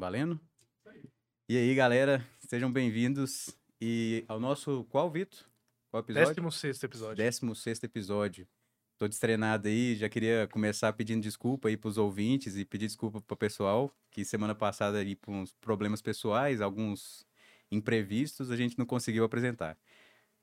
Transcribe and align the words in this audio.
Valendo? 0.00 0.40
E 1.46 1.58
aí, 1.58 1.74
galera, 1.74 2.26
sejam 2.48 2.72
bem-vindos 2.72 3.54
e 3.78 4.24
ao 4.28 4.40
nosso 4.40 4.84
qual 4.84 5.10
Vitor? 5.10 5.44
Qual 5.90 6.02
episódio? 6.02 6.36
16 6.36 6.82
episódio. 6.82 7.16
16 7.16 7.82
episódio. 7.82 8.48
Tô 8.96 9.06
destreinado 9.06 9.68
aí, 9.68 9.94
já 9.96 10.08
queria 10.08 10.48
começar 10.50 10.90
pedindo 10.94 11.22
desculpa 11.22 11.68
aí 11.68 11.76
pros 11.76 11.98
ouvintes 11.98 12.56
e 12.56 12.64
pedir 12.64 12.86
desculpa 12.86 13.20
pro 13.20 13.36
pessoal, 13.36 13.94
que 14.10 14.24
semana 14.24 14.54
passada 14.54 14.96
aí 14.96 15.14
por 15.14 15.32
uns 15.32 15.52
problemas 15.60 16.00
pessoais, 16.00 16.62
alguns 16.62 17.26
imprevistos, 17.70 18.50
a 18.50 18.56
gente 18.56 18.78
não 18.78 18.86
conseguiu 18.86 19.22
apresentar. 19.22 19.76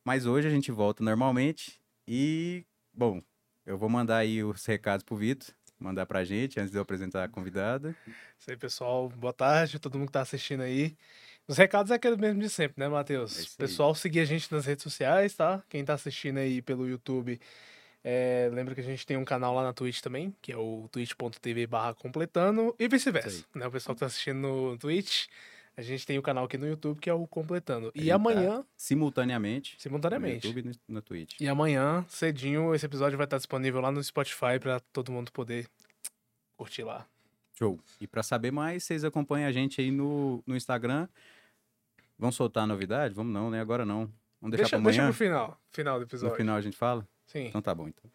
Mas 0.05 0.28
hoje 0.28 0.48
a 0.48 0.52
gente 0.52 0.71
volta 0.71 1.04
normalmente 1.04 1.82
e, 2.08 2.64
bom, 2.94 3.24
eu 3.66 3.76
vou 3.76 3.89
mandar 3.89 4.18
aí 4.18 4.44
os 4.44 4.64
recados 4.68 5.04
pro 5.04 5.18
Vitor, 5.18 5.52
mandar 5.80 6.05
pra 6.05 6.23
gente 6.23 6.59
antes 6.59 6.71
de 6.71 6.78
eu 6.78 6.82
apresentar 6.82 7.23
a 7.23 7.28
convidada. 7.28 7.96
Isso 8.38 8.50
aí, 8.52 8.57
pessoal. 8.57 9.10
Boa 9.10 9.34
tarde, 9.34 9.80
todo 9.80 9.98
mundo 9.98 10.07
que 10.07 10.14
tá 10.14 10.21
assistindo 10.21 10.61
aí. 10.61 10.96
Os 11.47 11.57
recados 11.57 11.92
é 11.92 11.96
aquele 11.96 12.18
mesmo 12.18 12.42
de 12.42 12.50
sempre, 12.50 12.75
né, 12.79 12.89
Matheus? 12.89 13.54
É 13.54 13.57
pessoal, 13.57 13.96
seguir 13.96 14.20
a 14.20 14.25
gente 14.25 14.51
nas 14.51 14.65
redes 14.65 14.84
sociais, 14.84 15.34
tá? 15.34 15.64
Quem 15.70 15.84
tá 15.86 15.93
assistindo 15.93 16.37
aí 16.39 16.61
pelo 16.61 16.87
YouTube, 16.87 17.39
é, 18.04 18.50
lembra 18.54 18.75
que 18.75 18.82
a 18.82 18.84
gente 18.84 19.06
tem 19.06 19.15
um 19.15 19.24
canal 19.24 19.56
lá 19.56 19.64
na 19.64 19.71
Twitch 19.74 20.01
também, 20.01 20.36
que 20.42 20.51
é 20.51 20.57
o 20.57 20.89
twitch.tv 20.92 21.65
barra 21.68 21.93
completando, 21.93 22.75
e 22.78 22.87
vice-versa. 22.87 23.46
Né? 23.56 23.65
O 23.65 23.71
pessoal 23.71 23.96
que 23.96 24.01
tá 24.01 24.07
assistindo 24.07 24.39
no 24.39 24.78
Twitch, 24.78 25.28
a 25.78 25.82
gente 25.82 26.06
tem 26.06 26.18
o 26.18 26.21
canal 26.21 26.43
aqui 26.46 26.57
no 26.57 26.68
YouTube, 26.68 27.00
que 27.00 27.09
é 27.09 27.14
o 27.14 27.25
completando. 27.28 27.87
A 27.89 27.92
E 27.96 28.07
tá 28.09 28.15
amanhã, 28.15 28.65
Simultaneamente. 28.75 29.75
simultaneamente. 29.78 30.48
No 30.48 30.50
YouTube 30.54 30.65
e 30.65 30.70
no- 30.89 30.96
na 30.96 31.01
Twitch. 31.01 31.39
E 31.39 31.48
amanhã, 31.48 32.03
cedinho, 32.09 32.75
esse 32.75 32.86
episódio 32.86 33.17
vai 33.17 33.25
estar 33.25 33.38
disponível 33.38 33.80
lá 33.80 33.89
no 33.92 34.03
Spotify 34.03 34.59
pra 34.59 34.80
todo 34.92 35.12
mundo 35.14 35.31
poder 35.31 35.66
curtir 36.58 36.84
lá. 36.84 37.06
Show. 37.58 37.80
E 38.02 38.06
pra 38.08 38.22
saber 38.22 38.52
mais, 38.52 38.84
vocês 38.84 39.03
acompanham 39.03 39.48
a 39.48 39.52
gente 39.52 39.80
aí 39.81 39.89
no, 39.92 40.44
no 40.45 40.56
Instagram. 40.56 41.08
Vamos 42.20 42.36
soltar 42.36 42.64
a 42.64 42.67
novidade? 42.67 43.14
Vamos 43.14 43.34
não, 43.34 43.50
né? 43.50 43.62
Agora 43.62 43.86
não. 43.86 44.12
Vamos 44.42 44.56
deixar 44.58 44.64
Deixa, 44.64 44.78
pra 44.78 44.84
deixa 44.86 45.02
amanhã? 45.02 45.12
pro 45.12 45.18
final, 45.18 45.62
final 45.72 45.96
do 45.96 46.00
No 46.02 46.06
episódio. 46.06 46.36
final 46.36 46.56
a 46.58 46.62
gente 46.62 46.78
fala? 46.78 47.08
Sim. 47.26 47.46
Então 47.48 47.62
tá 47.62 47.73
bom, 47.73 47.88
então. 47.88 48.09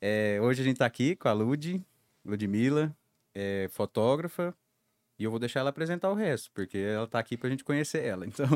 É, 0.00 0.38
hoje 0.42 0.60
a 0.60 0.64
gente 0.64 0.76
tá 0.78 0.86
aqui 0.86 1.16
com 1.16 1.28
a 1.28 1.32
Lud, 1.32 1.82
Ludmilla, 2.24 2.94
é, 3.34 3.68
fotógrafa, 3.70 4.54
e 5.18 5.24
eu 5.24 5.30
vou 5.30 5.38
deixar 5.40 5.60
ela 5.60 5.70
apresentar 5.70 6.10
o 6.10 6.14
resto, 6.14 6.50
porque 6.52 6.76
ela 6.76 7.06
tá 7.06 7.18
aqui 7.18 7.36
pra 7.38 7.48
gente 7.48 7.64
conhecer 7.64 8.04
ela. 8.04 8.26
Então, 8.28 8.46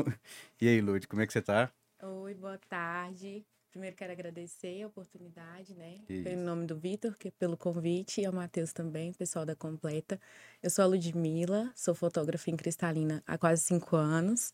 e 0.61 0.67
aí, 0.67 0.81
Lud, 0.81 1.07
como 1.07 1.21
é 1.21 1.25
que 1.27 1.33
você 1.33 1.41
tá? 1.41 1.71
Oi, 2.03 2.33
boa 2.35 2.59
tarde. 2.69 3.43
Primeiro 3.71 3.95
quero 3.95 4.11
agradecer 4.11 4.81
a 4.81 4.87
oportunidade, 4.87 5.75
né? 5.75 5.99
Que 6.07 6.13
Em 6.13 6.33
isso. 6.33 6.37
nome 6.37 6.65
do 6.65 6.75
Vitor, 6.75 7.15
que 7.17 7.29
pelo 7.29 7.55
convite, 7.55 8.21
e 8.21 8.25
ao 8.25 8.33
Matheus 8.33 8.73
também, 8.73 9.13
pessoal 9.13 9.45
da 9.45 9.55
Completa. 9.55 10.19
Eu 10.61 10.71
sou 10.71 10.83
a 10.83 10.87
Ludmilla, 10.87 11.71
sou 11.75 11.93
fotógrafa 11.93 12.49
em 12.49 12.57
Cristalina 12.57 13.23
há 13.27 13.37
quase 13.37 13.61
cinco 13.61 13.95
anos. 13.95 14.51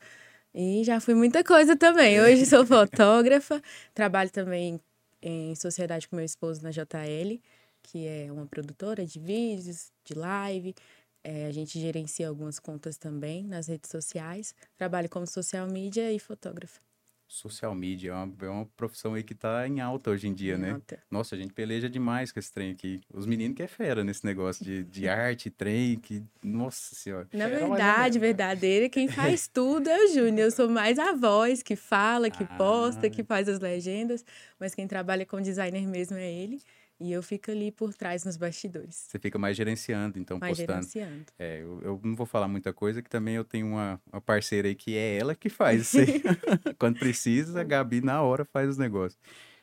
E 0.54 0.84
já 0.84 1.00
fui 1.00 1.14
muita 1.14 1.44
coisa 1.44 1.78
também. 1.78 2.20
Hoje 2.20 2.46
sou 2.46 2.66
fotógrafa, 2.68 3.62
trabalho 3.94 4.30
também 4.30 4.82
em 5.22 5.56
sociedade 5.56 6.08
com 6.10 6.16
meu 6.18 6.26
esposo 6.26 6.62
na 6.62 6.72
JL, 6.72 7.40
que 7.82 8.06
é 8.06 8.32
uma 8.32 8.46
produtora 8.46 9.06
de 9.06 9.20
vídeos, 9.20 9.92
de 10.04 10.14
live. 10.14 10.76
É, 11.24 11.48
a 11.48 11.52
gente 11.52 11.80
gerencia 11.80 12.28
algumas 12.28 12.60
contas 12.60 12.98
também 12.98 13.46
nas 13.48 13.68
redes 13.68 13.90
sociais. 13.90 14.54
Trabalho 14.78 15.10
como 15.10 15.26
social 15.26 15.68
media 15.68 16.12
e 16.12 16.20
fotógrafa. 16.20 16.80
Social 17.28 17.74
media 17.74 18.12
é 18.12 18.14
uma, 18.14 18.34
é 18.42 18.50
uma 18.50 18.66
profissão 18.78 19.16
aí 19.16 19.24
que 19.24 19.34
tá 19.34 19.68
em 19.68 19.80
alta 19.82 20.12
hoje 20.12 20.28
em 20.28 20.34
dia, 20.34 20.58
né? 20.58 20.74
Alta. 20.74 21.00
Nossa, 21.10 21.36
a 21.36 21.38
gente 21.38 21.54
peleja 21.54 21.90
demais 21.90 22.32
com 22.32 22.40
esse 22.40 22.52
trem 22.52 22.72
aqui. 22.72 23.02
Os 23.14 23.26
meninos 23.26 23.58
que 23.58 23.64
é 23.64 23.68
fera 23.68 24.04
nesse 24.04 24.26
negócio 24.26 24.64
de, 24.64 24.84
de 24.84 25.08
arte, 25.10 25.50
trem, 25.50 25.98
que. 25.98 26.24
Nossa 26.44 26.94
senhora. 26.96 27.28
Na 27.34 27.46
é 27.46 27.50
verdade, 27.50 28.20
né? 28.20 28.28
verdadeira, 28.28 28.88
quem 28.90 29.08
faz 29.08 29.48
tudo 29.52 29.90
é 29.90 30.06
o 30.06 30.08
Júnior. 30.14 30.40
Eu 30.48 30.52
sou 30.52 30.70
mais 30.70 31.00
a 31.00 31.14
voz 31.14 31.64
que 31.64 31.76
fala, 31.76 32.30
que 32.30 32.46
posta, 32.58 33.08
Ah. 33.08 33.10
que 33.10 33.24
faz 33.24 33.50
as 33.50 33.60
legendas, 33.60 34.24
mas 34.60 34.76
quem 34.76 34.88
trabalha 34.88 35.26
com 35.26 35.42
designer 35.42 35.88
mesmo 35.88 36.18
é 36.18 36.32
ele. 36.32 36.62
E 37.00 37.12
eu 37.12 37.22
fico 37.22 37.52
ali 37.52 37.72
por 37.72 37.94
trás 37.94 38.24
nos 38.24 38.38
bastidores, 38.38 38.96
Você 38.96 39.20
fica 39.20 39.38
mais 39.38 39.58
gerenciando, 39.58 40.18
então, 40.18 40.40
mais 40.40 40.58
postando. 40.58 40.88
gerenciando. 40.88 41.26
É, 41.38 41.62
eu, 41.62 41.82
eu 41.82 42.02
não 42.04 42.16
vou 42.16 42.26
falar 42.26 42.48
muita 42.48 42.72
coisa, 42.72 43.02
que 43.02 43.10
também 43.10 43.36
eu 43.36 43.44
tenho 43.44 43.68
uma, 43.68 44.02
uma 44.12 44.22
parceira 44.22 44.70
aí 44.70 44.76
que 44.76 44.96
é 44.96 45.18
ela 45.18 45.36
que 45.36 45.50
faz 45.50 45.82
isso 45.82 46.00
aí. 46.00 46.22
Quando 46.80 46.98
precisa, 46.98 47.60
a 47.60 47.64
Gabi 47.64 48.00
na 48.00 48.22
hora 48.22 48.46
faz 48.46 48.70
os 48.70 48.78
negócios. 48.78 49.20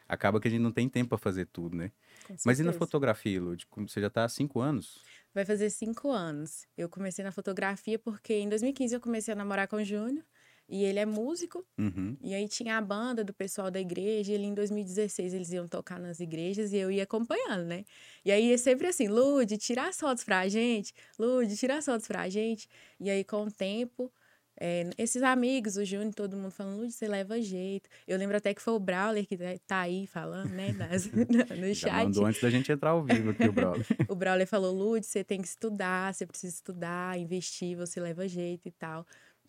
Acaba 0.06 0.38
que 0.38 0.46
a 0.48 0.50
gente 0.50 0.60
não 0.60 0.72
tem 0.72 0.90
tempo 0.90 1.08
pra 1.10 1.18
fazer 1.18 1.46
tudo, 1.46 1.74
né? 1.74 1.90
Mas 2.44 2.60
e 2.60 2.62
na 2.62 2.72
fotografia, 2.72 3.40
Lud? 3.40 3.66
Como 3.66 3.88
Você 3.88 4.00
já 4.00 4.10
tá 4.10 4.24
há 4.24 4.28
cinco 4.28 4.60
anos? 4.60 5.00
Vai 5.34 5.44
fazer 5.44 5.70
cinco 5.70 6.10
anos. 6.10 6.66
Eu 6.76 6.88
comecei 6.88 7.24
na 7.24 7.32
fotografia 7.32 7.98
porque 7.98 8.34
em 8.34 8.48
2015 8.48 8.94
eu 8.94 9.00
comecei 9.00 9.32
a 9.32 9.36
namorar 9.36 9.66
com 9.66 9.76
o 9.76 9.84
Júnior. 9.84 10.24
E 10.72 10.84
ele 10.84 10.98
é 10.98 11.04
músico, 11.06 11.64
Uhum. 11.78 12.16
E 12.22 12.32
aí 12.34 12.48
tinha 12.48 12.78
a 12.78 12.80
banda 12.80 13.22
do 13.22 13.32
pessoal 13.34 13.70
da 13.70 13.78
igreja, 13.80 14.32
e 14.32 14.34
ali 14.36 14.44
em 14.46 14.54
2016 14.54 15.34
eles 15.34 15.50
iam 15.52 15.68
tocar 15.68 15.98
nas 16.00 16.18
igrejas 16.20 16.72
e 16.72 16.76
eu 16.78 16.90
ia 16.90 17.02
acompanhando, 17.02 17.64
né? 17.66 17.84
E 18.24 18.32
aí 18.32 18.52
é 18.52 18.56
sempre 18.56 18.86
assim, 18.86 19.06
Lude, 19.08 19.58
tira 19.58 19.86
as 19.88 19.98
fotos 19.98 20.24
pra 20.24 20.48
gente, 20.48 20.94
Lude, 21.18 21.56
tira 21.56 21.76
as 21.78 21.84
fotos 21.84 22.06
pra 22.06 22.28
gente. 22.28 22.68
E 22.98 23.10
aí 23.10 23.22
com 23.24 23.44
o 23.44 23.50
tempo, 23.50 24.10
é, 24.60 24.88
esses 24.96 25.22
amigos, 25.22 25.76
o 25.76 25.84
Júnior, 25.84 26.14
todo 26.14 26.36
mundo 26.36 26.50
falando, 26.52 26.78
Lude, 26.78 26.92
você 26.92 27.08
leva 27.08 27.40
jeito. 27.40 27.88
Eu 28.06 28.16
lembro 28.18 28.36
até 28.36 28.54
que 28.54 28.62
foi 28.62 28.74
o 28.74 28.78
Brawler 28.78 29.26
que 29.26 29.36
tá 29.66 29.80
aí 29.80 30.06
falando, 30.06 30.50
né, 30.50 30.72
nas- 30.78 31.06
no 31.10 31.74
Já 31.74 31.88
chat. 31.88 32.04
mandou 32.04 32.26
antes 32.26 32.40
da 32.40 32.50
gente 32.50 32.70
entrar 32.70 32.90
ao 32.90 33.02
vivo 33.02 33.30
aqui, 33.30 33.48
o 33.48 33.52
brother. 33.52 33.84
O 34.08 34.14
Brawler 34.14 34.46
falou, 34.46 34.72
Lud, 34.74 35.04
você 35.04 35.24
tem 35.24 35.40
que 35.40 35.48
estudar, 35.48 36.14
você 36.14 36.26
precisa 36.26 36.54
estudar, 36.54 37.18
investir, 37.18 37.76
você 37.76 37.98
leva 38.00 38.28
jeito 38.28 38.68
e 38.68 38.70
tal. 38.72 39.04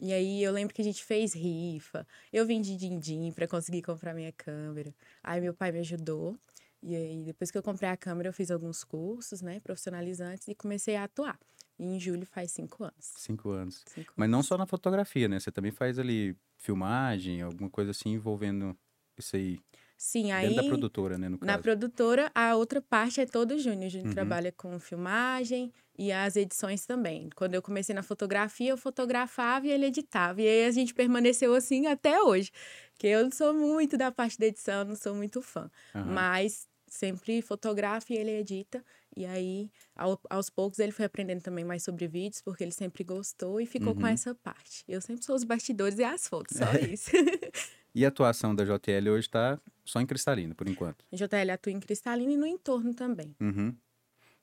E 0.05 0.11
aí 0.11 0.43
eu 0.43 0.51
lembro 0.51 0.73
que 0.75 0.81
a 0.81 0.83
gente 0.83 1.01
fez 1.01 1.33
rifa, 1.33 2.05
eu 2.33 2.45
vendi 2.45 2.75
din-din 2.75 3.31
para 3.31 3.47
conseguir 3.47 3.81
comprar 3.81 4.13
minha 4.13 4.33
câmera. 4.33 4.93
Aí 5.23 5.39
meu 5.39 5.53
pai 5.53 5.71
me 5.71 5.79
ajudou. 5.79 6.37
E 6.81 6.93
aí 6.93 7.23
depois 7.23 7.49
que 7.49 7.57
eu 7.57 7.63
comprei 7.63 7.89
a 7.89 7.95
câmera, 7.95 8.27
eu 8.27 8.33
fiz 8.33 8.51
alguns 8.51 8.83
cursos, 8.83 9.41
né, 9.41 9.61
profissionalizantes 9.61 10.49
e 10.49 10.53
comecei 10.53 10.97
a 10.97 11.05
atuar. 11.05 11.39
E 11.79 11.85
em 11.85 11.97
julho 12.01 12.25
faz 12.25 12.51
cinco 12.51 12.83
anos. 12.83 13.13
Cinco 13.15 13.51
anos. 13.51 13.85
Cinco 13.87 14.11
Mas 14.17 14.29
não 14.29 14.43
só 14.43 14.57
na 14.57 14.65
fotografia, 14.67 15.29
né? 15.29 15.39
Você 15.39 15.53
também 15.53 15.71
faz 15.71 15.97
ali 15.97 16.35
filmagem, 16.57 17.41
alguma 17.41 17.69
coisa 17.69 17.91
assim 17.91 18.09
envolvendo 18.09 18.77
isso 19.17 19.37
aí. 19.37 19.57
Sim, 19.97 20.33
Dentro 20.33 20.47
aí 20.49 20.55
da 20.55 20.63
produtora, 20.63 21.17
né, 21.17 21.29
no 21.29 21.37
Na 21.39 21.53
caso. 21.53 21.61
produtora, 21.63 22.29
a 22.35 22.55
outra 22.57 22.81
parte 22.81 23.21
é 23.21 23.25
todo 23.25 23.51
o 23.53 23.57
Júnior. 23.57 23.85
O 23.85 23.89
Júnior 23.89 24.07
Uhum. 24.09 24.13
trabalha 24.13 24.51
com 24.51 24.77
filmagem 24.81 25.71
e 25.97 26.11
as 26.11 26.35
edições 26.35 26.85
também. 26.85 27.29
Quando 27.35 27.53
eu 27.55 27.61
comecei 27.61 27.93
na 27.93 28.03
fotografia, 28.03 28.69
eu 28.71 28.77
fotografava 28.77 29.67
e 29.67 29.71
ele 29.71 29.85
editava. 29.85 30.41
E 30.41 30.47
aí 30.47 30.65
a 30.65 30.71
gente 30.71 30.93
permaneceu 30.93 31.53
assim 31.53 31.85
até 31.87 32.21
hoje. 32.21 32.51
Que 32.97 33.07
eu 33.07 33.23
não 33.23 33.31
sou 33.31 33.53
muito 33.53 33.97
da 33.97 34.11
parte 34.11 34.37
da 34.39 34.45
edição, 34.47 34.83
não 34.85 34.95
sou 34.95 35.13
muito 35.15 35.41
fã. 35.41 35.69
Aham. 35.95 36.13
Mas 36.13 36.67
sempre 36.87 37.41
fotografa 37.41 38.13
e 38.13 38.17
ele 38.17 38.31
edita. 38.31 38.83
E 39.15 39.25
aí, 39.25 39.69
ao- 39.95 40.19
aos 40.29 40.49
poucos, 40.49 40.79
ele 40.79 40.91
foi 40.91 41.05
aprendendo 41.05 41.41
também 41.41 41.63
mais 41.63 41.83
sobre 41.83 42.07
vídeos, 42.07 42.41
porque 42.41 42.63
ele 42.63 42.71
sempre 42.71 43.03
gostou 43.03 43.61
e 43.61 43.65
ficou 43.65 43.93
com 43.93 44.01
Uhum. 44.01 44.07
essa 44.07 44.33
parte. 44.35 44.83
Eu 44.87 44.99
sempre 45.01 45.23
sou 45.23 45.35
os 45.35 45.43
bastidores 45.43 45.99
e 45.99 46.03
as 46.03 46.27
fotos, 46.27 46.57
só 46.57 46.65
isso. 46.73 47.11
E 47.95 48.03
a 48.03 48.07
atuação 48.07 48.55
da 48.55 48.65
JL 48.65 49.11
hoje 49.11 49.29
tá 49.29 49.59
só 49.85 50.01
em 50.01 50.05
cristalino, 50.07 50.55
por 50.55 50.67
enquanto. 50.67 51.05
A 51.11 51.15
JL 51.15 51.51
atua 51.53 51.71
em 51.71 51.79
cristalino 51.79 52.31
e 52.31 52.37
no 52.37 52.47
entorno 52.47 52.91
também. 52.91 53.35
Uhum. 53.39 53.75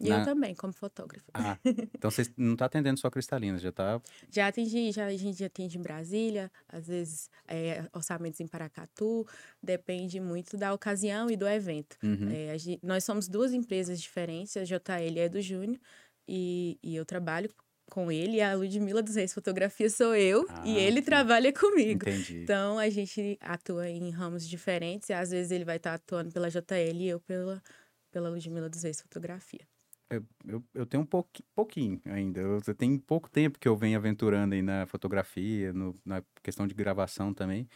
E 0.01 0.09
Na- 0.09 0.21
eu 0.21 0.25
também, 0.25 0.55
como 0.55 0.73
fotógrafa. 0.73 1.27
Ah, 1.35 1.59
então 1.95 2.11
você 2.11 2.23
não 2.37 2.57
tá 2.57 2.65
atendendo 2.65 2.99
só 2.99 3.11
cristalina, 3.11 3.59
já 3.59 3.71
tá. 3.71 4.01
Já 4.31 4.47
atendi, 4.47 4.91
já, 4.93 5.07
a 5.07 5.17
gente 5.17 5.45
atende 5.45 5.77
em 5.77 5.83
Brasília, 5.83 6.51
às 6.69 6.87
vezes 6.87 7.29
é, 7.47 7.85
orçamentos 7.93 8.41
em 8.41 8.47
Paracatu, 8.47 9.27
depende 9.63 10.19
muito 10.19 10.57
da 10.57 10.73
ocasião 10.73 11.31
e 11.31 11.37
do 11.37 11.47
evento. 11.47 11.97
Uhum. 12.03 12.31
É, 12.31 12.53
a 12.53 12.57
gen- 12.57 12.79
nós 12.83 13.05
somos 13.05 13.29
duas 13.29 13.53
empresas 13.53 14.01
diferentes, 14.01 14.57
a 14.57 14.65
JL 14.65 15.19
é 15.19 15.29
do 15.29 15.41
Júnior 15.43 15.79
e, 16.27 16.79
e 16.83 16.97
eu 16.97 17.05
trabalho 17.05 17.51
com 17.91 18.11
ele, 18.11 18.41
a 18.41 18.55
Ludmilla 18.55 19.03
dos 19.03 19.17
Reis 19.17 19.35
Fotografia 19.35 19.91
sou 19.91 20.15
eu, 20.15 20.47
Ah, 20.49 20.63
e 20.65 20.79
ele 20.79 21.01
sim. 21.01 21.07
trabalha 21.07 21.53
comigo. 21.53 22.09
Entendi. 22.09 22.43
Então 22.45 22.79
a 22.79 22.89
gente 22.89 23.37
atua 23.41 23.89
em 23.91 24.11
ramos 24.11 24.49
diferentes, 24.49 25.09
e 25.09 25.13
às 25.13 25.31
vezes 25.31 25.51
ele 25.51 25.65
vai 25.65 25.77
estar 25.77 25.95
atuando 25.95 26.31
pela 26.33 26.49
JL 26.49 27.01
e 27.03 27.09
eu 27.09 27.19
pela, 27.21 27.61
pela 28.13 28.29
Ludmilla 28.31 28.69
dos 28.71 28.85
Reis 28.85 29.01
Fotografia. 29.01 29.61
Eu, 30.11 30.27
eu, 30.75 30.87
tenho 30.87 31.03
um 31.05 31.07
pouqui- 31.07 31.45
pouquinho 31.55 32.01
ainda. 32.07 32.41
Eu, 32.41 32.59
eu 32.67 32.75
tenho 32.75 32.99
pouco 33.01 33.31
tempo 33.31 33.59
que 33.59 33.69
eu 33.69 33.77
venho 33.77 33.97
aventurando 33.97 34.55
aí 34.55 34.63
na 34.63 34.85
fotografia, 34.87 35.73
no- 35.73 35.95
na 36.05 36.23
questão 36.43 36.67
de 36.67 36.75
gravação 36.75 37.33
também. 37.33 37.69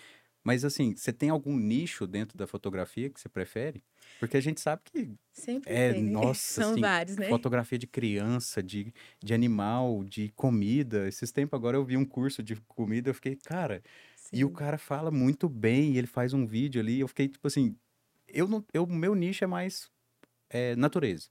Mas 0.44 0.64
assim, 0.64 0.94
você 0.96 1.12
tem 1.12 1.30
algum 1.30 1.56
nicho 1.56 2.06
dentro 2.06 2.36
da 2.38 2.46
fotografia 2.46 3.10
que 3.10 3.20
você 3.20 3.28
prefere? 3.28 3.84
Porque 4.18 4.36
a 4.36 4.40
gente 4.40 4.60
sabe 4.60 4.82
que 4.84 5.12
Sempre 5.32 5.76
é, 5.76 5.92
tem, 5.92 6.02
né? 6.02 6.32
nossa, 6.34 6.60
São 6.60 6.76
assim, 6.76 6.80
vários, 6.80 7.16
né? 7.18 7.28
fotografia 7.28 7.78
de 7.78 7.86
criança, 7.86 8.62
de, 8.62 8.92
de 9.22 9.34
animal, 9.34 10.04
de 10.04 10.30
comida. 10.30 11.08
Esses 11.08 11.32
tempos 11.32 11.56
agora 11.58 11.76
eu 11.76 11.84
vi 11.84 11.96
um 11.96 12.04
curso 12.04 12.42
de 12.42 12.56
comida, 12.68 13.10
eu 13.10 13.14
fiquei, 13.14 13.36
cara, 13.36 13.82
e 14.32 14.44
o 14.44 14.50
Sim. 14.50 14.52
cara 14.52 14.78
fala 14.78 15.10
muito 15.10 15.48
bem, 15.48 15.94
e 15.94 15.98
ele 15.98 16.06
faz 16.08 16.34
um 16.34 16.46
vídeo 16.46 16.80
ali, 16.80 17.00
eu 17.00 17.08
fiquei 17.08 17.28
tipo 17.28 17.46
assim, 17.46 17.76
eu 18.28 18.48
não, 18.48 18.64
eu, 18.74 18.86
meu 18.86 19.14
nicho 19.14 19.44
é 19.44 19.46
mais 19.46 19.90
é, 20.50 20.76
natureza. 20.76 21.28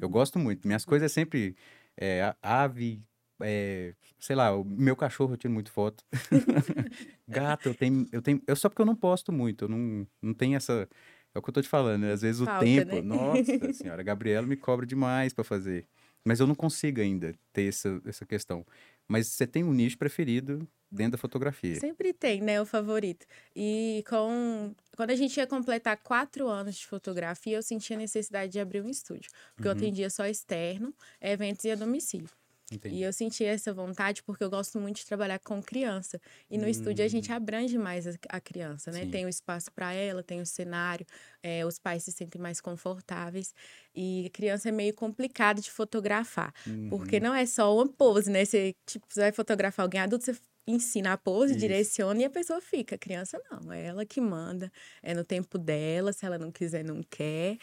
Eu 0.00 0.08
Uhum. 0.08 0.12
gosto 0.12 0.38
muito. 0.38 0.66
Minhas 0.66 0.84
coisas 0.84 1.10
é 1.10 1.14
sempre 1.14 1.56
é, 1.96 2.34
ave, 2.42 3.02
é, 3.42 3.94
sei 4.18 4.36
lá, 4.36 4.54
o 4.54 4.64
meu 4.64 4.96
cachorro 4.96 5.34
eu 5.34 5.36
tiro 5.36 5.52
muito 5.54 5.70
foto. 5.70 6.04
Gato, 7.28 7.68
eu 7.70 7.74
tenho, 7.74 8.06
eu 8.12 8.22
tenho. 8.22 8.42
Eu 8.46 8.56
só 8.56 8.68
porque 8.68 8.82
eu 8.82 8.86
não 8.86 8.96
posto 8.96 9.32
muito, 9.32 9.64
eu 9.64 9.68
não, 9.68 10.06
não 10.22 10.34
tenho 10.34 10.56
essa. 10.56 10.88
É 11.34 11.38
o 11.38 11.42
que 11.42 11.50
eu 11.50 11.54
tô 11.54 11.62
te 11.62 11.68
falando, 11.68 12.02
né? 12.02 12.12
Às 12.12 12.22
vezes 12.22 12.40
Falta, 12.40 12.64
o 12.64 12.64
tempo. 12.64 12.96
né? 12.96 13.02
Nossa 13.02 13.72
senhora, 13.72 14.00
a 14.00 14.04
Gabriela 14.04 14.46
me 14.46 14.56
cobra 14.56 14.86
demais 14.86 15.32
pra 15.34 15.44
fazer. 15.44 15.86
Mas 16.24 16.40
eu 16.40 16.46
não 16.46 16.54
consigo 16.56 17.00
ainda 17.00 17.34
ter 17.52 17.68
essa, 17.68 18.00
essa 18.04 18.26
questão. 18.26 18.66
Mas 19.08 19.28
você 19.28 19.46
tem 19.46 19.64
um 19.64 19.72
nicho 19.72 19.98
preferido 19.98 20.68
dentro 20.90 21.12
da 21.12 21.18
fotografia. 21.18 21.84
Sempre 21.84 22.12
tem, 22.14 22.40
né, 22.40 22.60
o 22.60 22.64
favorito. 22.66 23.26
E 23.54 24.02
com 24.08 24.74
quando 24.96 25.10
a 25.10 25.16
gente 25.16 25.36
ia 25.36 25.46
completar 25.46 25.96
quatro 26.02 26.48
anos 26.48 26.76
de 26.76 26.86
fotografia, 26.86 27.56
eu 27.56 27.62
sentia 27.62 27.96
a 27.96 27.98
necessidade 27.98 28.52
de 28.52 28.60
abrir 28.60 28.80
um 28.82 28.88
estúdio. 28.88 29.30
Porque 29.54 29.68
eu 29.68 29.72
Uhum. 29.72 29.72
atendia 29.72 30.08
só 30.08 30.24
externo, 30.26 30.94
eventos 31.20 31.64
e 31.64 31.70
a 31.70 31.74
domicílio. 31.76 32.30
Entendi. 32.70 32.96
E 32.96 33.02
eu 33.02 33.12
sentia 33.12 33.48
essa 33.50 33.74
vontade 33.74 34.22
porque 34.22 34.44
eu 34.44 34.50
gosto 34.50 34.78
muito 34.80 34.96
de 34.98 35.06
trabalhar 35.06 35.40
com 35.40 35.60
criança. 35.62 36.20
E 36.48 36.56
no 36.56 36.68
estúdio 36.68 37.04
a 37.04 37.08
gente 37.08 37.32
abrange 37.32 37.76
mais 37.78 38.06
a, 38.06 38.12
a 38.28 38.40
criança, 38.40 38.92
né? 38.92 39.02
Hum. 39.02 39.06
Sim. 39.06 39.10
Tem 39.10 39.26
o 39.26 39.28
espaço 39.28 39.72
para 39.72 39.92
ela, 39.92 40.22
tem 40.22 40.40
o 40.40 40.46
cenário, 40.46 41.04
eh, 41.42 41.64
os 41.66 41.78
pais 41.80 42.04
se 42.04 42.12
sentem 42.12 42.40
mais 42.40 42.60
confortáveis. 42.60 43.52
E 43.94 44.30
criança 44.32 44.68
é 44.68 44.72
meio 44.72 44.94
complicado 44.94 45.60
de 45.60 45.70
fotografar. 45.70 46.52
Porque 46.88 47.18
Uhum. 47.18 47.20
não 47.20 47.34
é 47.34 47.44
só 47.46 47.74
uma 47.74 47.88
pose, 47.92 48.30
né? 48.30 48.44
Você, 48.44 48.74
tipo, 48.86 49.06
você 49.08 49.20
vai 49.20 49.32
fotografar 49.32 49.84
alguém 49.84 50.00
adulto, 50.00 50.24
você 50.26 50.36
ensina 50.68 51.12
a 51.12 51.16
pose, 51.18 51.54
Isso. 51.54 51.56
direciona 51.56 52.20
e 52.22 52.24
a 52.24 52.30
pessoa 52.30 52.60
fica. 52.60 52.94
A 52.96 52.98
criança 52.98 53.40
não, 53.50 53.72
é 53.72 53.84
ela 53.86 54.04
que 54.06 54.20
manda, 54.20 54.70
é 55.02 55.14
no 55.14 55.24
tempo 55.24 55.58
dela, 55.58 56.12
se 56.12 56.24
ela 56.26 56.38
não 56.38 56.50
quiser, 56.52 56.84
não 56.84 57.02
quer. 57.02 57.56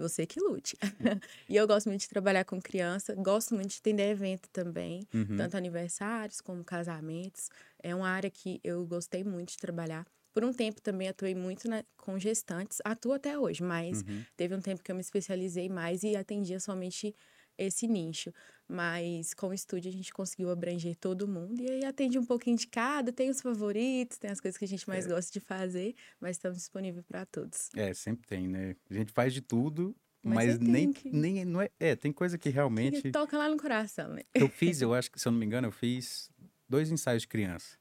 Você 0.00 0.26
que 0.26 0.40
lute. 0.40 0.76
e 1.48 1.56
eu 1.56 1.66
gosto 1.66 1.88
muito 1.88 2.00
de 2.02 2.08
trabalhar 2.08 2.44
com 2.44 2.60
criança, 2.60 3.14
gosto 3.14 3.54
muito 3.54 3.70
de 3.72 3.78
atender 3.78 4.10
evento 4.10 4.48
também, 4.50 5.06
Uhum. 5.14 5.34
tanto 5.34 5.56
aniversários 5.56 6.40
como 6.40 6.64
casamentos. 6.64 7.48
É 7.82 7.94
uma 7.94 8.08
área 8.08 8.30
que 8.30 8.60
eu 8.64 8.86
gostei 8.86 9.22
muito 9.24 9.50
de 9.50 9.58
trabalhar. 9.58 10.06
Por 10.32 10.44
um 10.44 10.52
tempo 10.52 10.80
também 10.80 11.08
atuei 11.08 11.34
muito 11.34 11.68
na- 11.68 11.84
com 11.98 12.18
gestantes, 12.18 12.78
atuo 12.84 13.12
até 13.12 13.38
hoje, 13.38 13.62
mas 13.62 14.02
Uhum. 14.02 14.26
teve 14.36 14.54
um 14.54 14.60
tempo 14.60 14.82
que 14.82 14.90
eu 14.90 14.94
me 14.96 15.00
especializei 15.02 15.68
mais 15.68 16.02
e 16.02 16.16
atendia 16.16 16.60
somente 16.60 17.14
esse 17.58 17.86
nicho. 17.86 18.32
Mas 18.72 19.34
com 19.34 19.48
o 19.48 19.52
estúdio 19.52 19.88
a 19.88 19.92
gente 19.92 20.12
conseguiu 20.12 20.48
abranger 20.48 20.94
todo 20.96 21.26
mundo 21.26 21.60
e 21.60 21.68
aí 21.68 21.84
atende 21.84 22.16
um 22.18 22.24
pouquinho 22.24 22.56
de 22.56 22.68
cada, 22.68 23.12
tem 23.12 23.28
os 23.28 23.40
favoritos, 23.40 24.16
tem 24.16 24.30
as 24.30 24.40
coisas 24.40 24.56
que 24.56 24.64
a 24.64 24.68
gente 24.68 24.84
É. 24.88 24.92
mais 24.92 25.06
gosta 25.08 25.32
de 25.32 25.40
fazer, 25.40 25.94
mas 26.20 26.36
estamos 26.36 26.56
disponíveis 26.58 27.04
para 27.04 27.26
todos. 27.26 27.68
É, 27.74 27.92
sempre 27.92 28.28
tem, 28.28 28.46
né? 28.46 28.76
A 28.88 28.94
gente 28.94 29.10
faz 29.12 29.34
de 29.34 29.40
tudo, 29.40 29.92
Mas 30.22 30.34
mas, 30.46 30.58
tem 30.58 30.68
nem, 30.68 30.92
que- 30.92 31.10
nem. 31.10 31.44
Não 31.44 31.60
é, 31.62 31.68
é, 31.80 31.96
tem 31.96 32.12
coisa 32.12 32.38
que 32.38 32.44
Que 32.44 32.50
realmente. 32.50 33.10
toca 33.10 33.36
lá 33.36 33.48
no 33.48 33.56
coração, 33.56 34.12
né? 34.14 34.22
Eu 34.34 34.48
fiz, 34.76 34.80
eu 34.80 34.94
acho 34.94 35.10
que, 35.10 35.18
se 35.18 35.26
eu 35.26 35.32
não 35.32 35.38
me 35.40 35.46
engano, 35.46 35.66
eu 35.66 35.72
fiz 35.72 36.30
dois 36.68 36.92
ensaios 36.92 37.22
de 37.22 37.28
criança. 37.28 37.76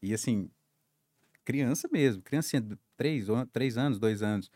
E 0.00 0.14
assim, 0.14 0.48
criança 1.44 1.88
mesmo, 1.92 2.22
criancinha 2.22 2.62
de 2.62 2.76
três, 2.96 3.26
três 3.52 3.76
anos, 3.76 3.98
dois 3.98 4.22
anos. 4.22 4.50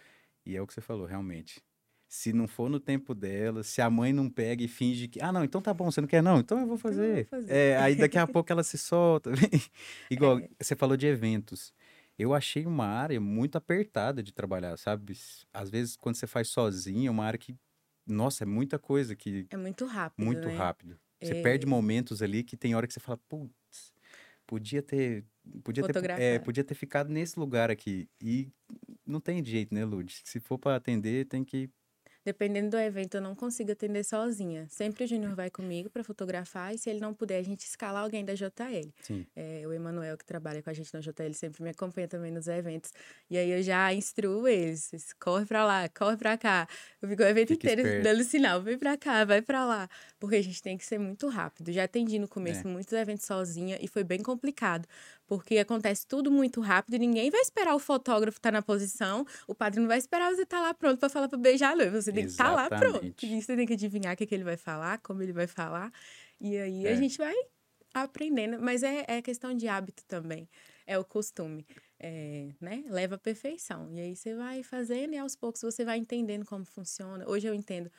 E 0.44 0.56
é 0.56 0.62
o 0.62 0.66
que 0.66 0.72
você 0.72 0.80
falou, 0.80 1.04
realmente. 1.06 1.60
Se 2.08 2.32
não 2.32 2.46
for 2.46 2.68
no 2.70 2.78
tempo 2.78 3.14
dela, 3.14 3.62
se 3.64 3.82
a 3.82 3.90
mãe 3.90 4.12
não 4.12 4.30
pega 4.30 4.62
e 4.62 4.68
finge 4.68 5.08
que. 5.08 5.20
Ah, 5.20 5.32
não, 5.32 5.44
então 5.44 5.60
tá 5.60 5.74
bom, 5.74 5.90
você 5.90 6.00
não 6.00 6.08
quer 6.08 6.22
não? 6.22 6.38
Então 6.38 6.58
eu 6.60 6.66
vou 6.66 6.78
Então 6.88 6.96
eu 7.06 7.12
fazer. 7.14 7.16
vou 7.16 7.24
fazer. 7.24 7.52
É, 7.52 7.76
aí 7.78 7.96
daqui 7.96 8.18
a 8.18 8.26
pouco 8.28 8.52
ela 8.52 8.62
se 8.62 8.78
solta. 8.78 9.30
Igual, 10.10 10.40
É. 10.40 10.48
você 10.60 10.76
falou 10.76 10.96
de 10.96 11.06
eventos. 11.06 11.74
Eu 12.18 12.32
achei 12.32 12.64
uma 12.64 12.86
área 12.86 13.20
muito 13.20 13.56
apertada 13.58 14.22
de 14.22 14.32
trabalhar, 14.32 14.76
sabe? 14.78 15.14
Às 15.52 15.68
vezes, 15.70 15.96
quando 15.96 16.14
você 16.16 16.26
faz 16.26 16.48
sozinho, 16.48 17.08
é 17.08 17.10
uma 17.10 17.24
área 17.24 17.38
que. 17.38 17.56
Nossa, 18.06 18.44
é 18.44 18.46
muita 18.46 18.78
coisa 18.78 19.16
que 19.16 19.48
É 19.50 19.56
muito 19.56 19.84
rápido, 19.86 20.26
muito 20.26 20.48
né? 20.48 20.56
rápido. 20.56 20.98
Você 21.22 21.34
É. 21.34 21.42
perde 21.42 21.66
momentos 21.66 22.22
ali 22.22 22.44
que 22.44 22.56
tem 22.56 22.74
hora 22.74 22.86
que 22.86 22.92
você 22.94 23.00
fala, 23.00 23.18
putz, 23.28 23.92
podia 24.46 24.82
ter, 24.82 25.24
podia 25.64 25.84
ter, 25.84 26.10
é, 26.20 26.38
podia 26.38 26.64
ter 26.64 26.74
ficado 26.74 27.10
nesse 27.10 27.38
lugar 27.38 27.70
aqui. 27.70 28.08
E 28.22 28.50
não 29.06 29.20
tem 29.20 29.44
jeito, 29.44 29.74
né, 29.74 29.84
Lud? 29.84 30.12
Se 30.24 30.40
for 30.40 30.58
para 30.58 30.76
atender, 30.76 31.26
tem 31.26 31.44
que 31.44 31.70
Dependendo 32.26 32.70
do 32.70 32.76
evento, 32.76 33.14
eu 33.14 33.20
não 33.20 33.36
consigo 33.36 33.70
atender 33.70 34.04
sozinha. 34.04 34.66
Sempre 34.68 35.04
o 35.04 35.06
Júnior 35.06 35.36
vai 35.36 35.48
comigo 35.48 35.88
para 35.88 36.02
fotografar 36.02 36.74
e 36.74 36.78
se 36.78 36.90
ele 36.90 36.98
não 36.98 37.14
puder, 37.14 37.38
a 37.38 37.42
gente 37.44 37.60
escala 37.60 38.00
alguém 38.00 38.24
da 38.24 38.34
JL. 38.34 38.92
Sim. 39.00 39.24
É, 39.36 39.62
o 39.64 39.72
Emanuel, 39.72 40.18
que 40.18 40.24
trabalha 40.24 40.60
com 40.60 40.68
a 40.68 40.72
gente 40.72 40.92
na 40.92 40.98
JL, 40.98 41.32
sempre 41.34 41.62
me 41.62 41.70
acompanha 41.70 42.08
também 42.08 42.32
nos 42.32 42.48
eventos. 42.48 42.92
E 43.30 43.38
aí 43.38 43.48
eu 43.48 43.62
já 43.62 43.94
instruo 43.94 44.48
eles. 44.48 44.90
Corre 45.20 45.46
pra 45.46 45.64
lá, 45.64 45.88
corre 45.88 46.16
pra 46.16 46.36
cá. 46.36 46.66
Eu 47.00 47.08
fico 47.08 47.22
o 47.22 47.26
evento 47.26 47.50
Fica 47.50 47.70
inteiro 47.70 47.82
esperto. 47.88 48.02
dando 48.02 48.24
sinal. 48.24 48.60
Vem 48.60 48.76
pra 48.76 48.96
cá, 48.96 49.24
vai 49.24 49.40
pra 49.40 49.64
lá. 49.64 49.88
Porque 50.18 50.34
a 50.34 50.42
gente 50.42 50.60
tem 50.60 50.76
que 50.76 50.84
ser 50.84 50.98
muito 50.98 51.28
rápido. 51.28 51.70
Já 51.70 51.84
atendi 51.84 52.18
no 52.18 52.26
começo 52.26 52.66
É. 52.66 52.70
muitos 52.70 52.92
eventos 52.92 53.24
sozinha 53.24 53.78
e 53.80 53.86
foi 53.86 54.02
bem 54.02 54.18
complicado. 54.20 54.84
Porque 55.26 55.58
acontece 55.58 56.06
tudo 56.06 56.30
muito 56.30 56.60
rápido 56.60 56.94
e 56.94 56.98
ninguém 56.98 57.30
vai 57.30 57.40
esperar 57.40 57.74
o 57.74 57.78
fotógrafo 57.78 58.38
estar 58.38 58.52
na 58.52 58.62
posição. 58.62 59.26
O 59.48 59.54
padre 59.54 59.80
não 59.80 59.88
vai 59.88 59.98
esperar 59.98 60.32
você 60.34 60.42
estar 60.42 60.60
lá 60.60 60.72
pronto 60.72 60.98
pra 61.00 61.08
falar 61.08 61.28
pra 61.28 61.38
beijar 61.38 61.72
a 61.72 61.76
noiva. 61.76 62.00
Você 62.00 62.12
tem 62.12 62.24
que 62.24 62.30
estar 62.30 62.52
lá 62.52 62.68
pronto. 62.68 63.14
E 63.22 63.42
você 63.42 63.56
tem 63.56 63.66
que 63.66 63.72
adivinhar 63.72 64.14
o 64.14 64.16
que, 64.16 64.26
que 64.26 64.34
ele 64.34 64.44
vai 64.44 64.56
falar, 64.56 64.98
como 64.98 65.22
ele 65.22 65.32
vai 65.32 65.46
falar. 65.46 65.92
E 66.40 66.56
aí 66.56 66.86
a 66.86 66.90
É. 66.90 66.96
gente 66.96 67.18
vai 67.18 67.34
aprendendo. 67.94 68.60
Mas 68.60 68.82
é, 68.82 69.04
é 69.08 69.22
questão 69.22 69.54
de 69.54 69.66
hábito 69.68 70.04
também. 70.06 70.48
É 70.86 70.98
o 70.98 71.04
costume. 71.04 71.66
É, 71.98 72.48
né? 72.60 72.84
Leva 72.88 73.14
à 73.16 73.18
perfeição. 73.18 73.90
E 73.92 73.98
aí 74.00 74.14
você 74.14 74.34
vai 74.34 74.62
fazendo 74.62 75.14
e 75.14 75.18
aos 75.18 75.34
poucos 75.34 75.62
você 75.62 75.84
vai 75.84 75.98
entendendo 75.98 76.44
como 76.44 76.64
funciona. 76.64 77.28
Hoje 77.28 77.46
eu 77.48 77.54
entendo 77.54 77.90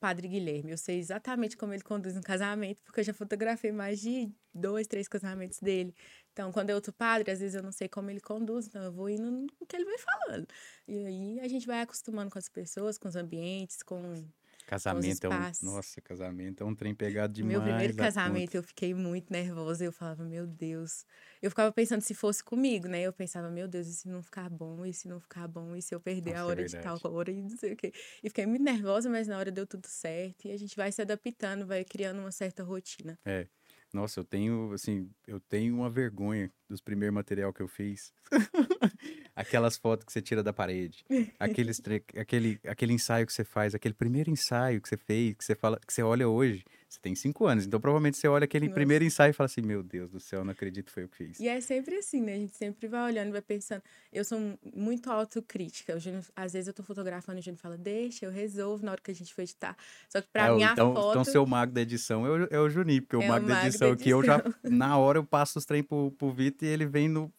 Padre 0.00 0.26
Guilherme. 0.28 0.72
Eu 0.72 0.78
sei 0.78 0.98
exatamente 0.98 1.56
como 1.56 1.74
ele 1.74 1.82
conduz 1.82 2.16
um 2.16 2.22
casamento, 2.22 2.82
porque 2.82 3.00
eu 3.00 3.04
já 3.04 3.14
fotografei 3.14 3.70
mais 3.70 4.00
de 4.00 4.32
dois, 4.52 4.86
três 4.86 5.06
casamentos 5.06 5.60
dele. 5.60 5.94
Então, 6.32 6.50
quando 6.50 6.70
é 6.70 6.74
outro 6.74 6.92
padre, 6.92 7.30
às 7.30 7.40
vezes 7.40 7.54
eu 7.54 7.62
não 7.62 7.70
sei 7.72 7.88
como 7.88 8.10
ele 8.10 8.20
conduz, 8.20 8.66
então 8.66 8.82
eu 8.82 8.92
vou 8.92 9.10
indo 9.10 9.30
no 9.30 9.66
que 9.68 9.76
ele 9.76 9.84
vai 9.84 9.98
falando. 9.98 10.46
E 10.88 11.04
aí 11.06 11.40
a 11.40 11.48
gente 11.48 11.66
vai 11.66 11.82
acostumando 11.82 12.30
com 12.30 12.38
as 12.38 12.48
pessoas, 12.48 12.96
com 12.98 13.08
os 13.08 13.16
ambientes, 13.16 13.82
com 13.82 14.26
casamento 14.70 15.24
é 15.26 15.28
um, 15.28 15.66
nossa, 15.66 16.00
casamento 16.00 16.62
é 16.62 16.66
um 16.66 16.74
trem 16.76 16.94
pegado 16.94 17.32
demais. 17.32 17.54
meu 17.54 17.62
primeiro 17.62 17.96
casamento, 17.96 18.54
eu 18.54 18.62
fiquei 18.62 18.94
muito 18.94 19.32
nervosa. 19.32 19.84
Eu 19.84 19.90
falava, 19.90 20.24
meu 20.24 20.46
Deus. 20.46 21.04
Eu 21.42 21.50
ficava 21.50 21.72
pensando 21.72 22.02
se 22.02 22.14
fosse 22.14 22.42
comigo, 22.44 22.86
né? 22.86 23.02
Eu 23.02 23.12
pensava, 23.12 23.50
meu 23.50 23.66
Deus, 23.66 23.88
e 23.88 23.92
se 23.94 24.08
não 24.08 24.22
ficar 24.22 24.48
bom? 24.48 24.86
E 24.86 24.94
se 24.94 25.08
não 25.08 25.18
ficar 25.18 25.48
bom? 25.48 25.74
E 25.74 25.82
se 25.82 25.92
eu 25.92 26.00
perder 26.00 26.30
Nossa, 26.30 26.42
a 26.42 26.42
é 26.42 26.44
hora 26.44 26.64
de 26.64 26.72
verdade. 26.72 27.00
tal 27.02 27.12
hora? 27.12 27.32
E 27.32 27.42
não 27.42 27.56
sei 27.56 27.72
o 27.72 27.76
quê. 27.76 27.92
E 28.22 28.28
fiquei 28.28 28.46
muito 28.46 28.62
nervosa, 28.62 29.10
mas 29.10 29.26
na 29.26 29.36
hora 29.38 29.50
deu 29.50 29.66
tudo 29.66 29.86
certo. 29.88 30.46
E 30.46 30.52
a 30.52 30.56
gente 30.56 30.76
vai 30.76 30.92
se 30.92 31.02
adaptando, 31.02 31.66
vai 31.66 31.84
criando 31.84 32.20
uma 32.20 32.30
certa 32.30 32.62
rotina. 32.62 33.18
conta. 33.24 33.50
Nossa, 33.92 34.20
eu 34.20 34.24
tenho, 34.24 34.72
assim, 34.72 35.10
eu 35.26 35.40
tenho 35.40 35.74
uma 35.74 35.90
vergonha 35.90 36.52
dos 36.68 36.80
primeiros 36.80 37.12
material 37.12 37.52
que 37.52 37.60
eu 37.60 37.66
fiz. 37.66 38.12
Aquelas 39.34 39.76
fotos 39.76 40.04
que 40.04 40.12
você 40.12 40.20
tira 40.20 40.42
da 40.42 40.52
parede. 40.52 41.04
Aqueles 41.38 41.80
aquele, 42.18 42.60
aquele 42.66 42.92
ensaio 42.92 43.26
que 43.26 43.32
você 43.32 43.44
faz, 43.44 43.74
aquele 43.74 43.94
primeiro 43.94 44.30
ensaio 44.30 44.80
que 44.80 44.88
você 44.88 44.96
fez, 44.96 45.34
que 45.34 45.44
você 45.44 45.54
fala, 45.54 45.78
que 45.86 45.92
você 45.92 46.02
olha 46.02 46.28
hoje. 46.28 46.64
Você 46.88 46.98
tem 47.00 47.14
cinco 47.14 47.46
anos, 47.46 47.64
então 47.64 47.80
provavelmente 47.80 48.16
você 48.18 48.26
olha 48.26 48.44
aquele 48.44 48.66
Nossa. 48.66 48.74
primeiro 48.74 49.04
ensaio 49.04 49.30
e 49.30 49.32
fala 49.32 49.46
assim, 49.46 49.62
meu 49.62 49.80
Deus 49.80 50.10
do 50.10 50.18
céu, 50.18 50.44
não 50.44 50.50
acredito 50.50 50.86
que 50.86 50.92
foi 50.92 51.04
eu 51.04 51.08
que 51.08 51.16
fiz. 51.18 51.38
E 51.38 51.46
é 51.48 51.60
sempre 51.60 51.94
assim, 51.94 52.20
né? 52.20 52.34
A 52.34 52.36
gente 52.38 52.56
sempre 52.56 52.88
vai 52.88 53.04
olhando 53.12 53.28
e 53.28 53.30
vai 53.32 53.40
pensando. 53.40 53.80
Eu 54.12 54.24
sou 54.24 54.40
mu- 54.40 54.58
muito 54.74 55.08
autocrítica. 55.08 55.94
O 55.94 56.00
Júnior, 56.00 56.24
às 56.34 56.52
vezes 56.52 56.66
eu 56.66 56.74
tô 56.74 56.82
fotografando 56.82 57.38
e 57.38 57.40
o 57.40 57.44
Júnior 57.44 57.60
fala, 57.60 57.78
deixa, 57.78 58.26
eu 58.26 58.30
resolvo 58.32 58.84
na 58.84 58.90
hora 58.90 59.00
que 59.00 59.12
a 59.12 59.14
gente 59.14 59.32
for 59.32 59.42
editar. 59.42 59.76
Só 60.08 60.20
que 60.20 60.26
pra 60.32 60.46
É, 60.46 60.52
o- 60.52 60.56
mim 60.56 60.64
a 60.64 60.72
então, 60.72 60.92
foto. 60.92 61.10
então 61.10 61.24
seu 61.24 61.46
mago 61.46 61.72
da 61.72 61.80
edição 61.80 62.26
é 62.26 62.30
o, 62.30 62.48
é 62.50 62.58
o 62.58 62.68
Juninho, 62.68 63.02
porque 63.02 63.16
o 63.16 63.22
É 63.22 63.24
o 63.24 63.28
mago 63.28 63.46
da 63.46 63.54
mago 63.54 63.62
da 63.62 63.68
edição 63.68 63.92
aqui 63.92 64.10
eu 64.10 64.24
já, 64.24 64.42
na 64.64 64.98
hora 64.98 65.18
eu 65.18 65.24
passo 65.24 65.60
os 65.60 65.64
trem 65.64 65.84
pro, 65.84 66.10
pro 66.10 66.32
Vitor 66.32 66.66
e 66.66 66.72
ele 66.72 66.86
vem 66.86 67.08
no. 67.08 67.32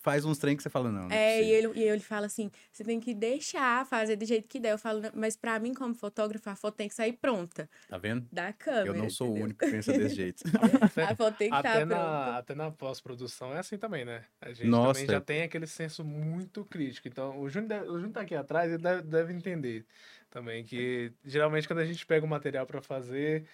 Faz 0.00 0.24
uns 0.24 0.38
trem 0.38 0.56
que 0.56 0.62
você 0.62 0.70
fala, 0.70 0.92
não. 0.92 1.08
não 1.08 1.10
É, 1.10 1.40
e 1.42 1.44
possível. 1.48 1.70
ele, 1.72 1.80
e 1.80 1.88
ele 1.88 2.00
fala 2.00 2.26
assim: 2.26 2.50
você 2.72 2.84
tem 2.84 3.00
que 3.00 3.12
deixar 3.14 3.84
fazer 3.86 4.14
do 4.16 4.24
jeito 4.24 4.46
que 4.48 4.60
der. 4.60 4.72
Eu 4.72 4.78
falo, 4.78 5.02
mas 5.12 5.36
pra 5.36 5.58
mim, 5.58 5.74
como 5.74 5.92
fotógrafo, 5.94 6.48
a 6.48 6.54
foto 6.54 6.76
tem 6.76 6.88
que 6.88 6.94
sair 6.94 7.14
pronta 7.14 7.68
Tá 7.88 7.98
vendo? 7.98 8.26
da 8.30 8.52
câmera. 8.52 8.86
Eu 8.86 8.94
não 8.94 9.10
sou 9.10 9.26
o 9.26 9.30
entendeu? 9.30 9.44
único 9.46 9.64
que 9.64 9.70
pensa 9.70 9.92
desse 9.92 10.14
jeito. 10.14 10.44
A 11.12 11.16
foto 11.16 11.36
tem 11.36 11.50
que 11.50 11.56
estar 11.56 11.58
Até 11.70 11.84
pronta. 11.86 11.94
na, 12.02 12.36
até 12.38 12.54
na 12.54 12.70
pós-produção 12.70 13.52
é 13.54 13.58
assim 13.58 13.76
também, 13.76 14.04
né? 14.04 14.24
A 14.40 14.50
gente 14.52 14.66
Nossa. 14.68 15.00
também 15.00 15.14
já 15.14 15.20
tem 15.20 15.42
aquele 15.42 15.66
senso 15.66 16.04
muito 16.04 16.64
crítico. 16.64 17.08
Então, 17.08 17.38
o 17.40 17.48
Júnior, 17.48 17.68
deve- 17.68 17.88
o 17.88 17.94
Júnior 17.94 18.12
tá 18.12 18.20
aqui 18.20 18.34
atrás, 18.36 18.70
ele 18.72 18.82
deve, 18.82 19.02
deve 19.02 19.32
entender 19.32 19.84
também 20.30 20.64
que 20.64 21.12
geralmente 21.24 21.66
quando 21.66 21.80
a 21.80 21.84
gente 21.86 22.04
pega 22.06 22.24
o 22.24 22.28
material 22.28 22.66
para 22.66 22.80
fazer, 22.80 23.44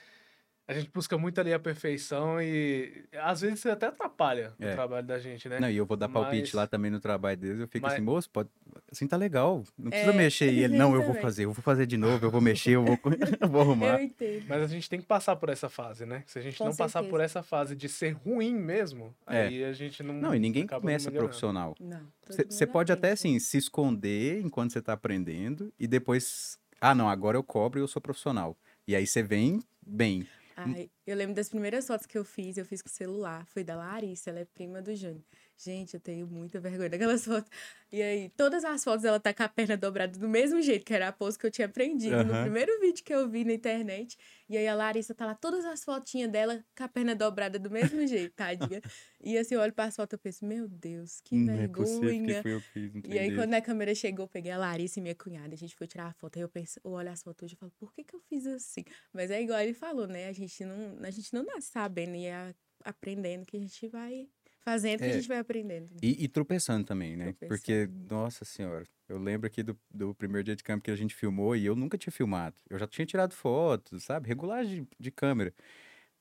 a 0.67 0.73
gente 0.73 0.91
busca 0.93 1.19
muito 1.19 1.39
ali 1.41 1.53
a 1.53 1.59
perfeição 1.59 2.41
e 2.41 3.05
às 3.21 3.43
vezes 3.43 3.59
isso 3.59 3.69
até 3.71 3.87
atrapalha 3.87 4.55
É. 4.59 4.71
o 4.71 4.75
trabalho 4.75 5.07
da 5.07 5.19
gente, 5.19 5.49
né? 5.49 5.61
Não, 5.61 5.69
e 5.71 5.77
eu 5.77 5.85
vou 5.85 5.97
dar 5.97 6.09
palpite 6.09 6.45
Mas- 6.45 6.53
lá 6.55 6.67
também 6.67 6.91
no 6.91 6.99
trabalho 7.01 7.37
deles. 7.37 7.61
Eu 7.61 7.69
fico 7.69 7.85
Mas- 7.85 7.95
assim, 7.95 8.03
moço, 8.03 8.31
pode... 8.31 8.49
assim 8.91 9.07
tá 9.07 9.17
legal. 9.17 9.63
Não 9.79 9.91
precisa 9.91 10.11
É, 10.13 10.17
mexer. 10.17 10.53
E 10.53 10.65
ele, 10.65 10.77
não, 10.77 10.95
eu 10.95 11.03
vou 11.03 11.15
fazer, 11.17 11.45
eu 11.45 11.53
vou 11.53 11.63
fazer 11.63 11.85
de 11.87 11.97
novo, 11.99 12.25
eu 12.25 12.31
vou 12.31 12.41
mexer, 12.41 12.71
eu 12.77 12.85
vou, 12.85 12.99
eu 13.43 13.49
vou 13.49 13.61
arrumar. 13.61 13.99
Eu 13.99 14.05
entendo. 14.05 14.45
Mas 14.49 14.63
a 14.63 14.67
gente 14.67 14.89
tem 14.89 14.99
que 15.01 15.07
passar 15.07 15.37
por 15.37 15.51
essa 15.51 15.69
fase, 15.69 16.07
né? 16.07 16.23
Se 16.27 16.39
a 16.39 16.43
gente 16.43 16.57
Com 16.57 16.65
não 16.65 16.71
passar 16.75 17.01
certeza. 17.01 17.11
por 17.11 17.21
essa 17.21 17.43
fase 17.43 17.77
de 17.77 17.89
ser 17.89 18.13
ruim 18.13 18.55
mesmo, 18.55 19.15
É. 19.27 19.43
aí 19.43 19.65
a 19.65 19.73
gente 19.75 20.03
não. 20.03 20.15
Não, 20.15 20.35
e 20.35 20.39
ninguém 20.39 20.67
começa 20.67 21.11
profissional. 21.11 21.75
Não. 21.79 22.01
Você 22.49 22.67
pode 22.67 22.91
até, 22.91 23.11
assim, 23.13 23.39
se 23.39 23.59
esconder 23.59 24.41
enquanto 24.41 24.73
você 24.73 24.81
tá 24.81 24.95
aprendendo 24.95 25.71
e 25.79 25.87
depois, 25.87 26.59
ah, 26.81 26.95
não, 26.95 27.07
agora 27.09 27.37
eu 27.37 27.43
cobro 27.43 27.79
e 27.79 27.83
eu 27.83 27.87
sou 27.89 28.01
profissional. 28.01 28.57
E 28.89 28.97
aí 28.97 29.07
você 29.07 29.23
vem 29.23 29.61
bem. 29.87 30.27
Ai, 30.57 30.91
Eu 31.07 31.17
lembro 31.17 31.35
das 31.35 31.49
primeiras 31.51 31.87
fotos 31.87 32.07
que 32.07 32.17
eu 32.17 32.25
fiz, 32.25 32.57
eu 32.57 32.65
fiz 32.65 32.81
com 32.81 32.89
o 32.89 32.93
celular. 32.93 33.45
Foi 33.47 33.63
da 33.63 33.77
Larissa, 33.77 34.31
ela 34.31 34.41
é 34.41 34.45
prima 34.45 34.81
do 34.81 34.95
Júnior. 34.97 35.23
Gente, 35.57 35.95
eu 35.95 36.01
tenho 36.01 36.27
muita 36.27 36.59
vergonha 36.59 36.89
daquelas 36.89 37.25
fotos. 37.27 37.51
E 37.93 38.03
aí, 38.03 38.29
todas 38.37 38.65
as 38.65 38.83
fotos 38.83 39.05
ela 39.05 39.21
tá 39.21 39.33
com 39.33 39.43
a 39.43 39.49
perna 39.49 39.77
dobrada 39.77 40.19
do 40.19 40.29
mesmo 40.29 40.61
jeito, 40.63 40.85
que 40.85 40.93
era 40.93 41.09
a 41.09 41.13
pose 41.13 41.39
que 41.39 41.47
eu 41.47 41.51
tinha 41.51 41.67
aprendido 41.67 42.17
Aham. 42.17 42.25
no 42.25 42.43
primeiro 42.43 42.81
vídeo 42.81 43.05
que 43.05 43.15
eu 43.15 43.29
vi 43.29 43.45
na 43.45 43.53
internet. 43.53 44.17
E 44.49 44.57
aí 44.57 44.67
a 44.67 44.75
Larissa 44.75 45.15
tá 45.15 45.25
lá, 45.27 45.35
todas 45.35 45.65
as 45.65 45.85
fotinhas 45.85 46.31
dela 46.31 46.65
com 46.77 46.85
a 46.85 46.89
perna 46.89 47.15
dobrada 47.15 47.59
do 47.59 47.71
mesmo 47.71 48.05
jeito, 48.09 48.33
tadinha. 48.35 48.81
E 49.23 49.39
assim, 49.39 49.55
eu 49.55 49.61
olho 49.61 49.73
para 49.73 49.85
as 49.85 49.95
fotos 49.97 50.19
e 50.19 50.19
penso, 50.21 50.45
meu 50.45 50.67
Deus, 50.67 51.21
que 51.21 51.37
Não 51.37 51.55
é 51.55 51.57
vergonha. 51.59 52.43
eu 52.45 52.61
que 52.61 52.67
fiz. 52.73 53.03
E 53.07 53.19
aí, 53.19 53.35
quando 53.35 53.55
a 53.55 53.61
câmera 53.61 53.95
chegou, 53.95 54.25
eu 54.25 54.29
peguei 54.29 54.51
a 54.51 54.59
Larissa 54.59 54.99
e 54.99 55.03
minha 55.03 55.15
cunhada, 55.15 55.55
a 55.55 55.57
gente 55.57 55.77
foi 55.77 55.87
tirar 55.87 56.07
a 56.07 56.13
foto. 56.13 56.37
Aí 56.37 56.43
eu 56.43 56.49
penso, 56.49 56.81
eu 56.85 56.91
olho 56.91 57.11
as 57.11 57.23
fotos 57.23 57.45
hoje 57.45 57.55
e 57.55 57.57
falo, 57.57 57.73
por 57.79 57.93
que, 57.95 58.03
que 58.03 58.15
eu 58.17 58.21
fiz 58.21 58.45
assim? 58.47 58.85
Mas 59.13 59.31
é 59.31 59.41
igual 59.41 59.61
ele 59.61 59.73
falou, 59.73 60.07
né? 60.09 60.27
A 60.29 60.33
gente 60.33 60.65
não, 60.65 60.94
a 61.03 61.11
gente 61.11 61.33
não 61.33 61.45
nasce 61.45 61.69
sabendo 61.69 62.15
e 62.15 62.27
é 62.27 62.55
aprendendo 62.85 63.45
que 63.47 63.57
a 63.57 63.61
gente 63.61 63.89
vai 63.89 64.29
fazendo 64.61 64.99
que 65.01 65.05
É. 65.05 65.11
a 65.11 65.13
gente 65.13 65.29
vai 65.29 65.39
aprendendo. 65.39 65.91
E, 66.03 66.25
e 66.25 66.29
tropeçando 66.29 66.85
também, 66.87 67.17
né? 67.17 67.35
Porque, 67.49 67.87
Tropeçando. 67.87 68.15
nossa 68.15 68.45
senhora, 68.45 68.85
eu 69.09 69.19
lembro 69.19 69.47
aqui 69.47 69.63
do, 69.63 69.79
do 69.93 70.15
primeiro 70.15 70.45
dia 70.45 70.57
de 70.57 70.63
campo 70.65 70.83
que 70.85 70.91
a 70.91 70.97
gente 70.97 71.15
filmou 71.15 71.55
e 71.55 71.67
eu 71.67 71.77
nunca 71.77 71.99
tinha 71.99 72.13
filmado. 72.13 72.57
Eu 72.71 72.79
já 72.79 72.87
tinha 72.87 73.05
tirado 73.07 73.35
fotos, 73.35 74.05
sabe? 74.05 74.27
Regulagem 74.29 74.83
de, 74.85 74.89
de 74.99 75.11
câmera. 75.11 75.53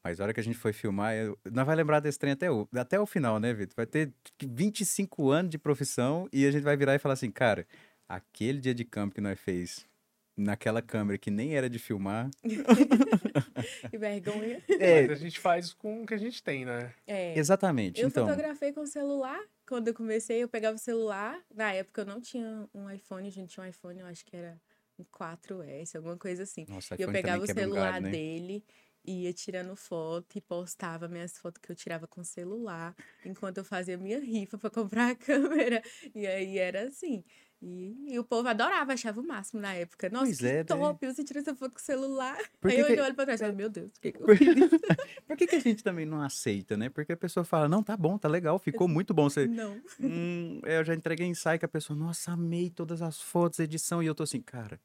Mas 0.04 0.20
a 0.20 0.24
hora 0.26 0.34
que 0.34 0.40
a 0.42 0.44
gente 0.44 0.58
foi 0.58 0.74
filmar, 0.74 1.16
eu, 1.16 1.38
não 1.50 1.64
vai 1.64 1.76
lembrar 1.78 2.02
desse 2.02 2.20
trem 2.20 2.34
até 2.34 2.52
o, 2.52 2.68
até 2.76 3.00
o 3.00 3.06
final, 3.06 3.40
né, 3.40 3.54
Vitor? 3.54 3.74
Vai 3.78 3.86
ter 3.86 4.12
25 4.42 5.30
anos 5.30 5.50
de 5.50 5.58
profissão 5.58 6.28
e 6.34 6.46
a 6.46 6.52
gente 6.52 6.64
vai 6.64 6.76
virar 6.76 6.96
e 6.96 7.00
falar 7.00 7.14
assim, 7.14 7.32
cara, 7.32 7.66
aquele 8.10 8.60
dia 8.60 8.74
de 8.76 8.84
campo 8.84 9.16
que 9.16 9.22
nós 9.22 9.40
fez 9.40 9.86
naquela 10.36 10.82
câmera 10.82 11.18
que 11.18 11.30
nem 11.32 11.56
era 11.56 11.70
de 11.70 11.80
filmar. 11.80 12.30
Que 13.90 13.98
vergonha. 13.98 14.62
Mas 14.68 15.10
a 15.12 15.16
gente 15.16 15.40
faz 15.40 15.74
com 15.74 16.04
o 16.04 16.06
que 16.06 16.14
a 16.14 16.18
gente 16.18 16.44
tem, 16.44 16.66
né? 16.66 16.94
É. 17.08 17.38
Exatamente. 17.38 18.02
Eu 18.02 18.08
então, 18.10 18.26
fotografei 18.26 18.74
com 18.74 18.82
o 18.82 18.88
celular. 18.88 19.40
Quando 19.68 19.88
eu 19.88 19.94
comecei, 19.94 20.44
eu 20.44 20.48
pegava 20.50 20.76
o 20.76 20.80
celular. 20.80 21.42
Na 21.54 21.72
época 21.74 22.02
eu 22.02 22.06
não 22.06 22.20
tinha 22.20 22.68
um 22.74 22.90
iPhone, 22.90 23.28
a 23.28 23.32
gente 23.32 23.54
tinha 23.54 23.66
um 23.66 23.70
iPhone, 23.70 24.00
eu 24.00 24.08
acho 24.08 24.26
que 24.26 24.36
era 24.36 24.60
um 25.00 25.04
4S, 25.06 25.96
alguma 25.96 26.18
coisa 26.18 26.44
assim. 26.44 26.66
nossa, 26.68 26.96
E 26.98 27.02
eu 27.02 27.12
pegava 27.12 27.44
o 27.44 27.48
celular 27.48 28.02
né? 28.02 28.10
dele, 28.10 28.64
ia 29.06 29.34
tirando 29.34 29.76
foto 29.76 30.38
e 30.38 30.42
postava 30.42 31.08
minhas 31.08 31.38
fotos 31.38 31.62
que 31.62 31.72
eu 31.72 31.76
tirava 31.76 32.08
com 32.08 32.22
o 32.22 32.26
celular, 32.26 32.96
enquanto 33.26 33.58
eu 33.60 33.66
fazia 33.66 33.98
minha 33.98 34.20
rifa 34.20 34.58
pra 34.58 34.70
comprar 34.70 35.12
a 35.12 35.16
câmera. 35.16 35.82
E 36.14 36.26
aí 36.28 36.58
era 36.58 36.88
assim. 36.88 37.24
E, 37.66 38.14
e 38.14 38.20
o 38.20 38.26
povo 38.26 38.46
adorava, 38.50 38.92
achava 38.92 39.22
o 39.22 39.26
máximo 39.26 39.62
na 39.62 39.74
época. 39.74 40.10
Nossa, 40.10 40.26
Pois 40.26 40.40
que 40.40 40.46
é, 40.48 40.58
né? 40.58 40.66
top, 40.66 41.06
você 41.08 41.24
tira 41.24 41.40
essa 41.40 41.56
foto 41.56 41.72
com 41.72 41.80
o 41.80 41.82
celular. 41.82 42.38
Por 42.60 42.70
aí 42.70 42.76
que 42.84 42.92
eu 43.00 43.04
olho 43.06 43.16
pra 43.16 43.24
trás 43.26 43.40
e 43.40 43.44
falo, 43.46 43.56
meu 43.56 43.70
Deus, 43.70 43.90
por 43.94 44.02
que, 44.02 44.12
que 44.12 44.22
eu 44.22 44.26
Por- 45.26 45.38
que, 45.38 45.48
que 45.48 45.56
a 45.56 45.60
gente 45.60 45.82
também 45.82 46.06
não 46.06 46.22
aceita, 46.22 46.76
né? 46.76 46.90
Porque 46.90 47.14
a 47.14 47.18
pessoa 47.18 47.46
fala, 47.46 47.70
não, 47.70 47.82
tá 47.82 47.96
bom, 47.96 48.18
tá 48.18 48.28
legal, 48.28 48.60
ficou 48.60 48.88
muito 48.90 49.14
bom. 49.14 49.30
Você, 49.30 49.48
Não. 49.48 49.80
hum, 50.02 50.60
eu 50.66 50.84
já 50.84 50.94
entreguei 50.94 51.26
ensaio 51.26 51.58
que 51.58 51.64
a 51.66 51.70
pessoa, 51.70 51.98
nossa, 51.98 52.34
amei 52.34 52.70
todas 52.70 53.02
as 53.02 53.22
fotos, 53.22 53.60
edição, 53.60 54.04
e 54.04 54.06
eu 54.08 54.14
tô 54.14 54.24
assim, 54.24 54.42
cara, 54.42 54.78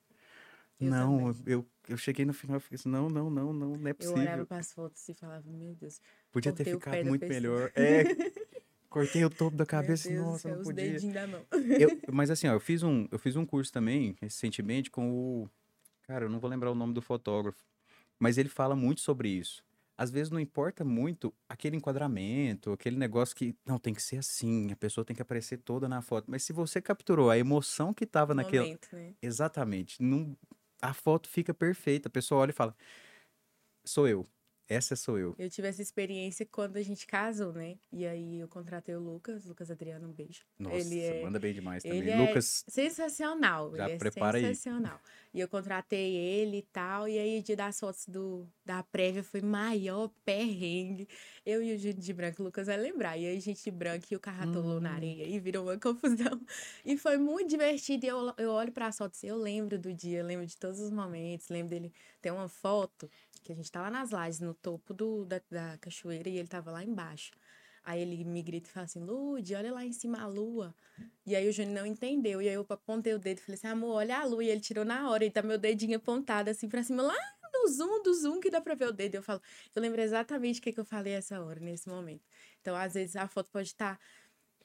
Eu 0.80 0.88
não, 0.88 1.18
também. 1.18 1.37
eu, 1.47 1.66
eu 1.88 1.97
cheguei 1.97 2.25
no 2.25 2.32
final 2.32 2.58
e 2.58 2.61
fiquei 2.61 2.76
assim, 2.76 2.88
não, 2.88 3.08
não, 3.11 3.28
não, 3.28 3.52
não, 3.52 3.76
não 3.76 3.88
é 3.88 3.94
Eu 3.99 4.12
olhava 4.12 4.37
possível. 4.37 4.47
para 4.47 4.58
as 4.58 4.73
fotos 4.73 5.08
e 5.08 5.14
falava, 5.14 5.42
meu 5.50 5.75
Deus, 5.75 6.00
Podia 6.30 6.52
ter 6.52 6.64
ficado 6.64 7.04
muito 7.04 7.26
pessoa. 7.26 7.42
melhor. 7.42 7.73
É, 7.75 8.04
cortei 8.88 9.25
o 9.25 9.30
topo 9.30 9.57
da 9.57 9.64
meu 9.64 9.66
cabeça, 9.66 10.09
Deus 10.09 10.21
do 10.26 10.33
nossa, 10.33 10.42
céu, 10.42 10.52
não 10.54 10.61
os 10.61 10.64
podia. 10.64 10.92
dedinhos 10.92 11.14
da 11.14 11.26
mão. 11.26 11.47
Eu- 11.78 11.90
mas 12.12 12.30
assim, 12.30 12.49
ó, 12.49 12.52
eu 12.54 12.61
fiz 12.61 12.83
um, 12.83 13.07
eu 13.11 13.18
fiz 13.18 13.37
um 13.37 13.47
curso 13.47 13.73
também 13.73 14.16
recentemente 14.21 14.90
com 14.90 15.11
o, 15.45 15.49
cara, 16.02 16.25
eu 16.26 16.30
não 16.30 16.40
vou 16.40 16.50
lembrar 16.50 16.71
o 16.71 16.75
nome 16.75 16.95
do 16.95 17.02
fotógrafo, 17.02 17.64
mas 18.18 18.38
ele 18.38 18.49
fala 18.49 18.76
muito 18.76 19.00
sobre 19.00 19.28
isso. 19.30 19.62
Às 19.97 20.11
vezes 20.11 20.30
não 20.30 20.40
importa 20.40 20.85
muito 20.85 21.35
aquele 21.49 21.76
enquadramento, 21.76 22.73
aquele 22.73 22.97
negócio 22.97 23.37
que 23.37 23.54
não 23.66 23.78
tem 23.78 23.95
que 23.95 24.02
ser 24.02 24.18
assim, 24.18 24.73
a 24.73 24.76
pessoa 24.76 25.04
tem 25.04 25.14
que 25.16 25.23
aparecer 25.23 25.59
toda 25.59 25.88
na 25.88 26.02
foto. 26.02 26.26
Mas 26.30 26.45
se 26.45 26.52
você 26.52 26.80
capturou 26.83 27.30
a 27.30 27.38
emoção 27.38 27.95
que 27.95 28.07
tava 28.07 28.35
naquele, 28.35 28.64
Momento, 28.64 28.88
né? 28.95 29.14
exatamente, 29.23 30.02
não, 30.02 30.37
a 30.83 30.95
foto 30.95 31.28
fica 31.28 31.52
perfeita. 31.54 32.09
A 32.09 32.12
pessoa 32.12 32.40
olha 32.42 32.50
e 32.50 32.54
fala: 32.54 32.76
"Sou 33.85 34.07
eu. 34.09 34.25
Essa 34.68 34.94
sou 34.94 35.18
eu". 35.18 35.34
Eu 35.38 35.48
tive 35.48 35.66
essa 35.68 35.80
experiência 35.80 36.44
quando 36.44 36.76
a 36.76 36.82
gente 36.82 37.06
casou, 37.06 37.52
né? 37.52 37.78
E 37.90 38.06
aí 38.06 38.38
eu 38.38 38.48
contratei 38.48 38.94
o 38.94 39.00
Lucas, 39.00 39.44
Lucas 39.46 39.70
Adriano, 39.70 40.08
um 40.08 40.12
beijo. 40.12 40.42
Nossa, 40.58 40.76
Ele 40.76 41.00
é- 41.00 41.22
manda 41.22 41.38
bem 41.38 41.54
demais 41.54 41.82
também. 41.82 41.98
Ele 41.98 42.10
é 42.10 42.16
Lucas, 42.26 42.64
sensacional, 42.68 43.75
já 43.75 43.84
ele 43.87 43.94
é 43.94 43.98
prepara 43.98 44.37
aí. 44.37 44.44
sensacional. 44.44 45.00
E 45.32 45.40
eu 45.40 45.48
contratei 45.48 46.14
ele 46.16 46.58
e 46.58 46.62
tal, 46.62 47.08
e 47.08 47.18
aí 47.18 47.40
dia 47.42 47.56
das 47.56 47.78
fotos 47.80 48.06
do, 48.06 48.46
da 48.68 48.82
prévia 48.82 49.25
foi 49.25 49.40
maior 49.40 50.10
perrengue. 50.26 51.08
Eu 51.44 51.62
e 51.62 51.75
o 51.75 51.78
Júnior 51.78 51.98
de 52.00 52.12
branco, 52.12 52.42
o 52.42 52.44
Lucas 52.44 52.66
vai 52.66 52.76
lembrar. 52.76 53.16
E 53.16 53.26
aí 53.26 53.40
gente 53.40 53.64
de 53.64 53.70
branco 53.70 54.04
e 54.10 54.14
o 54.14 54.20
carro 54.20 54.50
atolou 54.50 54.76
Hum. 54.76 54.80
na 54.80 54.92
areia 54.92 55.25
e 55.25 55.40
virou 55.40 55.64
uma 55.64 55.78
confusão. 55.80 56.38
E 56.84 56.94
foi 56.98 57.16
muito 57.16 57.48
divertido. 57.48 58.04
E 58.04 58.08
eu, 58.10 58.34
eu 58.37 58.50
olho 58.50 58.70
para 58.70 58.88
as 58.88 58.98
fotos, 58.98 59.25
eu 59.25 59.38
lembro 59.38 59.78
do 59.78 59.94
dia, 59.94 60.22
lembro 60.22 60.44
de 60.44 60.54
todos 60.54 60.80
os 60.80 60.90
momentos, 60.90 61.48
lembro 61.48 61.70
dele. 61.70 61.90
Tem 62.20 62.30
uma 62.30 62.46
foto 62.46 63.10
que 63.42 63.52
a 63.52 63.54
gente 63.54 63.70
lá 63.75 63.90
nas 63.90 64.10
lajes, 64.10 64.40
no 64.40 64.52
topo 64.52 64.92
do, 64.92 65.25
da, 65.25 65.40
da 65.50 65.78
cachoeira, 65.78 66.28
e 66.28 66.37
ele 66.37 66.48
tava 66.48 66.70
lá 66.70 66.84
embaixo. 66.84 67.32
Aí 67.82 68.02
ele 68.02 68.22
me 68.22 68.42
grita 68.42 68.68
e 68.68 68.72
fala 68.72 68.84
assim, 68.84 69.00
Lude, 69.00 69.54
olha 69.54 69.72
lá 69.72 69.82
em 69.82 69.92
cima 69.94 70.20
a 70.20 70.26
lua. 70.26 70.75
E 71.25 71.34
aí 71.34 71.48
o 71.48 71.52
Júnior 71.52 71.75
não 71.75 71.87
entendeu. 71.87 72.42
E 72.42 72.48
aí 72.50 72.54
eu 72.54 72.66
apontei 72.68 73.14
o 73.14 73.18
dedo 73.18 73.38
e 73.38 73.40
falei 73.40 73.54
assim, 73.56 73.66
amor, 73.68 73.94
olha 73.94 74.18
a 74.18 74.25
lua. 74.26 74.44
E 74.44 74.50
ele 74.50 74.60
tirou 74.60 74.84
na 74.84 75.08
hora. 75.08 75.25
E 75.25 75.30
tá 75.30 75.40
meu 75.42 75.56
dedinho 75.56 75.96
apontado 75.96 76.50
assim 76.50 76.68
pra 76.68 76.82
cima, 76.82 77.02
lá 77.02 77.14
no 77.62 77.68
zoom, 77.68 78.02
do 78.02 78.14
zoom, 78.14 78.40
que 78.40 78.50
dá 78.50 78.60
pra 78.60 78.74
ver 78.74 78.88
o 78.88 78.92
dedo. 78.92 79.16
Eu 79.16 79.22
falo, 79.22 79.40
eu 79.74 79.82
lembro 79.82 80.00
exatamente 80.00 80.60
o 80.60 80.62
que, 80.62 80.72
que 80.72 80.80
eu 80.80 80.84
falei 80.84 81.14
essa 81.14 81.40
hora, 81.42 81.60
nesse 81.60 81.88
momento. 81.88 82.22
Então, 82.60 82.76
às 82.76 82.94
vezes, 82.94 83.16
a 83.16 83.28
foto 83.28 83.50
pode 83.50 83.68
estar. 83.68 83.98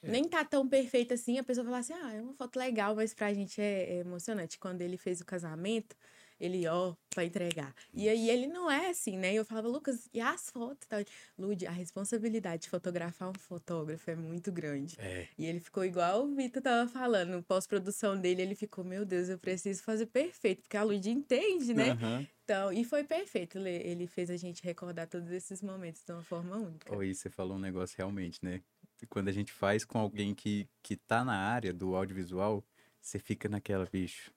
Nem 0.05 0.27
tá 0.27 0.43
tão 0.43 0.67
perfeita 0.67 1.13
assim, 1.13 1.37
a 1.39 1.43
pessoa 1.43 1.63
fala 1.63 1.77
assim, 1.77 1.93
ah, 1.93 2.13
é 2.13 2.21
uma 2.21 2.33
foto 2.33 2.57
legal, 2.59 2.93
mas 2.93 3.13
pra 3.13 3.33
gente 3.33 3.61
é, 3.61 3.83
é 3.95 3.99
emocionante. 3.99 4.59
Quando 4.59 4.81
ele 4.81 4.97
fez 4.97 5.21
o 5.21 5.25
casamento, 5.25 5.95
ele, 6.37 6.67
ó, 6.67 6.93
pra 7.09 7.23
entregar. 7.23 7.73
E 7.93 8.09
aí 8.09 8.29
ele 8.29 8.47
não 8.47 8.69
é 8.69 8.89
assim, 8.89 9.17
né? 9.17 9.31
E 9.33 9.37
eu 9.37 9.45
falava, 9.45 9.69
Lucas, 9.69 10.09
e 10.13 10.19
as 10.19 10.49
fotos? 10.49 10.85
Tal? 10.87 10.99
Lude, 11.37 11.65
a 11.65 11.71
responsabilidade 11.71 12.63
de 12.63 12.69
fotografar 12.69 13.29
um 13.29 13.33
fotógrafo 13.33 14.11
é 14.11 14.15
muito 14.15 14.51
grande. 14.51 14.97
é, 14.97 15.27
E 15.37 15.45
ele 15.45 15.61
ficou 15.61 15.85
igual 15.85 16.25
o 16.25 16.35
Vitor 16.35 16.61
tava 16.61 16.89
falando, 16.89 17.41
pós-produção 17.41 18.19
dele, 18.19 18.41
ele 18.41 18.55
ficou, 18.55 18.83
meu 18.83 19.05
Deus, 19.05 19.29
eu 19.29 19.39
preciso 19.39 19.83
fazer 19.83 20.07
perfeito, 20.07 20.63
porque 20.63 20.75
a 20.75 20.83
Lud 20.83 21.09
entende, 21.09 21.73
né? 21.73 21.91
aham. 21.91 22.27
Então, 22.43 22.71
e 22.73 22.83
foi 22.83 23.03
perfeito, 23.05 23.57
ele, 23.57 23.69
ele 23.69 24.07
fez 24.07 24.29
a 24.29 24.35
gente 24.37 24.63
recordar 24.63 25.07
todos 25.07 25.29
esses 25.31 25.61
momentos 25.61 26.03
de 26.03 26.11
uma 26.11 26.23
forma 26.23 26.57
única. 26.57 26.91
Oi, 26.95 27.13
você 27.13 27.29
falou 27.29 27.57
um 27.57 27.59
negócio 27.59 27.95
realmente, 27.97 28.39
né? 28.43 28.61
Quando 29.09 29.27
a 29.29 29.31
gente 29.31 29.51
faz 29.51 29.85
com 29.85 29.97
alguém 29.99 30.33
que, 30.35 30.67
que 30.81 30.95
tá 30.97 31.23
na 31.23 31.35
área 31.35 31.73
do 31.73 31.95
audiovisual, 31.95 32.63
você 33.01 33.19
fica 33.19 33.47
naquela, 33.49 33.85
bicho. 33.85 34.31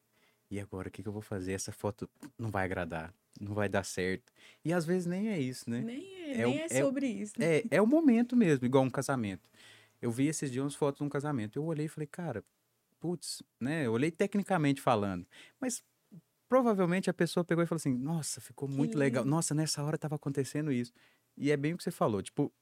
E 0.51 0.61
agora, 0.61 0.89
o 0.89 0.91
que, 0.91 1.03
que 1.03 1.09
eu 1.09 1.13
vou 1.13 1.23
fazer? 1.23 1.53
Essa 1.53 1.73
foto 1.73 2.09
não 2.39 2.51
vai 2.51 2.65
agradar, 2.65 3.15
não 3.41 3.55
vai 3.55 3.69
dar 3.69 3.85
certo. 3.85 4.33
E 4.65 4.73
às 4.73 4.85
vezes 4.87 5.07
nem 5.07 5.29
é 5.31 5.39
isso, 5.41 5.69
né? 5.71 5.87
Nem 5.87 6.15
é, 6.33 6.35
É 6.35 6.43
nem 6.43 6.59
é 6.61 6.69
é 6.71 6.85
o- 6.85 6.89
sobre 6.89 7.07
isso, 7.09 7.35
né? 7.39 7.47
É, 7.59 7.65
é 7.71 7.83
o 7.83 7.87
momento 7.87 8.37
mesmo, 8.37 8.65
igual 8.67 8.85
um 8.85 8.91
casamento. 8.91 9.51
Eu 10.01 10.11
vi 10.13 10.27
esses 10.29 10.51
dias 10.51 10.63
umas 10.65 10.75
fotos 10.75 10.99
de 11.01 11.05
um 11.05 11.09
casamento. 11.09 11.59
Eu 11.59 11.65
olhei 11.65 11.87
e 11.87 11.89
falei, 11.89 12.07
cara, 12.07 12.45
putz, 13.01 13.43
né? 13.61 13.87
Eu 13.87 13.93
olhei 13.93 14.11
tecnicamente 14.11 14.81
falando. 14.81 15.27
Mas 15.61 15.83
provavelmente 16.49 17.11
a 17.11 17.15
pessoa 17.15 17.45
pegou 17.45 17.63
e 17.65 17.67
falou 17.67 17.77
assim: 17.77 17.95
nossa, 17.95 18.41
ficou 18.41 18.69
muito 18.69 18.97
legal. 18.99 19.25
Nossa, 19.25 19.55
nessa 19.55 19.83
hora 19.83 19.99
tava 19.99 20.17
acontecendo 20.17 20.73
isso. 20.73 20.93
E 21.37 21.51
é 21.51 21.57
bem 21.57 21.75
o 21.75 21.77
que 21.77 21.83
você 21.85 21.91
falou. 21.91 22.23
Tipo, 22.23 22.53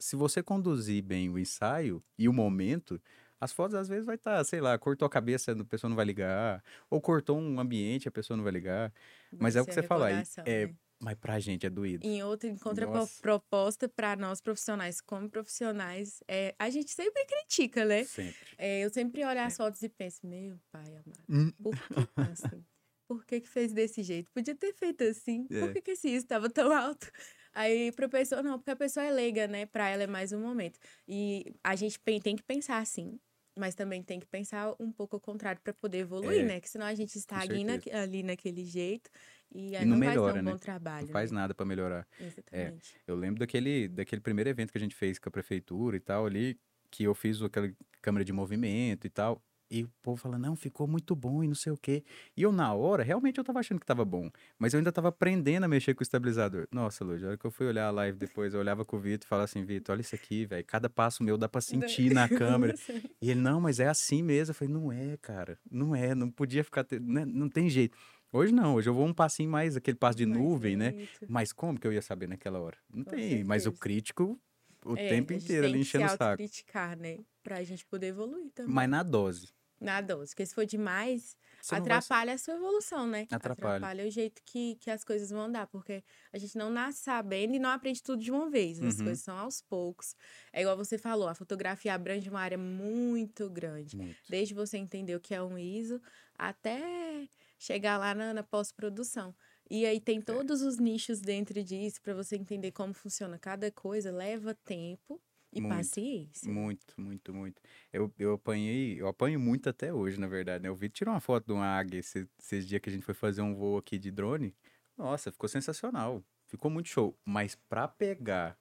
se 0.00 0.16
você 0.16 0.42
conduzir 0.42 1.02
bem 1.02 1.28
o 1.30 1.38
ensaio 1.38 2.02
e 2.18 2.28
o 2.28 2.32
momento. 2.32 3.00
As 3.40 3.52
fotos 3.52 3.76
às 3.76 3.86
vezes 3.88 4.04
vai 4.04 4.16
estar, 4.16 4.42
sei 4.42 4.60
lá, 4.60 4.76
cortou 4.76 5.06
a 5.06 5.08
cabeça, 5.08 5.52
a 5.52 5.64
pessoa 5.64 5.88
não 5.88 5.94
vai 5.96 6.04
ligar, 6.04 6.60
ou 6.90 7.00
cortou 7.00 7.38
um 7.38 7.60
ambiente, 7.60 8.08
a 8.08 8.10
pessoa 8.10 8.36
não 8.36 8.42
vai 8.42 8.52
ligar. 8.52 8.92
Mas 9.30 9.54
é 9.54 9.62
o 9.62 9.64
que 9.64 9.72
você 9.72 9.80
falou 9.80 10.06
aí, 10.06 10.24
é- 10.44 10.66
né? 10.66 10.74
Mas 11.00 11.14
pra 11.14 11.38
gente 11.38 11.64
é 11.64 11.70
doído. 11.70 12.04
Em 12.04 12.20
outra, 12.24 12.48
em 12.48 12.56
contraproposta 12.56 13.88
para 13.88 14.16
nós 14.16 14.40
profissionais, 14.40 15.00
como 15.00 15.30
profissionais, 15.30 16.20
é, 16.26 16.52
a 16.58 16.68
gente 16.68 16.90
sempre 16.90 17.24
critica, 17.26 17.84
né? 17.84 18.02
Sempre. 18.02 18.34
É, 18.58 18.80
eu 18.84 18.90
sempre 18.90 19.24
olho 19.24 19.40
as 19.40 19.56
fotos 19.56 19.80
e 19.82 19.88
penso, 19.88 20.26
meu 20.26 20.58
pai 20.72 20.88
amado, 20.88 21.22
Hum. 21.28 21.52
por 21.62 21.76
que 21.76 22.06
tá 22.16 22.24
assim? 22.32 22.64
Por 23.08 23.24
que, 23.24 23.40
que 23.40 23.48
fez 23.48 23.72
desse 23.72 24.02
jeito? 24.02 24.30
Podia 24.32 24.54
ter 24.54 24.72
feito 24.74 25.02
assim. 25.04 25.48
É. 25.50 25.58
Por 25.58 25.70
que, 25.72 25.80
que 25.82 25.92
esse 25.92 26.08
estava 26.10 26.50
tão 26.50 26.70
alto? 26.72 27.10
Aí, 27.54 27.90
pra 27.92 28.08
pessoa, 28.08 28.42
não, 28.42 28.58
porque 28.58 28.70
a 28.70 28.76
pessoa 28.76 29.04
é 29.06 29.10
leiga, 29.10 29.48
né? 29.48 29.66
Pra 29.66 29.88
ela 29.88 30.02
é 30.04 30.06
mais 30.06 30.32
um 30.32 30.40
momento. 30.40 30.78
E 31.08 31.54
a 31.64 31.74
gente 31.74 31.98
tem 32.22 32.36
que 32.36 32.42
pensar 32.42 32.78
assim, 32.78 33.18
mas 33.58 33.74
também 33.74 34.02
tem 34.02 34.20
que 34.20 34.26
pensar 34.26 34.74
um 34.78 34.92
pouco 34.92 35.16
ao 35.16 35.20
contrário 35.20 35.60
para 35.62 35.72
poder 35.74 35.98
evoluir, 35.98 36.44
É, 36.44 36.44
né? 36.44 36.60
Que 36.60 36.68
senão 36.68 36.86
a 36.86 36.94
gente 36.94 37.16
estagna 37.16 37.80
ali 37.92 38.22
naquele 38.22 38.64
jeito 38.64 39.10
e 39.50 39.74
aí 39.76 39.84
E 39.84 39.86
não 39.86 39.96
não, 39.96 39.96
melhora, 39.96 40.32
ser 40.32 40.38
um 40.40 40.42
né? 40.42 40.52
bom 40.52 40.58
trabalho. 40.58 41.06
Não 41.06 41.12
faz 41.12 41.30
né? 41.30 41.36
nada 41.40 41.54
pra 41.54 41.64
melhorar. 41.66 42.06
Exatamente. 42.18 43.00
Eu 43.06 43.16
lembro 43.16 43.38
daquele, 43.40 43.88
daquele 43.88 44.20
primeiro 44.20 44.50
evento 44.50 44.72
que 44.72 44.78
a 44.78 44.80
gente 44.80 44.94
fez 44.94 45.18
com 45.18 45.28
a 45.28 45.32
prefeitura 45.32 45.96
e 45.96 46.00
tal 46.00 46.26
ali, 46.26 46.60
que 46.90 47.04
eu 47.04 47.14
fiz 47.14 47.40
aquela 47.42 47.72
câmera 48.02 48.24
de 48.24 48.32
movimento 48.32 49.06
e 49.06 49.10
tal. 49.10 49.42
E 49.70 49.84
o 49.84 49.90
povo 50.02 50.16
fala, 50.16 50.38
não, 50.38 50.56
ficou 50.56 50.86
muito 50.86 51.14
bom 51.14 51.44
e 51.44 51.48
não 51.48 51.54
sei 51.54 51.72
o 51.72 51.76
quê. 51.76 52.02
E 52.36 52.42
eu, 52.42 52.50
na 52.50 52.72
hora, 52.72 53.02
realmente 53.02 53.36
eu 53.38 53.44
tava 53.44 53.58
achando 53.60 53.78
que 53.78 53.84
tava 53.86 54.04
bom. 54.04 54.30
Mas 54.58 54.72
eu 54.72 54.78
ainda 54.78 54.90
tava 54.90 55.08
aprendendo 55.08 55.64
a 55.64 55.68
mexer 55.68 55.94
com 55.94 56.00
o 56.00 56.02
estabilizador. 56.02 56.66
Nossa, 56.72 57.04
Luz, 57.04 57.22
a 57.22 57.28
hora 57.28 57.36
que 57.36 57.44
eu 57.44 57.50
fui 57.50 57.66
olhar 57.66 57.86
a 57.86 57.90
live 57.90 58.16
depois, 58.18 58.54
eu 58.54 58.60
olhava 58.60 58.84
com 58.84 58.96
o 58.96 59.00
Vitor 59.00 59.26
e 59.26 59.28
falava 59.28 59.44
assim, 59.44 59.62
Vitor, 59.64 59.92
olha 59.94 60.00
isso 60.00 60.14
aqui, 60.14 60.46
velho. 60.46 60.64
Cada 60.64 60.88
passo 60.88 61.22
meu 61.22 61.36
dá 61.36 61.48
pra 61.48 61.60
sentir 61.60 62.12
na 62.14 62.28
câmera. 62.28 62.74
E 63.20 63.30
ele, 63.30 63.40
não, 63.40 63.60
mas 63.60 63.78
é 63.80 63.88
assim 63.88 64.22
mesmo. 64.22 64.52
Eu 64.52 64.54
falei, 64.54 64.72
não 64.72 64.90
é, 64.92 65.16
cara. 65.18 65.58
Não 65.70 65.94
é, 65.94 66.14
não 66.14 66.30
podia 66.30 66.62
ficar. 66.64 66.84
Te... 66.84 66.98
Não, 66.98 67.20
é, 67.22 67.24
não 67.26 67.48
tem 67.48 67.68
jeito. 67.68 67.96
Hoje 68.32 68.52
não, 68.52 68.74
hoje 68.74 68.88
eu 68.88 68.94
vou 68.94 69.06
um 69.06 69.12
passinho 69.12 69.50
mais, 69.50 69.76
aquele 69.76 69.96
passo 69.96 70.16
de 70.18 70.24
Mais 70.26 70.38
nuvem, 70.38 70.76
né? 70.76 71.06
Mas 71.28 71.52
como 71.52 71.78
que 71.80 71.86
eu 71.86 71.92
ia 71.92 72.02
saber 72.02 72.28
naquela 72.28 72.58
hora? 72.60 72.76
Não 72.92 73.02
Com 73.04 73.10
tem. 73.10 73.42
Mas 73.44 73.62
o 73.62 73.64
certeza. 73.64 73.80
crítico, 73.82 74.40
o 74.84 74.94
É, 74.96 75.08
tempo 75.08 75.32
inteiro 75.32 75.66
ali 75.66 75.80
enchendo 75.80 76.04
o 76.06 76.08
saco. 76.10 76.36
criticar, 76.36 76.96
né? 76.96 77.18
Pra 77.42 77.62
gente 77.64 77.84
poder 77.86 78.08
evoluir 78.08 78.50
também. 78.54 78.72
Mas 78.74 78.88
na 78.88 79.02
dose. 79.02 79.48
Na 79.80 80.00
dose. 80.00 80.32
Porque 80.32 80.44
se 80.46 80.54
for 80.54 80.66
demais, 80.66 81.36
Você 81.60 81.76
não 81.76 81.84
vai- 81.84 81.96
atrapalha 81.98 82.32
a 82.34 82.38
sua 82.38 82.54
evolução, 82.54 83.06
né? 83.06 83.26
Atrapalha. 83.30 84.06
o 84.06 84.10
jeito 84.10 84.42
que, 84.44 84.74
que 84.76 84.90
as 84.90 85.04
coisas 85.04 85.30
vão 85.30 85.42
andar. 85.42 85.66
Porque 85.68 86.02
a 86.32 86.38
gente 86.38 86.56
não 86.58 86.68
nasce 86.70 87.02
sabendo 87.02 87.54
e 87.54 87.58
não 87.58 87.70
aprende 87.70 88.02
tudo 88.02 88.20
de 88.22 88.30
uma 88.32 88.50
vez. 88.50 88.80
As 88.82 88.98
Uhum. 88.98 89.04
coisas 89.04 89.22
são 89.24 89.36
aos 89.38 89.60
poucos. 89.62 90.16
É 90.52 90.62
igual 90.62 90.76
você 90.76 90.98
falou, 90.98 91.28
a 91.28 91.34
fotografia 91.34 91.94
abrange 91.94 92.28
uma 92.28 92.40
área 92.40 92.58
muito 92.58 93.48
grande. 93.48 93.96
Muito. 93.96 94.16
Desde 94.28 94.52
você 94.54 94.78
entender 94.78 95.14
o 95.14 95.20
que 95.20 95.34
é 95.34 95.42
um 95.42 95.56
ISO 95.56 96.00
até 96.36 97.28
chegar 97.58 97.98
lá 97.98 98.14
na, 98.14 98.32
na 98.34 98.42
pós-produção. 98.42 99.34
E 99.70 99.84
aí 99.84 99.98
É. 99.98 100.00
tem 100.00 100.20
todos 100.20 100.62
os 100.62 100.78
nichos 100.78 101.20
dentro 101.20 101.62
disso 101.62 102.00
para 102.02 102.14
você 102.14 102.36
entender 102.36 102.70
como 102.72 102.94
funciona 102.94 103.38
cada 103.38 103.70
coisa. 103.70 104.10
Leva 104.10 104.54
tempo 104.54 105.20
e 105.52 105.60
Muito, 105.60 105.74
paciência. 105.76 106.52
Muito, 106.52 106.94
muito, 107.00 107.32
muito. 107.34 107.62
Eu, 107.92 108.12
eu 108.18 108.34
apanhei, 108.34 109.00
eu 109.00 109.08
apanho 109.08 109.40
muito 109.40 109.68
até 109.68 109.92
hoje, 109.92 110.18
na 110.20 110.26
verdade, 110.26 110.62
né? 110.62 110.68
Eu 110.68 110.74
vi 110.76 110.88
tirar 110.88 111.12
uma 111.12 111.20
foto 111.20 111.46
de 111.46 111.52
uma 111.52 111.66
águia 111.66 111.98
esse- 112.00 112.28
esses 112.38 112.66
dias 112.66 112.80
que 112.82 112.88
a 112.88 112.92
gente 112.92 113.04
foi 113.04 113.14
fazer 113.14 113.40
um 113.42 113.54
voo 113.54 113.78
aqui 113.78 113.98
de 113.98 114.10
drone. 114.10 114.54
Nossa, 114.96 115.32
ficou 115.32 115.48
sensacional. 115.48 116.22
Ficou 116.46 116.70
muito 116.70 116.88
show. 116.88 117.16
Mas 117.24 117.54
pra 117.68 117.86
pegar 117.88 118.58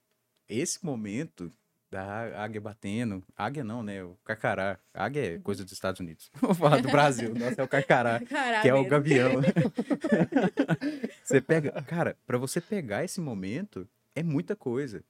esse 0.48 0.84
momento 0.86 1.51
da 1.89 2.41
águia 2.44 2.60
batendo, 2.60 3.24
águia 3.36 3.63
não, 3.63 3.82
né? 3.82 4.03
O 4.03 4.17
carcará. 4.24 4.77
Águia 4.94 5.36
é 5.36 5.39
coisa 5.39 5.63
dos 5.63 5.72
Estados 5.74 6.00
Unidos. 6.01 6.29
Vou 6.39 6.53
falar 6.53 6.82
do 6.82 6.89
Brasil. 6.89 7.34
Nossa, 7.34 7.62
é 7.62 7.63
o 7.63 7.67
carcará. 7.67 8.20
Caraca, 8.27 8.62
que 8.62 8.67
é 8.70 8.74
o 8.74 8.86
gavião. 8.86 9.32
você 11.24 11.41
pega, 11.41 11.72
cara, 11.84 12.17
pra 12.25 12.38
você 12.38 12.60
pegar 12.62 13.03
esse 13.03 13.20
momento 13.22 13.88
é 14.15 14.24
muita 14.24 14.56
coisa. 14.56 15.03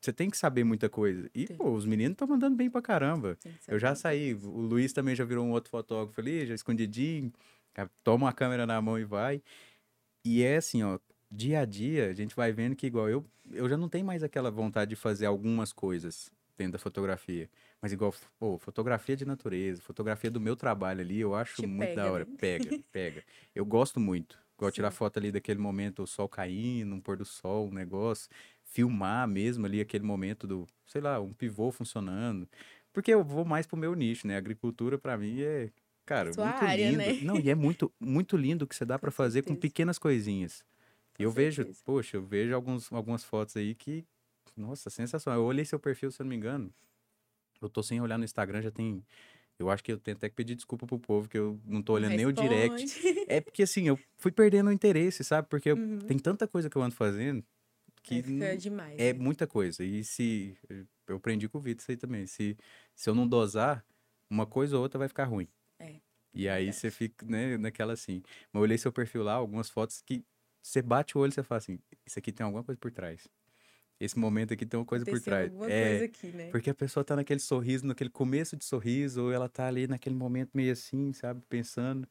Você 0.00 0.12
tem 0.12 0.28
que 0.28 0.36
saber 0.36 0.64
muita 0.64 0.88
coisa. 0.88 1.30
E, 1.34 1.46
pô, 1.46 1.70
os 1.72 1.84
meninos 1.84 2.12
estão 2.12 2.28
mandando 2.28 2.56
bem 2.56 2.70
pra 2.70 2.82
caramba. 2.82 3.38
Eu 3.66 3.78
já 3.78 3.94
saí, 3.94 4.34
o 4.34 4.60
Luiz 4.60 4.92
também 4.92 5.14
já 5.14 5.24
virou 5.24 5.44
um 5.46 5.50
outro 5.50 5.70
fotógrafo 5.70 6.20
ali, 6.20 6.46
já 6.46 6.54
escondidinho, 6.54 7.32
toma 8.04 8.28
a 8.28 8.32
câmera 8.32 8.66
na 8.66 8.80
mão 8.80 8.98
e 8.98 9.04
vai. 9.04 9.42
E 10.24 10.42
é 10.42 10.56
assim, 10.56 10.82
ó, 10.82 10.98
dia 11.30 11.60
a 11.60 11.64
dia 11.64 12.10
a 12.10 12.12
gente 12.12 12.34
vai 12.34 12.52
vendo 12.52 12.76
que 12.76 12.86
igual 12.86 13.08
eu, 13.08 13.24
eu 13.52 13.68
já 13.68 13.76
não 13.76 13.88
tenho 13.88 14.04
mais 14.04 14.22
aquela 14.22 14.50
vontade 14.50 14.90
de 14.90 14.96
fazer 14.96 15.26
algumas 15.26 15.72
coisas 15.72 16.30
dentro 16.56 16.72
da 16.72 16.78
fotografia. 16.78 17.48
Mas 17.80 17.92
igual, 17.92 18.14
pô, 18.38 18.58
fotografia 18.58 19.16
de 19.16 19.24
natureza, 19.24 19.82
fotografia 19.82 20.30
do 20.30 20.40
meu 20.40 20.56
trabalho 20.56 21.00
ali, 21.00 21.20
eu 21.20 21.34
acho 21.34 21.62
Te 21.62 21.66
muito 21.66 21.88
pega, 21.88 22.02
da 22.02 22.10
hora. 22.10 22.24
né? 22.24 22.34
Pega, 22.38 22.78
pega. 22.90 23.24
Eu 23.54 23.64
gosto 23.64 24.00
muito. 24.00 24.38
Igual 24.56 24.70
tirar 24.70 24.90
foto 24.90 25.18
ali 25.18 25.30
daquele 25.30 25.60
momento, 25.60 26.02
o 26.02 26.06
sol 26.06 26.28
caindo, 26.28 26.94
um 26.94 27.00
pôr 27.00 27.18
do 27.18 27.26
sol, 27.26 27.68
um 27.68 27.72
negócio. 27.72 28.30
Filmar 28.68 29.26
mesmo 29.26 29.64
ali 29.64 29.80
aquele 29.80 30.04
momento 30.04 30.46
do, 30.46 30.66
sei 30.86 31.00
lá, 31.00 31.18
um 31.20 31.32
pivô 31.32 31.70
funcionando. 31.70 32.48
Porque 32.92 33.12
eu 33.14 33.22
vou 33.24 33.44
mais 33.44 33.66
pro 33.66 33.76
meu 33.76 33.94
nicho, 33.94 34.26
né? 34.26 34.36
Agricultura 34.36 34.98
pra 34.98 35.16
mim 35.16 35.40
é, 35.40 35.70
cara, 36.04 36.32
Sua 36.32 36.44
muito 36.44 36.64
área, 36.64 36.90
lindo. 36.90 36.98
né? 36.98 37.16
Não, 37.22 37.38
e 37.40 37.48
é 37.48 37.54
muito, 37.54 37.92
muito 37.98 38.36
lindo 38.36 38.64
o 38.64 38.68
que 38.68 38.74
você 38.74 38.84
dá 38.84 38.98
pra 38.98 39.10
fazer 39.10 39.42
com 39.42 39.54
pequenas 39.54 39.98
coisinhas. 39.98 40.64
Com 41.16 41.22
eu 41.22 41.30
vejo, 41.30 41.66
poxa, 41.84 42.16
eu 42.16 42.22
vejo 42.26 42.54
alguns, 42.54 42.92
algumas 42.92 43.24
fotos 43.24 43.56
aí 43.56 43.74
que, 43.74 44.04
nossa, 44.56 44.90
sensacional. 44.90 45.40
Eu 45.40 45.46
olhei 45.46 45.64
seu 45.64 45.78
perfil, 45.78 46.10
se 46.10 46.20
eu 46.20 46.24
não 46.24 46.30
me 46.30 46.36
engano. 46.36 46.70
Eu 47.62 47.68
tô 47.68 47.82
sem 47.82 48.00
olhar 48.00 48.18
no 48.18 48.24
Instagram, 48.24 48.60
já 48.60 48.70
tem. 48.70 49.02
Eu 49.58 49.70
acho 49.70 49.82
que 49.82 49.92
eu 49.92 49.98
tenho 49.98 50.16
até 50.16 50.28
que 50.28 50.34
pedir 50.34 50.54
desculpa 50.54 50.86
pro 50.86 50.98
povo, 50.98 51.28
que 51.28 51.38
eu 51.38 51.58
não 51.64 51.82
tô 51.82 51.94
olhando 51.94 52.14
nem 52.16 52.26
o 52.26 52.32
direct. 52.32 52.84
Responde. 52.84 53.24
É 53.26 53.40
porque 53.40 53.62
assim, 53.62 53.88
eu 53.88 53.98
fui 54.18 54.30
perdendo 54.30 54.68
o 54.68 54.72
interesse, 54.72 55.24
sabe? 55.24 55.48
Porque 55.48 55.72
Uhum. 55.72 55.98
tem 56.00 56.18
tanta 56.18 56.46
coisa 56.46 56.68
que 56.68 56.76
eu 56.76 56.82
ando 56.82 56.94
fazendo 56.94 57.42
que 58.06 58.22
n- 58.22 58.56
demais. 58.56 58.96
é 58.98 59.12
né? 59.12 59.18
muita 59.18 59.46
coisa. 59.46 59.84
E 59.84 60.04
se. 60.04 60.58
Eu 61.08 61.16
aprendi 61.16 61.48
com 61.48 61.58
o 61.58 61.60
Vitor 61.60 61.82
isso 61.82 61.90
aí 61.92 61.96
também. 61.96 62.26
Se, 62.26 62.56
se 62.94 63.08
eu 63.10 63.14
não 63.14 63.28
dosar, 63.28 63.84
uma 64.30 64.46
coisa 64.46 64.76
ou 64.76 64.82
outra 64.82 64.98
vai 64.98 65.08
ficar 65.08 65.24
ruim. 65.24 65.48
É, 65.78 66.00
E 66.34 66.48
aí 66.48 66.72
você 66.72 66.90
fica, 66.90 67.24
né, 67.26 67.56
naquela 67.58 67.94
assim. 67.94 68.22
Mas 68.52 68.54
eu 68.54 68.60
olhei 68.62 68.78
seu 68.78 68.92
perfil 68.92 69.22
lá, 69.22 69.34
algumas 69.34 69.70
fotos 69.70 70.02
que 70.02 70.24
você 70.62 70.82
bate 70.82 71.16
o 71.18 71.20
olho 71.20 71.30
e 71.30 71.34
você 71.34 71.42
fala 71.42 71.58
assim: 71.58 71.78
Isso 72.06 72.18
aqui 72.18 72.32
tem 72.32 72.44
alguma 72.44 72.64
coisa 72.64 72.78
por 72.80 72.92
trás. 72.92 73.28
Esse 74.00 74.18
momento 74.18 74.52
aqui 74.54 74.66
tem 74.66 74.78
uma 74.78 74.86
coisa 74.86 75.06
por 75.06 75.18
Aconteceu 75.18 75.32
trás. 75.32 75.50
alguma 75.50 75.70
É, 75.70 75.80
coisa 75.88 76.04
aqui, 76.04 76.32
né? 76.32 76.48
porque 76.50 76.70
a 76.70 76.74
pessoa 76.74 77.04
tá 77.04 77.16
naquele 77.16 77.40
sorriso, 77.40 77.86
naquele 77.86 78.10
começo 78.10 78.56
de 78.56 78.64
sorriso, 78.64 79.24
ou 79.24 79.32
ela 79.32 79.48
tá 79.48 79.66
ali 79.68 79.86
naquele 79.86 80.14
momento 80.14 80.50
meio 80.54 80.72
assim, 80.72 81.12
sabe, 81.12 81.42
pensando. 81.48 82.08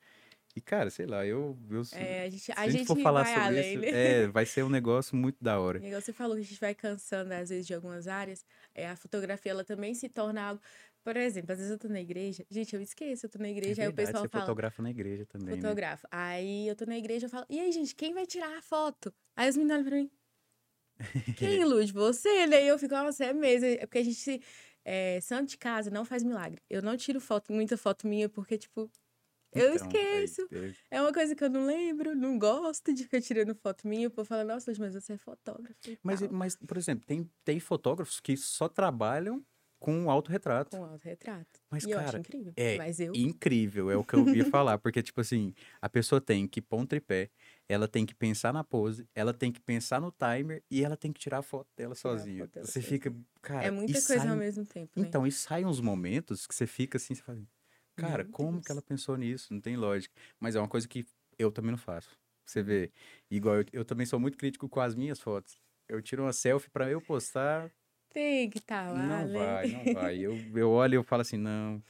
E, 0.56 0.62
cara, 0.62 0.89
sei 0.89 1.06
lá, 1.06 1.26
eu. 1.26 1.58
eu 1.70 1.82
É, 1.91 2.24
a 2.24 2.30
gente, 2.30 2.44
se 2.44 2.52
a 2.54 2.63
gente 2.70 2.78
gente 2.78 2.88
for 2.88 2.98
falar 3.00 3.26
sobre 3.26 3.41
além, 3.41 3.74
isso, 3.74 3.82
né? 3.82 4.22
é, 4.24 4.28
vai 4.28 4.46
ser 4.46 4.63
um 4.63 4.70
negócio 4.70 5.13
muito 5.15 5.38
da 5.44 5.60
hora. 5.60 5.86
Igual 5.86 6.00
você 6.02 6.13
falou 6.13 6.36
que 6.38 6.41
a 6.44 6.46
gente 6.46 6.60
vai 6.62 6.74
cansando, 6.74 7.34
às 7.34 7.50
vezes, 7.50 7.68
de 7.68 7.74
algumas 7.74 8.08
áreas. 8.08 8.46
É, 8.74 8.88
a 8.88 8.96
fotografia, 8.96 9.52
ela 9.52 9.65
também 9.65 9.94
se 9.94 10.08
torna 10.08 10.41
algo... 10.41 10.62
Por 11.04 11.18
exemplo, 11.18 11.52
às 11.52 11.58
vezes 11.58 11.72
eu 11.74 11.78
tô 11.78 11.89
na 11.89 12.00
igreja... 12.00 12.46
Gente, 12.50 12.74
eu 12.74 12.82
esqueço, 12.82 13.26
eu 13.26 13.30
tô 13.30 13.38
na 13.38 13.48
É 13.50 13.52
igreja, 13.52 13.82
aí 13.82 13.88
o 13.89 13.91
verdade, 13.91 14.08
pessoal 14.08 14.24
você 14.24 14.30
fala... 14.30 14.46
fotografa 14.46 14.82
na 14.82 14.89
igreja 14.89 15.26
também, 15.26 15.56
né? 15.56 15.62
Fotografo. 15.62 16.08
Aí 16.10 16.68
eu 16.70 16.76
tô 16.76 16.86
na 16.86 16.98
igreja, 16.98 17.26
eu 17.26 17.30
falo... 17.30 17.46
E 17.50 17.60
aí, 17.60 17.72
gente, 17.74 17.94
quem 17.94 18.13
vai 18.13 18.26
tirar 18.26 18.58
a 18.58 18.62
foto? 18.62 19.13
Aí 19.36 19.50
os 19.50 19.58
meninos 19.58 19.76
olham 19.76 19.86
pra 19.86 19.96
mim... 19.98 20.10
Quem, 21.36 21.63
Luz? 21.65 21.91
Você, 21.91 22.48
né? 22.48 22.63
E 22.63 22.68
eu 22.70 22.80
fico, 22.80 22.94
nossa, 22.96 23.26
é 23.26 23.34
mesmo. 23.34 23.68
É 23.68 23.86
porque 23.86 23.98
a 24.00 24.04
gente... 24.04 24.15
se- 24.15 24.41
É, 24.86 25.20
santo 25.20 25.50
de 25.50 25.58
casa 25.58 25.89
não 25.91 26.06
faz 26.06 26.24
milagre. 26.24 26.62
Eu 26.70 26.82
não 26.82 26.96
tiro 26.96 27.20
foto, 27.20 27.52
muita 27.52 27.76
foto 27.76 28.08
minha, 28.08 28.30
porque, 28.30 28.58
tipo... 28.58 28.89
Eu 29.56 29.74
Então, 29.74 29.88
aí, 30.12 30.26
esqueço. 30.26 30.48
é, 30.52 30.76
É 30.91 31.02
uma 31.02 31.13
coisa 31.13 31.36
que 31.36 31.44
eu 31.44 31.50
não 31.50 31.65
lembro, 31.65 32.15
não 32.15 32.38
gosto 32.38 32.94
de 32.94 33.04
ficar 33.04 33.22
tirando 33.22 33.56
foto 33.56 33.88
minha. 33.88 34.08
O 34.08 34.12
povo 34.12 34.28
fala, 34.28 34.44
nossa, 34.44 34.72
mas 34.78 34.94
você 34.94 35.13
é 35.13 35.18
fotógrafo. 35.18 35.76
Mas, 36.04 36.22
mas, 36.30 36.56
por 36.56 36.78
exemplo, 36.78 37.06
tem, 37.06 37.30
tem 37.44 37.60
fotógrafos 37.60 38.20
que 38.20 38.36
só 38.38 38.68
trabalham 38.68 39.46
com 39.80 40.10
autorretrato. 40.10 40.78
Com 40.78 40.84
autorretrato. 40.86 41.60
Mas, 41.72 41.86
e 41.86 41.91
cara, 41.91 42.20
incrível. 42.20 42.54
é 42.58 42.76
Mas 42.78 43.00
eu. 43.00 43.13
incrível, 43.13 43.89
é 43.91 43.96
o 43.98 44.04
que 44.04 44.15
eu 44.15 44.28
ia 44.34 44.46
falar. 44.46 44.78
Porque, 44.78 45.02
tipo 45.02 45.22
assim, 45.22 45.54
a 45.82 45.89
pessoa 45.89 46.20
tem 46.22 46.48
que 46.48 46.62
pôr 46.62 46.80
um 46.80 46.86
tripé, 46.86 47.30
ela 47.68 47.88
tem 47.88 48.06
que 48.06 48.13
pensar 48.15 48.54
na 48.54 48.63
pose, 48.63 49.08
ela 49.15 49.34
tem 49.34 49.52
que 49.52 49.60
pensar 49.62 50.02
no 50.02 50.12
timer 50.12 50.63
e 50.70 50.84
ela 50.84 50.98
tem 50.98 51.12
que 51.13 51.20
tirar 51.20 51.39
a 51.39 51.41
foto 51.41 51.68
dela 51.76 51.96
Tirar 51.96 52.02
sozinha. 52.02 52.38
foto 52.38 52.52
dela 52.54 52.65
Você 52.68 52.82
sozinha. 52.82 53.00
fica, 53.00 53.15
cara, 53.41 53.68
é 53.68 53.72
muita 53.72 54.02
coisa 54.02 54.30
sai 54.30 54.30
ao 54.30 54.38
mesmo 54.38 54.65
tempo, 54.65 55.00
né? 55.00 55.08
Então, 55.08 55.26
e 55.28 55.32
saem 55.32 55.65
uns 55.65 55.80
momentos 55.82 56.48
que 56.48 56.56
você 56.56 56.68
fica 56.68 56.98
assim, 56.98 57.15
você 57.15 57.22
fala, 57.22 57.41
cara, 57.95 58.25
Meu 58.25 58.31
como 58.31 58.62
Deus. 58.62 58.63
que 58.63 58.71
ela 58.71 58.81
pensou 58.81 59.17
nisso? 59.17 59.53
Não 59.53 59.62
tem 59.62 59.75
lógica. 59.77 60.13
Mas 60.39 60.55
é 60.55 60.60
uma 60.60 60.67
coisa 60.69 60.88
que 60.88 61.05
eu 61.38 61.51
também 61.51 61.71
não 61.71 61.77
faço. 61.77 62.17
Você 62.45 62.62
vê, 62.63 62.91
igual 63.29 63.58
eu, 63.58 63.65
eu 63.73 63.86
também 63.86 64.05
sou 64.05 64.19
muito 64.19 64.38
crítico 64.38 64.69
com 64.69 64.79
as 64.81 64.95
minhas 64.95 65.19
fotos. 65.19 65.62
Eu 65.89 66.01
tiro 66.01 66.23
uma 66.23 66.34
selfie 66.34 66.69
pra 66.69 66.89
eu 66.89 67.01
postar, 67.01 67.71
Tem 68.10 68.49
que 68.49 68.58
estar 68.60 68.91
lá, 68.91 69.25
não 69.25 69.27
né? 69.27 69.58
vai, 69.58 69.67
não 69.67 69.88
vai. 69.88 70.17
Eu, 70.19 70.45
eu 70.55 70.69
olho 70.71 70.93
e 70.95 70.97
eu 70.97 71.03
falo 71.03 71.21
assim, 71.21 71.38
não, 71.38 71.84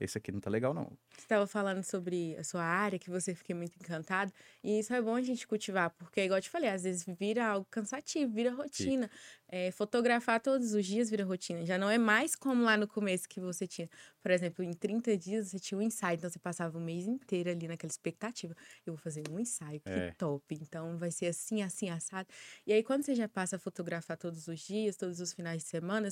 esse 0.00 0.18
aqui 0.18 0.32
não 0.32 0.40
tá 0.40 0.50
legal 0.50 0.72
não. 0.74 0.98
Você 1.16 1.22
estava 1.24 1.46
falando 1.46 1.82
sobre 1.84 2.36
a 2.36 2.44
sua 2.44 2.62
área, 2.62 2.98
que 2.98 3.10
você 3.10 3.34
fiquei 3.34 3.54
muito 3.54 3.76
encantado. 3.76 4.32
E 4.64 4.78
isso 4.78 4.92
é 4.94 5.02
bom 5.02 5.14
a 5.16 5.22
gente 5.22 5.46
cultivar, 5.46 5.90
porque, 5.90 6.22
igual 6.24 6.38
eu 6.38 6.42
te 6.42 6.48
falei, 6.50 6.70
às 6.70 6.82
vezes 6.84 7.04
vira 7.18 7.46
algo 7.46 7.66
cansativo, 7.70 8.32
vira 8.32 8.50
rotina. 8.52 9.10
É, 9.48 9.70
fotografar 9.72 10.40
todos 10.40 10.72
os 10.72 10.86
dias 10.86 11.10
vira 11.10 11.24
rotina. 11.24 11.64
Já 11.66 11.76
não 11.76 11.90
é 11.90 11.98
mais 11.98 12.34
como 12.36 12.62
lá 12.64 12.76
no 12.76 12.86
começo 12.88 13.28
que 13.28 13.40
você 13.40 13.66
tinha. 13.66 13.88
Por 14.22 14.30
exemplo, 14.30 14.64
em 14.64 14.72
30 14.72 15.16
dias 15.16 15.48
você 15.50 15.58
tinha 15.58 15.76
um 15.78 15.82
ensaio, 15.82 16.16
então 16.16 16.30
você 16.30 16.38
passava 16.38 16.78
o 16.78 16.80
mês 16.80 17.06
inteiro 17.06 17.50
ali 17.50 17.66
naquela 17.68 17.90
expectativa. 17.90 18.54
Eu 18.86 18.94
vou 18.94 18.98
fazer 19.02 19.24
um 19.30 19.38
ensaio, 19.38 19.80
que 19.80 19.90
É. 19.90 20.12
top. 20.16 20.54
Então 20.54 20.96
vai 20.98 21.10
ser 21.10 21.26
assim, 21.26 21.62
assim, 21.62 21.90
assado. 21.90 22.28
E 22.66 22.72
aí, 22.72 22.82
quando 22.82 23.04
você 23.04 23.14
já 23.14 23.28
passa 23.28 23.56
a 23.56 23.58
fotografar 23.58 24.16
todos 24.16 24.46
os 24.48 24.60
dias, 24.60 24.96
todos 24.96 25.20
os 25.20 25.32
finais 25.32 25.62
de 25.62 25.68
semana, 25.68 26.08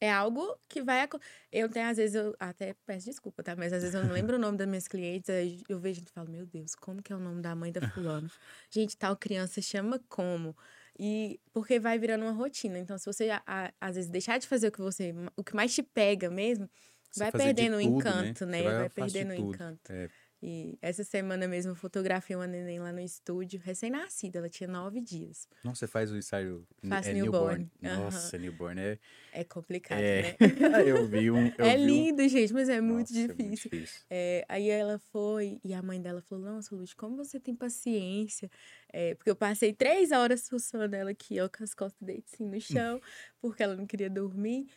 é 0.00 0.10
algo 0.12 0.58
que 0.68 0.82
vai. 0.82 1.06
Eu 1.52 1.68
tenho, 1.68 1.88
às 1.88 1.96
vezes, 1.96 2.14
eu 2.16 2.34
até 2.38 2.74
peço 2.86 3.06
desculpa, 3.06 3.42
tá? 3.42 3.56
Mas 3.56 3.72
às 3.72 3.82
vezes 3.82 3.94
eu 3.94 4.02
não 4.04 4.12
lembro 4.12 4.36
o 4.36 4.38
nome 4.38 4.56
das 4.58 4.66
minhas 4.68 4.88
clientes, 4.88 5.28
aí 5.30 5.62
eu 5.68 5.78
vejo 5.80 6.02
e 6.02 6.10
falo, 6.12 6.30
meu 6.30 6.46
Deus, 6.46 6.74
como 6.74 7.02
que 7.02 7.12
é 7.12 7.16
o 7.16 7.18
nome 7.20 7.42
da 7.42 7.54
mãe 7.56 7.72
da 7.72 7.82
fulana? 7.82 8.30
Gente, 8.70 8.96
tal 8.96 9.16
criança 9.16 9.60
chama 9.62 10.00
como? 10.08 10.56
E 10.98 11.40
porque 11.52 11.78
vai 11.80 11.98
virando 11.98 12.22
uma 12.24 12.32
rotina. 12.32 12.78
Então, 12.78 12.98
se 12.98 13.06
você, 13.06 13.30
a- 13.30 13.72
às 13.80 13.96
vezes, 13.96 14.10
deixar 14.10 14.38
de 14.38 14.46
fazer 14.48 14.68
o 14.68 14.72
que 14.72 14.80
você. 14.80 15.12
O 15.36 15.44
que 15.44 15.54
mais 15.54 15.74
te 15.74 15.82
pega 15.82 16.30
mesmo, 16.30 16.68
Você 17.10 17.24
vai 17.24 17.32
perdendo 17.32 17.76
o 17.76 17.80
tudo, 17.80 17.80
encanto, 17.80 18.46
né? 18.46 18.70
Você 18.70 18.74
Vai 18.74 18.88
de 18.88 18.90
perdendo 18.90 19.30
o 19.30 19.34
encanto. 19.34 19.90
É, 19.90 20.10
E 20.40 20.78
essa 20.80 21.02
semana 21.02 21.48
mesmo 21.48 21.72
eu 21.72 21.74
fotografei 21.76 22.36
uma 22.36 22.46
neném 22.46 22.78
lá 22.78 22.92
no 22.92 23.00
estúdio, 23.00 23.60
recém-nascida, 23.62 24.38
ela 24.38 24.48
tinha 24.48 24.68
nove 24.68 25.00
dias. 25.00 25.48
Nossa, 25.64 25.80
você 25.80 25.86
faz 25.88 26.12
o 26.12 26.16
ensaio 26.16 26.64
Faço 26.88 27.08
é 27.08 27.12
newborn. 27.14 27.68
Nossa, 27.82 28.38
newborn 28.38 28.80
é. 28.80 28.98
É 29.32 29.42
complicado, 29.42 30.00
é... 30.00 30.22
né? 30.22 30.36
eu 30.86 31.06
vi 31.08 31.30
um. 31.30 31.48
eu 31.58 31.64
é 31.64 31.76
vi 31.76 31.82
um- 31.82 31.86
lindo, 31.86 32.28
gente, 32.28 32.52
mas 32.52 32.68
é 32.68 32.80
muito 32.80 33.12
Nossa, 33.12 33.34
difícil. 33.34 33.70
difícil. 33.70 34.02
É, 34.08 34.44
aí 34.48 34.68
ela 34.70 34.98
foi 34.98 35.60
e 35.64 35.74
a 35.74 35.82
mãe 35.82 36.00
dela 36.00 36.22
falou: 36.22 36.44
Nossa, 36.44 36.74
Luz, 36.74 36.94
como 36.94 37.16
você 37.16 37.40
tem 37.40 37.54
paciência? 37.54 38.48
É, 38.92 39.16
porque 39.16 39.30
eu 39.30 39.36
passei 39.36 39.72
três 39.72 40.12
horas 40.12 40.48
fuçando 40.48 40.94
ela 40.94 41.10
aqui, 41.10 41.40
ó, 41.40 41.48
com 41.48 41.64
as 41.64 41.74
costas 41.74 42.08
assim 42.08 42.46
no 42.46 42.60
chão, 42.60 43.00
porque 43.42 43.62
ela 43.62 43.74
não 43.74 43.86
queria 43.86 44.08
dormir. 44.08 44.68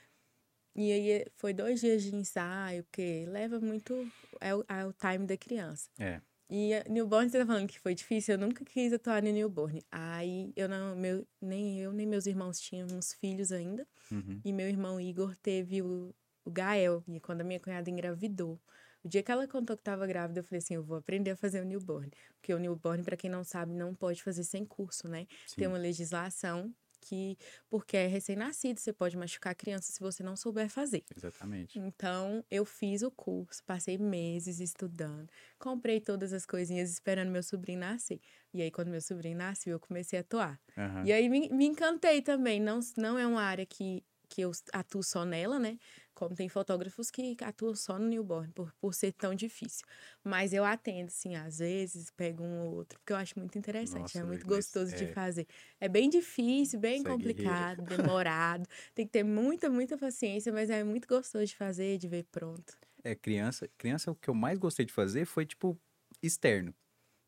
E 0.76 0.92
aí 0.92 1.12
eh, 1.12 1.28
foi 1.36 1.54
dois 1.54 1.80
dias 1.82 2.04
de 2.04 2.16
ensaio, 2.16 2.84
porque 2.84 3.26
leva 3.28 3.60
muito. 3.60 4.10
É 4.40 4.56
o, 4.56 4.64
é 4.68 4.86
o 4.86 4.94
time 4.94 5.26
da 5.26 5.38
criança. 5.38 5.90
É. 6.00 6.22
E 6.50 6.74
a 6.74 6.84
newborn, 6.90 7.30
você 7.30 7.40
tá 7.40 7.46
falando 7.46 7.68
que 7.68 7.80
foi 7.80 7.96
difícil? 7.96 8.34
Eu 8.36 8.40
nunca 8.40 8.66
quis 8.66 8.92
atuar 8.92 9.24
no 9.24 9.32
newborn. 9.32 9.82
Aí 9.90 10.52
eu 10.56 10.68
não, 10.68 10.96
meu, 10.96 11.26
nem 11.42 11.80
eu, 11.80 11.94
nem 11.94 12.06
meus 12.06 12.26
irmãos 12.26 12.60
tínhamos 12.60 13.14
filhos 13.14 13.54
ainda. 13.54 13.88
Uhum. 14.12 14.42
E 14.44 14.52
meu 14.52 14.68
irmão 14.68 15.00
Igor 15.00 15.36
teve 15.38 15.82
o, 15.82 16.14
o 16.44 16.52
Gael, 16.52 17.04
e 17.08 17.22
quando 17.22 17.40
a 17.40 17.44
minha 17.46 17.60
cunhada 17.60 17.90
engravidou. 17.90 18.60
O 19.04 19.08
dia 19.08 19.24
que 19.24 19.32
ela 19.32 19.48
contou 19.48 19.76
que 19.78 19.82
estava 19.82 20.06
grávida, 20.06 20.42
eu 20.42 20.44
falei 20.44 20.60
assim: 20.60 20.76
eu 20.76 20.84
vou 20.84 20.98
aprender 20.98 21.32
a 21.32 21.36
fazer 21.38 21.62
o 21.62 21.66
newborn. 21.66 22.12
Porque 22.40 22.54
o 22.54 22.60
newborn, 22.60 23.02
para 23.04 23.16
quem 23.16 23.30
não 23.30 23.46
sabe, 23.46 23.74
não 23.74 23.96
pode 23.96 24.22
fazer 24.22 24.44
sem 24.44 24.66
curso, 24.66 25.08
né? 25.08 25.26
Tem 25.56 25.66
Sim. 25.66 25.68
uma 25.68 25.78
legislação 25.78 26.74
que, 27.02 27.38
porque 27.70 27.98
é 27.98 28.08
recém-nascido, 28.08 28.80
você 28.80 28.94
pode 28.94 29.18
machucar 29.18 29.52
a 29.52 29.56
criança 29.56 29.92
se 29.92 30.00
você 30.00 30.24
não 30.24 30.36
souber 30.36 30.70
fazer. 30.70 31.04
Exatamente. 31.16 31.74
Então, 31.74 32.46
eu 32.52 32.66
fiz 32.66 33.02
o 33.02 33.10
curso, 33.10 33.64
passei 33.64 33.98
meses 33.98 34.60
estudando, 34.60 35.30
comprei 35.58 36.02
todas 36.02 36.34
as 36.34 36.46
coisinhas 36.46 36.90
esperando 36.92 37.32
meu 37.32 37.42
sobrinho 37.44 37.80
nascer. 37.80 38.20
E 38.54 38.62
aí, 38.62 38.70
quando 38.70 38.90
meu 38.90 39.02
sobrinho 39.02 39.38
nasceu, 39.38 39.74
eu 39.74 39.80
comecei 39.80 40.20
a 40.20 40.22
atuar. 40.22 40.60
Aham. 40.78 41.04
E 41.06 41.12
aí 41.14 41.30
me, 41.30 41.50
me 41.50 41.66
encantei 41.66 42.22
também. 42.22 42.60
Não, 42.60 42.80
não 42.98 43.18
é 43.18 43.26
uma 43.26 43.42
área 43.42 43.66
que, 43.66 44.04
que 44.32 44.42
eu 44.42 44.52
atuo 44.74 45.04
só 45.04 45.26
nela, 45.26 45.60
né? 45.60 45.78
Como 46.14 46.36
tem 46.36 46.48
fotógrafos 46.50 47.12
que 47.12 47.36
atuam 47.44 47.76
só 47.76 47.98
no 48.00 48.08
newborn, 48.08 48.52
por, 48.54 48.74
por 48.80 48.94
ser 48.94 49.12
tão 49.14 49.36
difícil. 49.36 49.86
Mas 50.24 50.54
eu 50.54 50.64
atendo, 50.66 51.08
assim, 51.08 51.36
às 51.36 51.60
vezes, 51.60 52.10
pego 52.12 52.44
um 52.44 52.62
ou 52.68 52.76
outro, 52.76 53.00
porque 53.00 53.14
eu 53.14 53.18
acho 53.18 53.38
muito 53.40 53.58
interessante, 53.58 54.18
Nossa, 54.18 54.20
é 54.20 54.24
muito 54.24 54.46
gostoso 54.48 54.94
de 54.94 55.06
é- 55.06 55.08
fazer. 55.08 55.48
É 55.80 55.90
bem 55.90 56.10
difícil, 56.10 56.80
bem 56.80 57.04
é 57.04 57.16
guerreira. 57.16 57.66
complicado, 57.66 57.82
demorado. 57.86 58.68
tem 58.94 59.06
que 59.06 59.12
ter 59.12 59.24
muita, 59.24 59.70
muita 59.70 59.98
paciência, 59.98 60.52
mas 60.54 60.70
é 60.70 60.84
muito 60.84 61.08
gostoso 61.08 61.46
de 61.46 61.56
fazer, 61.56 61.98
de 61.98 62.08
ver 62.08 62.26
pronto. 62.32 62.78
É, 63.04 63.16
criança, 63.16 63.68
criança, 63.78 64.12
o 64.12 64.16
que 64.16 64.30
eu 64.30 64.34
mais 64.36 64.60
gostei 64.60 64.86
de 64.86 64.94
fazer 64.94 65.26
foi, 65.26 65.46
tipo, 65.46 65.80
externo. 66.22 66.74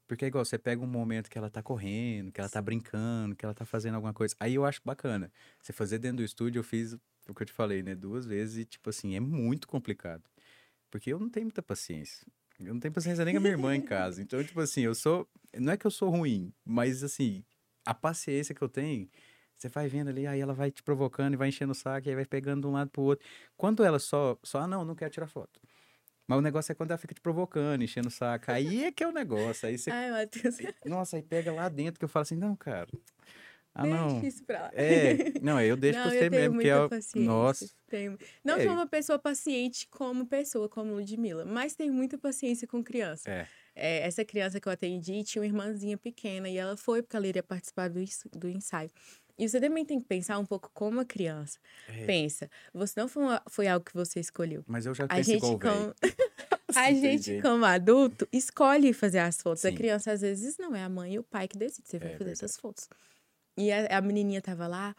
Porque 0.07 0.25
é 0.25 0.27
igual, 0.27 0.43
você 0.43 0.57
pega 0.57 0.81
um 0.81 0.87
momento 0.87 1.29
que 1.29 1.37
ela 1.37 1.49
tá 1.49 1.63
correndo, 1.63 2.31
que 2.31 2.39
ela 2.39 2.49
tá 2.49 2.61
brincando, 2.61 3.35
que 3.35 3.45
ela 3.45 3.53
tá 3.53 3.65
fazendo 3.65 3.95
alguma 3.95 4.13
coisa. 4.13 4.35
Aí 4.39 4.55
eu 4.55 4.65
acho 4.65 4.81
bacana. 4.83 5.31
Você 5.61 5.71
fazer 5.71 5.97
dentro 5.99 6.17
do 6.17 6.23
estúdio, 6.23 6.59
eu 6.59 6.63
fiz 6.63 6.93
o 7.27 7.33
que 7.33 7.43
eu 7.43 7.45
te 7.45 7.53
falei, 7.53 7.81
né? 7.81 7.95
Duas 7.95 8.25
vezes 8.25 8.57
e, 8.57 8.65
tipo 8.65 8.89
assim, 8.89 9.15
é 9.15 9.19
muito 9.19 9.67
complicado. 9.67 10.23
Porque 10.91 11.11
eu 11.11 11.19
não 11.19 11.29
tenho 11.29 11.45
muita 11.45 11.63
paciência. 11.63 12.27
Eu 12.59 12.73
não 12.73 12.79
tenho 12.79 12.93
paciência 12.93 13.25
nem 13.25 13.33
com 13.33 13.39
a 13.39 13.41
minha 13.41 13.53
irmã 13.53 13.75
em 13.75 13.81
casa. 13.81 14.21
Então, 14.21 14.43
tipo 14.43 14.59
assim, 14.59 14.81
eu 14.81 14.93
sou. 14.93 15.27
Não 15.57 15.73
é 15.73 15.77
que 15.77 15.87
eu 15.87 15.91
sou 15.91 16.09
ruim, 16.09 16.53
mas 16.63 17.03
assim, 17.03 17.43
a 17.85 17.93
paciência 17.93 18.53
que 18.53 18.61
eu 18.61 18.69
tenho, 18.69 19.09
você 19.55 19.69
vai 19.69 19.87
vendo 19.87 20.09
ali, 20.09 20.27
aí 20.27 20.39
ela 20.39 20.53
vai 20.53 20.71
te 20.71 20.83
provocando 20.83 21.33
e 21.33 21.37
vai 21.37 21.49
enchendo 21.49 21.71
o 21.71 21.75
saco, 21.75 22.07
aí 22.07 22.15
vai 22.15 22.25
pegando 22.25 22.61
de 22.61 22.67
um 22.67 22.71
lado 22.71 22.89
pro 22.89 23.01
outro. 23.01 23.25
Quando 23.57 23.83
ela 23.83 23.99
só, 23.99 24.37
só, 24.43 24.59
ah, 24.59 24.67
não, 24.67 24.83
não 24.85 24.95
quero 24.95 25.11
tirar 25.11 25.27
foto. 25.27 25.59
Mas 26.27 26.39
o 26.39 26.41
negócio 26.41 26.71
é 26.71 26.75
quando 26.75 26.91
ela 26.91 26.97
fica 26.97 27.13
te 27.13 27.21
provocando, 27.21 27.83
enchendo 27.83 28.07
o 28.07 28.11
saco. 28.11 28.49
Aí 28.51 28.85
é 28.85 28.91
que 28.91 29.03
é 29.03 29.07
o 29.07 29.11
negócio. 29.11 29.67
Aí 29.67 29.77
você. 29.77 29.91
Ai, 29.91 30.11
Matheus, 30.11 30.57
Nossa, 30.85 31.17
aí 31.17 31.23
pega 31.23 31.51
lá 31.51 31.67
dentro 31.69 31.99
que 31.99 32.05
eu 32.05 32.09
falo 32.09 32.21
assim, 32.21 32.35
não, 32.37 32.55
cara. 32.55 32.87
Ah, 33.75 33.83
deixa 33.83 33.97
não. 33.97 34.23
isso 34.23 34.43
pra 34.45 34.61
lá. 34.61 34.71
É, 34.73 35.39
não, 35.41 35.59
eu 35.59 35.75
deixo 35.75 35.97
não, 35.97 36.05
pra 36.05 36.15
eu 36.15 36.19
você 36.21 36.29
tenho 36.29 36.41
mesmo, 36.41 36.51
que 36.51 36.55
muita 36.55 36.69
é 36.69 36.85
o. 36.85 36.89
paciência. 36.89 37.27
Nossa. 37.27 37.69
Tenho... 37.89 38.17
Não 38.43 38.57
É. 38.57 38.63
sou 38.63 38.71
uma 38.71 38.85
pessoa 38.87 39.17
paciente 39.17 39.87
como 39.89 40.27
pessoa, 40.27 40.69
como 40.69 40.93
Ludmilla, 40.93 41.43
mas 41.43 41.75
tenho 41.75 41.91
muita 41.91 42.17
paciência 42.17 42.67
com 42.67 42.83
criança. 42.83 43.29
É. 43.29 43.47
É, 43.75 44.05
essa 44.05 44.23
criança 44.23 44.59
que 44.59 44.67
eu 44.67 44.71
atendi 44.71 45.23
tinha 45.23 45.41
uma 45.41 45.47
irmãzinha 45.47 45.97
pequena 45.97 46.47
e 46.47 46.57
ela 46.57 46.77
foi 46.77 47.01
porque 47.01 47.15
ela 47.15 47.25
iria 47.27 47.41
participar 47.41 47.89
do, 47.89 47.99
do 48.33 48.47
ensaio. 48.47 48.91
E 49.37 49.49
você 49.49 49.59
também 49.59 49.83
tem 49.85 49.99
que 49.99 50.07
pensar 50.07 50.37
um 50.39 50.45
pouco 50.45 50.69
como 50.73 50.99
a 50.99 51.05
criança. 51.05 51.59
É. 51.87 52.05
Pensa, 52.05 52.49
você 52.73 52.99
não 52.99 53.07
foi, 53.07 53.23
uma- 53.23 53.43
foi 53.49 53.67
algo 53.67 53.83
que 53.85 53.93
você 53.93 54.19
escolheu. 54.19 54.63
Mas 54.67 54.85
eu 54.85 54.93
já 54.93 55.05
A 55.09 55.21
gente, 55.21 55.37
igual 55.37 55.59
como, 55.59 55.93
a 56.75 56.91
gente 56.93 57.23
jeito. 57.25 57.41
como 57.41 57.65
adulto, 57.65 58.27
escolhe 58.31 58.93
fazer 58.93 59.19
as 59.19 59.41
fotos. 59.41 59.65
A 59.65 59.69
Sim. 59.69 59.75
criança, 59.75 60.11
às 60.11 60.21
vezes, 60.21 60.57
não. 60.57 60.75
É 60.75 60.83
a 60.83 60.89
mãe 60.89 61.13
e 61.15 61.19
o 61.19 61.23
pai 61.23 61.47
que 61.47 61.57
decide. 61.57 61.87
Você 61.87 61.99
vai 61.99 62.09
É 62.09 62.11
fazer 62.11 62.25
verdade. 62.25 62.45
essas 62.45 62.57
fotos. 62.57 62.87
E 63.57 63.71
a, 63.71 63.97
a 63.97 64.01
menininha 64.01 64.41
tava 64.41 64.67
lá, 64.67 64.95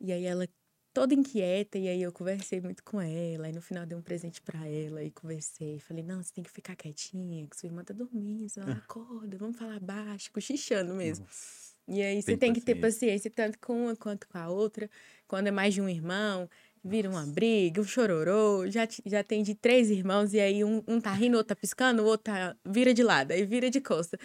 e 0.00 0.12
aí 0.12 0.24
ela 0.24 0.48
toda 0.94 1.14
inquieta, 1.14 1.78
e 1.78 1.88
aí 1.88 2.02
eu 2.02 2.12
conversei 2.12 2.60
muito 2.60 2.82
com 2.84 3.00
ela. 3.00 3.48
E 3.48 3.52
no 3.52 3.62
final 3.62 3.86
dei 3.86 3.96
um 3.98 4.02
presente 4.02 4.40
pra 4.42 4.66
ela 4.68 5.02
e 5.04 5.10
conversei. 5.10 5.80
Falei, 5.80 6.02
não, 6.04 6.22
você 6.22 6.32
tem 6.32 6.44
que 6.44 6.50
ficar 6.50 6.76
quietinha, 6.76 7.46
que 7.48 7.56
sua 7.58 7.68
irmã 7.68 7.84
tá 7.84 7.94
dormindo. 7.94 8.46
Ela 8.58 8.76
acorda, 8.78 9.36
vamos 9.38 9.58
falar 9.58 9.80
baixo, 9.80 10.30
cochichando 10.32 10.94
mesmo. 10.94 11.26
Nossa. 11.26 11.73
E 11.86 12.02
aí 12.02 12.22
você 12.22 12.36
Tem 12.36 12.38
tem 12.38 12.52
que 12.54 12.60
ter 12.60 12.76
paciência. 12.76 13.30
tanto 13.30 13.58
com 13.58 13.84
uma 13.84 13.96
quanto 13.96 14.26
com 14.28 14.38
a 14.38 14.48
outra. 14.48 14.88
Quando 15.28 15.48
é 15.48 15.50
mais 15.50 15.74
de 15.74 15.80
um 15.80 15.88
irmão, 15.88 16.48
vira 16.82 17.08
uma 17.08 17.26
briga, 17.26 17.80
um 17.80 17.84
chororô. 17.84 18.68
Já, 18.70 18.88
já 19.04 19.22
tem 19.22 19.42
de 19.42 19.54
três 19.54 19.90
irmãos, 19.90 20.32
e 20.32 20.40
aí 20.40 20.64
um, 20.64 20.82
um 20.86 21.00
tá 21.00 21.12
rindo, 21.12 21.36
outro 21.36 21.54
tá 21.54 21.56
piscando, 21.60 22.02
o 22.02 22.06
outro 22.06 22.32
tá, 22.32 22.56
vira 22.64 22.94
de 22.94 23.02
lado, 23.02 23.32
aí 23.32 23.44
vira 23.44 23.70
de 23.70 23.80
costa. 23.80 24.18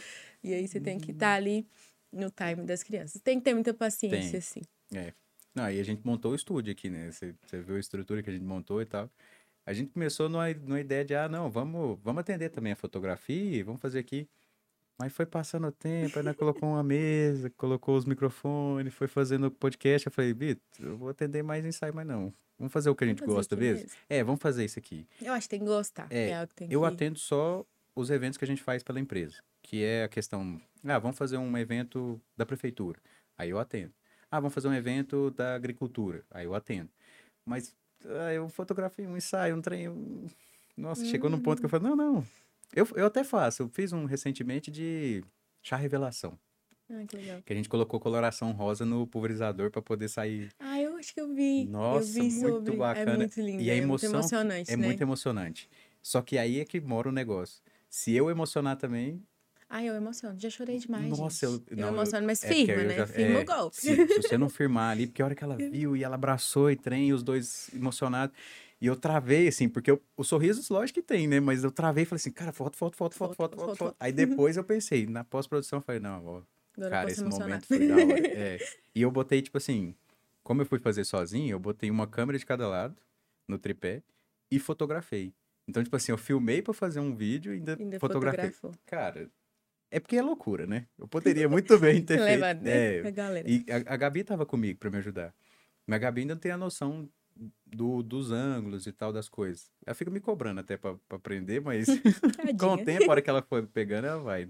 E 0.43 0.53
aí 0.53 0.67
você 0.67 0.79
tem 0.79 0.99
que 0.99 1.11
estar 1.11 1.33
ali 1.33 1.67
no 2.11 2.29
time 2.31 2.65
das 2.65 2.83
crianças. 2.83 3.21
Tem 3.21 3.37
que 3.37 3.43
ter 3.45 3.53
muita 3.53 3.73
paciência, 3.73 4.31
Tem. 4.31 4.39
assim. 4.39 4.61
É. 4.93 5.13
Não, 5.53 5.63
aí 5.63 5.79
a 5.79 5.83
gente 5.83 6.05
montou 6.05 6.31
o 6.31 6.35
estúdio 6.35 6.71
aqui, 6.71 6.89
né? 6.89 7.11
Você, 7.11 7.35
você 7.45 7.61
viu 7.61 7.75
a 7.75 7.79
estrutura 7.79 8.23
que 8.23 8.29
a 8.29 8.33
gente 8.33 8.45
montou 8.45 8.81
e 8.81 8.85
tal. 8.85 9.09
A 9.65 9.73
gente 9.73 9.91
começou 9.91 10.29
numa, 10.29 10.51
numa 10.53 10.79
ideia 10.79 11.05
de, 11.05 11.15
ah, 11.15 11.27
não, 11.27 11.49
vamos, 11.49 11.99
vamos 12.01 12.21
atender 12.21 12.49
também 12.49 12.71
a 12.73 12.75
fotografia, 12.75 13.63
vamos 13.63 13.81
fazer 13.81 13.99
aqui. 13.99 14.27
Mas 14.99 15.13
foi 15.13 15.25
passando 15.25 15.67
o 15.67 15.71
tempo, 15.71 16.19
aí 16.19 16.25
nós 16.25 16.35
colocou 16.35 16.67
uma 16.69 16.83
mesa, 16.83 17.49
colocou 17.51 17.95
os 17.95 18.03
microfones, 18.05 18.93
foi 18.93 19.07
fazendo 19.07 19.47
o 19.47 19.51
podcast. 19.51 20.05
Eu 20.05 20.11
falei, 20.11 20.33
Vitor, 20.33 20.61
eu 20.79 20.97
vou 20.97 21.07
atender 21.09 21.41
mais 21.41 21.65
ensaio, 21.65 21.93
mas 21.95 22.05
não. 22.05 22.33
Vamos 22.57 22.73
fazer 22.73 22.89
o 22.89 22.95
que 22.95 23.05
a 23.05 23.07
gente 23.07 23.23
gosta 23.23 23.55
mesmo? 23.55 23.83
mesmo. 23.85 23.97
É, 24.09 24.21
vamos 24.21 24.41
fazer 24.41 24.65
isso 24.65 24.77
aqui. 24.77 25.07
Eu 25.21 25.31
acho 25.31 25.47
que 25.47 25.51
tem 25.51 25.59
que 25.61 25.65
gostar. 25.65 26.07
É, 26.09 26.31
É, 26.31 26.47
que 26.47 26.53
tem 26.53 26.67
Eu 26.69 26.83
atendo 26.83 27.17
só 27.17 27.65
os 27.95 28.09
eventos 28.09 28.37
que 28.37 28.43
a 28.43 28.47
gente 28.47 28.61
faz 28.61 28.83
pela 28.83 28.99
empresa, 28.99 29.37
que 29.61 29.81
é 29.81 30.03
a 30.03 30.09
questão, 30.09 30.59
ah, 30.83 30.99
vamos 30.99 31.17
fazer 31.17 31.37
um 31.37 31.57
evento 31.57 32.21
da 32.35 32.45
prefeitura, 32.45 32.99
aí 33.37 33.49
eu 33.51 33.57
atendo. 33.59 33.93
Ah, 34.29 34.39
vamos 34.41 34.53
fazer 34.53 34.67
um 34.67 34.73
evento 34.73 35.31
da 35.31 35.55
agricultura, 35.55 36.23
aí 36.29 36.45
eu 36.45 36.53
atendo. 36.53 36.89
Mas 37.45 37.73
ah, 38.05 38.33
eu 38.33 38.49
fotografei 38.49 39.07
um 39.07 39.15
ensaio, 39.15 39.55
um 39.55 39.61
trem, 39.61 39.87
um- 39.87 40.27
nossa, 40.75 41.05
chegou 41.05 41.29
num 41.29 41.39
ponto 41.39 41.59
que 41.61 41.65
eu 41.65 41.69
falei, 41.69 41.87
não, 41.89 41.95
não, 41.95 42.27
eu, 42.75 42.87
eu 42.95 43.05
até 43.07 43.23
faço, 43.23 43.63
eu 43.63 43.69
fiz 43.69 43.91
um 43.93 44.05
recentemente 44.05 44.69
de 44.71 45.23
chá 45.61 45.75
revelação, 45.75 46.37
Ah, 46.89 47.03
que 47.07 47.15
legal. 47.17 47.41
que 47.45 47.53
a 47.53 47.55
gente 47.55 47.69
colocou 47.69 47.99
coloração 47.99 48.51
rosa 48.51 48.85
no 48.85 49.05
pulverizador 49.07 49.69
para 49.71 49.81
poder 49.81 50.07
sair 50.07 50.49
Ah, 50.59 50.79
eu 50.81 50.95
acho 50.97 51.13
que 51.13 51.21
eu 51.21 51.33
vi. 51.33 51.65
Nossa, 51.65 52.07
eu 52.19 52.23
vi 52.23 52.29
muito 52.31 52.49
sobre. 52.65 52.75
bacana. 52.77 53.11
É 53.11 53.17
muito 53.17 53.41
lindo. 53.41 53.61
E 53.63 53.69
a 53.71 53.75
é 53.75 53.81
muito 53.85 54.05
emoção 54.05 54.09
que- 54.11 54.15
emocionante, 54.17 54.71
é 54.71 54.77
né? 54.77 54.85
muito 54.85 55.01
emocionante. 55.01 55.69
Só 56.01 56.21
que 56.21 56.37
aí 56.37 56.59
é 56.59 56.65
que 56.65 56.79
mora 56.79 57.09
o 57.09 57.11
negócio. 57.11 57.61
Se 57.89 58.13
eu 58.15 58.29
emocionar 58.29 58.77
também, 58.77 59.21
Ai, 59.71 59.87
eu 59.87 59.93
emociono. 59.93 60.39
Já 60.39 60.49
chorei 60.49 60.79
demais. 60.79 61.09
Nossa, 61.15 61.45
gente. 61.47 61.63
eu- 61.69 61.77
não, 61.77 61.87
eu- 61.89 61.93
emociono, 61.93 62.25
mas 62.25 62.43
é 62.43 62.47
firma, 62.47 62.83
né? 62.85 62.95
já- 62.95 63.05
Firma 63.05 63.39
é, 63.39 63.41
o 63.43 63.45
golpe. 63.45 63.75
Se, 63.77 63.95
se 64.07 64.21
você 64.23 64.35
não 64.35 64.49
firmar 64.49 64.91
ali, 64.91 65.05
porque 65.05 65.21
a 65.21 65.25
hora 65.25 65.35
que 65.35 65.43
ela 65.43 65.55
viu 65.71 65.95
e 65.95 66.03
ela 66.03 66.15
abraçou 66.15 66.71
e 66.71 66.75
trem, 66.75 67.13
os 67.13 67.21
dois 67.21 67.69
emocionados. 67.71 68.35
E 68.81 68.87
eu 68.87 68.95
travei, 68.95 69.47
assim, 69.47 69.67
porque 69.67 69.91
eu, 69.91 70.01
os 70.15 70.27
sorrisos, 70.27 70.69
lógico 70.69 71.01
que 71.01 71.05
tem, 71.05 71.27
né? 71.27 71.39
Mas 71.39 71.63
eu 71.63 71.71
travei 71.71 72.03
e 72.03 72.05
falei 72.05 72.17
assim, 72.19 72.31
cara, 72.31 72.53
foto, 72.53 72.77
foto, 72.77 72.95
foto, 72.95 73.15
foto, 73.15 73.35
foto, 73.35 73.57
foto, 73.57 73.75
foto. 73.75 73.95
Aí 73.99 74.11
depois 74.13 74.55
eu 74.55 74.63
pensei, 74.63 75.05
na 75.05 75.23
pós-produção, 75.23 75.79
eu 75.79 75.83
falei, 75.83 75.99
não, 75.99 76.25
ó, 76.25 76.41
Agora 76.77 76.89
cara, 76.89 77.11
esse 77.11 77.19
emocionar. 77.21 77.47
momento 77.47 77.65
foi 77.67 77.87
da 77.87 77.95
hora. 77.95 78.27
É. 78.27 78.57
E 78.95 79.01
eu 79.01 79.11
botei, 79.11 79.41
tipo 79.41 79.57
assim, 79.57 79.93
como 80.43 80.61
eu 80.61 80.65
fui 80.65 80.79
fazer 80.79 81.03
sozinho, 81.03 81.51
eu 81.51 81.59
botei 81.59 81.91
uma 81.91 82.07
câmera 82.07 82.39
de 82.39 82.45
cada 82.45 82.67
lado, 82.69 82.95
no 83.47 83.57
tripé, 83.59 84.01
e 84.49 84.59
fotografei. 84.59 85.33
Então, 85.67 85.83
tipo 85.83 85.95
assim, 85.95 86.11
eu 86.13 86.17
filmei 86.17 86.61
pra 86.61 86.73
fazer 86.73 87.01
um 87.01 87.13
vídeo 87.15 87.53
e 87.53 87.57
ainda, 87.57 87.75
Ainda 87.77 87.99
fotografei. 87.99 88.49
fotografou. 88.49 88.71
Cara, 88.85 89.29
é 89.91 89.99
porque 89.99 90.15
é 90.15 90.21
loucura, 90.21 90.65
né? 90.65 90.87
Eu 90.97 91.07
poderia 91.07 91.49
muito 91.49 91.77
bem 91.77 92.01
ter 92.01 92.17
feito. 92.17 92.23
Leva 92.41 92.53
né, 92.53 92.97
é, 92.97 93.07
a 93.07 93.11
galera. 93.11 93.49
e 93.49 93.65
a, 93.69 93.93
a 93.93 93.97
Gabi 93.97 94.23
tava 94.23 94.45
comigo 94.45 94.79
pra 94.79 94.89
me 94.89 94.97
ajudar. 94.97 95.33
Mas 95.85 95.97
a 95.97 95.99
Gabi 95.99 96.21
ainda 96.21 96.35
não 96.35 96.39
tem 96.41 96.51
a 96.51 96.57
noção 96.57 97.09
do, 97.65 98.01
dos 98.03 98.31
ângulos 98.31 98.85
e 98.87 98.91
tal 98.91 99.13
das 99.13 99.29
coisas. 99.29 99.71
Ela 99.85 99.93
fica 99.95 100.11
me 100.11 100.19
cobrando 100.19 100.59
até 100.59 100.77
pra 100.77 100.95
aprender, 101.09 101.61
mas 101.61 101.87
com 102.59 102.73
o 102.73 102.77
tempo, 102.83 103.05
a 103.05 103.11
hora 103.11 103.21
que 103.21 103.29
ela 103.29 103.41
for 103.41 103.65
pegando, 103.67 104.05
ela 104.07 104.21
vai. 104.21 104.47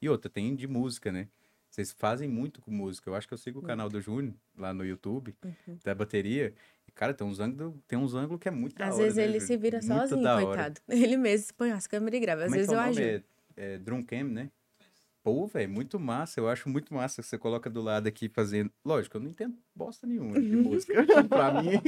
E 0.00 0.08
outra, 0.08 0.30
tem 0.30 0.54
de 0.56 0.66
música, 0.66 1.12
né? 1.12 1.28
Vocês 1.70 1.90
fazem 1.92 2.28
muito 2.28 2.60
com 2.60 2.70
música. 2.70 3.08
Eu 3.08 3.14
acho 3.14 3.26
que 3.26 3.32
eu 3.32 3.38
sigo 3.38 3.60
o 3.60 3.62
canal 3.62 3.88
do 3.88 3.98
Júnior 4.00 4.34
lá 4.56 4.74
no 4.74 4.84
YouTube, 4.84 5.34
Uhum. 5.42 5.78
da 5.82 5.94
bateria. 5.94 6.52
E 6.86 6.92
Cara, 6.92 7.14
tem 7.14 7.26
uns 7.26 7.40
ângulos, 7.40 7.74
tem 7.88 7.98
uns 7.98 8.14
ângulos 8.14 8.38
que 8.40 8.48
é 8.48 8.50
muito 8.50 8.76
da 8.76 8.88
Às 8.88 8.94
hora, 8.96 9.02
vezes 9.04 9.16
né, 9.16 9.24
ele 9.24 9.32
Júlio? 9.40 9.46
se 9.46 9.56
vira 9.56 9.78
Muito 9.80 9.86
sozinho, 10.00 10.22
da 10.22 10.34
hora. 10.36 10.44
coitado. 10.46 10.80
Ele 10.90 11.16
mesmo 11.16 11.54
põe 11.56 11.70
as 11.70 11.86
câmeras 11.86 12.18
e 12.18 12.20
grava. 12.20 12.42
Às 12.42 12.46
Como 12.48 12.56
é 12.56 12.58
vezes 12.58 12.72
é 12.72 12.74
eu 12.76 12.80
ajudo. 12.80 13.00
É, 13.00 13.22
é 13.56 13.78
Drumcam, 13.78 14.24
né? 14.24 14.50
Pô, 15.22 15.46
velho, 15.46 15.70
muito 15.70 15.98
massa. 15.98 16.40
Eu 16.40 16.48
acho 16.48 16.68
muito 16.68 16.92
massa 16.92 17.22
que 17.22 17.28
você 17.28 17.38
coloca 17.38 17.70
do 17.70 17.80
lado 17.80 18.06
aqui 18.08 18.28
fazendo. 18.28 18.70
Lógico, 18.84 19.16
eu 19.16 19.20
não 19.22 19.30
entendo 19.30 19.56
bosta 19.74 20.06
nenhuma 20.06 20.40
de 20.40 20.56
música. 20.56 20.94
pra 21.28 21.62
mim, 21.62 21.80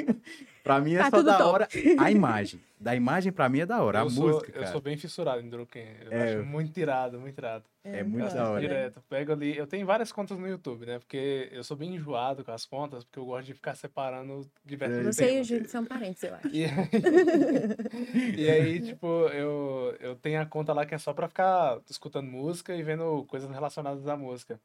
pra 0.62 0.81
mim 0.81 0.94
é 0.94 0.99
Tá 0.99 1.11
só 1.11 1.23
da 1.23 1.37
top. 1.38 1.51
hora 1.51 1.68
a 1.99 2.11
imagem. 2.11 2.61
Da 2.81 2.94
imagem, 2.94 3.33
pra 3.33 3.49
mim, 3.49 3.61
é 3.61 3.66
da 3.66 3.83
hora. 3.83 4.01
A 4.01 4.03
eu 4.05 4.11
sou, 4.11 4.27
música, 4.29 4.49
Eu 4.51 4.61
cara. 4.61 4.66
sou 4.73 4.81
bem 4.81 4.97
fissurado 4.97 5.40
em 5.40 5.49
Druken. 5.49 5.87
Eu 6.05 6.12
É. 6.12 6.35
acho 6.35 6.44
muito 6.44 6.79
irado, 6.79 7.18
muito 7.18 7.38
irado. 7.38 7.64
É 7.83 8.01
eu 8.03 8.09
muito 8.09 8.35
da 8.35 8.51
hora. 8.51 8.61
Direto. 8.61 9.03
Pego 9.09 9.33
ali. 9.33 9.57
Eu 9.57 9.66
tenho 9.66 9.87
várias 9.87 10.11
contas 10.12 10.38
no 10.38 10.47
YouTube, 10.47 10.85
né? 10.87 10.99
Porque 10.99 11.49
eu 11.53 11.62
sou 11.64 11.77
bem 11.77 11.94
enjoado 11.94 12.44
com 12.44 12.51
as 12.53 12.66
contas, 12.66 13.05
porque 13.05 13.18
eu 13.18 13.25
gosto 13.27 13.47
de 13.47 13.55
ficar 13.55 13.75
separando 13.75 14.47
diversos 14.64 15.05
Você 15.16 15.38
e 15.38 15.40
o. 15.40 15.44
Júlio 15.44 15.68
são 15.68 15.85
parentes, 15.85 16.23
eu 16.23 16.35
acho. 16.35 16.49
E 16.53 16.64
aí, 16.64 16.70
e 18.37 18.51
aí, 18.51 18.81
tipo, 18.81 19.07
eu, 19.29 19.97
eu 20.01 20.14
tenho 20.16 20.40
a 20.40 20.47
conta 20.47 20.73
lá 20.73 20.85
que 20.85 20.94
é 20.94 20.99
só 20.99 21.12
pra 21.12 21.29
ficar 21.29 21.79
escutando 21.88 22.27
música 22.31 22.75
e 22.75 22.83
vendo 22.83 23.25
coisas 23.29 23.51
relacionadas 23.51 24.07
à 24.09 24.16
música. 24.16 24.59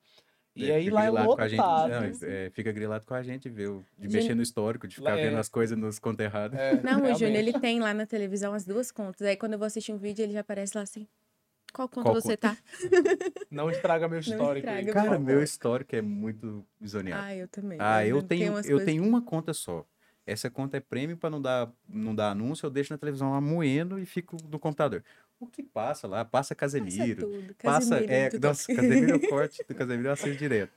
E 0.59 0.69
É, 0.71 0.75
aí 0.75 0.83
fica 0.85 0.95
lá 0.95 1.01
é 1.03 1.05
grilado 1.07 1.35
com 1.35 1.41
a 1.41 1.47
gente. 1.47 1.59
lotado. 1.59 1.89
Não, 1.89 2.27
é, 2.29 2.49
fica 2.51 2.71
grilado 2.71 3.05
com 3.05 3.13
a 3.13 3.23
gente, 3.23 3.49
viu? 3.49 3.85
De 3.97 4.07
mexer 4.09 4.35
no 4.35 4.41
histórico, 4.41 4.87
de 4.87 4.95
ficar 4.95 5.11
Lá 5.15 5.19
é- 5.19 5.29
vendo 5.29 5.37
as 5.37 5.47
coisas 5.49 5.77
nos 5.77 5.99
contos 5.99 6.23
errados. 6.25 6.57
É, 6.59 6.81
Não, 6.81 7.01
o 7.03 7.13
Júnior, 7.15 7.35
ele 7.37 7.53
tem 7.59 7.79
lá 7.79 7.93
na 7.93 8.05
televisão 8.05 8.53
as 8.53 8.65
duas 8.65 8.91
contas. 8.91 9.21
Aí 9.21 9.35
quando 9.37 9.53
eu 9.53 9.59
vou 9.59 9.65
assistir 9.65 9.91
um 9.93 9.97
vídeo, 9.97 10.23
ele 10.23 10.33
já 10.33 10.41
aparece 10.41 10.75
lá 10.75 10.83
assim. 10.83 11.07
Qual 11.71 11.87
conta 11.87 12.09
Qual 12.09 12.15
você 12.21 12.35
tá? 12.35 12.57
Não 13.51 13.69
estraga 13.69 14.07
meu 14.07 14.19
histórico 14.19 14.67
aí, 14.69 14.85
estraga, 14.85 15.07
Cara, 15.07 15.19
meu 15.19 15.41
histórico 15.43 15.95
é 15.95 16.01
muito 16.01 16.65
zoneado. 16.85 17.21
Ah, 17.23 17.35
eu 17.35 17.47
também. 17.47 17.77
Ah, 17.79 18.05
eu 18.05 18.17
não 18.17 18.27
tenho, 18.27 18.45
eu 18.47 18.53
coisas- 18.53 18.85
tenho 18.85 19.03
uma 19.03 19.21
conta 19.21 19.53
só. 19.53 19.85
Essa 20.25 20.49
conta 20.49 20.77
é 20.77 20.79
prêmio 20.79 21.15
para 21.17 21.29
não 21.29 21.41
dar, 21.41 21.71
não 21.87 22.13
dar 22.13 22.31
anúncio, 22.31 22.65
eu 22.65 22.69
deixo 22.69 22.93
na 22.93 22.97
televisão 22.97 23.31
lá 23.31 23.39
moendo 23.41 23.97
e 23.99 24.05
fico 24.05 24.35
no 24.49 24.59
computador. 24.59 25.03
O 25.39 25.47
que 25.47 25.63
passa 25.63 26.07
lá? 26.07 26.25
Passa 26.25 26.53
Passa 26.53 26.55
Casemiro. 26.55 27.29
Passa, 27.63 27.89
Casimiro 27.95 28.13
é, 28.13 28.21
muito 28.31 28.39
nossa. 28.47 28.75
Casemiro 28.75 29.11
é 29.11 29.15
o 29.15 29.19
corte 29.29 29.63
do 29.67 29.73
Casemiro 29.75 30.09
eu 30.09 30.13
assisto 30.13 30.37
direto. 30.37 30.73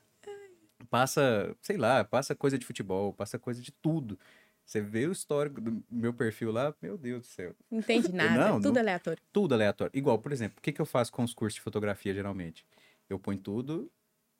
Passa, 0.91 1.57
sei 1.61 1.77
lá, 1.77 2.05
passa 2.05 2.35
coisa 2.35 2.59
de 2.59 2.67
futebol, 2.67 3.13
passa 3.13 3.39
coisa 3.39 3.61
de 3.63 3.73
tudo. 3.73 4.19
Você 4.65 4.81
vê 4.81 5.07
o 5.07 5.13
histórico 5.13 5.61
do 5.61 5.83
meu 5.91 6.13
perfil 6.13 6.53
lá, 6.53 6.75
meu 6.81 6.97
Deus 6.99 7.21
do 7.23 7.27
céu. 7.27 7.55
Não 7.71 7.79
entende 7.81 8.11
nada, 8.13 8.49
Não, 8.49 8.61
tudo 8.61 8.75
não- 8.75 8.81
aleatório. 8.83 9.23
Tudo 9.33 9.55
aleatório. 9.55 9.91
Igual, 9.95 10.19
por 10.19 10.33
exemplo, 10.33 10.59
o 10.59 10.63
que, 10.63 10.73
que 10.73 10.81
eu 10.81 10.87
faço 10.87 11.13
com 11.13 11.23
os 11.25 11.35
cursos 11.35 11.57
de 11.57 11.61
fotografia, 11.61 12.13
geralmente? 12.15 12.65
Eu 13.09 13.19
ponho 13.19 13.39
tudo 13.39 13.91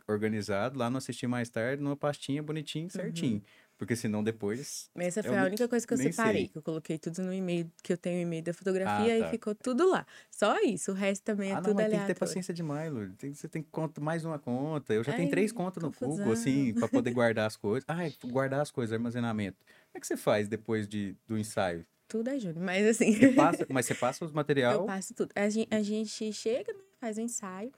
organizado 0.09 0.79
lá 0.79 0.91
no 0.91 0.99
Assistir 0.99 1.27
Mais 1.27 1.49
Tarde, 1.49 1.83
numa 1.83 1.97
pastinha 1.97 2.43
bonitinho, 2.43 2.91
certinho. 2.91 3.43
Porque 3.79 3.97
senão 3.97 4.23
depois... 4.23 4.89
Essa 4.95 5.21
Eu 5.21 5.25
foi 5.25 5.39
a 5.39 5.45
única 5.45 5.67
coisa 5.67 5.85
que 5.87 5.93
eu 5.93 5.97
separei, 5.99 6.43
sei. 6.43 6.49
que 6.49 6.59
eu 6.59 6.63
coloquei 6.63 6.99
tudo 6.99 7.21
no 7.23 7.33
e-mail, 7.35 7.69
que 7.83 7.93
eu 7.93 7.97
tenho 7.97 8.19
o 8.19 8.23
e-mail 8.23 8.43
da 8.43 8.55
fotografia 8.55 9.15
Ah, 9.15 9.19
e 9.19 9.23
tá. 9.23 9.31
ficou 9.31 9.55
tudo 9.55 9.91
lá. 9.91 10.07
Só 10.31 10.61
isso, 10.61 10.93
o 10.93 10.95
resto 10.95 11.23
também 11.25 11.51
é 11.51 11.55
ah, 11.55 11.57
não, 11.57 11.63
tudo 11.65 11.77
tem 11.79 11.99
que 11.99 12.07
ter 12.07 12.19
paciência 12.19 12.55
demais, 12.55 12.93
Lu. 12.93 13.09
Tem, 13.15 13.35
você 13.35 13.49
tem 13.49 13.63
que 13.63 13.71
contar 13.71 14.01
mais 14.01 14.25
uma 14.25 14.39
conta. 14.39 14.95
Eu 14.95 15.03
já 15.03 15.13
tenho 15.13 15.27
Ai, 15.27 15.31
três 15.31 15.51
contas 15.53 15.83
no. 15.83 15.91
Google, 15.91 16.33
assim, 16.33 16.73
para 16.75 16.87
poder 16.89 17.11
guardar 17.15 17.47
as 17.47 17.57
coisas. 17.57 17.85
Ah, 17.89 17.99
guardar 18.25 18.61
as 18.61 18.71
coisas, 18.71 18.93
armazenamento. 18.93 19.59
Como 19.59 19.97
é 19.97 20.01
que 20.01 20.07
você 20.07 20.17
faz 20.17 20.47
depois 20.49 20.87
de, 20.87 21.17
do 21.27 21.37
ensaio? 21.37 21.85
Tudo 22.07 22.29
é 22.29 22.39
Júnior, 22.39 22.63
mas 22.63 22.87
assim, 22.87 23.13
Você 23.15 23.33
passa, 23.33 23.67
mas 23.71 23.87
você 23.87 23.95
passa 23.95 24.25
os 24.25 24.31
eu 24.33 24.35
material. 24.35 24.85
passo 24.85 25.15
tudo. 25.15 25.33
A 25.35 25.49
gen- 25.49 25.67
a 25.71 25.81
gente 25.83 26.33
chega, 26.33 26.73
né, 26.73 26.79
faz 27.01 27.17
o 27.17 27.21
ensaio, 27.23 27.73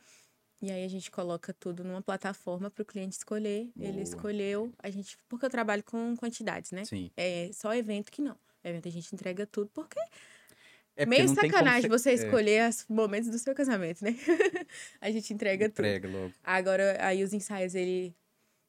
e 0.65 0.71
aí 0.71 0.85
a 0.85 0.89
gente 0.89 1.11
coloca 1.11 1.53
tudo 1.53 1.85
numa 1.85 2.01
plataforma 2.01 2.71
para 2.71 2.83
o 2.83 2.85
cliente 2.85 3.17
escolher. 3.17 3.71
Ele 3.79 3.93
Boa. 3.93 4.03
escolheu, 4.03 4.73
a 4.79 4.89
gente, 4.89 5.19
porque 5.29 5.45
eu 5.45 5.51
trabalho 5.51 5.83
com 5.85 6.17
quantidades, 6.17 6.73
né? 6.73 6.85
Sim. 6.85 7.11
É 7.17 7.51
só 7.53 7.75
evento 7.75 8.11
que 8.11 8.23
não. 8.23 8.37
Evento 8.63 8.89
a 8.89 8.91
gente 8.91 9.15
entrega 9.15 9.47
tudo, 9.47 9.71
porque 9.75 10.01
É 10.97 11.05
meio 11.05 11.29
sacanagem 11.29 11.91
você 11.91 12.11
é, 12.11 12.15
escolher 12.15 12.69
os 12.69 12.87
momentos 12.89 13.29
do 13.29 13.39
seu 13.39 13.55
casamento, 13.55 14.03
né? 14.03 14.17
a 15.01 15.11
gente 15.11 15.35
entrega 15.35 15.69
tudo. 15.69 15.85
Entrega 15.85 16.09
logo. 16.09 16.33
Agora, 16.43 16.97
aí 17.01 17.23
os 17.23 17.33
ensaios, 17.35 17.75
ele... 17.75 18.15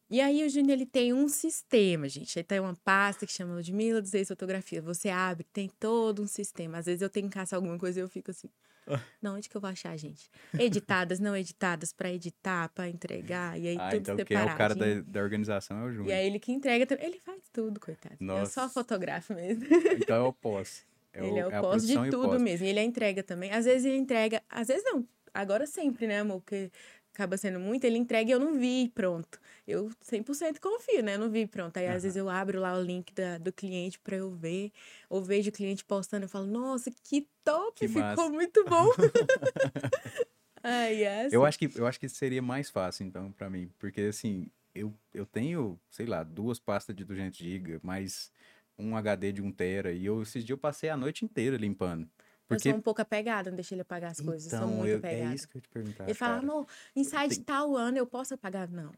E 0.10 0.20
aí 0.22 0.46
o 0.46 0.50
Júnior, 0.50 0.74
ele 0.74 0.86
tem 0.86 1.14
um 1.14 1.28
sistema, 1.30 2.10
gente. 2.10 2.38
Ele 2.38 2.44
tem 2.44 2.60
uma 2.60 2.76
pasta 2.84 3.26
que 3.26 3.32
chama 3.32 3.56
Ludmilla 3.56 4.02
dos 4.02 4.12
Reis 4.12 4.28
Fotografia. 4.28 4.82
Você 4.82 5.10
abre, 5.10 5.46
tem 5.52 5.70
todo 5.80 6.22
um 6.22 6.28
sistema. 6.28 6.78
Às 6.78 6.86
vezes 6.86 7.02
eu 7.02 7.10
tenho 7.10 7.28
que 7.28 7.34
caçar 7.34 7.58
alguma 7.58 7.78
coisa 7.78 8.00
e 8.00 8.04
eu 8.04 8.10
fico 8.10 8.32
assim... 8.32 8.50
Não, 9.22 9.36
onde 9.36 9.50
que 9.50 9.58
eu 9.58 9.62
vou 9.62 9.70
achar, 9.70 9.96
gente? 9.98 10.30
Editadas, 10.58 11.20
não 11.20 11.36
editadas, 11.36 11.92
pra 11.92 12.12
editar, 12.12 12.70
pra 12.70 12.88
entregar. 12.88 13.60
E 13.60 13.68
aí 13.70 13.78
Ah, 13.80 13.90
tudo 13.90 14.12
então 14.12 14.26
quem 14.26 14.38
é 14.38 14.44
o 14.44 14.56
cara 14.56 14.76
da, 14.76 15.02
da 15.02 15.20
organização 15.22 15.80
é 15.80 15.84
o 15.86 15.90
E 15.90 15.94
Júnior. 15.96 16.16
aí 16.18 16.28
ele 16.28 16.40
que 16.40 16.52
entrega 16.52 16.86
também. 16.86 17.06
Ele 17.06 17.20
faz 17.20 17.42
tudo, 17.52 17.80
coitado. 17.80 18.16
Eu 18.20 18.46
só 18.46 18.62
Nossa. 18.64 18.70
fotografo 18.70 19.34
mesmo. 19.34 19.66
Então 19.98 20.16
é 20.18 20.28
o 20.28 20.34
pós. 20.34 20.86
É 21.14 21.26
ele 21.26 21.40
é 21.40 21.48
o 21.48 21.56
a 21.58 21.62
pós 21.62 21.86
de 21.88 21.94
e 21.94 21.98
o 21.98 22.10
tudo 22.10 22.30
pós. 22.30 22.42
mesmo. 22.42 22.66
E 22.66 22.70
ele 22.70 22.80
é 22.80 22.84
entrega 22.84 23.24
também. 23.24 23.52
Às 23.52 23.66
vezes 23.66 23.86
ele 23.86 23.98
entrega, 23.98 24.42
às 24.50 24.68
vezes 24.68 24.84
não. 24.84 25.08
Agora 25.34 25.66
sempre, 25.66 26.08
né, 26.08 26.20
amor? 26.20 26.42
Porque 26.42 26.72
acaba 27.16 27.38
sendo 27.38 27.60
muito. 27.60 27.86
Ele 27.86 27.98
entrega 27.98 28.30
e 28.30 28.34
eu 28.34 28.40
não 28.40 28.60
vi, 28.60 28.92
pronto. 28.94 29.40
Eu 29.68 29.90
100% 30.04 30.60
confio, 30.60 31.02
né? 31.02 31.16
Eu 31.16 31.20
não 31.20 31.30
vi, 31.30 31.48
pronto. 31.48 31.78
Aí 31.78 31.88
às 31.88 32.04
vezes 32.04 32.16
eu 32.16 32.30
abro 32.30 32.60
lá 32.60 32.78
o 32.78 32.82
link 32.82 33.14
da, 33.14 33.38
do 33.38 33.52
cliente 33.52 33.98
pra 34.00 34.18
eu 34.18 34.30
ver. 34.30 34.72
Ou 35.10 35.24
vejo 35.24 35.50
o 35.50 35.54
cliente 35.54 35.84
postando 35.84 36.26
e 36.26 36.30
falo, 36.30 36.46
nossa, 36.46 36.92
que 37.04 37.28
top! 37.44 37.80
Que 37.80 37.88
ficou 37.88 38.04
massa." 38.04 38.30
muito 38.30 38.64
bom. 38.66 38.90
Ai, 40.62 41.04
é 41.04 41.26
assim. 41.26 41.36
Eu 41.36 41.46
acho 41.46 41.60
que 41.60 41.70
eu 41.76 41.88
acho 41.88 42.00
que 42.00 42.10
seria 42.10 42.42
mais 42.42 42.70
fácil 42.70 43.06
então 43.06 43.32
pra 43.32 43.50
mim, 43.52 43.70
porque 43.78 44.02
assim, 44.02 44.50
eu, 44.74 44.92
eu 45.14 45.24
tenho, 45.24 45.80
sei 45.92 46.08
lá, 46.08 46.24
duas 46.24 46.60
pastas 46.60 46.96
de 46.96 47.06
200 47.06 47.38
GB, 47.38 47.80
mais 47.84 48.32
um 48.78 48.98
HD 48.98 49.32
de 49.32 49.42
1 49.44 49.52
tera 49.52 49.94
e 49.94 50.06
eu 50.06 50.24
esses 50.24 50.44
dias 50.44 50.50
eu 50.50 50.58
passei 50.58 50.90
a 50.90 50.98
noite 50.98 51.24
inteira 51.24 51.56
limpando. 51.56 52.10
Eu 52.48 52.58
Porque 52.58 52.70
sou 52.70 52.78
um 52.78 52.82
pouco 52.82 53.02
apegada, 53.02 53.50
não 53.50 53.56
deixa 53.56 53.74
ele 53.74 53.82
apagar 53.82 54.12
as 54.12 54.20
coisas. 54.22 54.52
eu 54.54 54.60
sou 54.60 54.68
então, 54.68 54.78
muito 54.78 54.90
eu, 54.92 54.98
apegada. 55.00 55.32
é 55.32 55.36
isso 55.36 55.48
que 55.50 55.58
eu 55.58 55.62
te 55.62 55.70
perguntar. 55.70 56.04
Ele 56.04 56.14
fala, 56.14 56.36
cara. 56.36 56.44
amor, 56.52 56.68
ensaio 56.96 57.30
de 57.30 57.40
tal 57.40 57.76
ano, 57.76 57.98
eu 57.98 58.06
posso 58.06 58.34
apagar? 58.36 58.70
Não. 58.70 58.92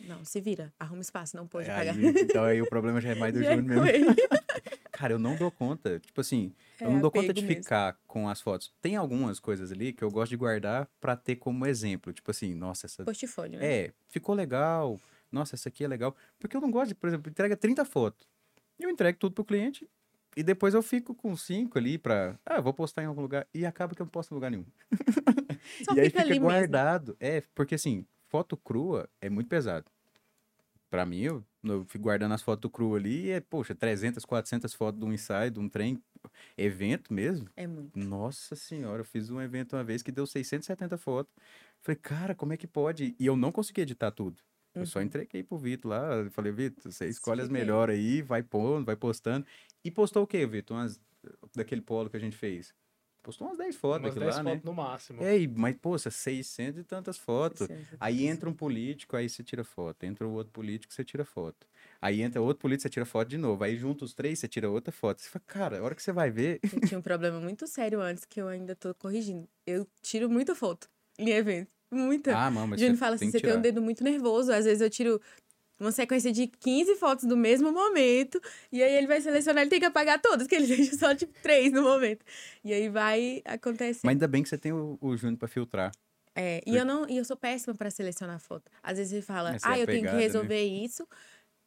Não, 0.00 0.24
se 0.24 0.40
vira. 0.40 0.72
Arruma 0.78 1.00
espaço, 1.02 1.36
não 1.36 1.46
pode 1.46 1.68
É, 1.68 1.72
apagar. 1.72 1.94
aí- 1.96 2.04
então 2.22 2.44
aí 2.44 2.60
o 2.62 2.68
problema 2.68 3.00
já 3.00 3.10
é 3.10 3.14
mais 3.14 3.32
do 3.34 3.42
é 3.42 3.54
Júnior 3.56 3.84
mesmo. 3.84 4.14
Cara, 4.92 5.12
eu 5.12 5.18
não 5.18 5.36
dou 5.36 5.50
conta. 5.50 5.98
Tipo 6.00 6.20
assim, 6.22 6.54
eu 6.80 6.86
É 6.86 6.90
não 6.90 7.00
dou 7.00 7.10
conta 7.10 7.32
de 7.34 7.42
mesmo. 7.42 7.62
ficar 7.62 7.98
com 8.06 8.28
as 8.30 8.40
fotos. 8.40 8.72
Tem 8.80 8.96
algumas 8.96 9.38
coisas 9.38 9.70
ali 9.70 9.92
que 9.92 10.02
eu 10.02 10.10
gosto 10.10 10.30
de 10.30 10.36
guardar 10.36 10.88
pra 11.00 11.14
ter 11.16 11.36
como 11.36 11.66
exemplo. 11.66 12.12
Tipo 12.14 12.30
assim, 12.30 12.54
nossa, 12.54 12.86
essa 12.86 13.04
Portfólio, 13.04 13.58
né? 13.58 13.66
É, 13.86 13.92
ficou 14.08 14.34
legal. 14.34 14.98
Nossa, 15.30 15.54
essa 15.54 15.68
aqui 15.68 15.84
é 15.84 15.88
legal. 15.88 16.16
Porque 16.38 16.56
eu 16.56 16.60
não 16.62 16.70
gosto 16.70 16.88
de, 16.88 16.94
por 16.94 17.08
exemplo, 17.08 17.30
entrega 17.30 17.56
30 17.56 17.84
fotos. 17.84 18.26
Eu 18.78 18.88
entrego 18.90 19.18
tudo 19.18 19.34
pro 19.34 19.44
cliente 19.44 19.86
e 20.36 20.42
depois 20.42 20.74
eu 20.74 20.82
fico 20.82 21.14
com 21.14 21.34
cinco 21.36 21.78
ali 21.78 21.98
pra. 21.98 22.38
Ah, 22.44 22.60
vou 22.60 22.74
postar 22.74 23.02
em 23.02 23.06
algum 23.06 23.22
lugar. 23.22 23.46
E 23.54 23.64
acaba 23.66 23.94
que 23.94 24.02
eu 24.02 24.04
não 24.04 24.10
posto 24.10 24.32
em 24.32 24.34
lugar 24.34 24.50
nenhum. 24.50 24.66
Só 25.84 25.94
e 25.94 26.00
aí 26.00 26.06
fica 26.06 26.20
fica 26.20 26.22
ali 26.22 26.40
mesmo. 26.40 26.46
guardado. 26.46 27.16
É, 27.20 27.42
porque 27.54 27.74
assim, 27.74 28.06
foto 28.28 28.56
crua 28.56 29.08
é 29.20 29.28
muito 29.30 29.48
pesado. 29.48 29.90
Pra 30.88 31.04
mim, 31.04 31.20
eu, 31.20 31.44
eu 31.64 31.84
fico 31.84 32.04
guardando 32.04 32.32
as 32.32 32.42
fotos 32.42 32.70
cruas 32.70 33.00
ali 33.02 33.26
e 33.26 33.30
é, 33.30 33.40
poxa, 33.40 33.74
300, 33.74 34.24
400 34.24 34.72
fotos 34.72 35.00
de 35.00 35.04
um 35.06 35.12
ensaio, 35.12 35.50
de 35.50 35.58
um 35.58 35.68
trem, 35.68 36.00
evento 36.56 37.12
mesmo. 37.12 37.48
É 37.56 37.66
muito. 37.66 37.98
Nossa 37.98 38.54
senhora, 38.54 39.00
eu 39.00 39.04
fiz 39.04 39.28
um 39.30 39.40
evento 39.40 39.74
uma 39.74 39.82
vez 39.84 40.02
que 40.02 40.12
deu 40.12 40.26
670 40.26 40.96
fotos. 40.96 41.34
Falei, 41.82 41.96
cara, 42.00 42.34
como 42.34 42.52
é 42.52 42.56
que 42.56 42.66
pode? 42.66 43.16
E 43.18 43.26
eu 43.26 43.36
não 43.36 43.50
consegui 43.50 43.80
editar 43.82 44.10
tudo. 44.12 44.40
Eu 44.74 44.86
só 44.86 45.00
Uhum. 45.00 45.06
entreguei 45.06 45.42
pro 45.42 45.58
Vitor 45.58 45.90
lá. 45.90 46.30
Falei, 46.30 46.52
Vitor, 46.52 46.92
você 46.92 47.08
escolhe 47.08 47.40
as 47.40 47.48
Explica 47.48 47.58
aí. 47.58 47.66
melhores 47.66 47.96
aí, 47.98 48.22
vai 48.22 48.42
pondo, 48.42 48.84
vai 48.84 48.94
postando. 48.96 49.46
E 49.86 49.90
postou 49.90 50.24
o 50.24 50.26
quê, 50.26 50.44
Vitor? 50.44 50.76
Umas, 50.76 51.00
daquele 51.54 51.80
polo 51.80 52.10
que 52.10 52.16
a 52.16 52.20
gente 52.20 52.36
fez. 52.36 52.74
Postou 53.22 53.48
umas 53.48 53.58
10 53.58 53.74
fotos 53.74 54.04
Umas 54.04 54.14
daquilo 54.14 54.24
10 54.24 54.36
lá, 54.36 54.42
fotos 54.42 54.64
né? 54.64 54.70
no 54.70 54.74
máximo. 54.74 55.22
Ei, 55.24 55.48
mas, 55.48 55.76
poxa, 55.80 56.10
600 56.10 56.80
e 56.80 56.84
tantas 56.84 57.18
fotos. 57.18 57.66
600. 57.66 57.96
Aí 57.98 58.26
entra 58.26 58.48
um 58.48 58.54
político, 58.54 59.16
aí 59.16 59.28
você 59.28 59.42
tira 59.42 59.64
foto. 59.64 60.04
Entra 60.04 60.26
o 60.26 60.32
outro 60.32 60.52
político, 60.52 60.92
você 60.92 61.04
tira 61.04 61.24
foto. 61.24 61.66
Aí 62.00 62.20
entra 62.20 62.40
outro 62.40 62.60
político, 62.60 62.82
você 62.82 62.88
tira 62.88 63.06
foto 63.06 63.28
de 63.28 63.38
novo. 63.38 63.62
Aí 63.62 63.76
junta 63.76 64.04
os 64.04 64.12
três, 64.12 64.38
você 64.38 64.48
tira 64.48 64.68
outra 64.70 64.92
foto. 64.92 65.20
Você 65.20 65.28
fala, 65.28 65.44
cara, 65.46 65.78
a 65.78 65.82
hora 65.82 65.94
que 65.94 66.02
você 66.02 66.12
vai 66.12 66.30
ver. 66.30 66.60
Eu 66.72 66.80
tinha 66.86 66.98
um 66.98 67.02
problema 67.02 67.40
muito 67.40 67.66
sério 67.66 68.00
antes 68.00 68.24
que 68.24 68.40
eu 68.40 68.48
ainda 68.48 68.74
tô 68.76 68.94
corrigindo. 68.94 69.48
Eu 69.66 69.86
tiro 70.02 70.28
muita 70.28 70.54
foto 70.54 70.88
em 71.18 71.30
evento. 71.30 71.70
Muita. 71.90 72.36
Ah, 72.36 72.50
mas 72.50 72.80
Júnior 72.80 72.96
você 72.96 72.96
fala 72.96 73.14
assim, 73.14 73.30
você 73.30 73.40
tem 73.40 73.50
um 73.50 73.52
tirar. 73.54 73.62
dedo 73.62 73.80
muito 73.80 74.02
nervoso. 74.02 74.52
Às 74.52 74.64
vezes 74.64 74.80
eu 74.80 74.90
tiro 74.90 75.20
uma 75.78 75.92
sequência 75.92 76.32
de 76.32 76.46
15 76.46 76.96
fotos 76.96 77.24
do 77.24 77.36
mesmo 77.36 77.72
momento. 77.72 78.40
E 78.72 78.82
aí 78.82 78.94
ele 78.94 79.06
vai 79.06 79.20
selecionar, 79.20 79.62
ele 79.62 79.70
tem 79.70 79.80
que 79.80 79.86
apagar 79.86 80.20
todas, 80.20 80.46
que 80.46 80.54
ele 80.54 80.66
deixa 80.76 80.96
só, 80.96 81.14
tipo, 81.14 81.32
três 81.42 81.72
no 81.72 81.82
momento. 81.82 82.24
E 82.64 82.72
aí 82.72 82.88
vai 82.88 83.42
acontecer. 83.44 84.00
Mas 84.04 84.12
ainda 84.12 84.28
bem 84.28 84.42
que 84.42 84.48
você 84.48 84.58
tem 84.58 84.72
o, 84.72 84.98
o 85.00 85.16
Júnior 85.16 85.38
pra 85.38 85.48
filtrar. 85.48 85.92
É, 86.34 86.62
e 86.66 86.76
eu 86.76 86.84
não, 86.84 87.08
e 87.08 87.16
eu 87.16 87.24
sou 87.24 87.36
péssima 87.36 87.74
para 87.74 87.90
selecionar 87.90 88.38
foto. 88.38 88.70
Às 88.82 88.98
vezes 88.98 89.12
ele 89.12 89.22
fala, 89.22 89.52
Mas 89.52 89.62
você 89.62 89.68
é 89.68 89.70
ah, 89.70 89.78
eu 89.78 89.86
tenho 89.86 90.04
que 90.04 90.12
né? 90.12 90.18
resolver 90.18 90.62
isso. 90.62 91.08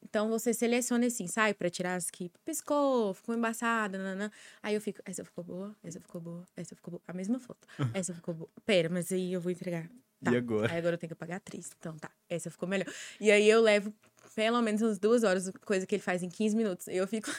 Então 0.01 0.29
você 0.29 0.53
seleciona 0.53 1.07
assim, 1.07 1.27
sai 1.27 1.53
para 1.53 1.69
tirar 1.69 1.95
as 1.95 2.09
que 2.09 2.31
piscou, 2.45 3.13
ficou 3.13 3.35
embaçada, 3.35 3.97
nanã. 3.97 4.31
Aí 4.61 4.75
eu 4.75 4.81
fico, 4.81 5.01
essa 5.05 5.25
ficou 5.25 5.43
boa, 5.43 5.75
essa 5.83 5.99
ficou 5.99 6.21
boa, 6.21 6.43
essa 6.55 6.75
ficou 6.75 6.91
boa. 6.91 7.01
A 7.07 7.13
mesma 7.13 7.39
foto. 7.39 7.67
Essa 7.93 8.13
ficou 8.13 8.33
boa. 8.33 8.49
Pera, 8.65 8.89
mas 8.89 9.11
aí 9.11 9.33
eu 9.33 9.41
vou 9.41 9.51
entregar. 9.51 9.89
Tá. 10.23 10.31
E 10.31 10.37
agora? 10.37 10.71
Aí 10.71 10.77
agora 10.77 10.95
eu 10.95 10.97
tenho 10.97 11.09
que 11.09 11.13
apagar 11.13 11.35
a 11.35 11.37
atriz. 11.37 11.71
Então 11.79 11.97
tá, 11.97 12.11
essa 12.29 12.49
ficou 12.49 12.67
melhor. 12.67 12.87
E 13.19 13.31
aí 13.31 13.49
eu 13.49 13.61
levo 13.61 13.93
pelo 14.35 14.61
menos 14.61 14.81
umas 14.81 14.99
duas 14.99 15.23
horas, 15.23 15.51
coisa 15.65 15.85
que 15.85 15.95
ele 15.95 16.01
faz 16.01 16.23
em 16.23 16.29
15 16.29 16.55
minutos. 16.55 16.87
Eu 16.87 17.07
fico. 17.07 17.29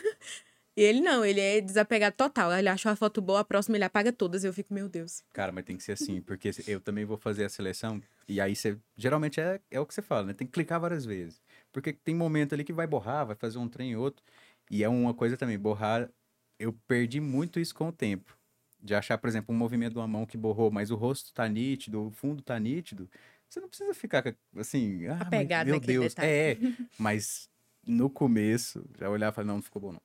E 0.76 0.82
ele 0.82 1.00
não, 1.00 1.24
ele 1.24 1.40
é 1.40 1.60
desapegado 1.60 2.16
total. 2.16 2.52
Ele 2.52 2.68
achou 2.68 2.90
a 2.90 2.96
foto 2.96 3.20
boa, 3.20 3.40
a 3.40 3.44
próxima 3.44 3.76
ele 3.76 3.84
apaga 3.84 4.12
todas. 4.12 4.44
Eu 4.44 4.52
fico, 4.52 4.72
meu 4.72 4.88
Deus. 4.88 5.22
Cara, 5.32 5.52
mas 5.52 5.64
tem 5.64 5.76
que 5.76 5.82
ser 5.82 5.92
assim, 5.92 6.20
porque 6.20 6.50
eu 6.66 6.80
também 6.80 7.04
vou 7.04 7.16
fazer 7.16 7.44
a 7.44 7.48
seleção, 7.48 8.02
e 8.28 8.40
aí 8.40 8.54
você. 8.54 8.76
Geralmente 8.96 9.40
é, 9.40 9.60
é 9.70 9.80
o 9.80 9.86
que 9.86 9.94
você 9.94 10.02
fala, 10.02 10.26
né? 10.26 10.34
Tem 10.34 10.46
que 10.46 10.52
clicar 10.52 10.80
várias 10.80 11.04
vezes. 11.04 11.40
Porque 11.72 11.92
tem 11.92 12.14
momento 12.14 12.54
ali 12.54 12.64
que 12.64 12.72
vai 12.72 12.86
borrar, 12.86 13.26
vai 13.26 13.36
fazer 13.36 13.58
um 13.58 13.68
trem 13.68 13.92
e 13.92 13.96
outro. 13.96 14.24
E 14.70 14.84
é 14.84 14.88
uma 14.88 15.14
coisa 15.14 15.36
também, 15.36 15.58
borrar. 15.58 16.10
Eu 16.58 16.72
perdi 16.86 17.20
muito 17.20 17.58
isso 17.58 17.74
com 17.74 17.88
o 17.88 17.92
tempo. 17.92 18.36
De 18.82 18.94
achar, 18.94 19.18
por 19.18 19.28
exemplo, 19.28 19.54
um 19.54 19.58
movimento 19.58 19.92
de 19.92 19.98
uma 19.98 20.08
mão 20.08 20.24
que 20.24 20.36
borrou, 20.36 20.70
mas 20.70 20.90
o 20.90 20.96
rosto 20.96 21.32
tá 21.32 21.46
nítido, 21.48 22.06
o 22.06 22.10
fundo 22.10 22.42
tá 22.42 22.58
nítido. 22.58 23.10
Você 23.48 23.60
não 23.60 23.68
precisa 23.68 23.92
ficar 23.92 24.34
assim, 24.56 25.06
ah, 25.06 25.18
Apegado 25.20 25.66
meu 25.66 25.80
Deus. 25.80 26.14
detalhe. 26.14 26.28
É, 26.30 26.56
mas 26.98 27.50
no 27.86 28.08
começo, 28.08 28.84
já 28.98 29.10
olhava 29.10 29.32
e 29.32 29.36
falava, 29.36 29.48
não, 29.48 29.56
não 29.56 29.62
ficou 29.62 29.82
bom 29.82 29.92
não. 29.92 30.00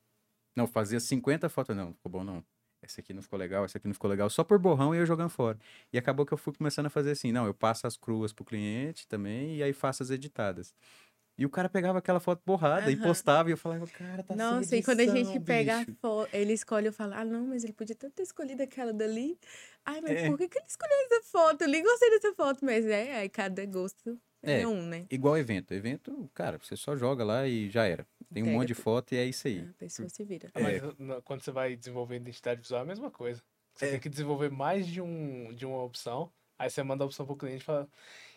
Não, 0.56 0.68
fazia 0.68 1.00
50 1.00 1.48
fotos, 1.50 1.76
não, 1.76 1.88
não 1.88 1.94
ficou 1.94 2.12
bom 2.12 2.24
não. 2.24 2.44
Esse 2.82 3.00
aqui 3.00 3.14
não 3.14 3.22
ficou 3.22 3.38
legal, 3.38 3.66
esse 3.66 3.78
aqui 3.78 3.88
não 3.88 3.94
ficou 3.94 4.10
legal, 4.10 4.30
só 4.30 4.44
por 4.44 4.60
borrão 4.60 4.94
e 4.94 4.98
eu 5.00 5.06
jogando 5.06 5.30
fora. 5.30 5.58
E 5.92 5.98
acabou 5.98 6.26
que 6.26 6.34
eu 6.34 6.38
fui 6.38 6.54
começando 6.54 6.86
a 6.86 6.90
fazer 6.90 7.12
assim, 7.12 7.32
não, 7.32 7.46
eu 7.46 7.54
passo 7.54 7.88
as 7.88 7.98
cruas 7.98 8.32
pro 8.32 8.46
cliente 8.46 9.08
também 9.08 9.58
e 9.58 9.64
aí 9.64 9.74
faço 9.74 10.04
as 10.04 10.12
editadas. 10.12 10.74
E 11.38 11.46
o 11.46 11.50
cara 11.50 11.68
pegava 11.68 12.00
aquela 12.00 12.20
foto 12.20 12.42
borrada 12.46 12.90
e 12.90 12.96
Aham. 12.96 13.04
postava 13.04 13.50
e 13.50 13.52
eu 13.54 13.58
falava, 13.58 13.86
cara, 13.88 14.24
tá 14.24 14.34
sem 14.34 14.38
Nossa, 14.38 14.76
e 14.78 14.84
quando 14.84 15.02
a 15.02 15.06
gente 15.06 15.20
edição, 15.20 15.42
pega 15.44 15.76
a 15.76 15.80
bicho." 15.86 15.98
foto, 16.02 16.30
ele 16.34 16.54
escolhe, 16.54 16.88
eu 16.88 16.94
falo, 16.94 17.14
ah, 17.14 17.26
não, 17.26 17.46
mas 17.48 17.64
ele 17.66 17.74
podia 17.74 17.96
tanto 17.96 18.14
ter 18.14 18.24
escolhido 18.24 18.64
aquela 18.64 18.94
dali. 18.94 19.38
Ai, 19.86 20.00
mas 20.02 20.12
É. 20.22 20.30
por 20.30 20.38
que, 20.38 20.48
que 20.48 20.58
ele 20.58 20.66
escolheu 20.68 20.96
essa 21.12 21.22
foto? 21.30 21.62
Eu 21.64 21.68
nem 21.68 21.84
gostei 21.84 22.10
dessa 22.10 22.34
foto, 22.34 22.64
mas 22.64 22.86
é, 22.86 23.16
aí 23.18 23.30
cada 23.30 23.66
gosto 23.66 24.18
é, 24.42 24.62
É. 24.62 24.68
um, 24.68 24.82
né? 24.88 25.06
Igual 25.12 25.38
evento. 25.38 25.74
Evento, 25.74 26.30
cara, 26.34 26.58
você 26.58 26.78
só 26.78 26.96
joga 26.96 27.24
lá 27.26 27.46
e 27.48 27.70
já 27.70 27.86
era. 27.86 28.08
Tem 28.34 28.42
um 28.42 28.46
Pega 28.48 28.58
monte 28.58 28.68
de 28.70 28.74
foto 28.76 29.14
e 29.14 29.18
é 29.18 29.26
isso 29.26 29.48
aí. 29.48 29.60
A 29.60 29.74
pessoa 29.78 30.08
se 30.08 30.24
vira. 30.24 30.50
Ah, 30.54 30.60
Mas 30.62 30.82
no- 30.98 31.22
quando 31.22 31.42
você 31.42 31.52
vai 31.52 31.76
desenvolver 31.76 32.16
identidade 32.16 32.62
visual 32.62 32.80
é 32.80 32.84
a 32.84 32.88
mesma 32.88 33.12
coisa. 33.12 33.44
Você 33.74 33.88
É. 33.88 33.92
tem 33.92 34.00
que 34.00 34.08
desenvolver 34.10 34.50
mais 34.50 34.88
de, 34.88 35.02
um, 35.02 35.54
de 35.54 35.66
uma 35.66 35.84
opção. 35.84 36.32
Aí 36.58 36.70
você 36.70 36.82
manda 36.82 37.04
a 37.04 37.08
opção 37.08 37.26
pro 37.26 37.36
cliente 37.36 37.62
e 37.62 37.66
fala: 37.66 37.90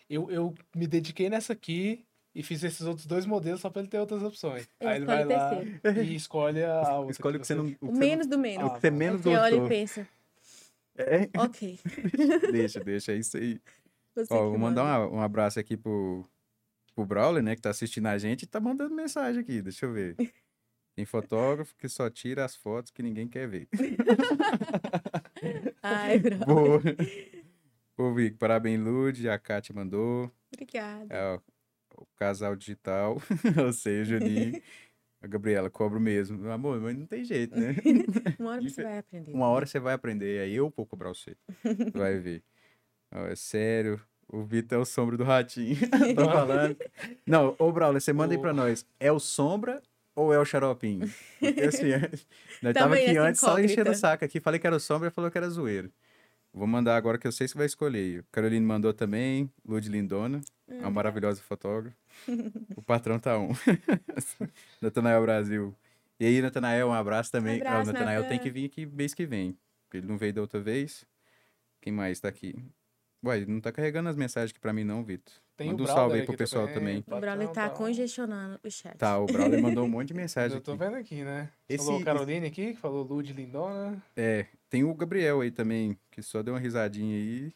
eu, 0.09 0.29
eu 0.31 0.53
me 0.75 0.87
dediquei 0.87 1.29
nessa 1.29 1.53
aqui 1.53 2.05
e 2.35 2.43
fiz 2.43 2.63
esses 2.63 2.81
outros 2.85 3.05
dois 3.05 3.25
modelos 3.25 3.61
só 3.61 3.69
pra 3.69 3.81
ele 3.81 3.89
ter 3.89 3.99
outras 3.99 4.21
opções. 4.23 4.67
Ele 4.79 4.89
Aí 4.89 4.95
ele 4.97 5.05
vai 5.05 5.25
lá 5.25 5.51
e 6.03 6.15
escolhe 6.15 6.63
a 6.63 6.97
outra. 6.97 7.11
Escolhe 7.11 7.37
o 7.37 7.39
que 7.39 7.47
você 7.47 7.55
não. 7.55 7.65
O 7.65 7.67
que 7.71 7.77
você 7.85 7.91
menos 7.99 8.27
do 8.27 8.37
menos. 8.37 8.59
não- 8.63 8.67
o 8.67 8.73
que 8.75 8.81
você 8.81 8.91
menos 8.91 9.25
Aí 9.25 9.33
você 9.33 9.37
olha 9.39 9.49
gostou. 9.57 9.65
e 9.65 9.69
pensa, 9.69 10.07
É, 10.97 11.29
ok. 11.39 11.79
deixa, 12.51 12.79
deixa, 12.83 13.11
é 13.13 13.15
isso 13.15 13.37
aí. 13.37 13.59
Você 14.15 14.33
Ó, 14.33 14.49
vou 14.49 14.57
mandar 14.57 14.83
manda. 14.83 15.07
uma- 15.07 15.17
um 15.19 15.21
abraço 15.21 15.59
aqui 15.59 15.77
pro, 15.77 16.25
pro 16.93 17.05
Brawler, 17.05 17.41
né, 17.41 17.55
que 17.55 17.61
tá 17.61 17.69
assistindo 17.69 18.07
a 18.07 18.17
gente 18.17 18.43
e 18.43 18.47
tá 18.47 18.59
mandando 18.59 18.93
mensagem 18.93 19.41
aqui, 19.41 19.61
deixa 19.61 19.85
eu 19.85 19.93
ver. 19.93 20.15
Tem 20.95 21.05
fotógrafo 21.05 21.73
que 21.77 21.87
só 21.87 22.09
tira 22.09 22.43
as 22.43 22.53
fotos 22.57 22.91
que 22.91 23.01
ninguém 23.01 23.29
quer 23.29 23.47
ver. 23.47 23.69
Ai, 25.81 26.19
bro. 26.19 26.37
Boa. 26.39 26.81
Ô, 27.97 28.13
Vic, 28.13 28.37
parabéns, 28.37 28.79
Lud, 28.81 29.29
a 29.29 29.37
Kátia 29.39 29.73
mandou. 29.73 30.29
Obrigada. 30.53 31.07
É, 31.09 31.39
o 32.01 32.07
casal 32.17 32.55
digital, 32.55 33.21
ou 33.65 33.73
seja, 33.73 34.17
o 34.17 34.19
Juninho. 34.19 34.61
A 35.21 35.27
Gabriela, 35.27 35.69
cobro 35.69 35.99
mesmo. 35.99 36.49
Amor, 36.49 36.79
mas 36.79 36.97
não 36.97 37.05
tem 37.05 37.25
jeito, 37.25 37.53
né? 37.59 37.75
Uma 38.39 38.51
hora 38.51 38.61
você 38.61 38.83
vai 38.83 38.97
aprender. 38.99 39.33
Uma 39.33 39.47
hora 39.47 39.65
você 39.65 39.79
vai 39.79 39.93
aprender, 39.93 40.41
aí 40.41 40.55
eu 40.55 40.71
vou 40.75 40.85
cobrar 40.85 41.09
você. 41.09 41.35
Vai 41.93 42.17
ver. 42.19 42.41
Ó, 43.13 43.25
é 43.27 43.35
sério, 43.35 43.99
o 44.29 44.43
Vitor 44.45 44.77
é 44.77 44.81
o 44.81 44.85
sombra 44.85 45.17
do 45.17 45.23
ratinho. 45.25 45.75
Tô 46.15 46.23
falando. 46.31 46.77
Não, 47.27 47.53
ô 47.59 47.69
Braulio, 47.71 47.99
você 47.99 48.13
manda 48.13 48.33
aí 48.33 48.37
O- 48.37 48.41
pra 48.41 48.53
nós. 48.53 48.85
É 48.99 49.11
o 49.11 49.19
sombra 49.19 49.81
ou 50.15 50.33
é 50.33 50.39
o 50.39 50.45
xaropinho? 50.45 51.09
Porque 51.39 51.61
assim, 51.63 51.89
nós 52.61 52.73
tava 52.73 52.91
Também 52.95 53.07
aqui 53.09 53.17
antes 53.17 53.41
só 53.41 53.59
enchendo 53.59 53.91
o 53.91 53.95
saco 53.95 54.23
aqui. 54.23 54.39
Falei 54.39 54.57
que 54.59 54.67
era 54.67 54.75
o 54.75 54.79
sombra 54.79 55.09
e 55.09 55.11
falou 55.11 55.29
que 55.29 55.37
era 55.37 55.49
zoeiro. 55.49 55.91
Vou 56.53 56.65
mandar 56.67 56.95
agora 56.95 57.17
que 57.17 57.27
eu 57.27 57.31
sei 57.31 57.47
se 57.47 57.55
vai 57.57 57.65
escolher. 57.65 58.23
Caroline 58.31 58.65
mandou 58.65 58.93
também, 58.93 59.51
Lud 59.65 59.87
Lindona, 59.89 60.39
Hum, 60.69 60.79
uma 60.79 60.91
maravilhosa 60.91 61.41
fotógrafa. 61.41 61.95
o 62.75 62.81
patrão 62.81 63.19
tá 63.19 63.37
um. 63.37 63.49
Natanael 64.81 65.21
Brasil. 65.21 65.75
E 66.19 66.25
aí, 66.25 66.41
Natanael, 66.41 66.87
um 66.89 66.93
abraço 66.93 67.31
também. 67.31 67.61
Ah, 67.61 67.69
Abraço, 67.69 67.89
o 67.89 67.93
Natanael 67.93 68.21
Natan. 68.21 68.29
tem 68.29 68.39
que 68.39 68.49
vir 68.49 68.65
aqui 68.65 68.85
mês 68.85 69.13
que 69.13 69.25
vem. 69.25 69.57
porque 69.85 69.97
Ele 69.97 70.07
não 70.07 70.17
veio 70.17 70.33
da 70.33 70.41
outra 70.41 70.59
vez. 70.59 71.05
Quem 71.81 71.93
mais 71.93 72.19
tá 72.19 72.27
aqui? 72.27 72.55
Ué, 73.25 73.45
não 73.45 73.59
tá 73.59 73.71
carregando 73.71 74.09
as 74.09 74.15
mensagens 74.15 74.51
aqui 74.51 74.59
pra 74.59 74.71
mim, 74.73 74.83
não, 74.83 75.03
Vitor. 75.03 75.33
Tem 75.57 75.67
Manda 75.71 75.83
um 75.83 75.87
salve 75.87 76.19
aí 76.19 76.25
pro 76.25 76.37
pessoal 76.37 76.67
também. 76.69 77.03
O 77.05 77.19
Brawler 77.19 77.47
tá 77.49 77.67
tá. 77.67 77.75
congestionando 77.75 78.57
o 78.63 78.71
chat. 78.71 78.97
Tá, 78.97 79.19
o 79.19 79.25
Brawler 79.25 79.59
mandou 79.61 79.83
um 79.85 79.89
monte 79.89 80.09
de 80.09 80.13
mensagem 80.13 80.55
Eu 80.57 80.61
tô 80.63 80.71
aqui. 80.71 80.79
vendo 80.85 80.95
aqui, 80.95 81.23
né? 81.23 81.49
Esse- 81.67 81.85
Falou 81.85 82.01
Caroline 82.03 82.47
aqui, 82.47 82.73
que 82.73 82.79
falou 82.79 83.03
Lud 83.03 83.33
Lindona. 83.33 84.01
É, 84.15 84.45
tem 84.69 84.85
o 84.85 84.93
Gabriel 84.93 85.41
aí 85.41 85.51
também, 85.51 85.97
que 86.11 86.21
só 86.21 86.41
deu 86.41 86.53
uma 86.53 86.59
risadinha 86.61 87.17
aí. 87.17 87.53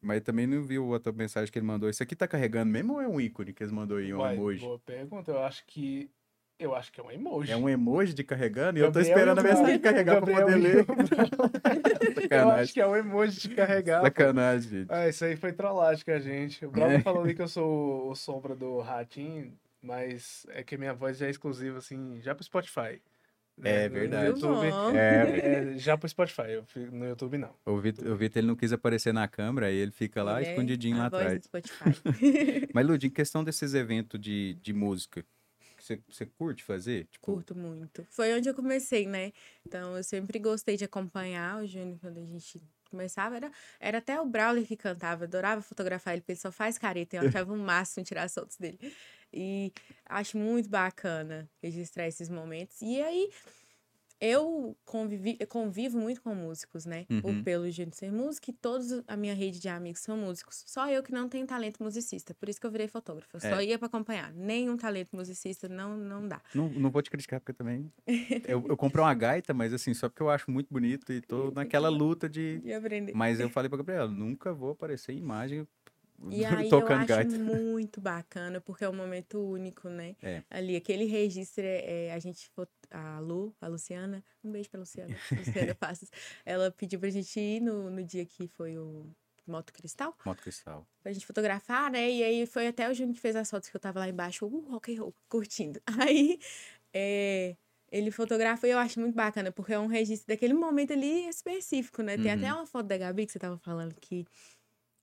Mas 0.00 0.22
também 0.22 0.46
não 0.46 0.62
viu 0.62 0.86
outra 0.86 1.12
mensagem 1.12 1.50
que 1.52 1.58
ele 1.58 1.66
mandou. 1.66 1.90
Isso 1.90 2.02
aqui 2.02 2.14
tá 2.14 2.28
carregando 2.28 2.70
mesmo 2.70 2.94
ou 2.94 3.00
é 3.00 3.08
um 3.08 3.20
ícone 3.20 3.52
que 3.52 3.62
eles 3.62 3.72
mandou 3.72 3.98
aí, 3.98 4.14
um 4.14 4.18
Uai, 4.18 4.34
emoji? 4.36 4.60
Boa 4.60 4.78
pergunta. 4.78 5.30
Eu 5.32 5.42
acho 5.42 5.64
que. 5.66 6.10
Eu 6.58 6.74
acho 6.74 6.90
que 6.92 7.00
é 7.00 7.04
um 7.04 7.10
emoji. 7.10 7.52
É 7.52 7.56
um 7.56 7.68
emoji 7.68 8.12
de 8.12 8.24
carregando 8.24 8.78
e 8.78 8.82
eu 8.82 8.86
tô 8.86 8.98
Gabriel 8.98 9.16
esperando 9.16 9.38
a 9.38 9.42
mensagem 9.42 9.78
carregar 9.78 10.20
pra 10.20 10.32
Gabriel 10.32 10.46
poder 10.46 10.58
e 10.58 10.60
ler. 10.60 10.86
Eu 12.30 12.50
acho 12.50 12.72
que 12.74 12.80
é 12.80 12.86
um 12.86 12.96
emoji 12.96 13.48
de 13.48 13.54
carregar. 13.54 14.02
Sacanagem, 14.02 14.70
gente. 14.70 14.92
Ah, 14.92 15.08
isso 15.08 15.24
aí 15.24 15.36
foi 15.36 15.52
trollagem 15.52 16.04
com 16.04 16.10
a 16.10 16.18
gente. 16.18 16.66
O 16.66 16.70
Bravo 16.70 16.92
É. 16.92 17.00
falou 17.00 17.22
ali 17.22 17.34
que 17.34 17.42
eu 17.42 17.48
sou 17.48 18.10
o 18.10 18.14
sombra 18.14 18.54
do 18.56 18.80
Ratinho, 18.80 19.52
mas 19.80 20.44
é 20.50 20.62
que 20.62 20.76
minha 20.76 20.92
voz 20.92 21.18
já 21.18 21.26
é 21.26 21.30
exclusiva, 21.30 21.78
assim, 21.78 22.20
já 22.20 22.34
pro 22.34 22.44
Spotify. 22.44 23.00
É 23.64 23.88
No- 23.88 23.94
verdade. 23.94 24.26
YouTube. 24.28 24.66
É, 24.96 25.72
é, 25.74 25.78
já 25.78 25.96
pro 25.98 26.08
Spotify, 26.08 26.50
eu 26.50 26.64
fico- 26.64 26.94
no 26.94 27.06
YouTube 27.06 27.38
não. 27.38 27.54
o 27.66 27.78
Vitor, 27.78 28.06
o 28.06 28.16
Vitor, 28.16 28.38
ele 28.38 28.46
não 28.46 28.56
quis 28.56 28.72
aparecer 28.72 29.12
na 29.12 29.26
câmera, 29.26 29.66
aí 29.66 29.76
ele 29.76 29.90
fica 29.90 30.22
lá 30.22 30.40
é 30.40 30.50
escondidinho 30.50 30.96
lá 30.98 31.06
atrás. 31.06 31.42
Mas, 32.74 32.86
Lud, 32.86 33.06
em 33.06 33.10
questão 33.10 33.42
desses 33.42 33.74
eventos 33.74 34.20
de, 34.20 34.54
de 34.62 34.72
música, 34.72 35.24
você, 35.78 36.00
você 36.08 36.26
curte 36.26 36.62
fazer? 36.64 37.06
Tipo, 37.10 37.24
Curto 37.32 37.56
muito. 37.56 38.06
Foi 38.10 38.32
onde 38.36 38.48
eu 38.48 38.54
comecei, 38.54 39.06
né? 39.06 39.32
Então, 39.66 39.96
eu 39.96 40.02
sempre 40.02 40.38
gostei 40.38 40.76
de 40.76 40.84
acompanhar 40.84 41.62
o 41.62 41.66
Júnior 41.66 41.98
quando 42.00 42.18
a 42.18 42.24
gente 42.24 42.60
começava. 42.90 43.36
Era, 43.36 43.50
era 43.78 43.98
até 43.98 44.20
o 44.20 44.26
Brawler 44.26 44.64
que 44.66 44.76
cantava, 44.76 45.24
adorava 45.24 45.62
fotografar 45.62 46.14
ele, 46.14 46.20
porque 46.22 46.32
ele 46.32 46.38
só 46.40 46.50
faz 46.50 46.78
careta. 46.78 47.16
Eu 47.16 47.28
achava 47.28 47.52
o 47.52 47.56
máximo 47.58 48.04
tirar 48.04 48.24
as 48.24 48.34
fotos 48.34 48.56
dele. 48.56 48.78
E 49.32 49.72
acho 50.06 50.36
muito 50.38 50.68
bacana 50.68 51.48
registrar 51.62 52.06
esses 52.06 52.28
momentos. 52.28 52.80
E 52.82 53.00
aí, 53.02 53.30
eu 54.20 54.76
convivi, 54.84 55.36
eu 55.38 55.46
convivo 55.46 55.96
muito 55.96 56.20
com 56.20 56.34
músicos, 56.34 56.84
né? 56.84 57.04
Por, 57.22 57.30
Uhum. 57.30 57.44
pelo 57.44 57.70
Júnior 57.70 57.94
ser 57.94 58.10
músico, 58.10 58.50
e 58.50 58.52
todos 58.52 59.00
a 59.06 59.16
minha 59.16 59.32
rede 59.32 59.60
de 59.60 59.68
amigos 59.68 60.00
são 60.00 60.16
músicos. 60.16 60.64
Só 60.66 60.90
eu 60.90 61.04
que 61.04 61.12
não 61.12 61.28
tenho 61.28 61.46
talento 61.46 61.80
musicista. 61.80 62.34
Por 62.34 62.48
isso 62.48 62.60
que 62.60 62.66
eu 62.66 62.70
virei 62.72 62.88
fotógrafa. 62.88 63.36
Eu 63.36 63.40
só 63.40 63.60
É. 63.60 63.64
ia 63.66 63.78
pra 63.78 63.86
acompanhar. 63.86 64.32
Nenhum 64.32 64.76
talento 64.76 65.14
musicista 65.14 65.68
não, 65.68 65.96
não 65.96 66.26
dá. 66.26 66.42
não, 66.52 66.68
não 66.68 66.90
vou 66.90 67.00
te 67.00 67.10
criticar, 67.10 67.38
porque 67.38 67.52
também... 67.52 67.92
Eu, 68.48 68.64
eu 68.68 68.76
comprei 68.76 69.04
uma 69.04 69.14
gaita, 69.14 69.54
mas 69.54 69.72
assim, 69.72 69.94
só 69.94 70.08
porque 70.08 70.22
eu 70.22 70.30
acho 70.30 70.50
muito 70.50 70.66
bonito 70.72 71.12
e 71.12 71.20
tô 71.20 71.52
naquela 71.52 71.88
luta 71.88 72.28
de... 72.28 72.60
E 72.64 72.72
aprender. 72.72 73.12
Mas 73.14 73.38
eu 73.38 73.48
falei 73.48 73.68
pra 73.68 73.76
Gabriela, 73.78 74.08
nunca 74.10 74.52
vou 74.52 74.70
aparecer 74.72 75.12
em 75.12 75.18
imagem 75.18 75.64
E 76.30 76.44
aí 76.66 76.68
eu 76.70 76.86
acho 76.88 77.06
gaita. 77.06 77.38
muito 77.38 78.00
bacana, 78.00 78.60
porque 78.60 78.84
é 78.84 78.88
um 78.88 78.94
momento 78.94 79.38
único, 79.40 79.88
né? 79.88 80.16
É. 80.22 80.42
Ali, 80.50 80.74
aquele 80.76 81.04
registro, 81.04 81.62
é, 81.64 82.12
a 82.12 82.18
gente, 82.18 82.50
a 82.90 83.20
Lu, 83.20 83.54
a 83.60 83.68
Luciana, 83.68 84.24
um 84.42 84.50
beijo 84.50 84.68
pra 84.70 84.80
Luciana, 84.80 85.14
Luciana 85.32 85.74
Passos, 85.74 86.10
ela 86.44 86.70
pediu 86.70 86.98
pra 86.98 87.10
gente 87.10 87.38
ir 87.38 87.60
no, 87.60 87.88
no 87.90 88.02
dia 88.02 88.24
que 88.26 88.48
foi 88.48 88.76
o 88.76 89.06
Moto 89.46 89.72
Cristal, 89.72 90.14
Moto 90.24 90.42
Cristal. 90.42 90.86
pra 91.02 91.12
gente 91.12 91.24
fotografar, 91.24 91.90
né? 91.90 92.10
E 92.10 92.22
aí 92.22 92.46
foi 92.46 92.66
até 92.66 92.90
o 92.90 92.94
Júnior 92.94 93.14
que 93.14 93.20
fez 93.20 93.36
as 93.36 93.48
fotos 93.50 93.68
que 93.70 93.76
eu 93.76 93.80
tava 93.80 94.00
lá 94.00 94.08
embaixo, 94.08 94.44
uh, 94.46 94.70
rock 94.70 94.94
and 94.94 95.00
roll, 95.00 95.14
curtindo. 95.28 95.80
Aí, 96.10 96.38
é, 96.92 97.56
ele 97.90 98.10
fotografa 98.10 98.66
e 98.66 98.70
eu 98.72 98.78
acho 98.78 99.00
muito 99.00 99.14
bacana, 99.14 99.50
porque 99.52 99.72
é 99.72 99.78
um 99.78 99.86
registro 99.86 100.26
daquele 100.28 100.52
momento 100.52 100.92
ali 100.92 101.26
específico, 101.28 102.02
né? 102.02 102.18
Tem 102.18 102.30
até 102.32 102.52
Uhum. 102.52 102.58
uma 102.60 102.66
foto 102.66 102.86
da 102.86 102.98
Gabi 102.98 103.24
que 103.24 103.32
você 103.32 103.38
tava 103.38 103.56
falando 103.58 103.94
que 103.94 104.26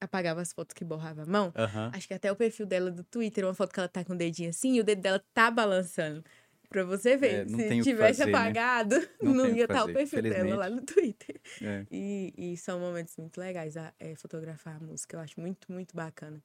apagava 0.00 0.40
as 0.40 0.52
fotos 0.52 0.74
que 0.74 0.84
borrava 0.84 1.22
a 1.22 1.26
mão. 1.26 1.52
Aham. 1.56 1.90
Acho 1.94 2.08
que 2.08 2.14
até 2.14 2.30
o 2.30 2.36
perfil 2.36 2.66
dela 2.66 2.90
do 2.90 3.02
Twitter, 3.04 3.44
uma 3.44 3.54
foto 3.54 3.72
que 3.72 3.80
ela 3.80 3.88
tá 3.88 4.04
com 4.04 4.12
o 4.14 4.16
dedinho 4.16 4.50
assim, 4.50 4.74
e 4.74 4.80
o 4.80 4.84
dedo 4.84 5.02
dela 5.02 5.24
tá 5.34 5.50
balançando. 5.50 6.24
Pra 6.68 6.84
você 6.84 7.16
ver. 7.16 7.32
É, 7.32 7.44
não 7.44 7.58
Se 7.58 7.80
o 7.80 7.82
tivesse 7.84 8.18
fazer, 8.20 8.32
né? 8.32 8.38
apagado, 8.38 8.96
Não 9.22 9.34
não, 9.34 9.44
o 9.44 9.52
que 9.52 9.58
ia 9.58 9.64
estar 9.64 9.84
o 9.84 9.92
fazer, 9.92 9.92
perfil 9.92 10.22
dela 10.22 10.56
lá 10.56 10.70
no 10.70 10.82
Twitter. 10.82 11.40
É. 11.62 11.86
E, 11.90 12.34
e 12.36 12.56
são 12.56 12.80
momentos 12.80 13.16
muito 13.16 13.38
legais 13.38 13.76
a, 13.76 13.92
é, 14.00 14.14
fotografar 14.16 14.76
a 14.76 14.80
música. 14.80 15.16
Eu 15.16 15.20
acho 15.20 15.40
muito, 15.40 15.70
muito 15.70 15.94
bacana. 15.94 16.42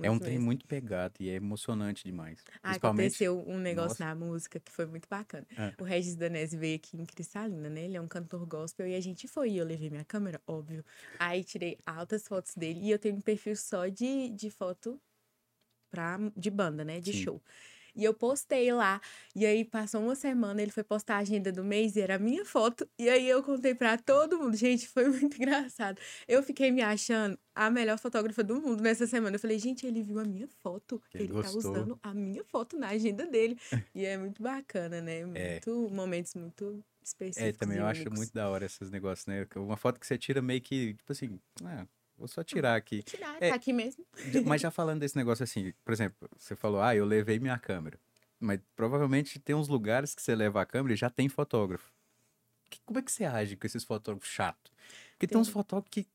É 0.00 0.10
um 0.10 0.18
trem 0.18 0.38
muito 0.38 0.66
pegado 0.66 1.14
e 1.20 1.28
é 1.28 1.34
emocionante 1.34 2.04
demais. 2.04 2.42
Ah, 2.62 2.72
Principalmente. 2.72 3.16
aconteceu 3.16 3.38
um 3.46 3.58
negócio 3.58 3.98
Nossa. 4.00 4.04
na 4.04 4.14
música 4.14 4.60
que 4.60 4.70
foi 4.70 4.86
muito 4.86 5.08
bacana. 5.08 5.46
É. 5.56 5.72
O 5.78 5.84
Regis 5.84 6.16
Danese 6.16 6.56
veio 6.56 6.76
aqui 6.76 6.96
em 6.96 7.04
Cristalina, 7.04 7.68
né? 7.68 7.84
Ele 7.84 7.96
é 7.96 8.00
um 8.00 8.08
cantor 8.08 8.46
gospel 8.46 8.86
e 8.86 8.94
a 8.94 9.00
gente 9.00 9.26
foi. 9.28 9.50
E 9.52 9.58
eu 9.58 9.64
levei 9.66 9.90
minha 9.90 10.04
câmera, 10.04 10.40
óbvio. 10.46 10.84
Aí 11.18 11.44
tirei 11.44 11.78
altas 11.86 12.26
fotos 12.26 12.54
dele. 12.54 12.80
E 12.80 12.90
eu 12.90 12.98
tenho 12.98 13.16
um 13.16 13.20
perfil 13.20 13.56
só 13.56 13.88
de, 13.88 14.28
de 14.30 14.50
foto 14.50 15.00
pra, 15.90 16.18
de 16.36 16.50
banda, 16.50 16.84
né? 16.84 17.00
De 17.00 17.12
Sim. 17.12 17.14
show. 17.14 17.42
E 17.94 18.04
eu 18.04 18.14
postei 18.14 18.72
lá. 18.72 19.00
E 19.34 19.44
aí 19.44 19.64
passou 19.64 20.02
uma 20.02 20.14
semana, 20.14 20.62
ele 20.62 20.70
foi 20.70 20.82
postar 20.82 21.16
a 21.16 21.18
agenda 21.18 21.52
do 21.52 21.62
mês 21.62 21.94
e 21.96 22.00
era 22.00 22.16
a 22.16 22.18
minha 22.18 22.44
foto. 22.44 22.88
E 22.98 23.08
aí 23.08 23.28
eu 23.28 23.42
contei 23.42 23.74
pra 23.74 23.98
todo 23.98 24.38
mundo. 24.38 24.56
Gente, 24.56 24.88
foi 24.88 25.08
muito 25.08 25.36
engraçado. 25.36 26.00
Eu 26.26 26.42
fiquei 26.42 26.70
me 26.70 26.82
achando 26.82 27.38
a 27.54 27.70
melhor 27.70 27.98
fotógrafa 27.98 28.42
do 28.42 28.60
mundo 28.60 28.82
nessa 28.82 29.06
semana. 29.06 29.36
Eu 29.36 29.40
falei, 29.40 29.58
gente, 29.58 29.86
ele 29.86 30.02
viu 30.02 30.18
a 30.18 30.24
minha 30.24 30.48
foto. 30.62 31.02
Ele 31.12 31.24
Ele, 31.24 31.32
tá 31.34 31.50
gostou. 31.52 31.58
usando 31.58 31.98
a 32.02 32.14
minha 32.14 32.44
foto 32.44 32.78
na 32.78 32.88
agenda 32.88 33.26
dele. 33.26 33.58
e 33.94 34.04
é 34.04 34.16
muito 34.16 34.42
bacana, 34.42 35.00
né? 35.00 35.24
Muito, 35.24 35.90
Momentos 35.90 36.34
muito 36.34 36.82
específicos. 37.02 37.48
É, 37.48 37.52
também 37.52 37.78
eu 37.78 37.86
acho 37.86 38.10
muito 38.10 38.32
da 38.32 38.48
hora 38.48 38.64
esses 38.64 38.90
negócios, 38.90 39.26
né? 39.26 39.46
Uma 39.56 39.76
foto 39.76 40.00
que 40.00 40.06
você 40.06 40.16
tira 40.16 40.40
meio 40.40 40.60
que, 40.60 40.94
tipo 40.94 41.12
assim, 41.12 41.38
ah, 41.64 41.86
vou 42.22 42.28
só 42.28 42.42
tirar 42.44 42.76
aqui. 42.76 43.02
Tirar, 43.02 43.36
É. 43.42 43.50
tá 43.50 43.54
aqui 43.56 43.72
mesmo. 43.72 44.04
Mas 44.46 44.60
já 44.60 44.70
falando 44.70 45.00
desse 45.00 45.16
negócio 45.16 45.42
assim, 45.42 45.72
por 45.84 45.92
exemplo, 45.92 46.28
você 46.38 46.54
falou, 46.54 46.80
ah, 46.80 46.94
eu 46.94 47.04
levei 47.04 47.38
minha 47.40 47.58
câmera. 47.58 47.98
Mas 48.38 48.60
provavelmente 48.76 49.38
tem 49.40 49.54
uns 49.56 49.68
lugares 49.68 50.14
que 50.14 50.22
você 50.22 50.34
leva 50.34 50.60
a 50.62 50.66
câmera 50.66 50.94
e 50.94 50.96
já 50.96 51.10
tem 51.10 51.28
fotógrafo. 51.28 51.92
Que- 52.70 52.80
como 52.86 52.98
é 52.98 53.02
que 53.02 53.10
você 53.12 53.24
age 53.24 53.56
com 53.56 53.66
esses 53.66 53.84
fotógrafos 53.84 54.28
chatos? 54.28 54.72
Porque 55.12 55.26
tem 55.26 55.38
uns 55.38 55.48
fotógrafos 55.48 55.90
que. 55.90 56.06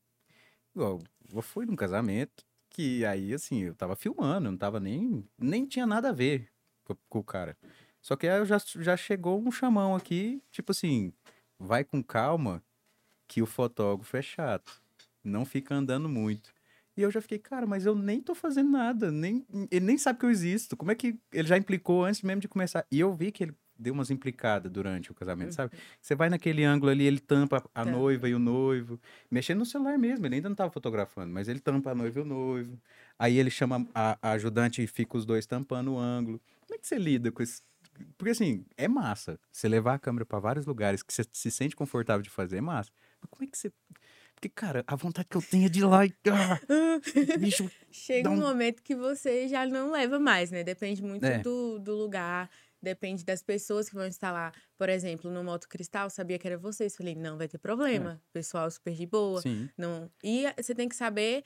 Igual, 0.74 1.00
eu 1.32 1.42
fui 1.42 1.64
num 1.66 1.76
casamento 1.76 2.44
que 2.70 3.04
aí, 3.04 3.32
assim, 3.34 3.62
eu 3.64 3.74
tava 3.74 3.94
filmando, 3.96 4.50
não 4.50 4.58
tava 4.58 4.78
nem. 4.80 5.26
Nem 5.38 5.66
tinha 5.66 5.86
nada 5.86 6.08
a 6.10 6.12
ver 6.12 6.48
com, 6.84 6.96
com 7.08 7.18
o 7.18 7.24
cara. 7.24 7.56
Só 8.00 8.16
que 8.16 8.26
aí 8.28 8.44
já, 8.46 8.58
já 8.76 8.96
chegou 8.96 9.40
um 9.40 9.50
chamão 9.50 9.94
aqui, 9.94 10.42
tipo 10.50 10.72
assim, 10.72 11.12
vai 11.58 11.84
com 11.84 12.02
calma 12.02 12.62
que 13.26 13.42
o 13.42 13.46
fotógrafo 13.46 14.16
é 14.16 14.22
chato. 14.22 14.80
Não 15.28 15.44
fica 15.44 15.74
andando 15.74 16.08
muito. 16.08 16.52
E 16.96 17.02
eu 17.02 17.10
já 17.12 17.20
fiquei, 17.20 17.38
cara, 17.38 17.64
mas 17.66 17.86
eu 17.86 17.94
nem 17.94 18.20
tô 18.20 18.34
fazendo 18.34 18.70
nada, 18.70 19.12
nem, 19.12 19.46
ele 19.70 19.86
nem 19.86 19.96
sabe 19.96 20.18
que 20.18 20.26
eu 20.26 20.30
existo. 20.30 20.76
Como 20.76 20.90
é 20.90 20.96
que 20.96 21.16
ele 21.32 21.46
já 21.46 21.56
implicou 21.56 22.04
antes 22.04 22.22
mesmo 22.22 22.40
de 22.40 22.48
começar? 22.48 22.84
E 22.90 22.98
eu 22.98 23.14
vi 23.14 23.30
que 23.30 23.44
ele 23.44 23.54
deu 23.78 23.94
umas 23.94 24.10
implicadas 24.10 24.70
durante 24.70 25.12
o 25.12 25.14
casamento, 25.14 25.54
sabe? 25.54 25.76
Você 26.00 26.16
vai 26.16 26.28
naquele 26.28 26.64
ângulo 26.64 26.90
ali, 26.90 27.04
ele 27.04 27.20
tampa 27.20 27.62
a 27.72 27.84
noiva 27.84 28.28
e 28.28 28.34
o 28.34 28.38
noivo, 28.40 29.00
mexendo 29.30 29.58
no 29.58 29.66
celular 29.66 29.96
mesmo, 29.96 30.26
ele 30.26 30.34
ainda 30.36 30.48
não 30.48 30.56
tava 30.56 30.72
fotografando, 30.72 31.32
mas 31.32 31.46
ele 31.46 31.60
tampa 31.60 31.92
a 31.92 31.94
noiva 31.94 32.18
e 32.18 32.22
o 32.22 32.24
noivo. 32.24 32.76
Aí 33.16 33.38
ele 33.38 33.50
chama 33.50 33.86
a, 33.94 34.18
a 34.20 34.32
ajudante 34.32 34.82
e 34.82 34.86
fica 34.88 35.16
os 35.16 35.24
dois 35.24 35.46
tampando 35.46 35.92
o 35.92 35.98
ângulo. 35.98 36.40
Como 36.66 36.74
é 36.74 36.78
que 36.78 36.86
você 36.88 36.98
lida 36.98 37.30
com 37.30 37.42
isso? 37.42 37.62
Porque 38.16 38.30
assim, 38.30 38.64
é 38.76 38.88
massa. 38.88 39.38
Você 39.52 39.68
levar 39.68 39.94
a 39.94 39.98
câmera 39.98 40.24
pra 40.26 40.38
vários 40.38 40.66
lugares 40.66 41.02
que 41.02 41.12
você 41.12 41.24
se 41.32 41.50
sente 41.50 41.76
confortável 41.76 42.22
de 42.22 42.30
fazer, 42.30 42.58
é 42.58 42.60
massa. 42.60 42.90
Mas 43.20 43.30
como 43.30 43.44
é 43.44 43.46
que 43.46 43.56
você. 43.56 43.72
Porque, 44.40 44.48
cara, 44.48 44.84
a 44.86 44.94
vontade 44.94 45.26
que 45.28 45.36
eu 45.36 45.42
tenho 45.42 45.66
é 45.66 45.68
de 45.68 45.80
ir 45.80 45.84
lá 45.84 46.06
e. 46.06 46.14
Ah, 46.30 46.60
bicho, 47.40 47.68
Chega 47.90 48.30
um 48.30 48.34
um- 48.34 48.40
momento 48.40 48.82
que 48.82 48.94
você 48.94 49.48
já 49.48 49.66
não 49.66 49.90
leva 49.90 50.20
mais, 50.20 50.50
né? 50.52 50.62
Depende 50.62 51.02
muito 51.02 51.24
É. 51.26 51.38
do, 51.40 51.78
do 51.80 51.94
lugar, 51.96 52.48
depende 52.80 53.24
das 53.24 53.42
pessoas 53.42 53.88
que 53.88 53.96
vão 53.96 54.06
instalar. 54.06 54.54
Por 54.76 54.88
exemplo, 54.88 55.28
no 55.28 55.42
Moto 55.42 55.68
Cristal, 55.68 56.08
sabia 56.08 56.38
que 56.38 56.46
era 56.46 56.56
vocês. 56.56 56.94
Falei, 56.94 57.16
não 57.16 57.36
vai 57.36 57.48
ter 57.48 57.58
problema. 57.58 58.22
Pessoal 58.32 58.70
super 58.70 58.94
de 58.94 59.06
boa. 59.06 59.42
sim. 59.42 59.68
Não... 59.76 60.08
E 60.22 60.46
a- 60.46 60.54
você 60.56 60.72
tem 60.74 60.88
que 60.88 60.94
saber 60.94 61.42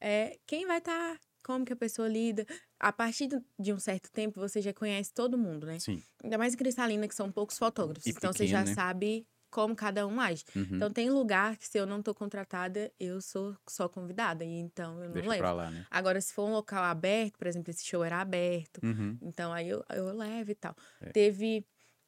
é, 0.00 0.38
quem 0.46 0.64
vai 0.66 0.78
estar, 0.78 1.18
como 1.44 1.64
que 1.64 1.72
a 1.72 1.76
pessoa 1.76 2.06
lida. 2.08 2.46
A 2.78 2.92
partir 2.92 3.28
de 3.58 3.72
um 3.72 3.78
certo 3.78 4.10
tempo, 4.12 4.38
você 4.40 4.60
já 4.60 4.72
conhece 4.72 5.12
todo 5.12 5.36
mundo, 5.38 5.66
né? 5.66 5.78
Sim. 5.80 6.00
Ainda 6.22 6.38
mais 6.38 6.54
em 6.54 6.56
Cristalina, 6.56 7.06
que 7.08 7.14
são 7.14 7.30
poucos 7.32 7.58
fotógrafos. 7.58 8.06
E 8.06 8.10
então 8.10 8.32
você 8.32 8.46
já 8.46 8.58
pequeno, 8.58 8.76
né? 8.76 8.82
sabe 8.82 9.26
como 9.52 9.76
cada 9.76 10.04
um 10.06 10.20
age. 10.20 10.44
Uhum. 10.56 10.66
Então 10.72 10.90
tem 10.90 11.08
lugar 11.10 11.56
que 11.56 11.68
se 11.68 11.78
eu 11.78 11.86
não 11.86 12.02
tô 12.02 12.12
contratada, 12.12 12.90
eu 12.98 13.20
sou 13.20 13.56
só 13.68 13.88
convidada. 13.88 14.44
E 14.44 14.48
então 14.48 14.94
eu 15.00 15.06
não 15.06 15.12
Deixa 15.12 15.28
levo. 15.28 15.40
pra 15.42 15.52
lá, 15.52 15.70
né? 15.70 15.86
Agora, 15.90 16.20
se 16.20 16.32
for 16.32 16.48
um 16.48 16.52
local 16.52 16.82
aberto, 16.82 17.38
por 17.38 17.46
exemplo, 17.46 17.70
esse 17.70 17.84
show 17.86 18.02
era 18.02 18.20
aberto, 18.20 18.80
Uhum. 18.82 19.16
então 19.22 19.52
aí 19.52 19.68
eu, 19.68 19.84
eu 19.90 20.12
levo 20.12 20.50
e 20.50 20.54
tal. 20.56 20.74
É. 21.00 21.10
Teve 21.10 21.64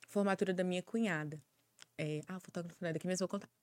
formatura 0.08 0.52
da 0.52 0.64
minha 0.64 0.82
cunhada. 0.82 1.40
É, 1.96 2.20
ah, 2.26 2.38
o 2.38 2.40
fotógrafo 2.40 2.76
não 2.80 2.88
é 2.88 2.92
daqui, 2.92 3.06
eu 3.06 3.16
vou 3.16 3.28
contar. 3.28 3.48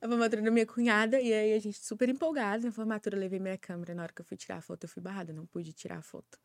a 0.00 0.08
formatura 0.08 0.40
da 0.40 0.50
minha 0.50 0.64
cunhada, 0.66 1.20
e 1.20 1.32
aí 1.32 1.52
a 1.52 1.58
gente 1.58 1.78
super 1.78 2.08
empolgada 2.08 2.64
na 2.66 2.72
formatura, 2.72 3.16
eu 3.16 3.20
levei 3.20 3.38
minha 3.38 3.58
câmera. 3.58 3.94
Na 3.94 4.02
hora 4.04 4.12
que 4.12 4.20
eu 4.20 4.24
fui 4.24 4.36
tirar 4.36 4.56
a 4.56 4.60
foto, 4.62 4.84
eu 4.84 4.88
fui 4.88 5.02
barrada, 5.02 5.32
não 5.32 5.44
pude 5.46 5.72
tirar 5.72 5.98
a 5.98 6.02
foto. 6.02 6.38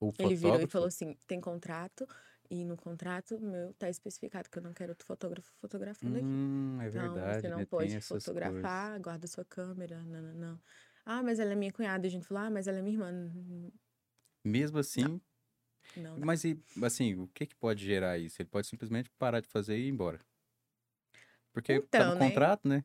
O 0.00 0.12
Ele 0.18 0.34
virou 0.36 0.36
e 0.36 0.38
fotógrafo- 0.38 0.68
falou 0.72 0.88
assim: 0.88 1.16
tem 1.26 1.40
contrato, 1.40 2.06
e 2.50 2.64
no 2.64 2.76
contrato 2.76 3.40
meu 3.40 3.74
tá 3.74 3.88
especificado 3.88 4.48
que 4.50 4.58
eu 4.58 4.62
não 4.62 4.72
quero 4.74 4.92
outro 4.92 5.06
fotógrafo 5.06 5.52
fotografando 5.60 6.18
aqui. 6.18 6.28
Hum, 6.32 6.80
é 6.80 6.88
Então, 6.90 7.20
verdade, 7.20 7.34
você 7.34 7.48
não 7.48 7.64
né? 7.64 7.66
pode 7.66 8.00
fotografar, 8.00 9.00
guarda 9.00 9.26
sua 9.26 9.44
câmera, 9.44 10.02
não, 10.04 10.22
não, 10.22 10.34
não. 10.34 10.62
Ah, 11.04 11.22
mas 11.22 11.38
ela 11.40 11.52
é 11.52 11.56
minha 11.56 11.72
cunhada. 11.72 12.06
A 12.06 12.10
gente 12.10 12.26
falou, 12.26 12.44
ah, 12.44 12.50
mas 12.50 12.66
ela 12.68 12.78
é 12.78 12.82
minha 12.82 12.94
irmã. 12.96 13.12
Não, 13.12 13.72
Mesmo 14.44 14.78
assim, 14.78 15.20
não 15.96 16.20
dá. 16.20 16.26
mas 16.26 16.44
e, 16.44 16.62
assim, 16.84 17.14
o 17.16 17.28
que 17.28 17.46
que 17.46 17.56
pode 17.56 17.84
gerar 17.84 18.18
isso? 18.18 18.40
Ele 18.42 18.48
pode 18.48 18.66
simplesmente 18.68 19.10
parar 19.18 19.40
de 19.40 19.48
fazer 19.48 19.78
e 19.78 19.86
ir 19.86 19.90
embora. 19.90 20.20
Porque 21.52 21.80
tá 21.94 22.04
Então, 22.04 22.06
no 22.06 22.14
né? 22.14 22.22
contrato, 22.22 22.66
né? 22.68 22.84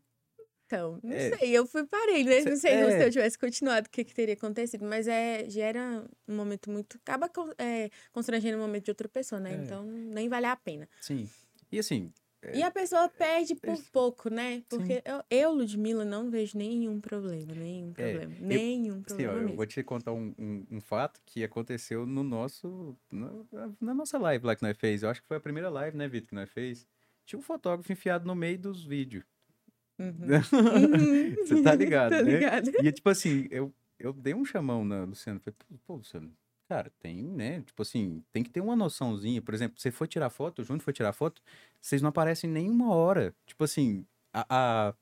Então, 0.74 1.00
não 1.04 1.14
É. 1.14 1.38
sei, 1.38 1.52
eu 1.52 1.68
fui 1.68 1.86
parei, 1.86 2.24
né? 2.24 2.42
Não 2.42 2.56
sei 2.56 2.58
se 2.58 2.68
é. 2.68 3.06
eu 3.06 3.12
tivesse 3.12 3.38
continuado, 3.38 3.88
o 3.88 3.90
que, 3.92 4.04
que 4.04 4.14
teria 4.14 4.34
acontecido. 4.34 4.84
Mas 4.86 5.08
é, 5.08 5.48
gera 5.50 6.04
um 6.28 6.36
momento 6.36 6.70
muito. 6.72 6.98
Acaba 6.98 7.30
é, 7.58 7.90
constrangendo 8.12 8.58
o 8.58 8.62
momento 8.62 8.86
de 8.86 8.92
outra 8.92 9.08
pessoa, 9.08 9.40
né? 9.40 9.54
É. 9.54 9.58
Então, 9.58 9.84
nem 9.86 10.28
vale 10.28 10.48
a 10.48 10.56
pena. 10.56 10.90
Sim. 11.00 11.30
E 11.72 11.80
assim, 11.80 12.12
E 12.54 12.62
a 12.62 12.70
pessoa 12.72 13.08
perde 13.08 13.56
por 13.56 13.82
pouco, 13.92 14.30
né? 14.30 14.64
Porque 14.68 15.02
eu, 15.06 15.24
eu, 15.30 15.52
Ludmilla, 15.54 16.04
não 16.04 16.30
vejo 16.30 16.58
nenhum 16.58 17.00
problema, 17.00 17.54
nenhum 17.54 17.94
É, 17.98 18.12
problema. 18.18 18.36
nenhum 18.42 18.96
Sim, 18.96 19.02
problema 19.16 19.34
ó, 19.34 19.38
eu 19.38 19.56
vou 19.56 19.66
te 19.66 19.82
contar 19.84 20.12
um, 20.12 20.34
um, 20.38 20.66
um 20.72 20.82
fato 20.82 21.22
que 21.26 21.44
aconteceu 21.44 22.06
no 22.06 22.24
nosso. 22.24 22.98
Na, 23.12 23.32
na 23.80 23.94
nossa 23.94 24.18
live 24.18 24.46
lá 24.46 24.56
que 24.56 24.62
nós 24.64 24.76
fez. 24.78 25.04
Eu 25.04 25.10
acho 25.10 25.22
que 25.22 25.28
foi 25.28 25.38
a 25.38 25.40
primeira 25.42 25.70
live, 25.70 25.96
né, 25.96 26.08
Vitor, 26.08 26.30
que 26.30 26.36
nós 26.36 26.50
fez. 26.50 26.86
Tinha 27.26 27.40
um 27.40 27.42
fotógrafo 27.44 27.92
enfiado 27.92 28.26
no 28.26 28.36
meio 28.36 28.60
dos 28.60 28.84
vídeos. 28.84 29.24
Uhum. 30.00 31.36
Você 31.46 31.62
tá 31.62 31.76
ligado, 31.76 32.12
Tô 32.18 32.24
né? 32.24 32.40
E 32.82 32.92
tipo 32.92 33.10
assim, 33.10 33.48
eu, 33.52 33.74
eu 34.00 34.12
dei 34.14 34.34
um 34.34 34.44
chamão 34.44 34.84
na 34.84 35.04
Luciana. 35.04 35.40
Falei, 35.40 35.56
pô, 35.86 35.96
Luciano, 35.96 36.32
cara, 36.68 36.92
tem, 37.00 37.22
né? 37.22 37.62
Tipo 37.62 37.82
assim, 37.82 38.24
tem 38.32 38.44
que 38.44 38.50
ter 38.50 38.62
uma 38.62 38.76
noçãozinha. 38.76 39.42
Por 39.42 39.54
exemplo, 39.54 39.80
você 39.80 39.92
foi 39.92 40.08
tirar 40.08 40.30
foto, 40.30 40.62
o 40.62 40.66
Júnior 40.66 40.84
foi 40.84 40.94
tirar 40.94 41.14
foto, 41.14 41.42
vocês 41.80 42.02
não 42.02 42.10
aparecem 42.10 42.50
nem 42.50 42.70
uma 42.70 42.94
hora. 42.94 43.36
Tipo 43.46 43.64
assim, 43.64 44.06
a, 44.34 44.46
a 44.90 44.94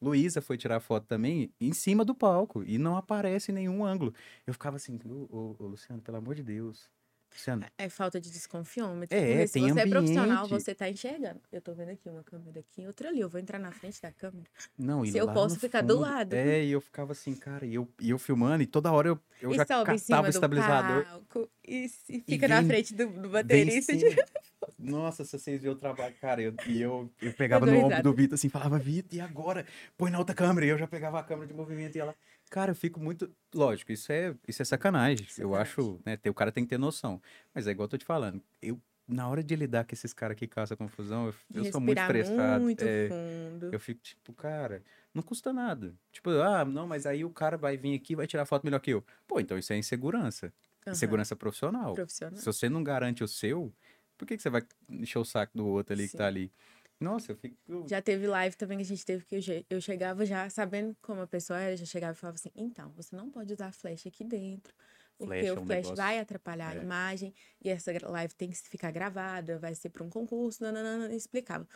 Luísa 0.00 0.40
foi 0.40 0.56
tirar 0.56 0.80
foto 0.80 1.06
também 1.06 1.52
em 1.60 1.72
cima 1.72 2.04
do 2.04 2.14
palco 2.14 2.62
e 2.64 2.78
não 2.78 2.96
aparece 2.96 3.50
em 3.50 3.54
nenhum 3.54 3.84
ângulo. 3.84 4.14
Eu 4.46 4.52
ficava 4.52 4.76
assim, 4.76 4.98
ô, 5.04 5.26
ô, 5.30 5.56
ô, 5.58 5.66
Luciano, 5.66 6.00
pelo 6.00 6.16
amor 6.16 6.34
de 6.34 6.42
Deus. 6.42 6.88
Luciano, 7.32 7.64
É 7.76 7.88
falta 7.88 8.20
de 8.20 8.30
desconfiômetro. 8.30 9.16
É, 9.16 9.46
se 9.46 9.54
tem 9.54 9.70
você 9.72 9.80
é 9.80 9.86
profissional, 9.86 10.44
ambiente. 10.44 10.62
você 10.64 10.74
tá 10.74 10.88
enxergando. 10.88 11.40
Eu 11.52 11.60
tô 11.60 11.72
vendo 11.74 11.90
aqui 11.90 12.08
uma 12.08 12.22
câmera 12.24 12.60
aqui, 12.60 12.86
outra 12.86 13.08
ali. 13.10 13.20
Eu 13.20 13.28
vou 13.28 13.40
entrar 13.40 13.58
na 13.58 13.70
frente 13.70 14.00
da 14.02 14.10
câmera. 14.10 14.46
não, 14.76 15.04
e 15.04 15.12
Se 15.12 15.18
eu 15.18 15.30
posso 15.32 15.58
ficar 15.58 15.82
do 15.82 15.94
fundo- 15.94 16.02
lado. 16.06 16.32
É, 16.34 16.64
e 16.64 16.72
eu 16.72 16.80
ficava 16.80 17.12
assim, 17.12 17.34
cara, 17.34 17.64
e 17.66 17.74
eu, 17.74 17.88
e 18.00 18.10
eu 18.10 18.18
filmando, 18.18 18.62
e 18.62 18.66
toda 18.66 18.90
hora 18.90 19.08
eu, 19.08 19.20
eu 19.40 19.52
e 19.52 19.56
já 19.56 19.64
catava 19.64 19.92
o 19.92 20.22
do 20.22 20.28
estabilizador. 20.28 21.04
palco 21.04 21.48
e, 21.66 21.88
se- 21.88 22.20
fica 22.26 22.48
na 22.48 22.60
vem- 22.60 22.68
frente 22.70 22.94
do, 22.94 23.06
do 23.06 23.28
baterista. 23.28 23.94
de- 23.96 24.04
Nossa, 24.78 25.24
se 25.24 25.38
vocês 25.38 25.60
viram 25.60 25.74
o 25.74 25.78
trabalho, 25.78 26.14
cara, 26.20 26.40
eu, 26.40 26.54
e 26.66 26.80
eu, 26.80 27.10
eu 27.20 27.32
pegava 27.34 27.66
no 27.66 27.76
ombro 27.86 28.02
do 28.02 28.12
Vitor 28.12 28.34
assim, 28.34 28.48
falava, 28.48 28.78
Vitor, 28.78 29.16
e 29.16 29.20
agora? 29.20 29.66
Põe 29.96 30.10
na 30.10 30.18
outra 30.18 30.34
câmera. 30.34 30.66
E 30.66 30.68
eu 30.70 30.78
já 30.78 30.86
pegava 30.86 31.18
a 31.18 31.22
câmera 31.22 31.46
de 31.48 31.54
movimento 31.54 31.96
e 31.96 32.00
ela. 32.00 32.14
Cara, 32.50 32.72
eu 32.72 32.74
fico 32.74 33.00
muito. 33.00 33.30
Lógico, 33.54 33.92
isso 33.92 34.10
é, 34.10 34.34
isso 34.46 34.62
é 34.62 34.64
sacanagem. 34.64 35.26
Eu 35.38 35.50
Sacanagem. 35.50 35.62
acho, 35.62 36.00
né? 36.04 36.18
O 36.28 36.34
cara 36.34 36.50
tem 36.50 36.64
que 36.64 36.70
ter 36.70 36.78
noção. 36.78 37.20
Mas 37.54 37.66
é 37.66 37.70
igual 37.70 37.84
eu 37.84 37.90
tô 37.90 37.98
te 37.98 38.04
falando. 38.04 38.42
Eu, 38.60 38.80
na 39.06 39.28
hora 39.28 39.42
de 39.42 39.56
lidar 39.56 39.84
com 39.84 39.94
esses 39.94 40.12
caras 40.12 40.36
que 40.36 40.46
caçam 40.46 40.76
confusão, 40.76 41.26
eu, 41.26 41.34
eu 41.64 41.72
sou 41.72 41.80
muito 41.80 41.98
estressado. 41.98 42.62
muito 42.62 42.82
é, 42.82 43.08
fundo. 43.08 43.70
eu 43.72 43.80
fico 43.80 44.00
tipo, 44.02 44.32
cara, 44.32 44.82
não 45.14 45.22
custa 45.22 45.52
nada. 45.52 45.94
Tipo, 46.12 46.30
ah, 46.30 46.64
não, 46.64 46.86
mas 46.86 47.06
aí 47.06 47.24
o 47.24 47.30
cara 47.30 47.56
vai 47.56 47.76
vir 47.76 47.94
aqui 47.94 48.12
e 48.12 48.16
vai 48.16 48.26
tirar 48.26 48.44
foto 48.44 48.64
melhor 48.64 48.80
que 48.80 48.90
eu. 48.90 49.04
Pô, 49.26 49.40
então 49.40 49.56
isso 49.58 49.72
é 49.72 49.78
insegurança. 49.78 50.52
Aham, 50.86 50.92
Insegurança 50.92 51.34
profissional. 51.34 51.94
Profissional. 51.94 52.38
Se 52.38 52.44
você 52.44 52.68
não 52.68 52.82
garante 52.82 53.24
o 53.24 53.28
seu, 53.28 53.72
por 54.16 54.26
que, 54.26 54.36
que 54.36 54.42
você 54.42 54.50
vai 54.50 54.62
encher 54.88 55.18
o 55.18 55.24
saco 55.24 55.56
do 55.56 55.66
outro 55.66 55.94
ali 55.94 56.08
que 56.08 56.16
tá 56.16 56.24
Sim. 56.24 56.28
ali? 56.28 56.52
Nossa, 57.00 57.32
eu 57.32 57.36
fico. 57.36 57.56
Já 57.88 58.02
teve 58.02 58.26
live 58.26 58.56
também 58.56 58.78
que 58.78 58.82
a 58.82 58.86
gente 58.86 59.04
teve 59.04 59.24
que 59.24 59.36
eu, 59.36 59.42
che- 59.42 59.66
eu 59.70 59.80
chegava 59.80 60.26
já 60.26 60.48
sabendo 60.50 60.96
como 61.00 61.20
a 61.22 61.26
pessoa 61.26 61.58
era, 61.60 61.76
já 61.76 61.86
chegava 61.86 62.12
e 62.12 62.16
falava 62.16 62.36
assim: 62.36 62.50
então, 62.54 62.92
você 62.92 63.16
não 63.16 63.30
pode 63.30 63.52
usar 63.52 63.72
flash 63.72 64.06
aqui 64.06 64.24
dentro. 64.24 64.74
Porque 65.16 65.46
é 65.46 65.52
o 65.52 65.58
um 65.58 65.64
flash 65.64 65.86
negócio- 65.86 65.96
vai 65.96 66.18
atrapalhar 66.20 66.76
é. 66.76 66.80
a 66.80 66.82
imagem 66.82 67.34
e 67.60 67.68
essa 67.70 67.92
live 68.08 68.34
tem 68.34 68.50
que 68.50 68.56
ficar 68.68 68.90
gravada, 68.92 69.58
vai 69.58 69.74
ser 69.74 69.88
para 69.90 70.04
um 70.04 70.10
concurso, 70.10 70.62
nananana, 70.62 71.12
explicava. 71.14 71.66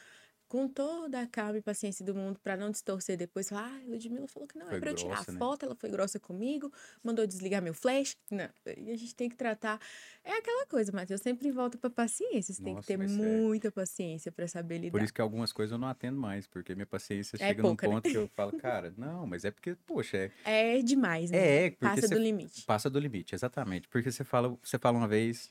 Com 0.53 0.69
toda 0.69 1.19
a 1.23 1.27
calma 1.27 1.57
e 1.57 1.63
paciência 1.63 2.05
do 2.05 2.15
mundo 2.15 2.39
para 2.39 2.59
não 2.59 2.71
distorcer 2.71 3.17
depois. 3.17 3.51
Ah, 3.51 3.81
Ludmilla 3.87 4.29
falou 4.29 4.47
que 4.47 4.59
não 4.59 4.67
Foi 4.69 4.77
é 4.77 4.81
para 4.81 4.91
eu 4.91 4.95
tirar 4.95 5.15
a 5.15 5.33
né? 5.33 5.39
foto, 5.39 5.65
ela 5.65 5.75
foi 5.75 5.89
grossa 5.89 6.21
comigo, 6.21 6.71
mandou 7.03 7.27
desligar 7.27 7.63
meu 7.63 7.73
flash. 7.73 8.15
Não, 8.31 8.51
e 8.77 8.91
a 8.91 8.97
gente 8.99 9.15
tem 9.15 9.31
que 9.31 9.37
tratar. 9.37 9.81
É 10.23 10.33
aquela 10.33 10.67
coisa, 10.67 10.93
Matheus, 10.93 11.23
sempre 11.23 11.51
volta 11.51 11.79
para 11.79 11.89
paciência. 11.89 12.53
Você 12.53 12.63
tem 12.63 12.75
que 12.75 12.83
Nossa, 12.83 12.89
ter 12.89 12.99
mas 12.99 13.13
é- 13.13 13.19
muita 13.19 13.73
paciência 13.73 14.31
para 14.31 14.47
saber 14.47 14.77
lidar. 14.77 14.91
Por 14.93 15.03
isso 15.03 15.15
que 15.15 15.23
algumas 15.23 15.55
coisas 15.55 15.73
eu 15.73 15.79
não 15.79 15.89
atendo 15.89 16.21
mais, 16.21 16.47
porque 16.47 16.75
minha 16.75 16.85
paciência 16.87 17.39
É 17.39 17.49
chega 17.49 17.63
pouca, 17.63 17.87
num 17.87 17.91
né? 17.91 17.97
ponto 17.97 18.11
que 18.11 18.17
eu 18.19 18.29
falo, 18.29 18.53
cara, 18.61 18.93
não, 18.99 19.27
mas 19.27 19.47
é 19.47 19.51
porque, 19.51 19.75
poxa, 19.87 20.19
é, 20.45 20.77
É 20.77 20.83
demais, 20.83 21.31
né? 21.31 21.39
é, 21.39 21.67
é 21.67 21.71
porque 21.71 21.87
Passa 21.87 22.09
do 22.09 22.19
limite. 22.19 22.67
passa 22.67 22.91
do 22.91 22.99
limite, 22.99 23.35
exatamente. 23.35 23.89
Porque 23.89 24.13
você 24.13 24.23
fala, 24.23 24.55
você 24.63 24.79
fala 24.79 24.99
uma 24.99 25.09
vez, 25.09 25.51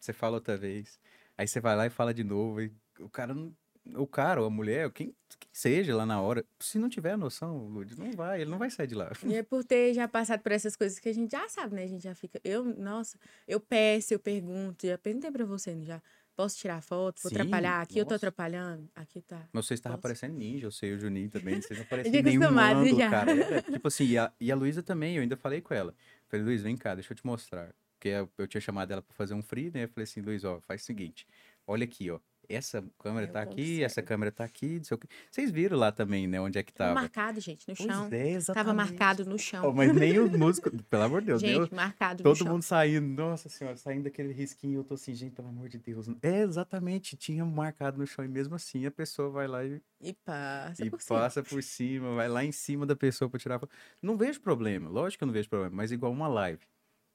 você 0.00 0.12
fala 0.12 0.34
outra 0.38 0.56
vez, 0.56 0.98
aí 1.38 1.46
você 1.46 1.60
vai 1.60 1.76
lá 1.76 1.86
e 1.86 1.90
fala 1.90 2.12
de 2.12 2.24
novo, 2.24 2.60
e 2.60 2.72
o 2.98 3.08
cara 3.08 3.32
não. 3.32 3.54
O 3.96 4.06
cara 4.06 4.40
ou 4.40 4.46
a 4.46 4.50
mulher, 4.50 4.90
quem, 4.90 5.14
quem 5.38 5.50
seja 5.52 5.94
lá 5.94 6.06
na 6.06 6.20
hora, 6.20 6.44
se 6.58 6.78
não 6.78 6.88
tiver 6.88 7.16
noção, 7.16 7.68
Lud, 7.68 7.98
não 7.98 8.12
vai, 8.12 8.40
ele 8.42 8.50
não 8.50 8.58
vai 8.58 8.70
sair 8.70 8.86
de 8.86 8.94
lá. 8.94 9.10
E 9.26 9.34
é 9.34 9.42
por 9.42 9.64
ter 9.64 9.94
já 9.94 10.06
passado 10.08 10.40
por 10.40 10.52
essas 10.52 10.76
coisas 10.76 10.98
que 10.98 11.08
a 11.08 11.12
gente 11.12 11.30
já 11.32 11.48
sabe, 11.48 11.74
né? 11.74 11.84
A 11.84 11.88
gente 11.88 12.02
já 12.04 12.14
fica. 12.14 12.40
Eu, 12.44 12.64
nossa, 12.64 13.18
eu 13.46 13.60
peço, 13.60 14.14
eu 14.14 14.18
pergunto, 14.18 14.86
já 14.86 14.98
perguntei 14.98 15.30
pra 15.30 15.44
você, 15.44 15.76
já 15.82 16.00
posso 16.40 16.56
tirar 16.56 16.80
foto, 16.82 17.20
vou 17.22 17.28
Sim, 17.28 17.36
atrapalhar, 17.36 17.82
aqui 17.82 17.98
eu 17.98 18.04
tô 18.04 18.14
nossa. 18.14 18.26
atrapalhando, 18.26 18.88
aqui 18.94 19.20
tá. 19.20 19.46
Mas 19.52 19.66
você 19.66 19.74
estava 19.74 19.98
parecendo 19.98 20.34
ninja, 20.34 20.66
eu 20.66 20.70
sei, 20.70 20.94
o 20.94 20.98
Juninho 20.98 21.28
também, 21.28 21.60
vocês 21.60 21.78
não 21.78 21.84
parecem 21.84 22.22
nenhum 22.22 22.58
ângulo, 22.58 22.98
já. 22.98 23.10
cara. 23.10 23.30
Era, 23.30 23.60
tipo 23.70 23.88
assim, 23.88 24.04
e 24.04 24.18
a, 24.18 24.32
e 24.40 24.50
a 24.50 24.54
Luísa 24.54 24.82
também, 24.82 25.16
eu 25.16 25.22
ainda 25.22 25.36
falei 25.36 25.60
com 25.60 25.74
ela. 25.74 25.94
Falei, 26.28 26.46
Luiz, 26.46 26.62
vem 26.62 26.76
cá, 26.76 26.94
deixa 26.94 27.12
eu 27.12 27.16
te 27.16 27.26
mostrar. 27.26 27.74
Porque 27.92 28.08
eu, 28.08 28.30
eu 28.38 28.46
tinha 28.48 28.60
chamado 28.60 28.90
ela 28.90 29.02
pra 29.02 29.14
fazer 29.14 29.34
um 29.34 29.42
free, 29.42 29.70
né? 29.70 29.84
Eu 29.84 29.88
falei 29.88 30.04
assim, 30.04 30.22
Luiz, 30.22 30.42
ó, 30.42 30.58
faz 30.62 30.82
o 30.82 30.84
seguinte, 30.86 31.26
olha 31.66 31.84
aqui, 31.84 32.10
ó. 32.10 32.18
Essa 32.54 32.82
câmera 32.98 33.26
Eu 33.26 33.32
tá 33.32 33.42
aqui, 33.42 33.82
essa 33.82 34.02
câmera 34.02 34.32
tá 34.32 34.44
aqui, 34.44 34.76
não 34.78 34.84
sei 34.84 34.94
o 34.96 34.98
quê. 34.98 35.08
Vocês 35.30 35.50
viram 35.50 35.76
lá 35.78 35.92
também, 35.92 36.26
né, 36.26 36.40
onde 36.40 36.58
é 36.58 36.62
que 36.62 36.72
Tava 36.76 36.90
tava. 36.90 36.92
marcado, 36.92 37.40
gente, 37.40 37.68
no 37.68 37.76
Pois 37.76 37.88
chão. 37.92 38.12
é, 38.12 38.30
Tava 38.52 38.72
exatamente. 38.72 38.74
marcado 38.74 39.24
no 39.24 39.38
chão. 39.38 39.68
Oh, 39.68 39.72
mas 39.74 39.92
nem 39.94 40.18
os 40.20 40.30
músicos, 40.32 40.72
pelo 40.90 41.02
amor 41.04 41.20
de 41.22 41.26
Deus, 41.28 41.42
gente, 41.42 41.72
marcado 41.74 42.24
no 42.24 42.34
Todo 42.34 42.34
chão. 42.34 42.52
mundo 42.52 42.62
saindo, 42.62 43.06
nossa 43.22 43.48
senhora, 43.48 43.76
saindo 43.76 44.04
daquele 44.04 44.32
risquinho, 44.32 44.80
eu 44.80 44.84
tô 44.84 44.94
assim, 44.94 45.14
gente, 45.14 45.34
pelo 45.34 45.48
amor 45.48 45.68
de 45.68 45.78
Deus. 45.78 46.08
É, 46.22 46.40
exatamente, 46.42 47.16
tinha 47.16 47.44
marcado 47.44 47.98
no 47.98 48.06
chão, 48.06 48.24
e 48.24 48.28
mesmo 48.28 48.54
assim 48.54 48.84
a 48.86 48.90
pessoa 48.90 49.30
vai 49.30 49.46
lá 49.48 49.64
e 49.64 49.82
E 50.00 50.12
passa 50.14 50.84
e 50.84 50.86
por 50.86 51.00
cima. 51.00 51.24
passa 51.24 51.42
por 51.42 51.62
cima, 51.62 52.14
vai 52.16 52.28
lá 52.28 52.44
em 52.44 52.52
cima 52.52 52.86
da 52.86 52.96
pessoa 52.96 53.30
pra 53.30 53.38
tirar 53.40 53.58
foto. 53.60 53.74
Não 54.02 54.16
vejo 54.16 54.40
problema, 54.40 54.88
lógico 54.90 55.18
que 55.20 55.24
eu 55.24 55.26
não 55.26 55.34
vejo 55.34 55.48
problema, 55.48 55.76
mas 55.76 55.92
igual 55.92 56.12
uma 56.12 56.28
live. 56.28 56.66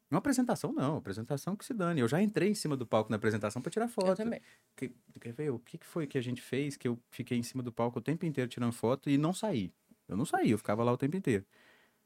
Uma 0.10 0.20
apresentação, 0.20 0.72
não. 0.72 0.97
Apresentação 0.97 1.56
que 1.56 1.66
se 1.66 1.74
dane. 1.74 1.99
Eu 2.01 2.08
já 2.08 2.22
entrei 2.22 2.49
em 2.49 2.53
cima 2.56 2.78
do 2.78 2.86
palco 2.86 3.10
na 3.10 3.16
apresentação 3.18 3.62
pra 3.62 3.72
tirar 3.72 3.88
foto. 3.88 4.08
Eu 4.10 4.16
também. 4.16 4.41
Que- 4.76 4.93
quer 5.20 5.34
ver? 5.34 5.49
O 5.49 5.60
que, 5.60 5.78
que 5.78 5.86
foi 5.86 6.06
que 6.08 6.18
a 6.18 6.22
gente 6.22 6.41
fez 6.41 6.78
que 6.78 6.88
eu 6.88 6.99
fiquei 7.10 7.38
em 7.38 7.43
cima 7.43 7.64
do 7.64 7.72
palco 7.72 7.99
o 7.99 8.01
tempo 8.01 8.26
inteiro 8.26 8.49
tirando 8.49 8.72
foto 8.72 9.10
e 9.10 9.18
não 9.18 9.34
saí? 9.34 9.74
Eu 10.08 10.16
não 10.16 10.26
saí, 10.26 10.51
eu 10.51 10.58
ficava 10.58 10.84
lá 10.84 10.91
o 10.91 10.97
tempo 10.97 11.18
inteiro. 11.18 11.43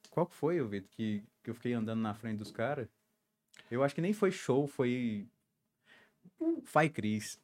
Qual 0.09 0.25
que 0.25 0.33
foi, 0.33 0.63
Vitor, 0.65 0.89
que, 0.91 1.21
que 1.43 1.49
eu 1.49 1.53
fiquei 1.53 1.73
andando 1.73 1.99
na 1.99 2.13
frente 2.13 2.37
dos 2.37 2.51
caras? 2.51 2.87
Eu 3.69 3.83
acho 3.83 3.93
que 3.93 4.01
nem 4.01 4.13
foi 4.13 4.31
show, 4.31 4.65
foi. 4.65 5.27
Fai 6.63 6.89
Cris. 6.89 7.39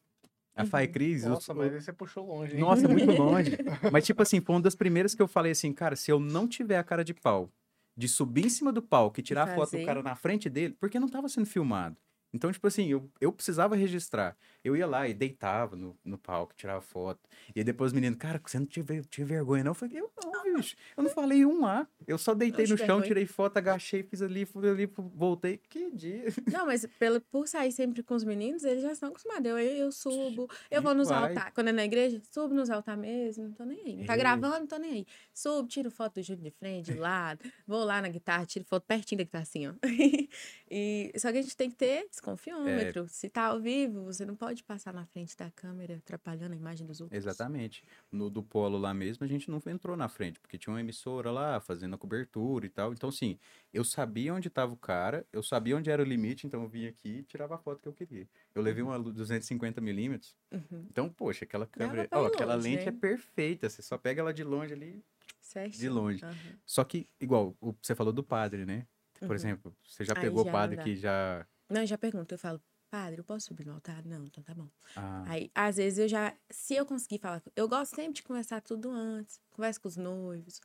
A 0.54 0.64
Fai 0.64 0.86
Uhum. 0.86 0.92
Cris. 0.92 1.22
os- 1.22 1.28
Nossa, 1.28 1.52
mas 1.54 1.74
aí 1.74 1.80
você 1.82 1.92
puxou 1.92 2.26
longe, 2.26 2.54
hein? 2.54 2.60
nossa, 2.60 2.88
muito 2.88 3.04
longe. 3.12 3.58
Mas, 3.92 4.06
tipo 4.06 4.22
assim, 4.22 4.40
foi 4.40 4.54
uma 4.54 4.62
das 4.62 4.74
primeiras 4.74 5.14
que 5.14 5.20
eu 5.20 5.28
falei 5.28 5.52
assim, 5.52 5.70
cara, 5.72 5.94
se 5.94 6.10
eu 6.10 6.18
não 6.18 6.48
tiver 6.48 6.78
a 6.78 6.82
cara 6.84 7.04
de 7.04 7.12
pau 7.12 7.50
de 7.96 8.08
subir 8.08 8.46
em 8.46 8.50
cima 8.50 8.72
do 8.72 8.82
palco 8.82 9.20
e 9.20 9.22
tirar 9.22 9.44
a 9.44 9.54
foto 9.54 9.76
do 9.76 9.84
cara 9.84 10.02
na 10.02 10.14
frente 10.14 10.50
dele, 10.50 10.76
porque 10.78 11.00
não 11.00 11.08
tava 11.08 11.28
sendo 11.28 11.46
filmado. 11.46 11.96
Então, 12.32 12.52
tipo 12.52 12.66
assim, 12.66 12.86
eu, 12.88 13.10
eu 13.20 13.32
precisava 13.32 13.74
registrar. 13.74 14.36
Eu 14.66 14.76
ia 14.76 14.84
lá 14.84 15.06
e 15.08 15.14
deitava 15.14 15.76
no, 15.76 15.96
no 16.04 16.18
palco, 16.18 16.52
tirava 16.56 16.80
foto. 16.80 17.20
E 17.54 17.60
aí 17.60 17.64
depois 17.64 17.90
os 17.90 17.94
meninos, 17.94 18.18
cara, 18.18 18.40
você 18.44 18.58
não 18.58 18.66
tinha, 18.66 18.84
tinha 19.08 19.24
vergonha, 19.24 19.62
não? 19.62 19.70
Eu 19.70 19.74
falei, 19.74 20.00
eu 20.00 20.10
não, 20.24 20.54
bicho. 20.56 20.74
Eu 20.96 21.04
não 21.04 21.10
falei 21.10 21.46
um 21.46 21.64
A. 21.64 21.86
Eu 22.04 22.18
só 22.18 22.34
deitei 22.34 22.66
no 22.66 22.76
chão, 22.76 22.86
vergonha. 22.86 23.06
tirei 23.06 23.26
foto, 23.26 23.56
agachei, 23.58 24.02
fiz 24.02 24.20
ali, 24.22 24.44
fui 24.44 24.68
ali, 24.68 24.90
voltei. 25.14 25.58
Que 25.68 25.90
dia. 25.92 26.24
Não, 26.52 26.66
mas 26.66 26.84
pelo, 26.98 27.20
por 27.20 27.46
sair 27.46 27.70
sempre 27.70 28.02
com 28.02 28.14
os 28.14 28.24
meninos, 28.24 28.64
eles 28.64 28.82
já 28.82 28.92
estão 28.92 29.10
acostumados. 29.10 29.46
Eu, 29.46 29.58
eu 29.58 29.92
subo, 29.92 30.48
eu 30.70 30.82
vou 30.82 30.94
nos 30.94 31.08
vai. 31.08 31.28
altar. 31.28 31.52
Quando 31.52 31.68
é 31.68 31.72
na 31.72 31.84
igreja, 31.84 32.20
subo 32.32 32.54
nos 32.54 32.68
altar 32.70 32.96
mesmo, 32.96 33.44
não 33.44 33.52
tô 33.52 33.64
nem 33.64 33.80
aí. 33.84 33.96
Não 33.98 34.04
tá 34.06 34.14
É. 34.14 34.16
gravando, 34.16 34.60
não 34.60 34.66
tô 34.66 34.78
nem 34.78 34.90
aí. 34.92 35.06
Subo, 35.32 35.68
tiro 35.68 35.90
foto 35.90 36.14
do 36.14 36.22
Júlio 36.22 36.42
de 36.42 36.50
frente, 36.50 36.92
de 36.92 36.98
lado, 36.98 37.40
vou 37.66 37.84
lá 37.84 38.00
na 38.02 38.08
guitarra, 38.08 38.44
tiro 38.46 38.64
foto 38.64 38.84
pertinho 38.84 39.18
da 39.18 39.24
guitarra 39.24 39.42
assim, 39.42 39.68
ó. 39.68 39.74
e, 40.70 41.12
só 41.16 41.30
que 41.30 41.38
a 41.38 41.42
gente 41.42 41.56
tem 41.56 41.70
que 41.70 41.76
ter 41.76 42.08
desconfiômetro. 42.08 43.06
Se 43.08 43.28
tá 43.28 43.46
ao 43.46 43.60
vivo, 43.60 44.04
você 44.04 44.24
não 44.24 44.34
pode 44.34 44.55
passar 44.64 44.92
na 44.92 45.06
frente 45.06 45.36
da 45.36 45.50
câmera 45.50 45.96
atrapalhando 45.96 46.52
a 46.54 46.56
imagem 46.56 46.86
dos 46.86 47.00
outros. 47.00 47.16
Exatamente. 47.16 47.84
No 48.10 48.28
do 48.30 48.42
Polo 48.42 48.78
lá 48.78 48.92
mesmo, 48.94 49.24
a 49.24 49.26
gente 49.26 49.50
não 49.50 49.60
entrou 49.66 49.96
na 49.96 50.08
frente, 50.08 50.38
porque 50.40 50.58
tinha 50.58 50.72
uma 50.72 50.80
emissora 50.80 51.30
lá 51.30 51.60
fazendo 51.60 51.94
a 51.94 51.98
cobertura 51.98 52.66
e 52.66 52.68
tal. 52.70 52.92
Então, 52.92 53.08
assim, 53.08 53.38
eu 53.72 53.84
sabia 53.84 54.32
onde 54.34 54.48
estava 54.48 54.72
o 54.72 54.76
cara, 54.76 55.26
eu 55.32 55.42
sabia 55.42 55.76
onde 55.76 55.90
era 55.90 56.02
o 56.02 56.04
limite, 56.06 56.46
então 56.46 56.62
eu 56.62 56.68
vinha 56.68 56.88
aqui 56.90 57.18
e 57.18 57.22
tirava 57.22 57.54
a 57.54 57.58
foto 57.58 57.80
que 57.80 57.88
eu 57.88 57.92
queria. 57.92 58.28
Eu 58.54 58.62
levei 58.62 58.82
uma 58.82 58.98
250mm, 58.98 60.34
Uhum. 60.52 60.86
então, 60.90 61.08
poxa, 61.12 61.44
aquela 61.44 61.66
câmera. 61.66 62.08
Ó, 62.12 62.26
aquela 62.26 62.54
longe, 62.54 62.68
lente 62.68 62.84
né? 62.84 62.88
é 62.88 62.92
perfeita, 62.92 63.68
você 63.68 63.82
só 63.82 63.98
pega 63.98 64.20
ela 64.20 64.32
de 64.32 64.44
longe 64.44 64.72
ali. 64.72 65.04
Certo? 65.40 65.78
De 65.78 65.88
longe. 65.88 66.24
Aham. 66.24 66.58
Só 66.64 66.84
que, 66.84 67.08
igual, 67.20 67.56
o- 67.60 67.74
você 67.82 67.94
falou 67.94 68.12
do 68.12 68.22
padre, 68.22 68.64
né? 68.66 68.86
Por 69.20 69.30
Uhum. 69.30 69.34
exemplo, 69.34 69.76
você 69.86 70.04
já 70.04 70.14
pegou 70.14 70.42
o 70.42 70.50
padre 70.50 70.76
que 70.76 70.96
já. 70.96 71.46
Não, 71.70 71.80
eu 71.80 71.86
já 71.86 71.96
pergunto, 71.98 72.34
eu 72.34 72.38
falo, 72.38 72.60
padre, 72.90 73.20
eu 73.20 73.24
posso 73.24 73.46
subir 73.46 73.66
no 73.66 73.72
altar? 73.74 74.04
Não, 74.04 74.24
então 74.24 74.42
tá 74.42 74.54
bom. 74.54 74.68
Ah, 74.94 75.26
Aí, 75.26 75.50
às 75.54 75.76
vezes, 75.76 75.98
eu 75.98 76.08
já. 76.08 76.36
Se 76.50 76.74
eu 76.76 76.86
conseguir 76.86 77.18
falar. 77.18 77.42
Eu 77.56 77.68
gosto 77.68 77.94
sempre 77.96 78.14
de 78.14 78.22
conversar 78.22 78.60
tudo 78.62 78.90
antes. 78.90 79.40
Conversa 79.52 79.80
com 79.80 79.88
os 79.88 79.96
noivos. 79.96 80.60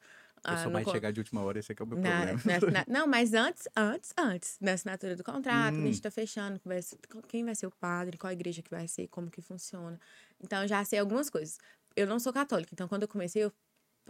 eu 0.49 0.57
ah, 0.57 0.69
no 0.69 0.71
mais 0.71 0.87
chegar 0.89 1.11
de 1.11 1.19
última 1.19 1.41
hora, 1.43 1.59
esse 1.59 1.71
aqui 1.71 1.81
é 1.81 1.85
o 1.85 1.87
meu 1.87 1.97
na- 1.97 1.97
problema. 1.97 2.37
na 2.69 2.85
Não, 2.87 3.07
mas 3.07 3.33
antes, 3.33 3.67
antes, 3.75 4.13
antes. 4.17 4.57
Na 4.61 4.73
assinatura 4.73 5.15
do 5.15 5.23
contrato, 5.23 5.75
quando 5.77 5.87
a 5.87 5.89
Hum. 5.89 5.91
gente 5.91 6.01
tá 6.01 6.11
fechando, 6.11 6.59
conversa 6.59 6.97
quem 7.27 7.43
vai 7.45 7.55
ser 7.55 7.67
o 7.67 7.71
padre, 7.71 8.17
qual 8.17 8.29
a 8.29 8.33
igreja 8.33 8.61
que 8.61 8.69
vai 8.71 8.87
ser, 8.87 9.07
como 9.09 9.29
que 9.31 9.41
funciona. 9.41 9.99
Então, 10.39 10.61
eu 10.63 10.67
já 10.67 10.83
sei 10.85 10.99
algumas 10.99 11.29
coisas. 11.29 11.57
Eu 11.95 12.07
não 12.07 12.19
sou 12.19 12.31
católica, 12.33 12.71
então 12.73 12.87
quando 12.87 13.03
eu 13.03 13.07
comecei, 13.09 13.43
eu 13.43 13.51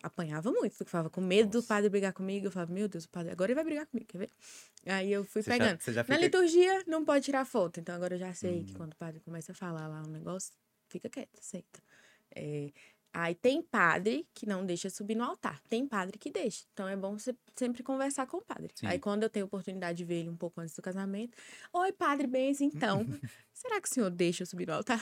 apanhava 0.03 0.51
muito, 0.51 0.71
porque 0.71 0.83
eu 0.83 0.87
falava 0.87 1.09
com 1.09 1.21
medo 1.21 1.49
do 1.49 1.55
Nossa. 1.57 1.67
padre 1.67 1.89
brigar 1.89 2.13
comigo. 2.13 2.47
Eu 2.47 2.51
falava, 2.51 2.71
meu 2.73 2.87
Deus, 2.87 3.05
o 3.05 3.09
padre 3.09 3.31
agora 3.31 3.51
ele 3.51 3.55
vai 3.55 3.63
brigar 3.63 3.85
comigo, 3.87 4.07
quer 4.07 4.17
ver? 4.19 4.29
Aí 4.85 5.11
eu 5.11 5.23
fui 5.25 5.41
Você 5.43 5.51
já, 5.51 5.57
pegando. 5.57 5.79
já 5.81 5.93
Na 6.01 6.03
fica. 6.03 6.17
liturgia 6.17 6.83
não 6.87 7.03
pode 7.05 7.25
tirar 7.25 7.45
foto, 7.45 7.79
então 7.79 7.93
agora 7.95 8.15
eu 8.15 8.19
já 8.19 8.33
sei 8.33 8.63
que 8.63 8.71
Hum. 8.73 8.77
quando 8.77 8.93
o 8.93 8.95
padre 8.95 9.19
começa 9.19 9.51
a 9.51 9.55
falar 9.55 9.87
lá 9.87 10.01
um 10.01 10.09
negócio, 10.11 10.53
fica 10.87 11.09
quieto, 11.09 11.37
aceita. 11.39 11.79
É, 12.33 12.71
aí 13.13 13.35
tem 13.35 13.61
padre 13.61 14.25
que 14.33 14.45
não 14.47 14.65
deixa 14.65 14.89
subir 14.89 15.15
no 15.15 15.23
altar, 15.23 15.59
tem 15.69 15.85
padre 15.85 16.17
que 16.17 16.31
deixa. 16.31 16.65
Então 16.73 16.87
é 16.87 16.95
bom 16.95 17.17
você 17.19 17.35
sempre 17.55 17.83
conversar 17.83 18.25
com 18.25 18.37
o 18.37 18.41
padre. 18.41 18.71
Sim. 18.73 18.87
Aí 18.87 18.97
quando 18.97 19.23
eu 19.23 19.29
tenho 19.29 19.45
oportunidade 19.45 19.97
de 19.97 20.05
ver 20.05 20.21
ele 20.21 20.29
um 20.29 20.37
pouco 20.37 20.61
antes 20.61 20.73
do 20.75 20.81
casamento, 20.81 21.37
oi 21.73 21.91
padre, 21.91 22.25
bens, 22.27 22.61
então, 22.61 23.05
será 23.53 23.79
que 23.81 23.87
o 23.89 23.93
senhor 23.93 24.09
deixa 24.09 24.43
eu 24.43 24.47
subir 24.47 24.67
no 24.67 24.73
altar? 24.73 24.99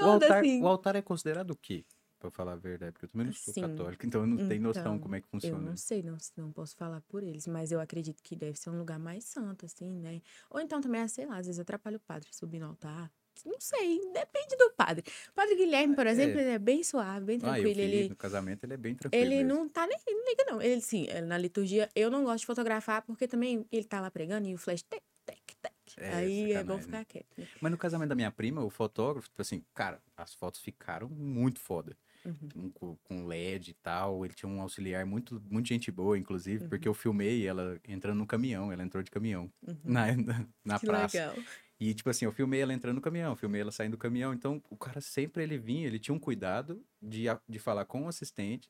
O 0.00 0.04
altar, 0.10 0.38
assim. 0.40 0.62
o 0.62 0.66
altar 0.66 0.96
é 0.96 1.02
considerado 1.02 1.50
o 1.52 1.56
quê? 1.56 1.84
Pra 2.30 2.36
falar 2.44 2.52
a 2.54 2.56
verdade, 2.56 2.92
porque 2.92 3.06
eu 3.06 3.10
também 3.10 3.26
não 3.26 3.32
sou 3.32 3.54
Assim, 3.54 3.54
católico, 3.54 4.04
então 4.06 4.20
eu 4.22 4.26
não 4.26 4.38
tenho 4.38 4.62
noção 4.62 4.98
então, 4.98 5.00
como 5.00 5.14
é 5.16 5.20
que 5.20 5.28
Eu 5.42 5.58
funciona. 5.58 5.60
não 5.60 5.76
sei, 5.76 6.02
não, 6.02 6.16
não 6.36 6.52
posso 6.52 6.76
falar 6.76 7.00
por 7.02 7.22
eles, 7.22 7.46
mas 7.46 7.72
eu 7.72 7.80
acredito 7.80 8.22
que 8.22 8.36
deve 8.36 8.58
ser 8.58 8.70
um 8.70 8.78
lugar 8.78 8.98
mais 8.98 9.24
santo, 9.24 9.66
assim, 9.66 9.90
né? 10.00 10.22
Ou 10.50 10.60
então 10.60 10.80
também, 10.80 11.00
ah, 11.02 11.08
sei 11.08 11.26
lá, 11.26 11.38
às 11.38 11.46
vezes 11.46 11.60
atrapalha 11.60 11.96
o 11.98 12.00
padre 12.00 12.28
subir 12.34 12.60
no 12.60 12.66
altar. 12.68 13.12
Não 13.44 13.60
sei, 13.60 14.00
depende 14.12 14.56
do 14.56 14.72
padre. 14.74 15.04
O 15.30 15.34
padre 15.34 15.56
Guilherme, 15.56 15.94
por 15.94 16.06
exemplo, 16.06 16.38
É. 16.38 16.40
ele 16.40 16.50
é 16.50 16.58
bem 16.58 16.82
suave, 16.84 17.26
bem 17.26 17.38
Ah, 17.40 17.58
eu 17.60 17.70
tranquilo. 17.70 17.80
vi, 17.80 17.82
ele, 17.82 18.10
no 18.10 18.14
casamento 18.16 18.64
ele 18.64 18.74
é 18.74 18.76
bem 18.76 18.94
tranquilo 18.94 19.32
ele 19.32 19.42
mesmo. 19.42 19.54
não 19.54 19.68
tá 19.68 19.86
nem, 19.86 19.98
não 20.06 20.24
liga, 20.28 20.44
não. 20.50 20.62
Ele, 20.62 20.80
sim, 20.80 21.06
eh, 21.08 21.20
na 21.22 21.38
liturgia, 21.38 21.88
eu 21.94 22.10
não 22.10 22.24
gosto 22.24 22.40
de 22.40 22.46
fotografar, 22.46 23.02
porque 23.06 23.28
também 23.28 23.66
ele 23.72 23.84
tá 23.84 24.00
lá 24.00 24.10
pregando 24.10 24.48
e 24.48 24.54
o 24.54 24.58
flash, 24.58 24.82
tec, 24.82 25.02
tec, 25.24 25.40
tec. 25.62 25.74
É, 25.98 26.10
Aí 26.10 26.52
é 26.52 26.64
bom 26.64 26.80
ficar 26.80 27.04
quieto. 27.04 27.28
né? 27.38 27.48
Mas 27.60 27.70
no 27.72 27.78
casamento 27.78 28.10
da 28.10 28.14
minha 28.14 28.30
prima, 28.30 28.62
o 28.64 28.70
fotógrafo, 28.70 29.28
tipo 29.28 29.40
assim, 29.42 29.64
cara, 29.74 30.02
as 30.16 30.34
fotos 30.34 30.60
ficaram 30.60 31.08
muito 31.08 31.58
foda. 31.60 31.96
Uhum. 32.26 32.54
Um 32.54 32.70
Com, 32.70 32.96
com 33.04 33.26
LED 33.26 33.70
e 33.72 33.74
tal. 33.74 34.24
Ele 34.24 34.34
tinha 34.34 34.48
um 34.48 34.60
auxiliar 34.62 35.04
muito, 35.06 35.40
muito 35.50 35.68
gente 35.68 35.90
boa, 35.92 36.18
inclusive, 36.18 36.62
Uhum. 36.62 36.70
porque 36.70 36.88
eu 36.88 36.94
filmei 36.94 37.46
ela 37.46 37.80
entrando 37.86 38.18
no 38.18 38.26
caminhão. 38.26 38.72
Ela 38.72 38.82
entrou 38.82 39.02
de 39.02 39.10
caminhão 39.10 39.52
Uhum. 39.62 39.84
na, 39.84 40.14
na, 40.16 40.48
na 40.64 40.78
que 40.78 40.86
praça. 40.86 41.24
legal. 41.26 41.46
E, 41.80 41.94
tipo 41.94 42.08
assim, 42.10 42.24
eu 42.24 42.32
filmei 42.32 42.60
ela 42.62 42.72
entrando 42.72 42.96
no 42.96 43.00
caminhão, 43.02 43.36
filmei 43.36 43.60
ela 43.60 43.72
saindo 43.72 43.92
do 43.92 43.98
caminhão. 43.98 44.32
Então, 44.34 44.62
o 44.70 44.76
cara 44.76 45.00
sempre 45.00 45.42
ele 45.42 45.58
vinha, 45.58 45.86
ele 45.86 45.98
tinha 45.98 46.14
um 46.14 46.18
cuidado 46.20 46.84
de, 47.02 47.24
de 47.48 47.58
falar 47.58 47.84
com 47.86 48.04
o 48.04 48.08
assistente 48.08 48.68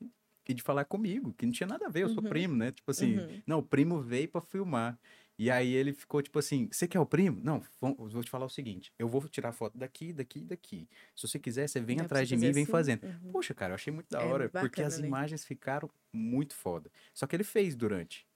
e 0.48 0.54
de 0.54 0.62
falar 0.62 0.84
comigo, 0.84 1.34
que 1.34 1.44
não 1.46 1.52
tinha 1.52 1.66
nada 1.66 1.86
a 1.86 1.88
ver, 1.90 2.02
eu 2.04 2.09
sou 2.09 2.22
Uhum. 2.22 2.22
primo, 2.22 2.54
né? 2.57 2.72
Tipo 2.72 2.90
assim, 2.90 3.24
Uhum. 3.24 3.44
não, 3.46 3.59
o 3.59 3.62
primo 3.66 4.00
veio 4.00 4.28
pra 4.28 4.40
filmar. 4.40 4.98
E 5.39 5.51
aí 5.51 5.72
ele 5.74 5.93
ficou 5.93 6.22
tipo 6.22 6.39
assim: 6.39 6.68
você 6.72 6.89
quer 6.89 6.99
o 6.99 7.05
primo? 7.07 7.41
Não, 7.43 7.62
vou 7.80 8.22
te 8.22 8.30
falar 8.30 8.47
o 8.47 8.51
seguinte: 8.51 8.93
eu 8.99 9.07
vou 9.09 9.28
tirar 9.28 9.53
foto 9.53 9.76
daqui, 9.76 10.12
daqui 10.12 10.39
e 10.41 10.45
daqui. 10.45 10.89
Se 11.14 11.28
você 11.28 11.39
quiser, 11.39 11.68
você 11.68 11.78
vem 11.80 11.97
pra 11.97 12.07
atrás 12.07 12.28
de 12.28 12.37
mim 12.37 12.47
e 12.47 12.53
vem 12.53 12.62
assim? 12.62 12.72
fazendo. 12.72 13.05
Uhum. 13.05 13.32
Poxa, 13.32 13.53
cara, 13.53 13.72
eu 13.72 13.74
achei 13.74 13.93
muito 13.93 14.09
da 14.11 14.20
É 14.22 14.24
hora, 14.24 14.49
porque 14.49 14.66
bacana, 14.82 14.89
as 14.89 14.99
né? 14.99 15.07
imagens 15.07 15.45
ficaram 15.45 15.91
muito 16.12 16.55
foda. 16.55 16.91
Só 17.12 17.26
que 17.26 17.37
ele 17.37 17.45
fez 17.45 17.74
durante. 17.74 18.26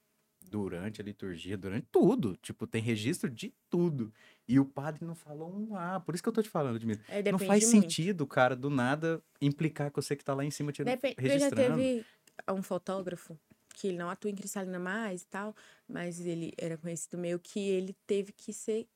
durante 0.43 1.01
a 1.01 1.05
liturgia, 1.05 1.57
durante 1.57 1.87
tudo. 1.93 2.37
Tipo, 2.43 2.67
tem 2.67 2.83
registro 2.83 3.31
de 3.31 3.55
tudo. 3.69 4.13
E 4.49 4.59
o 4.59 4.65
padre 4.65 5.05
não 5.05 5.15
falou 5.15 5.55
um 5.55 5.77
A. 5.77 6.01
Por 6.01 6.15
isso 6.15 6.23
que 6.23 6.29
eu 6.29 6.33
tô 6.33 6.43
te 6.43 6.49
falando, 6.49 6.77
Edmilson. 6.77 7.03
É, 7.09 7.23
Não 7.31 7.39
faz 7.39 7.65
sentido, 7.67 8.27
cara, 8.27 8.57
do 8.57 8.69
nada 8.69 9.23
implicar 9.41 9.91
que 9.91 9.97
você 9.97 10.17
que 10.17 10.25
tá 10.25 10.35
lá 10.35 10.45
em 10.45 10.51
cima 10.51 10.73
tirando, 10.73 10.93
Depen- 10.93 11.15
Eu 11.17 11.25
já 11.25 11.33
registrando. 11.35 11.77
teve 11.79 12.05
um 12.51 12.63
fotógrafo 12.63 13.39
que 13.81 13.89
ele 13.89 13.99
não 13.99 14.11
atua 14.11 14.31
em 14.31 14.35
Cristalina 14.35 14.79
mais 14.79 15.23
e 15.23 15.27
tal, 15.27 15.55
mas 15.89 16.21
ele 16.21 16.53
era 16.59 16.77
conhecido 16.77 17.17
meio 17.19 17.39
que 17.39 17.59
ele 17.61 17.95
teve 18.07 18.33
que 18.33 18.53
ser 18.53 18.87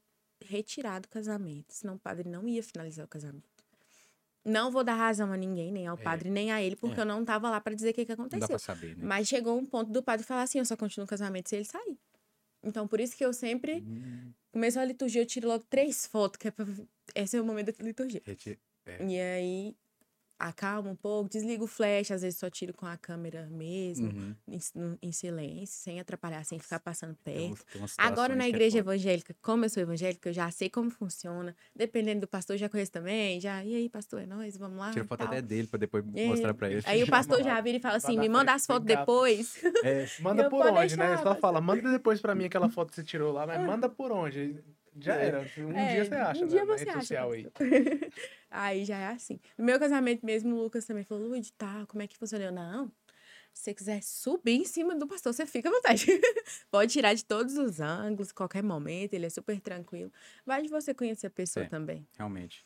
retirado 0.45 1.09
do 1.09 1.11
casamento, 1.11 1.72
senão 1.72 1.95
o 1.95 1.99
padre 1.99 2.28
não 2.28 2.47
ia 2.49 2.62
finalizar 2.62 3.05
o 3.05 3.09
casamento. 3.09 3.49
Não 4.45 4.70
vou 4.70 4.85
dar 4.85 4.95
razão 4.95 5.32
a 5.32 5.37
ninguém, 5.37 5.72
nem 5.72 5.87
ao 5.87 5.97
É. 5.97 6.03
padre, 6.03 6.28
nem 6.28 6.53
a 6.53 6.62
ele, 6.62 6.76
porque 6.76 7.01
É. 7.01 7.03
eu 7.03 7.07
não 7.07 7.24
tava 7.24 7.49
lá 7.49 7.61
pra 7.61 7.74
dizer 7.74 7.91
o 7.91 7.95
que, 7.95 8.05
que 8.05 8.12
Não 8.12 8.16
dá 8.16 8.24
aconteceu. 8.26 8.49
pra 8.49 8.59
saber, 8.59 8.95
né? 8.97 9.07
Mas 9.07 9.26
chegou 9.26 9.57
um 9.59 9.64
ponto 9.64 9.91
do 9.91 10.03
padre 10.03 10.24
falar 10.26 10.43
assim: 10.43 10.59
eu 10.59 10.66
só 10.66 10.76
continuo 10.76 11.07
o 11.07 11.09
casamento 11.09 11.49
se 11.49 11.57
ele 11.57 11.64
sair. 11.64 11.99
Então, 12.62 12.87
por 12.87 13.01
isso 13.01 13.16
que 13.16 13.24
eu 13.24 13.32
sempre 13.32 13.80
Hum, 13.80 14.32
começo 14.53 14.78
a 14.78 14.85
liturgia, 14.85 15.22
eu 15.22 15.26
tiro 15.26 15.49
logo 15.49 15.64
três 15.68 16.07
fotos, 16.07 16.37
que 16.39 16.49
é 16.49 16.51
pra... 16.51 16.66
esse 17.14 17.37
é 17.37 17.41
o 17.41 17.45
momento 17.45 17.72
da 17.76 17.85
liturgia. 17.85 18.22
reti- 18.26 18.59
E 19.01 19.18
aí, 19.20 19.76
acalma 20.49 20.90
um 20.90 20.97
pouco, 20.97 21.28
desliga 21.30 21.64
o 21.64 21.66
flash, 21.66 22.11
às 22.11 22.22
vezes 22.22 22.38
só 22.38 22.51
tiro 22.51 22.72
com 22.74 22.86
a 22.86 22.97
câmera 22.97 23.47
mesmo, 23.51 24.09
Uhum. 24.09 24.34
em, 24.49 24.59
em 25.03 25.12
silêncio, 25.12 25.76
sem 25.78 26.01
atrapalhar, 26.01 26.45
sem 26.45 26.59
ficar 26.59 26.78
passando 26.80 27.16
Tem 27.24 27.49
perto. 27.55 27.64
Agora, 27.99 28.34
na 28.36 28.45
é 28.45 28.49
igreja 28.49 28.78
foda. 28.78 28.95
evangélica, 28.95 29.34
como 29.42 29.64
eu 29.64 29.68
sou 29.70 29.82
evangélica, 29.82 30.28
eu 30.28 30.32
já 30.32 30.51
sei 30.51 30.68
como 30.68 30.90
funciona. 30.90 31.55
Dependendo 31.74 32.20
do 32.22 32.28
pastor, 32.28 32.55
eu 32.55 32.59
já 32.59 32.68
conheço 32.68 32.92
também. 32.92 33.40
Já, 33.40 33.64
e 33.64 33.74
aí, 33.74 33.88
pastor, 33.88 34.22
é 34.22 34.26
nóis, 34.26 34.57
vamos 34.57 34.78
lá. 34.78 34.90
Tira 34.90 35.05
foto 35.05 35.18
tal. 35.20 35.28
até 35.28 35.40
dele 35.42 35.66
pra 35.68 35.78
depois 35.78 36.05
É. 36.14 36.26
mostrar 36.28 36.55
pra 36.55 36.70
ele. 36.70 36.82
Aí 36.86 37.03
o 37.03 37.07
pastor 37.38 37.42
já 37.42 37.61
vira 37.61 37.78
e 37.78 37.80
fala 37.80 37.97
assim: 37.97 38.18
me 38.18 38.28
manda 38.28 38.53
as 38.53 38.66
fotos 38.66 38.86
depois. 38.86 39.57
É, 39.84 40.07
Manda 40.20 40.49
por 40.49 40.66
onde, 40.66 40.97
né? 40.97 41.16
só 41.18 41.34
fala, 41.34 41.61
manda 41.61 41.90
depois 41.90 42.20
pra 42.20 42.34
mim 42.34 42.45
aquela 42.45 42.68
foto 42.70 42.88
que 42.90 42.97
você 42.97 43.05
tirou 43.05 43.32
lá, 43.32 43.47
mas 43.47 43.61
manda 43.61 43.88
por 43.88 44.11
onde? 44.12 44.62
Já 45.01 45.14
É. 45.16 45.26
era. 45.26 45.40
Um 45.59 45.72
É, 45.72 45.95
dia 45.95 46.05
você 46.05 46.14
acha, 46.14 46.45
um 46.45 46.47
dia 46.49 46.61
né, 46.61 46.66
você 46.66 46.88
acha, 46.88 47.01
social 47.01 47.32
aí. 47.32 47.47
Aí 48.51 48.84
já 48.84 48.97
é 48.99 49.07
assim. 49.09 49.40
No 49.59 49.64
meu 49.64 49.78
casamento 49.78 50.24
mesmo, 50.24 50.55
o 50.55 50.62
Lucas 50.62 50.84
também 50.84 51.05
falou, 51.05 51.28
Luiz, 51.28 51.51
tá, 51.51 51.84
como 51.88 52.03
é 52.03 52.07
que 52.07 52.16
funciona? 52.16 52.45
Eu, 52.45 52.53
não, 52.53 52.86
se 53.53 53.64
você 53.64 53.74
quiser 53.74 54.03
subir 54.03 54.53
em 54.61 54.64
cima 54.64 54.95
do 54.97 55.07
pastor, 55.07 55.32
você 55.34 55.47
fica 55.47 55.68
à 55.68 55.72
vontade. 55.72 56.07
Pode 56.70 56.92
tirar 56.92 57.14
de 57.14 57.24
todos 57.24 57.57
os 57.57 57.80
ângulos, 57.80 58.32
qualquer 58.32 58.62
momento, 58.62 59.14
ele 59.14 59.26
é 59.26 59.30
super 59.30 59.61
tranquilo. 59.61 60.12
Vai 60.47 60.62
de 60.62 60.68
você 60.68 60.95
conhecer 60.95 61.26
a 61.28 61.30
pessoa 61.30 61.64
É. 61.64 61.68
também. 61.68 62.07
realmente. 62.18 62.64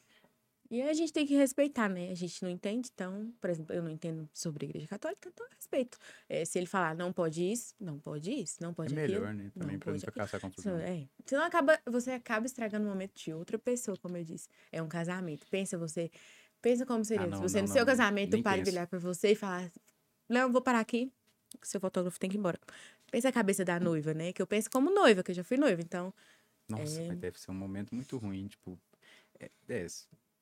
E 0.71 0.83
a 0.83 0.93
gente 0.93 1.13
tem 1.15 1.27
que 1.27 1.35
respeitar, 1.35 1.89
né? 1.89 2.11
A 2.11 2.15
gente 2.15 2.43
não 2.43 2.51
entende, 2.51 2.91
então, 2.93 3.33
por 3.41 3.49
exemplo, 3.49 3.75
eu 3.75 3.83
não 3.83 3.91
entendo 3.91 4.29
sobre 4.35 4.67
a 4.67 4.69
igreja 4.69 4.87
católica, 4.87 5.29
então 5.29 5.47
eu 5.47 5.53
respeito. 5.57 5.97
É, 6.29 6.45
se 6.45 6.59
ele 6.59 6.67
falar, 6.67 6.95
não 6.95 7.11
pode 7.11 7.43
isso, 7.43 7.75
não 7.81 7.99
pode 7.99 8.31
isso, 8.31 8.63
não 8.63 8.71
É 8.71 8.75
pode 8.75 8.99
aquilo. 8.99 9.21
melhor, 9.21 9.33
né? 9.35 9.51
Também 9.59 9.79
pra 9.79 9.93
não 9.93 9.99
pode 9.99 10.13
caçar 10.13 10.41
confusão. 10.41 10.79
É. 10.79 11.09
Senão 11.25 11.43
acaba, 11.45 11.81
você 11.87 12.11
acaba 12.13 12.45
estragando 12.45 12.85
o 12.87 12.89
momento 12.91 13.15
de 13.15 13.33
outra 13.33 13.59
pessoa, 13.59 13.97
como 13.97 14.19
eu 14.19 14.25
disse. 14.25 14.47
É 14.71 14.83
um 14.83 14.89
casamento. 14.89 15.47
Pensa 15.51 15.79
você. 15.79 16.11
Pensa 16.61 16.85
como 16.85 17.03
seria. 17.05 17.25
Ah, 17.25 17.29
não, 17.29 17.37
se 17.39 17.43
você, 17.43 17.59
não, 17.59 17.63
no 17.63 17.73
seu 17.73 17.81
não, 17.81 17.87
casamento, 17.87 18.33
nem 18.33 18.41
o 18.41 18.45
padre 18.45 18.65
virar 18.65 18.87
pra 18.87 18.99
você 18.99 19.31
e 19.33 19.35
falar: 19.35 19.71
Não, 20.29 20.53
vou 20.53 20.61
parar 20.61 20.81
aqui. 20.81 21.11
Seu 21.63 21.81
fotógrafo 21.81 22.21
tem 22.21 22.29
que 22.29 22.37
ir 22.37 22.41
embora. 22.41 22.59
Pensa 23.11 23.31
a 23.31 23.33
cabeça 23.33 23.65
da 23.65 23.81
noiva, 23.81 24.13
né? 24.13 24.33
Que 24.35 24.43
eu 24.43 24.47
penso 24.47 24.69
como 24.71 24.91
noiva, 24.91 25.23
que 25.23 25.31
eu 25.31 25.35
já 25.35 25.43
fui 25.45 25.57
noiva. 25.57 25.81
Então, 25.81 26.13
Nossa, 26.69 27.01
É. 27.01 27.09
mas 27.09 27.19
deve 27.19 27.39
ser 27.41 27.51
um 27.51 27.55
momento 27.55 27.95
muito 27.95 28.19
ruim, 28.19 28.47
tipo, 28.49 28.79
é, 29.41 29.51
é, 29.69 29.87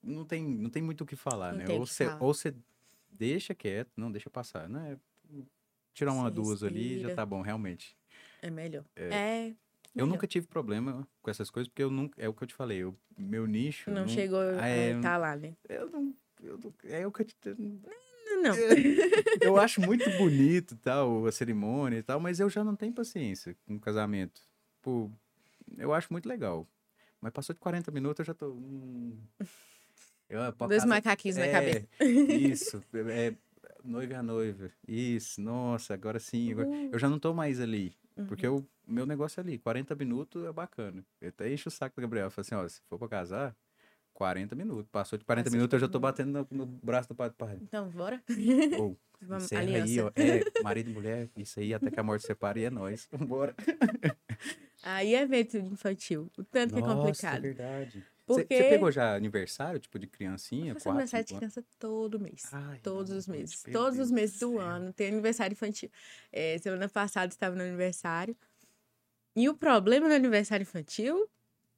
não 0.07 0.25
tem, 0.25 0.43
não 0.47 0.71
tem 0.71 0.83
muito 0.83 1.03
o 1.03 1.07
que 1.07 1.17
falar, 1.17 1.53
Não 1.53 1.59
né? 1.59 1.69
Ou 1.69 1.85
você, 1.87 2.05
falar. 2.07 2.23
ou 2.23 2.33
você 2.35 2.55
deixa 3.11 3.55
quieto, 3.55 3.91
não 3.97 4.11
deixa 4.11 4.31
passar, 4.31 4.69
né? 4.69 4.99
Tirar 5.93 6.13
uma, 6.13 6.29
Você 6.31 6.35
duas 6.35 6.63
ali 6.63 6.95
já 6.99 7.09
respira. 7.09 7.17
tá 7.17 7.27
bom, 7.27 7.41
realmente. 7.43 7.97
é 8.43 8.51
melhor. 8.51 8.85
É. 8.95 9.49
Eu 9.95 10.05
melhor. 10.05 10.07
nunca 10.15 10.27
tive 10.27 10.47
problema 10.47 11.07
com 11.23 11.31
essas 11.31 11.51
coisas, 11.51 11.69
porque 11.69 11.83
eu 11.83 11.91
nunca, 11.91 12.21
é 12.21 12.29
o 12.29 12.35
que 12.35 12.45
eu 12.45 12.49
te 12.49 12.55
falei, 12.55 12.79
eu, 12.79 12.95
meu 13.17 13.47
nicho 13.47 13.91
Não, 13.91 14.07
chegou 14.07 14.39
Ah, 14.39 14.63
a 14.65 14.69
é, 14.69 14.91
estar 14.93 15.17
lá, 15.17 15.35
né? 15.37 15.55
eu 15.69 15.89
não, 15.91 16.15
eu 16.43 16.59
não- 16.59 16.75
é 16.85 17.07
o 17.07 17.11
que 17.13 17.23
eu 17.23 17.27
te, 17.27 17.37
Não, 17.57 18.43
não. 18.43 18.55
eu 19.43 19.57
acho 19.57 19.81
muito 19.81 20.11
bonito 20.11 20.77
tal, 20.77 21.27
a 21.27 21.33
cerimônia 21.33 21.99
e 21.99 22.03
tal, 22.03 22.21
mas 22.21 22.39
eu 22.41 22.51
já 22.51 22.63
não 22.63 22.77
tenho 22.77 22.93
paciência 22.93 23.57
com 23.67 23.79
casamento. 23.81 24.43
Pô, 24.83 25.11
eu 25.79 25.95
acho 25.95 26.13
muito 26.13 26.29
legal. 26.29 26.67
Mas 27.21 27.33
passou 27.33 27.55
de 27.55 27.61
40 27.61 27.91
minutos, 27.91 28.19
eu 28.21 28.25
já 28.27 28.35
tô. 28.35 28.53
hum. 28.53 29.19
Eu, 30.29 30.41
Dois 30.53 30.83
casa- 30.83 30.87
macaquinhos 30.87 31.37
na 31.37 31.45
é, 31.47 31.53
cabeça. 31.53 31.87
Isso, 32.05 32.83
é, 33.11 33.35
noiva 33.85 34.17
a 34.19 34.23
noiva. 34.23 34.71
Isso, 34.87 35.41
nossa, 35.41 35.95
agora 35.95 36.19
sim. 36.19 36.53
agora- 36.53 36.69
Uhum. 36.69 36.91
Eu 36.93 36.99
já 36.99 37.09
não 37.09 37.19
tô 37.19 37.33
mais 37.33 37.61
ali. 37.61 37.95
Porque 38.29 38.49
o 38.49 38.67
meu 38.87 39.05
negócio 39.05 39.39
é 39.41 39.43
ali, 39.43 39.59
40 39.59 39.95
minutos 39.95 40.43
é 40.45 40.51
bacana. 40.53 41.05
Eu 41.21 41.29
até 41.29 41.53
encho 41.53 41.69
o 41.69 41.73
saco 41.73 41.95
do 41.97 42.01
Gabriel. 42.03 42.31
Falo 42.31 42.41
assim, 42.47 42.55
ó, 42.55 42.67
se 42.67 42.81
for 42.89 42.99
pra 42.99 43.09
casar, 43.09 43.55
40 44.15 44.55
minutos. 44.57 44.89
Passou 44.91 45.19
de 45.19 45.25
40 45.27 45.45
Passou 45.45 45.51
de 45.53 45.57
minutos, 45.59 45.75
eu 45.75 45.81
já 45.81 45.87
40 45.87 45.93
tô 45.93 46.01
batendo 46.01 46.49
no, 46.51 46.65
no 46.65 46.67
braço 46.67 47.09
do 47.11 47.15
padre. 47.15 47.37
Então, 47.63 47.89
bora? 47.91 48.23
Ou, 48.79 48.97
Vamos, 49.21 49.53
aliança. 49.53 49.85
aí, 49.85 50.01
ó. 50.01 50.11
É, 50.17 50.63
marido 50.63 50.91
e 50.91 50.95
mulher, 50.95 51.29
isso 51.37 51.61
aí 51.61 51.75
até 51.75 51.91
que 51.91 52.01
a 52.01 52.03
morte 52.03 52.27
separe 52.27 52.61
e 52.61 52.65
é 52.65 52.71
nóis. 52.71 53.07
Vambora. 53.13 53.55
Aí 54.83 55.15
é 55.15 55.21
evento 55.23 55.57
infantil. 55.59 56.31
O 56.39 56.45
tanto 56.45 56.73
que 56.75 56.81
é 56.81 56.83
Nossa, 56.83 56.97
complicado. 56.97 57.43
verdade. 57.43 58.03
Porque 58.27 58.57
Você 58.57 58.65
pegou 58.65 58.91
já 58.91 59.15
aniversário, 59.15 59.79
tipo, 59.79 59.99
de 59.99 60.07
criancinha? 60.09 60.71
eu 60.71 60.75
faço 60.75 60.85
quatro, 60.85 60.91
aniversário 60.91 61.27
de 61.27 61.35
criança 61.37 61.65
todo 61.79 62.19
mês. 62.19 62.43
Ai, 62.53 62.81
Todos 62.83 63.11
não, 63.11 63.19
os 63.19 63.27
meses. 63.29 63.63
Todos 63.63 63.95
Deus 63.95 64.07
os 64.07 64.11
meses 64.11 64.39
do 64.41 64.51
céu. 64.53 64.61
ano. 64.61 64.93
Tem 64.93 65.09
aniversário 65.09 65.53
infantil. 65.53 65.91
É, 66.33 66.59
semana 66.59 66.89
passada 66.89 67.33
estava 67.33 67.55
no 67.55 67.63
aniversário. 67.63 68.37
E 69.35 69.49
o 69.49 69.55
problema 69.55 70.09
no 70.09 70.15
aniversário 70.15 70.63
infantil 70.63 71.29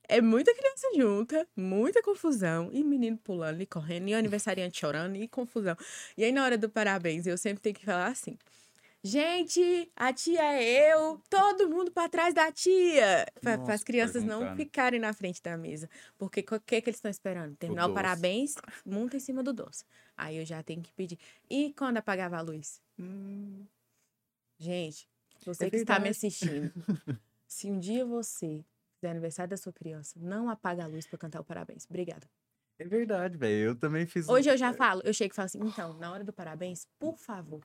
é 0.08 0.20
muita 0.22 0.54
criança 0.54 0.88
junta, 0.96 1.46
muita 1.54 2.02
confusão, 2.02 2.70
e 2.72 2.82
menino 2.82 3.18
pulando 3.18 3.60
e 3.60 3.66
correndo, 3.66 4.08
e 4.08 4.14
o 4.14 4.18
aniversariante 4.18 4.78
chorando, 4.78 5.16
e 5.16 5.28
confusão. 5.28 5.76
E 6.16 6.24
aí, 6.24 6.32
na 6.32 6.44
hora 6.44 6.56
do 6.56 6.68
parabéns, 6.68 7.26
eu 7.26 7.36
sempre 7.36 7.60
tenho 7.62 7.74
que 7.74 7.84
falar 7.84 8.06
assim. 8.06 8.38
Gente, 9.08 9.90
a 9.96 10.12
tia 10.12 10.42
é 10.60 10.92
eu, 10.92 11.18
todo 11.30 11.66
mundo 11.68 11.90
para 11.90 12.10
trás 12.10 12.34
da 12.34 12.52
tia. 12.52 13.24
Para 13.42 13.72
as 13.72 13.82
crianças 13.82 14.22
não 14.22 14.40
ficarem 14.56 15.00
na 15.00 15.14
frente 15.14 15.42
da 15.42 15.56
mesa. 15.56 15.88
Porque 16.18 16.40
o 16.40 16.60
que, 16.60 16.82
que 16.82 16.90
eles 16.90 16.98
estão 16.98 17.10
esperando? 17.10 17.56
Terminar 17.56 17.86
o, 17.86 17.94
parabéns, 17.94 18.54
monta 18.84 19.16
em 19.16 19.20
cima 19.20 19.42
do 19.42 19.52
doce. 19.54 19.82
Aí 20.14 20.36
eu 20.36 20.44
já 20.44 20.62
tenho 20.62 20.82
que 20.82 20.92
pedir. 20.92 21.18
E 21.48 21.72
quando 21.72 21.96
apagava 21.96 22.36
a 22.36 22.42
luz? 22.42 22.82
Hum, 22.98 23.64
Gente, 24.58 25.08
você 25.46 25.66
É 25.66 25.70
que 25.70 25.76
está 25.76 25.98
me 25.98 26.08
assistindo, 26.10 26.70
se 27.46 27.70
um 27.70 27.78
dia 27.78 28.04
você 28.04 28.62
fizer 28.96 29.10
aniversário 29.10 29.48
da 29.50 29.56
sua 29.56 29.72
criança, 29.72 30.18
não 30.20 30.50
apaga 30.50 30.84
a 30.84 30.86
luz 30.86 31.06
para 31.06 31.16
cantar 31.18 31.40
o 31.40 31.44
parabéns. 31.44 31.86
Obrigada. 31.88 32.28
É 32.78 32.84
verdade, 32.84 33.38
velho. 33.38 33.68
Eu 33.70 33.74
também 33.74 34.04
fiz. 34.06 34.28
um- 34.28 34.32
Hoje 34.32 34.50
eu 34.50 34.56
já 34.56 34.72
falo, 34.74 35.00
eu 35.04 35.14
chego 35.14 35.32
e 35.32 35.34
falo 35.36 35.46
assim, 35.46 35.60
então, 35.62 35.94
na 35.94 36.12
hora 36.12 36.22
do 36.24 36.32
parabéns, 36.32 36.86
por 36.98 37.16
favor, 37.16 37.62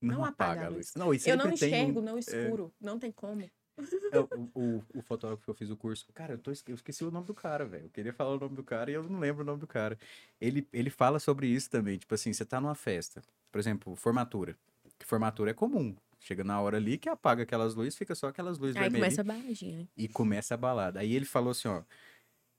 não 0.00 0.24
apaga 0.24 0.66
a 0.66 0.68
luz. 0.68 0.92
Não, 0.94 1.12
e 1.12 1.20
eu 1.26 1.36
não 1.36 1.44
tem 1.44 1.52
um- 1.52 1.54
enxergo 1.54 2.00
no 2.00 2.18
escuro, 2.18 2.74
não 2.80 2.98
tem 2.98 3.12
como. 3.12 3.42
É, 3.42 3.50
o, 4.54 4.82
o, 4.94 5.02
fotógrafo 5.02 5.44
que 5.44 5.50
eu 5.50 5.54
fiz 5.54 5.70
o 5.70 5.76
curso, 5.76 6.06
cara, 6.14 6.34
eu, 6.34 6.38
tô, 6.38 6.50
eu 6.50 6.74
esqueci 6.74 7.04
o 7.04 7.10
nome 7.10 7.26
do 7.26 7.34
cara, 7.34 7.64
velho. 7.64 7.84
Eu 7.84 7.90
queria 7.90 8.12
falar 8.12 8.34
o 8.34 8.40
nome 8.40 8.56
do 8.56 8.62
cara 8.64 8.90
e 8.90 8.94
eu 8.94 9.02
não 9.02 9.18
lembro 9.18 9.42
o 9.42 9.46
nome 9.46 9.60
do 9.60 9.66
cara. 9.66 9.98
Ele, 10.40 10.66
ele 10.72 10.88
fala 10.88 11.18
sobre 11.18 11.46
isso 11.46 11.70
também. 11.70 11.98
Tipo 11.98 12.14
assim, 12.14 12.32
você 12.32 12.44
tá 12.44 12.60
numa 12.60 12.74
festa, 12.74 13.22
por 13.52 13.58
exemplo, 13.58 13.94
formatura. 13.94 14.56
Que 14.98 15.04
formatura 15.04 15.50
é 15.50 15.54
comum. 15.54 15.94
Chega 16.18 16.42
na 16.42 16.60
hora 16.60 16.78
ali 16.78 16.96
que 16.96 17.08
apaga 17.08 17.42
aquelas 17.42 17.74
luzes, 17.74 17.96
fica 17.96 18.14
só 18.14 18.28
aquelas 18.28 18.58
luzes 18.58 18.76
Aí 18.76 18.84
vermelhas 18.84 19.14
começa 19.14 19.20
a 19.20 19.24
baladinha, 19.24 19.78
né? 19.78 19.88
e 19.96 20.08
começa 20.08 20.54
a 20.54 20.56
balada. 20.56 21.00
Aí 21.00 21.14
ele 21.14 21.26
falou 21.26 21.50
assim, 21.50 21.68
ó. 21.68 21.82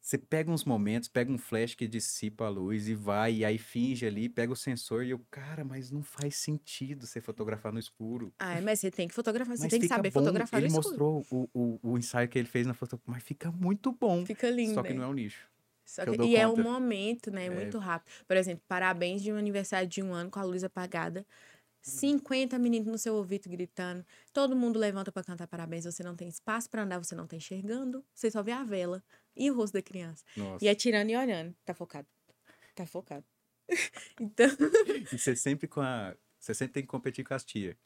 Você 0.08 0.18
pega 0.18 0.50
uns 0.50 0.64
momentos, 0.64 1.10
pega 1.10 1.30
um 1.30 1.38
flash 1.38 1.76
que 1.76 1.86
dissipa 1.86 2.46
a 2.46 2.50
luz 2.50 2.88
e 2.88 2.96
vai, 2.96 3.34
e 3.34 3.44
aí 3.44 3.58
finge 3.58 4.06
ali, 4.06 4.30
pega 4.30 4.54
o 4.54 4.56
sensor 4.56 5.04
e 5.04 5.10
eu, 5.10 5.20
cara, 5.30 5.66
mas 5.66 5.92
não 5.92 6.02
faz 6.02 6.38
sentido 6.38 7.06
você 7.06 7.20
fotografar 7.20 7.74
no 7.74 7.80
escuro. 7.80 8.32
Ah, 8.40 8.62
mas 8.62 8.80
você 8.80 8.90
tem 8.90 9.10
que 9.10 9.14
fotografar, 9.14 9.58
você 9.58 9.64
Mas 9.64 9.72
tem 9.72 9.82
que 9.82 9.88
saber 9.90 10.10
bom. 10.10 10.22
fotografar 10.22 10.62
Ele 10.62 10.70
no 10.70 10.80
escuro. 10.80 10.96
mostrou 10.96 11.26
o, 11.30 11.50
o, 11.54 11.80
o 11.92 11.98
ensaio 11.98 12.30
que 12.30 12.40
ele 12.40 12.48
fez 12.48 12.66
na 12.66 12.74
foto, 12.74 12.98
mas 13.06 13.22
fica 13.22 13.52
muito 13.52 13.92
bom. 13.92 14.26
Fica 14.26 14.50
lindo, 14.50 14.76
Só 14.76 14.82
que 14.82 14.94
não 14.94 15.04
é 15.04 15.08
o 15.08 15.14
nicho. 15.14 15.46
Só 15.86 16.06
que 16.06 16.18
que- 16.18 16.24
e 16.24 16.38
é 16.38 16.48
um 16.48 16.52
conta. 16.52 16.64
momento, 16.64 17.30
né? 17.30 17.48
É. 17.48 17.50
Muito 17.50 17.78
rápido. 17.78 18.10
Por 18.26 18.38
exemplo, 18.38 18.64
parabéns 18.66 19.22
de 19.22 19.34
um 19.34 19.36
aniversário 19.38 19.90
de 19.90 20.02
um 20.02 20.14
ano 20.14 20.30
com 20.32 20.40
a 20.40 20.44
luz 20.44 20.64
apagada. 20.64 21.26
50 21.82 22.58
meninos 22.58 22.88
no 22.88 22.98
seu 22.98 23.14
ouvido 23.16 23.50
gritando. 23.50 24.06
Todo 24.32 24.56
mundo 24.56 24.80
levanta 24.80 25.12
para 25.12 25.24
cantar 25.24 25.48
parabéns. 25.48 25.84
Você 25.84 26.02
não 26.02 26.16
tem 26.16 26.30
espaço 26.30 26.70
para 26.70 26.84
andar, 26.84 26.98
você 26.98 27.14
não 27.14 27.28
tá 27.28 27.36
enxergando. 27.36 28.06
Você 28.14 28.32
só 28.32 28.42
vê 28.42 28.52
a 28.54 28.64
vela 28.64 29.04
e 29.38 29.52
o 29.52 29.56
rosto 29.56 29.74
da 29.74 29.82
criança. 29.82 30.24
Nossa. 30.36 30.64
E 30.64 30.70
atirando 30.70 31.10
e 31.12 31.16
olhando. 31.16 31.56
Tá 31.66 31.74
focado. 31.74 32.08
Tá 32.76 32.86
focado. 32.86 33.26
então, 34.20 34.48
E 35.12 35.18
você 35.18 35.36
sempre 35.36 35.68
com 35.68 35.82
a. 35.82 36.16
Você 36.40 36.54
sempre 36.54 36.74
tem 36.76 36.84
que 36.84 36.90
competir 36.90 37.26
com 37.26 37.34
as 37.34 37.44
tia. 37.44 37.78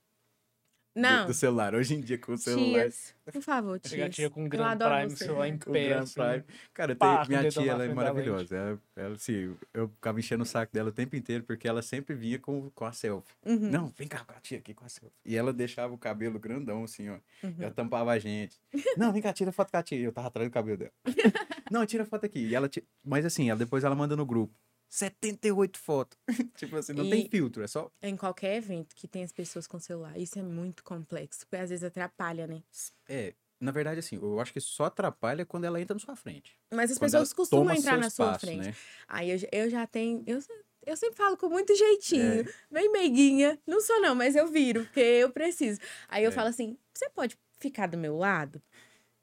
Não. 0.96 1.22
do, 1.22 1.28
do 1.28 1.34
celular. 1.34 1.74
Hoje 1.74 1.96
em 1.96 2.02
dia, 2.02 2.18
com 2.18 2.34
o 2.34 2.38
celular. 2.38 2.82
Tias, 2.82 3.16
por 3.24 3.42
favor, 3.42 3.80
tia 3.80 4.30
com 4.30 4.44
Eu 4.44 4.50
Grand 4.50 4.78
Prime, 4.78 5.10
você. 5.10 5.24
celular 5.26 5.48
em 5.48 5.58
pé, 5.58 5.88
Grand 5.89 6.00
assim. 6.04 6.14
Prime. 6.16 6.44
Cara, 6.74 6.96
Pá, 6.96 7.26
tem- 7.26 7.26
o 7.38 7.39
minha 7.39 7.50
tia, 7.52 7.72
ela 7.72 7.86
é 7.86 7.94
maravilhosa. 7.94 8.56
Ela, 8.58 8.80
ela, 8.98 9.16
assim, 9.16 9.56
eu 9.74 9.88
ficava 9.88 10.20
enchendo 10.20 10.44
o 10.44 10.46
saco 10.46 10.74
dela 10.74 10.89
o 10.89 10.92
tempo 10.92 11.16
inteiro, 11.16 11.44
porque 11.46 11.68
ela 11.68 11.82
sempre 11.82 12.14
vinha 12.14 12.38
com, 12.39 12.70
com 12.72 12.84
a 12.86 12.92
selfie. 12.92 13.32
Uhum, 13.46 13.70
Não, 13.72 13.88
vem 13.98 14.08
cá 14.08 14.26
com 14.26 14.34
a 14.34 14.39
tia 14.42 14.58
aqui 14.58 14.74
com 14.74 14.84
a 14.84 14.89
selfie. 14.89 15.16
E 15.26 15.36
ela 15.38 15.54
deixava 15.54 15.94
o 15.94 15.98
cabelo 15.98 16.38
grandão, 16.38 16.84
assim, 16.84 17.10
ó. 17.10 17.18
uhum. 17.44 17.56
Ela 17.60 17.72
tampava 17.72 18.12
a 18.12 18.20
gente. 18.20 18.58
Não, 18.98 19.14
vem 19.14 19.22
cá, 19.22 19.32
tira 19.32 19.52
foto 19.54 19.72
com 19.72 19.78
a 19.78 19.84
tia. 19.84 19.98
Eu 20.00 20.12
tava 20.12 20.28
atrás 20.28 20.50
do 20.50 20.54
cabelo 20.54 20.78
dela. 20.78 20.92
Não, 21.72 21.86
tira 21.86 22.04
foto 22.04 22.26
aqui. 22.26 22.39
E 22.39 22.54
ela 22.54 22.68
ti- 22.68 22.84
Mas 23.02 23.26
assim, 23.26 23.50
ela, 23.50 23.58
depois 23.60 23.84
ela 23.86 23.96
manda 23.96 24.16
no 24.16 24.26
grupo. 24.26 24.54
78 24.96 25.80
fotos. 25.80 26.18
tipo 26.58 26.76
assim, 26.76 26.92
não 26.94 27.10
tem 27.10 27.26
E- 27.26 27.30
filtro, 27.30 27.64
é 27.64 27.68
só. 27.68 27.89
Em 28.02 28.16
qualquer 28.18 28.58
evento 28.58 28.94
que 28.96 29.08
tem 29.08 29.24
as 29.24 29.32
pessoas 29.32 29.66
com 29.66 29.80
celular, 29.80 30.18
isso 30.20 30.38
é 30.38 30.44
muito 30.44 30.84
complexo, 30.84 31.39
porque 31.48 31.56
às 31.64 31.70
vezes 31.70 31.84
atrapalha, 31.84 32.46
né? 32.46 32.62
É, 33.08 33.34
na 33.60 33.72
verdade, 33.72 34.00
assim, 34.02 34.18
eu 34.18 34.39
acho 34.42 34.52
que 34.52 34.60
só 34.60 34.86
atrapalha 34.86 35.46
quando 35.46 35.64
ela 35.64 35.80
entra 35.80 35.94
na 35.96 36.00
sua 36.00 36.16
frente. 36.16 36.58
Mas 36.74 36.92
as 36.92 36.98
Quando 36.98 37.12
pessoas 37.12 37.32
costumam 37.34 37.74
entrar 37.74 37.98
na 37.98 38.10
sua 38.10 38.26
espaço, 38.28 38.46
frente. 38.46 38.68
Né? 38.68 38.76
Aí 39.08 39.32
eu, 39.32 39.38
já- 39.38 39.48
eu 39.52 39.70
já 39.70 39.88
tenho. 39.88 40.24
Eu, 40.28 40.39
eu 40.86 40.98
sempre 40.98 41.16
falo 41.16 41.38
com 41.38 41.48
muito 41.48 41.74
jeitinho. 41.74 42.42
É. 42.42 42.54
Bem 42.70 42.92
meiguinha. 42.92 43.58
Não 43.66 43.80
sou, 43.80 44.02
não, 44.02 44.14
mas 44.14 44.36
eu 44.36 44.48
viro, 44.48 44.84
porque 44.86 45.00
eu 45.00 45.30
preciso. 45.32 45.80
Aí 46.10 46.24
eu 46.26 46.30
É. 46.30 46.34
falo 46.34 46.50
assim: 46.50 46.78
você 46.94 47.10
pode 47.10 47.38
ficar 47.60 47.88
do 47.88 47.98
meu 47.98 48.18
lado? 48.18 48.62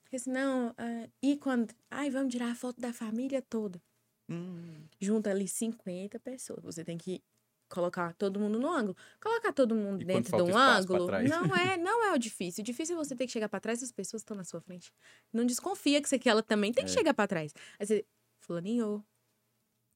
Porque 0.05 0.19
senão. 0.19 0.75
ah, 0.79 1.09
e 1.23 1.37
quando. 1.37 1.75
Ai, 1.91 2.09
vamos 2.09 2.33
tirar 2.33 2.51
a 2.53 2.55
foto 2.55 2.81
da 2.81 2.93
família 2.95 3.43
toda. 3.43 3.79
Hum, 4.29 4.85
Junta 5.01 5.31
ali 5.31 5.49
50 5.49 6.19
pessoas. 6.21 6.63
Você 6.63 6.85
tem 6.85 6.99
que 6.99 7.23
colocar 7.69 8.15
todo 8.15 8.41
mundo 8.41 8.59
no 8.59 8.69
ângulo. 8.71 8.97
Colocar 9.21 9.53
todo 9.53 9.75
mundo 9.75 10.03
E 10.03 10.05
dentro 10.05 10.37
de 10.37 10.43
um 10.53 10.57
ângulo 10.57 11.07
não 11.29 11.45
é, 11.57 11.77
não 11.79 12.05
é 12.07 12.13
o 12.15 12.19
difícil. 12.19 12.63
O 12.63 12.65
difícil 12.65 12.95
é 12.97 13.05
você 13.05 13.15
ter 13.15 13.27
que 13.27 13.33
chegar 13.33 13.49
pra 13.49 13.61
trás 13.61 13.81
das 13.81 13.93
pessoas 13.93 14.23
que 14.23 14.25
estão 14.25 14.37
na 14.37 14.45
sua 14.45 14.61
frente. 14.61 14.93
Não 15.33 15.45
desconfia 15.45 16.01
que 16.03 16.09
você 16.09 16.19
que 16.19 16.29
ela 16.29 16.43
também 16.43 16.73
tem 16.73 16.85
que 16.85 16.91
É. 16.91 16.95
chegar 16.95 17.15
pra 17.15 17.27
trás. 17.27 17.53
Aí 17.79 17.87
você, 17.87 18.07
fulaninho, 18.41 19.05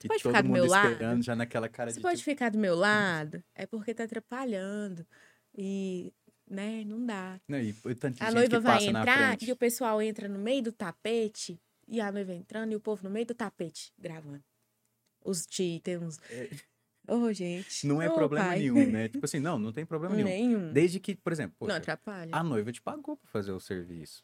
e 0.05 0.09
pode 0.09 0.23
ficar 0.23 0.43
do 0.43 0.49
meu 0.49 0.67
lado? 0.67 1.23
já 1.23 1.37
naquela 1.37 1.69
cara 1.69 1.91
Você 1.91 1.97
de. 1.97 2.03
pode 2.03 2.19
tipo, 2.19 2.31
ficar 2.31 2.51
do 2.51 2.59
meu 2.59 2.75
lado? 2.75 3.43
É 3.55 3.67
porque 3.67 3.95
tá 3.95 4.05
atrapalhando. 4.05 5.07
E, 5.57 6.13
né, 6.51 6.85
não 6.85 7.05
dá. 7.05 7.41
Não, 7.49 7.59
e, 7.59 7.71
e 7.71 7.75
A 8.21 8.31
noiva 8.33 8.49
que 8.49 8.59
vai 8.59 8.85
entrar 8.87 9.43
e 9.43 9.53
o 9.53 9.57
pessoal 9.57 10.03
entra 10.03 10.29
no 10.29 10.39
meio 10.39 10.63
do 10.63 10.73
tapete. 10.73 11.61
E 11.89 12.01
a 12.01 12.11
noiva 12.13 12.33
entrando 12.33 12.73
e 12.73 12.77
o 12.77 12.81
povo 12.81 13.05
no 13.05 13.11
meio 13.11 13.27
do 13.27 13.35
tapete 13.35 13.93
gravando. 13.99 14.43
Os 15.25 15.47
titãs. 15.47 16.19
É. 16.31 16.49
Ô, 17.09 17.33
gente. 17.33 17.87
Não 17.87 18.01
é 18.01 18.09
Ô, 18.09 18.15
problema 18.15 18.47
pai. 18.47 18.59
nenhum, 18.61 18.91
né? 18.91 19.09
Tipo 19.09 19.25
assim, 19.25 19.41
não, 19.41 19.59
não 19.59 19.73
tem 19.73 19.85
problema 19.85 20.15
nenhum. 20.15 20.29
Nenhum. 20.29 20.73
Desde 20.73 21.01
que, 21.01 21.15
por 21.17 21.33
exemplo, 21.33 21.57
Não 21.61 21.67
poxa, 21.67 21.77
atrapalha. 21.79 22.31
a 22.33 22.43
noiva 22.43 22.71
te 22.73 22.81
pagou 22.81 23.17
pra 23.17 23.29
fazer 23.29 23.53
o 23.53 23.59
serviço. 23.61 24.23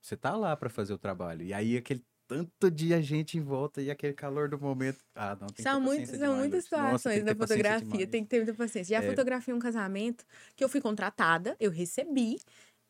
Você 0.00 0.16
tá 0.16 0.34
lá 0.36 0.56
pra 0.56 0.70
fazer 0.70 0.92
o 0.94 0.98
trabalho. 0.98 1.42
E 1.44 1.52
aí 1.52 1.76
aquele 1.76 2.02
tanto 2.26 2.70
de 2.70 3.00
gente 3.02 3.38
em 3.38 3.40
volta 3.40 3.80
e 3.80 3.90
aquele 3.90 4.12
calor 4.12 4.48
do 4.50 4.58
momento. 4.58 4.98
Ah, 5.14 5.36
não, 5.40 5.46
tem 5.48 5.56
que 5.56 5.62
São, 5.62 5.82
paciência 5.82 6.18
são 6.18 6.36
muitas 6.36 6.64
situações 6.64 7.24
da 7.24 7.34
fotografia, 7.34 8.06
tem 8.06 8.22
que 8.22 8.28
ter 8.28 8.36
muita 8.38 8.54
paciência. 8.54 8.98
Já 9.00 9.04
É. 9.04 9.08
fotografei 9.08 9.54
um 9.54 9.58
casamento 9.58 10.24
que 10.54 10.62
eu 10.62 10.68
fui 10.68 10.80
contratada, 10.80 11.56
eu 11.58 11.70
recebi, 11.70 12.38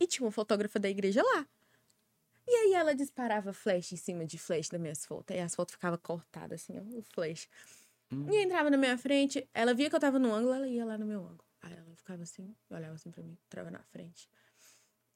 e 0.00 0.06
tinha 0.08 0.24
uma 0.26 0.32
fotógrafa 0.32 0.78
da 0.80 0.88
igreja 0.90 1.22
lá. 1.22 1.46
E 2.50 2.54
aí 2.54 2.72
ela 2.74 2.94
disparava 2.94 3.52
flash 3.52 3.92
em 3.92 3.96
cima 3.96 4.24
de 4.24 4.38
flash 4.38 4.68
das 4.70 4.80
minhas 4.80 5.04
fotos. 5.04 5.36
Aí 5.36 5.42
as 5.42 5.54
fotos 5.54 5.74
ficavam 5.74 5.98
cortadas, 5.98 6.62
assim, 6.62 6.78
o 6.78 7.02
flash. 7.02 7.46
Hum. 8.10 8.26
E 8.32 8.42
entrava 8.42 8.70
na 8.70 8.78
minha 8.78 8.96
frente, 8.96 9.46
ela 9.52 9.74
via 9.74 9.90
que 9.90 9.94
eu 9.96 10.00
tava 10.00 10.18
no 10.18 10.32
ângulo, 10.32 10.54
ela 10.54 10.66
ia 10.66 10.84
lá 10.84 10.96
no 10.96 11.04
meu 11.04 11.20
ângulo. 11.20 11.44
Aí 11.60 11.74
ela 11.74 11.94
ficava 11.94 12.22
assim, 12.22 12.56
olhava 12.70 12.94
assim 12.94 13.10
pra 13.10 13.22
mim, 13.22 13.36
entrava 13.46 13.70
na 13.70 13.82
frente. 13.82 14.30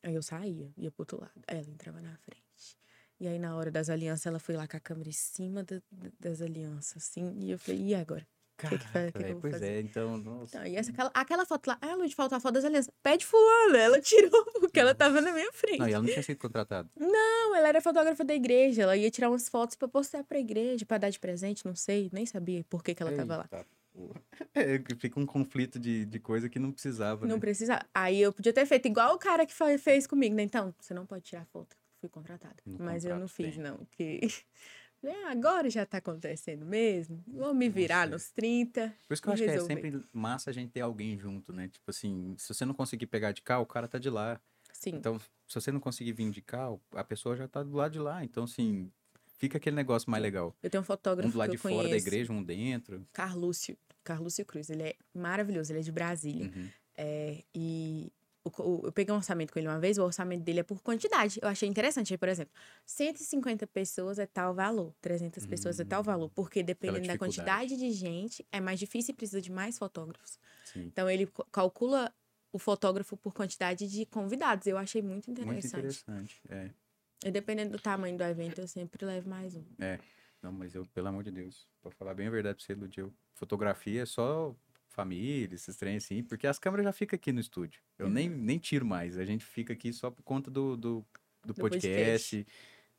Aí 0.03 0.15
eu 0.15 0.23
saía, 0.23 0.71
ia 0.77 0.91
pro 0.91 1.03
outro 1.03 1.21
lado. 1.21 1.41
Aí 1.47 1.57
ela 1.59 1.71
entrava 1.71 2.01
na 2.03 2.17
frente. 2.19 2.79
E 3.19 3.27
aí, 3.29 3.39
na 3.39 3.57
hora 3.57 3.71
das 3.71 3.89
alianças, 3.89 4.27
ela 4.27 4.41
foi 4.41 4.57
lá 4.57 4.67
com 4.67 4.77
a 4.77 4.81
câmera 4.81 5.09
em 5.09 5.13
cima 5.13 5.63
da- 5.63 5.81
da- 5.91 6.11
das 6.19 6.43
alianças, 6.43 6.97
assim. 7.05 7.33
E 7.39 7.53
eu 7.53 7.59
falei, 7.59 7.81
e 7.81 7.95
agora? 7.95 8.27
Que 8.69 8.79
que 8.79 9.13
que 9.13 9.25
que 9.25 9.33
vou 9.33 9.41
pois 9.43 9.53
fazer? 9.55 9.67
é, 9.67 9.81
então, 9.81 10.17
nossa. 10.19 10.57
Então, 10.57 10.67
e 10.67 10.77
essa, 10.77 10.91
aquela, 10.91 11.11
aquela 11.15 11.47
foto 11.47 11.67
lá, 11.67 11.79
ah, 11.81 11.95
Lud, 11.95 12.15
falta 12.15 12.37
a 12.37 12.41
foto 12.41 12.55
das 12.55 12.65
alianças. 12.65 12.93
Pede 13.03 13.25
fulano. 13.27 13.77
Ela 13.77 14.01
tirou 14.01 14.45
porque 14.61 14.79
ela 14.81 14.95
tava 14.95 15.21
na 15.21 15.33
minha 15.33 15.53
frente. 15.53 15.79
Não, 15.79 15.89
e 15.89 15.93
ela 15.93 16.03
não 16.03 16.11
tinha 16.11 16.23
sido 16.23 16.39
contratada. 16.39 16.89
Não, 16.99 17.55
ela 17.55 17.69
era 17.69 17.81
fotógrafa 17.81 18.25
da 18.25 18.35
igreja. 18.35 18.83
Ela 18.83 18.97
ia 18.97 19.11
tirar 19.11 19.29
umas 19.31 19.49
fotos 19.49 19.77
pra 19.77 19.89
postar 19.89 20.25
pra 20.25 20.39
igreja, 20.39 20.85
pra 20.87 20.99
dar 20.99 21.11
de 21.11 21.19
presente, 21.19 21.65
não 21.67 21.75
sei. 21.75 22.09
Nem 22.13 22.25
sabia 22.27 22.65
por 22.69 22.83
que, 22.83 22.95
que 22.95 23.03
ela 23.03 23.13
tava 23.13 23.37
lá. 23.39 23.49
Eita. 23.53 23.67
É, 24.55 24.79
que 24.79 24.95
fica 24.97 25.21
um 25.21 25.27
conflito 25.27 25.79
de, 25.79 26.07
de 26.07 26.19
coisa 26.19 26.49
que 26.49 26.59
não 26.59 26.73
precisava, 26.73 27.27
Não 27.27 27.35
né? 27.37 27.41
precisava. 27.41 27.85
Aí 27.95 28.21
eu 28.21 28.33
podia 28.33 28.53
ter 28.53 28.65
feito 28.65 28.87
igual 28.87 29.15
o 29.15 29.19
cara 29.19 29.45
que 29.45 29.53
fez 29.79 30.07
comigo, 30.07 30.35
né? 30.35 30.43
Então, 30.43 30.75
você 30.81 30.95
não 30.95 31.05
pode 31.05 31.25
tirar 31.25 31.45
foto. 31.47 31.77
Fui 32.01 32.09
contratada. 32.09 32.57
Mas 32.67 33.05
eu 33.05 33.11
não 33.11 33.29
contrato 33.29 33.37
fiz, 33.37 33.55
tem. 33.55 33.63
não. 33.63 33.77
Porque. 33.77 34.21
Falei, 35.03 35.17
ah, 35.25 35.33
agora 35.33 35.69
já 35.69 35.85
tá 35.85 35.99
acontecendo 35.99 36.65
mesmo. 36.65 37.23
Vou 37.27 37.53
me 37.53 37.69
virar 37.69 38.09
nos 38.09 38.31
30. 38.31 38.95
Por 39.09 39.15
isso 39.15 39.21
que 39.21 39.29
eu 39.29 39.33
acho 39.33 39.43
que 39.43 39.49
é 39.49 39.53
resolver. 39.53 39.75
sempre 39.75 40.05
massa 40.13 40.51
a 40.51 40.53
gente 40.53 40.71
ter 40.71 40.81
alguém 40.81 41.19
junto, 41.19 41.53
né? 41.53 41.67
Tipo 41.67 41.91
assim, 41.91 42.37
se 42.39 42.55
você 42.55 42.65
não 42.65 42.73
conseguir 42.73 43.07
pegar 43.07 43.33
de 43.33 43.43
cá, 43.43 43.59
o 43.59 43.67
cara 43.67 43.89
tá 43.89 43.99
de 43.99 44.09
lá. 44.09 44.41
Sim. 44.73 44.95
Então, 44.95 45.19
se 45.19 45.55
você 45.55 45.73
não 45.73 45.81
conseguir 45.81 46.13
vir 46.13 46.31
de 46.31 46.41
cá, 46.41 46.69
a 46.95 47.03
pessoa 47.03 47.35
já 47.35 47.49
tá 47.49 47.65
do 47.65 47.75
lado 47.75 47.91
de 47.91 47.99
lá. 47.99 48.25
Então, 48.25 48.45
assim, 48.45 48.93
fica 49.39 49.59
aquele 49.59 49.75
negócio 49.75 50.09
mais 50.09 50.23
legal. 50.23 50.55
eu 50.63 50.71
tenho 50.71 50.83
um 50.83 50.87
fotógrafo 50.87 51.29
Um 51.29 51.33
do 51.33 51.39
lado 51.39 51.51
de 51.51 51.59
fora 51.59 51.89
da 51.89 51.97
igreja, 51.97 52.33
um 52.33 52.43
dentro. 52.43 53.05
Carlúcio. 53.13 53.77
Carlúcio 54.05 54.45
Cruz. 54.45 54.71
Ele 54.71 54.85
é 54.85 54.97
maravilhoso. 55.13 55.73
Ele 55.73 55.81
é 55.81 55.83
de 55.83 55.93
Brasília. 55.93 56.47
Uhum. 56.47 56.69
É, 56.97 57.43
e 57.53 58.13
o 58.45 58.51
co- 58.51 58.63
o- 58.65 58.87
eu 58.87 58.93
peguei 58.93 59.13
um 59.13 59.17
orçamento 59.17 59.53
com 59.53 59.59
ele 59.59 59.69
uma 59.69 59.79
vez, 59.79 59.99
o 59.99 60.05
orçamento 60.05 60.43
dele 60.43 60.61
é 60.61 60.63
por 60.63 60.81
quantidade. 60.83 61.39
Eu 61.43 61.49
achei 61.49 61.69
interessante. 61.69 62.13
Aí, 62.13 62.19
por 62.19 62.29
exemplo, 62.29 62.53
150 62.85 63.67
pessoas 63.67 64.19
é 64.19 64.27
tal 64.27 64.55
valor, 64.55 64.95
300 65.01 65.47
pessoas 65.47 65.79
é 65.79 65.85
tal 65.85 66.03
valor. 66.03 66.29
Porque 66.31 66.63
dependendo 66.63 67.07
da 67.07 67.19
quantidade 67.19 67.77
de 67.77 67.91
gente, 67.93 68.47
é 68.51 68.61
mais 68.61 68.79
difícil 68.79 69.13
e 69.13 69.17
precisa 69.17 69.41
de 69.41 69.51
mais 69.51 69.79
fotógrafos. 69.79 70.39
Sim. 70.65 70.83
Então, 70.87 71.09
ele 71.09 71.29
calcula 71.51 72.13
o 72.53 72.59
fotógrafo 72.59 73.17
por 73.17 73.33
quantidade 73.33 73.89
de 73.89 74.05
convidados. 74.07 74.67
Eu 74.67 74.77
achei 74.77 75.01
muito 75.01 75.29
Muito 75.29 75.41
interessante. 75.41 75.69
interessante. 75.79 76.43
É. 76.49 76.71
E 77.25 77.31
dependendo 77.31 77.71
do 77.73 77.79
tamanho 77.81 78.17
do 78.19 78.25
evento, 78.25 78.61
eu 78.61 78.67
sempre 78.69 79.07
levo 79.07 79.31
mais 79.31 79.55
um. 79.57 79.65
Não, 80.43 80.51
mas 80.51 80.75
eu, 80.75 80.85
pelo 80.87 81.07
amor 81.07 81.23
de 81.23 81.31
Deus, 81.31 81.69
pra 81.81 81.93
falar 81.93 82.15
bem 82.15 82.27
a 82.27 82.31
verdade 82.31 82.57
pra 82.57 82.65
você, 82.67 82.75
Ludio, 82.75 83.15
fotografia 83.33 84.03
é 84.03 84.07
só 84.07 84.53
família, 84.93 85.55
esses 85.55 85.77
trem 85.77 85.97
assim, 85.97 86.23
porque 86.23 86.47
as 86.47 86.59
câmeras 86.59 86.85
já 86.85 86.93
ficam 86.93 87.17
aqui 87.17 87.33
no 87.33 87.41
estúdio. 87.41 87.81
Eu 87.99 88.09
nem, 88.09 88.31
Uhum. 88.31 88.37
nem 88.39 88.59
tiro 88.59 88.85
mais, 88.87 89.19
a 89.19 89.25
gente 89.25 89.45
fica 89.45 89.73
aqui 89.73 89.93
só 89.93 90.11
por 90.11 90.23
conta 90.23 90.51
do, 90.51 90.77
do, 90.77 91.05
do 91.45 91.53
Do 91.53 91.55
podcast. 91.55 92.47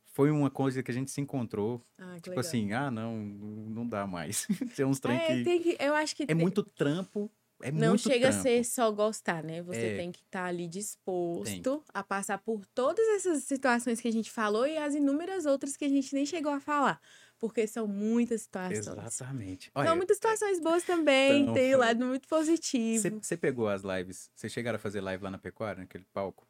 Foi 0.06 0.30
uma 0.30 0.50
coisa 0.52 0.84
que 0.84 0.92
a 0.92 0.94
gente 0.94 1.10
se 1.10 1.20
encontrou. 1.22 1.84
Ah, 1.98 2.12
que 2.16 2.22
Tipo 2.24 2.30
legal. 2.32 2.40
assim, 2.42 2.72
ah, 2.74 2.92
não, 2.92 3.18
não 3.18 3.88
dá 3.88 4.06
mais. 4.06 4.46
Tem 4.76 4.86
uns 4.86 5.00
trem 5.00 5.18
É, 5.18 5.28
que. 5.38 5.44
tem 5.44 5.62
que, 5.62 5.78
eu 5.80 5.96
acho 5.96 6.16
que 6.16 6.24
É 6.24 6.28
tem- 6.28 6.36
muito 6.36 6.62
trampo. 6.64 7.32
É 7.62 7.72
não 7.72 7.98
chega 7.98 8.28
trampo. 8.28 8.40
a 8.40 8.42
ser 8.42 8.64
só 8.66 8.92
gostar, 8.92 9.42
né? 9.44 9.62
Você 9.64 9.80
É. 9.80 9.96
tem 9.98 10.12
que 10.12 10.20
estar 10.22 10.44
ali 10.46 10.68
disposto 10.68 11.84
a 11.94 12.04
passar 12.04 12.38
por 12.40 12.66
todas 12.68 13.06
essas 13.16 13.44
situações 13.44 14.02
que 14.02 14.08
a 14.08 14.12
gente 14.12 14.30
falou 14.30 14.68
e 14.68 14.78
as 14.78 14.94
inúmeras 14.96 15.46
outras 15.46 15.78
que 15.78 15.86
a 15.86 15.90
gente 15.90 16.14
nem 16.14 16.26
chegou 16.26 16.52
a 16.52 16.60
falar. 16.60 17.00
Porque 17.44 17.68
são 17.68 17.86
muitas 17.86 18.44
situações. 18.44 18.78
Exatamente. 18.88 19.70
São 19.74 19.82
Olha, 19.82 19.96
muitas 19.98 20.16
situações 20.16 20.62
boas 20.62 20.82
também, 20.86 21.42
Então, 21.42 21.54
tem 21.54 21.76
o 21.76 21.78
foi. 21.78 21.86
lado 21.88 22.06
muito 22.06 22.26
positivo. 22.26 23.20
você 23.22 23.36
pegou 23.36 23.68
as 23.68 23.82
lives. 23.84 24.32
Vocês 24.34 24.54
chegaram 24.54 24.78
a 24.78 24.80
fazer 24.80 25.02
live 25.02 25.22
lá 25.22 25.30
na 25.30 25.38
Pecuária, 25.38 25.82
naquele 25.82 26.06
palco? 26.14 26.48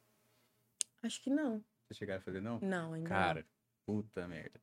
Acho 1.02 1.20
que 1.20 1.30
não. 1.30 1.54
Vocês 1.88 1.98
chegaram 1.98 2.20
a 2.20 2.22
fazer, 2.22 2.40
não? 2.40 2.60
Não, 2.60 2.92
ainda 2.92 3.08
Cara, 3.08 3.44
puta 3.84 4.28
merda. 4.28 4.60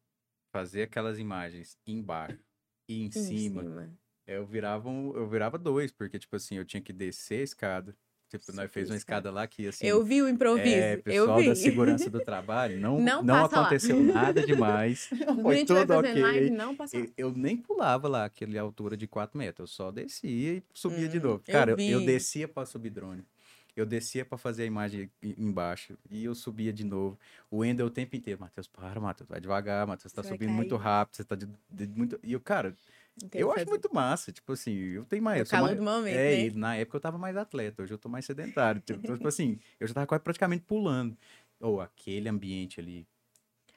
Fazer 0.54 0.84
aquelas 0.84 1.20
imagens 1.20 1.78
embaixo 1.86 2.40
e 2.88 2.96
em 2.96 3.00
não. 3.02 3.08
Em 3.08 3.12
cima, 3.12 3.94
eu 4.26 4.46
virava, 4.46 4.88
um- 4.88 5.14
eu 5.14 5.28
virava 5.28 5.58
dois, 5.58 5.92
porque, 5.92 6.18
tipo 6.18 6.38
assim, 6.38 6.56
eu 6.56 6.64
tinha 6.64 6.80
que 6.82 6.94
descer 6.94 7.42
a 7.42 7.44
escada. 7.44 7.94
Tipo, 8.32 8.52
nós 8.54 8.66
Subir 8.66 8.74
fez 8.74 8.90
uma 8.90 8.96
escada. 8.96 9.30
escada 9.30 9.32
lá 9.32 9.48
que, 9.48 9.68
assim, 9.68 9.88
Eu 9.88 10.04
vi 10.04 10.22
o 10.22 10.30
improviso, 10.30 10.68
é, 10.70 10.94
eu 10.94 11.02
pessoal 11.04 11.38
vi. 11.42 11.50
da 11.50 11.56
segurança 11.56 12.10
do 12.10 12.20
trabalho, 12.26 12.80
não, 12.80 13.00
Não 13.02 13.24
não, 13.24 13.36
passa 13.44 13.60
lá. 13.60 13.68
aconteceu 13.68 14.00
nada 14.02 14.42
demais. 14.42 15.08
Quando 15.10 15.42
Foi 15.44 15.66
tudo 15.66 15.94
ok. 16.00 16.22
live, 16.22 16.50
não 16.50 16.76
passa. 16.76 16.98
Eu, 16.98 17.12
eu 17.18 17.32
nem 17.34 17.58
pulava 17.58 18.08
lá 18.08 18.26
aquele 18.26 18.58
altura 18.58 18.96
de 18.98 19.08
4 19.08 19.38
metros, 19.38 19.70
eu 19.70 19.76
só 19.76 19.92
descia 19.92 20.58
e 20.58 20.64
subia 20.74 21.08
de 21.10 21.18
Hum, 21.18 21.24
novo. 21.24 21.44
eu 21.48 21.54
Cara, 21.54 21.72
eu, 21.72 21.76
eu 21.76 22.00
vi. 22.00 22.06
descia 22.06 22.48
pra 22.48 22.66
subir 22.66 22.90
drone. 22.90 23.24
Eu 23.76 23.86
descia 23.86 24.26
pra 24.26 24.38
fazer 24.38 24.64
a 24.64 24.66
imagem 24.66 25.10
embaixo 25.24 25.98
e 26.10 26.26
eu 26.26 26.36
subia 26.36 26.74
de 26.74 26.84
novo. 26.84 27.18
O 27.50 27.60
Wendel 27.60 27.88
o 27.88 27.90
tempo 27.90 28.16
inteiro, 28.18 28.40
Matheus, 28.42 28.68
para, 28.68 29.00
Matheus, 29.00 29.30
vai 29.30 29.40
devagar, 29.40 29.88
Matheus, 29.88 30.12
tá 30.12 30.22
Você 30.22 30.30
subindo 30.30 30.52
muito 30.52 30.76
cair." 30.76 30.84
rápido, 30.84 31.16
você 31.16 31.24
tá 31.24 31.36
de, 31.36 31.48
de 31.70 31.88
muito. 31.88 32.20
E 32.22 32.34
eu, 32.34 32.42
cara, 32.42 32.76
Eu 33.34 33.52
acho 33.52 33.68
muito 33.68 33.94
massa, 33.94 34.32
tipo 34.32 34.52
assim, 34.54 34.72
eu 34.74 35.06
tenho 35.06 35.22
mais. 35.22 35.48
O 35.48 35.52
calor 35.52 35.68
mais- 35.68 35.78
do 35.78 35.84
momento, 35.84 36.16
é, 36.16 36.36
né? 36.36 36.46
e 36.48 36.52
na 36.52 36.76
época 36.76 36.98
eu 36.98 37.02
tava 37.02 37.18
mais 37.18 37.38
atleta, 37.38 37.84
hoje 37.84 37.94
eu 37.94 37.98
tô 37.98 38.10
mais 38.10 38.26
sedentário. 38.26 38.82
Tipo, 38.82 39.00
então, 39.00 39.16
tipo 39.16 39.28
assim, 39.28 39.60
eu 39.80 39.88
já 39.88 39.94
tava 39.94 40.08
quase 40.08 40.24
praticamente 40.24 40.64
pulando. 40.66 41.18
Ou 41.60 41.80
aquele 41.80 42.28
ambiente 42.28 42.80
ali. 42.80 43.08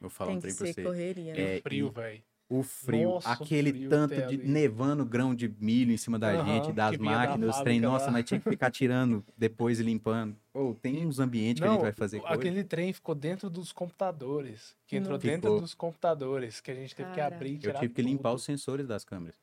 Eu 0.01 0.09
falo 0.09 0.30
Tem 0.30 0.39
um 0.39 0.41
trem 0.41 0.55
pra 0.55 0.66
você. 0.66 0.82
correria, 0.82 1.35
né? 1.35 1.57
É, 1.57 1.61
frio, 1.61 1.91
velho. 1.91 2.22
O 2.59 2.62
frio, 2.62 3.09
Nossa, 3.11 3.32
aquele 3.32 3.72
frio 3.72 3.88
tanto 3.88 4.14
de 4.14 4.22
ali. 4.22 4.36
nevando 4.38 5.05
grão 5.05 5.34
de 5.34 5.48
milho 5.59 5.92
em 5.92 5.96
cima 5.96 6.18
da 6.18 6.30
Aham, 6.30 6.44
gente, 6.46 6.72
das 6.72 6.90
que 6.92 6.98
da 6.98 7.05
máquinas, 7.05 7.57
os 7.57 7.62
trem, 7.62 7.80
nossa, 7.80 8.07
lá. 8.07 8.12
mas 8.12 8.24
tinha 8.24 8.38
que 8.38 8.48
ficar 8.48 8.70
tirando 8.70 9.24
depois 9.36 9.80
e 9.80 9.82
limpando. 9.82 10.36
Ou 10.52 10.74
tem 10.74 11.07
uns 11.07 11.18
ambientes 11.18 11.61
que 11.61 11.66
a 11.68 11.72
gente 11.72 11.80
vai 11.80 11.92
fazer 11.92 12.20
coisa. 12.20 12.34
aquele 12.34 12.62
trem 12.62 12.92
ficou 12.92 13.14
dentro 13.14 13.50
dos 13.50 13.72
computadores. 13.72 14.76
Que 14.86 14.96
entrou 14.96 15.14
Não. 15.14 15.22
dentro 15.22 15.42
Ficou. 15.50 15.61
dos 15.61 15.74
computadores. 15.74 16.61
Que 16.61 16.70
a 16.70 16.74
gente 16.74 16.94
teve 16.94 17.11
que 17.11 17.16
Cara. 17.16 17.34
abrir 17.34 17.50
e 17.50 17.55
Eu 17.55 17.61
tirar 17.61 17.80
tive 17.80 17.94
que 17.94 18.02
limpar 18.02 18.30
tudo. 18.30 18.38
os 18.38 18.44
sensores 18.44 18.86
das 18.86 19.05
câmeras. 19.05 19.36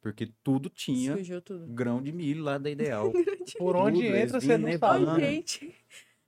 Porque 0.00 0.30
tudo 0.44 0.68
tinha 0.68 1.16
tudo. 1.40 1.66
grão 1.68 2.00
de 2.02 2.12
milho 2.12 2.42
lá 2.44 2.56
da 2.58 2.70
Ideal. 2.70 3.10
Por 3.58 3.74
onde 3.76 4.02
tudo, 4.02 4.16
entra, 4.16 4.40
você 4.40 4.56
não 4.58 4.78
sabe. 4.78 5.06
Ai, 5.08 5.20
gente. 5.20 5.74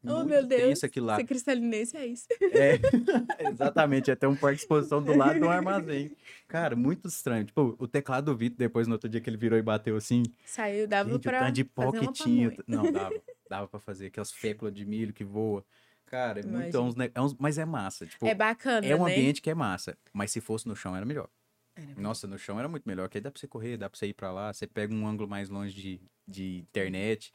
Oh, 0.03 0.14
Muito 0.14 0.28
meu 0.28 0.46
Deus. 0.46 0.62
tenso 0.62 0.86
aquilo 0.86 1.07
lá. 1.07 1.16
Ser 1.16 1.24
cristalinense 1.24 1.96
é 1.96 2.07
isso. 2.07 2.26
É, 2.40 2.78
exatamente, 3.51 4.11
até 4.11 4.26
um 4.26 4.34
parque 4.34 4.57
de 4.57 4.62
exposição 4.62 5.03
do 5.03 5.14
lado 5.14 5.38
do 5.38 5.48
armazém. 5.51 6.16
Cara, 6.48 6.74
muito 6.74 7.07
estranho. 7.07 7.44
Tipo, 7.44 7.76
o 7.78 7.86
teclado 7.86 8.26
do 8.32 8.36
Vitor, 8.36 8.57
depois 8.57 8.86
no 8.86 8.94
outro 8.94 9.09
dia 9.09 9.20
que 9.20 9.28
ele 9.28 9.36
virou 9.36 9.59
e 9.59 9.62
bateu 9.62 9.96
assim, 9.96 10.22
Saiu, 10.44 10.88
dava 10.88 11.11
gente, 11.11 11.18
o 11.18 11.20
pra 11.30 11.40
tanto 11.40 11.53
de 11.53 11.64
pó 11.64 11.92
que 11.92 12.11
tinha. 12.12 12.57
Não, 12.66 12.90
dava. 12.90 13.14
Dava 13.48 13.68
pra 13.68 13.78
fazer 13.80 14.07
aquelas 14.07 14.32
féculas 14.32 14.72
de 14.72 14.86
milho 14.86 15.12
que 15.12 15.24
voa. 15.24 15.64
Cara, 16.07 16.40
é 16.40 16.42
muito, 16.44 16.76
é 16.76 16.80
uns, 16.80 16.94
é 17.14 17.20
uns- 17.20 17.34
mas 17.34 17.59
é 17.59 17.64
massa. 17.64 18.07
Tipo, 18.07 18.26
É 18.26 18.34
bacana, 18.34 18.86
é 18.86 18.96
um 18.96 19.05
né? 19.05 19.12
ambiente 19.12 19.42
que 19.42 19.51
é 19.51 19.55
massa. 19.55 19.96
Mas 20.12 20.30
se 20.32 20.40
fosse 20.40 20.66
no 20.66 20.74
chão, 20.74 20.96
era 20.96 21.05
melhor. 21.05 21.28
Era 21.76 21.86
Nossa, 22.01 22.26
no 22.26 22.36
chão 22.38 22.59
era 22.59 22.68
muito 22.68 22.84
melhor, 22.84 23.09
que 23.09 23.18
aí 23.18 23.22
dá 23.22 23.30
pra 23.30 23.38
você 23.38 23.46
correr, 23.46 23.76
dá 23.76 23.88
pra 23.88 23.98
você 23.98 24.07
ir 24.07 24.14
pra 24.14 24.32
lá, 24.32 24.53
você 24.53 24.66
pega 24.66 24.92
um 24.92 25.07
ângulo 25.07 25.28
mais 25.28 25.48
longe 25.48 25.74
de, 25.74 26.01
de 26.26 26.59
internet. 26.59 27.32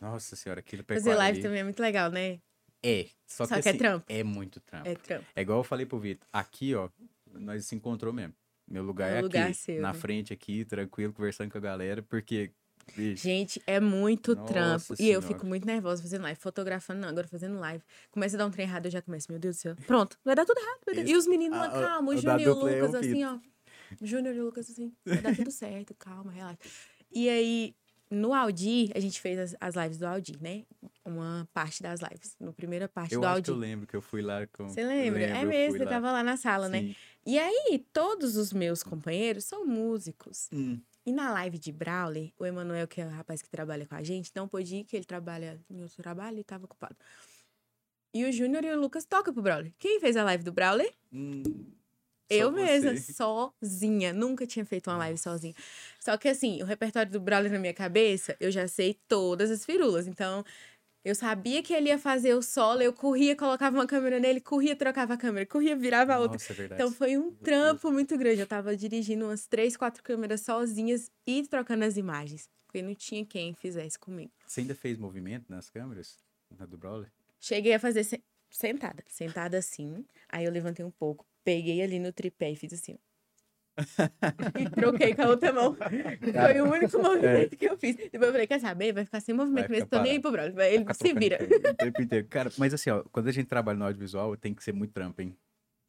Nossa 0.00 0.36
senhora, 0.36 0.60
aquele 0.60 0.82
Fazer 0.82 1.00
pecuário 1.00 1.18
live 1.18 1.38
ali. 1.38 1.42
também 1.42 1.60
é 1.60 1.64
muito 1.64 1.80
legal, 1.80 2.10
né? 2.10 2.40
É, 2.82 3.06
só, 3.26 3.46
Só 3.46 3.54
que, 3.56 3.62
que 3.62 3.68
é 3.68 3.70
assim, 3.72 3.78
trampo. 3.78 4.04
é 4.08 4.22
muito 4.22 4.60
trampo. 4.60 4.88
É 4.88 4.94
trampo. 4.94 5.24
É 5.34 5.40
igual 5.42 5.58
eu 5.60 5.64
falei 5.64 5.86
pro 5.86 5.98
Vitor, 5.98 6.26
aqui, 6.32 6.74
ó, 6.74 6.90
nós 7.32 7.64
se 7.64 7.74
encontrou 7.74 8.12
mesmo. 8.12 8.34
Meu 8.68 8.82
lugar 8.82 9.10
É 9.10 9.14
o 9.14 9.18
é 9.18 9.22
lugar 9.22 9.44
aqui, 9.50 9.54
seu, 9.54 9.80
na 9.80 9.92
né? 9.92 9.98
frente 9.98 10.32
aqui, 10.32 10.64
tranquilo, 10.64 11.12
conversando 11.12 11.50
com 11.50 11.58
a 11.58 11.60
galera, 11.60 12.02
porque, 12.02 12.50
bicho, 12.96 13.22
Gente, 13.22 13.62
é 13.66 13.78
muito 13.80 14.34
trampo. 14.36 14.94
E 14.98 15.08
eu 15.10 15.20
Senhora. 15.20 15.26
fico 15.26 15.46
muito 15.46 15.66
nervosa 15.66 16.02
fazendo 16.02 16.22
live. 16.22 16.38
Fotografando, 16.40 17.00
não, 17.00 17.08
agora 17.08 17.26
fazendo 17.28 17.58
live. 17.58 17.82
Começa 18.10 18.36
a 18.36 18.38
dar 18.38 18.46
um 18.46 18.50
trem 18.50 18.66
errado, 18.66 18.86
eu 18.86 18.90
já 18.90 19.00
começo, 19.02 19.30
meu 19.30 19.38
Deus 19.38 19.56
do 19.56 19.60
céu. 19.60 19.76
Pronto, 19.86 20.18
vai 20.24 20.34
dar 20.34 20.44
tudo 20.44 20.58
errado. 20.58 20.80
dar- 20.86 21.06
E 21.08 21.14
os 21.16 21.26
meninos 21.26 21.58
lá, 21.58 21.66
Ah, 21.66 21.78
o- 21.78 21.82
calma, 21.82 22.12
o 22.12 22.16
Júnior 22.16 22.40
e 22.40 22.48
o 22.48 22.68
é 22.68 22.82
Lucas, 22.82 22.94
assim, 22.94 23.24
ó. 23.24 23.38
Júnior 24.02 24.34
e 24.34 24.40
o 24.40 24.44
Lucas, 24.44 24.68
assim, 24.70 24.94
vai 25.04 25.20
dar 25.22 25.34
tudo 25.36 25.50
certo, 25.50 25.94
calma, 25.94 26.32
relaxa. 26.32 26.58
E 27.10 27.28
aí, 27.28 27.74
no 28.10 28.32
Audi, 28.32 28.90
a 28.94 29.00
gente 29.00 29.20
fez 29.20 29.38
as, 29.38 29.56
as 29.60 29.74
lives 29.74 29.98
do 29.98 30.06
Audi, 30.06 30.36
né? 30.40 30.64
Uma 31.04 31.48
parte 31.52 31.82
das 31.82 32.00
lives. 32.00 32.36
No 32.38 32.52
primeira 32.52 32.88
parte 32.88 33.14
eu 33.14 33.20
do 33.20 33.42
que 33.42 33.50
eu 33.50 33.56
lembro 33.56 33.86
que 33.86 33.96
eu 33.96 34.02
fui 34.02 34.22
lá 34.22 34.46
com... 34.46 34.68
Você 34.68 34.84
lembra? 34.84 35.20
Lembro, 35.20 35.36
é 35.36 35.44
mesmo, 35.44 35.78
você 35.78 35.84
lá. 35.84 35.90
tava 35.90 36.12
lá 36.12 36.22
na 36.22 36.36
sala, 36.36 36.68
né? 36.68 36.80
Sim. 36.80 36.96
E 37.26 37.38
aí, 37.38 37.84
todos 37.92 38.36
os 38.36 38.52
meus 38.52 38.82
companheiros 38.82 39.44
são 39.44 39.66
músicos. 39.66 40.48
Hum, 40.52 40.78
E 41.06 41.12
na 41.12 41.32
live 41.32 41.58
de 41.58 41.72
Brawley, 41.72 42.32
o 42.38 42.44
Emanuel, 42.44 42.86
que 42.86 43.00
é 43.00 43.06
o 43.06 43.10
rapaz 43.10 43.42
que 43.42 43.48
trabalha 43.48 43.86
com 43.86 43.94
a 43.94 44.02
gente, 44.02 44.30
não 44.34 44.46
pôde 44.46 44.76
ir, 44.76 44.84
que 44.84 44.96
ele 44.96 45.04
trabalha 45.04 45.60
em 45.70 45.82
outro 45.82 45.96
trabalho 46.02 46.38
e 46.38 46.44
tava 46.44 46.66
ocupado. 46.66 46.96
E 48.12 48.24
o 48.24 48.30
Júnior 48.30 48.62
e 48.64 48.70
o 48.70 48.80
Lucas 48.80 49.04
tocam 49.04 49.34
pro 49.34 49.42
Brawley. 49.42 49.74
Quem 49.78 49.98
fez 49.98 50.16
a 50.16 50.22
live 50.22 50.44
do 50.44 50.52
Brawley? 50.52 50.90
hum, 51.12 51.42
Eu 52.28 52.50
só 52.50 52.56
mesma, 52.56 52.94
você. 52.94 53.12
sozinha. 53.14 54.12
Nunca 54.12 54.46
tinha 54.46 54.64
feito 54.64 54.88
uma 54.90 54.96
live 54.98 55.18
sozinha. 55.18 55.54
Só 56.00 56.16
que 56.16 56.28
assim, 56.28 56.62
o 56.62 56.66
repertório 56.66 57.10
do 57.10 57.20
Brawley 57.20 57.50
na 57.50 57.58
minha 57.58 57.74
cabeça, 57.74 58.36
eu 58.40 58.50
já 58.50 58.66
sei 58.68 58.98
todas 59.08 59.50
as 59.50 59.64
firulas. 59.64 60.06
Então, 60.06 60.44
eu 61.04 61.14
sabia 61.14 61.62
que 61.62 61.74
ele 61.74 61.88
ia 61.88 61.98
fazer 61.98 62.34
o 62.34 62.40
solo, 62.40 62.80
eu 62.80 62.92
corria, 62.92 63.36
colocava 63.36 63.76
uma 63.76 63.86
câmera 63.86 64.18
nele, 64.18 64.40
corria, 64.40 64.74
trocava 64.74 65.14
a 65.14 65.16
câmera, 65.18 65.44
corria, 65.44 65.76
virava 65.76 66.14
a 66.14 66.18
outra. 66.18 66.38
Nossa, 66.38 66.52
é 66.52 66.56
verdade. 66.56 66.82
Então 66.82 66.92
foi 66.92 67.18
um 67.18 67.30
trampo 67.30 67.92
muito 67.92 68.16
grande. 68.16 68.40
Eu 68.40 68.46
tava 68.46 68.74
dirigindo 68.76 69.26
umas 69.26 69.46
três, 69.46 69.76
quatro 69.76 70.02
câmeras 70.02 70.40
sozinhas 70.40 71.10
e 71.26 71.46
trocando 71.46 71.84
as 71.84 71.96
imagens. 71.98 72.48
Porque 72.66 72.80
não 72.80 72.94
tinha 72.94 73.24
quem 73.24 73.54
fizesse 73.54 73.98
comigo. 73.98 74.32
Você 74.46 74.62
ainda 74.62 74.74
fez 74.74 74.96
movimento 74.98 75.44
nas 75.50 75.68
câmeras? 75.70 76.16
Na 76.50 76.64
do 76.66 76.76
Brawler? 76.78 77.12
Cheguei 77.38 77.74
a 77.74 77.78
fazer 77.78 78.02
se- 78.02 78.22
sentada. 78.50 79.04
Sentada 79.06 79.58
assim. 79.58 80.04
Aí 80.28 80.44
eu 80.46 80.50
levantei 80.50 80.84
um 80.84 80.90
pouco, 80.90 81.26
peguei 81.44 81.82
ali 81.82 81.98
no 81.98 82.12
tripé 82.12 82.50
e 82.50 82.56
fiz 82.56 82.72
assim. 82.72 82.98
e 84.58 84.70
troquei 84.70 85.14
com 85.14 85.22
a 85.22 85.28
outra 85.28 85.52
mão. 85.52 85.76
Foi 85.76 86.60
o 86.60 86.70
único 86.70 86.98
movimento 87.02 87.56
que 87.56 87.64
eu 87.66 87.76
fiz. 87.76 87.96
Depois 87.96 88.22
eu 88.22 88.32
falei, 88.32 88.46
quer 88.46 88.60
saber? 88.60 88.92
Vai 88.92 89.04
ficar 89.04 89.20
sem 89.20 89.34
movimento 89.34 89.66
É. 89.66 89.68
Mesmo. 89.68 89.86
Tô 89.88 90.00
nem 90.00 90.12
aí 90.12 90.20
pro 90.20 90.30
brother. 90.30 90.72
Ele 90.72 90.84
se 90.94 91.12
vira. 91.12 91.38
tempo 91.76 92.02
inteiro. 92.02 92.26
Cara, 92.28 92.52
mas 92.56 92.72
assim, 92.72 92.90
ó, 92.90 93.02
quando 93.10 93.28
a 93.28 93.32
gente 93.32 93.46
trabalha 93.46 93.78
no 93.78 93.84
audiovisual, 93.84 94.36
tem 94.36 94.54
que 94.54 94.62
ser 94.62 94.72
muito 94.72 94.92
trampo, 94.92 95.20
hein? 95.20 95.36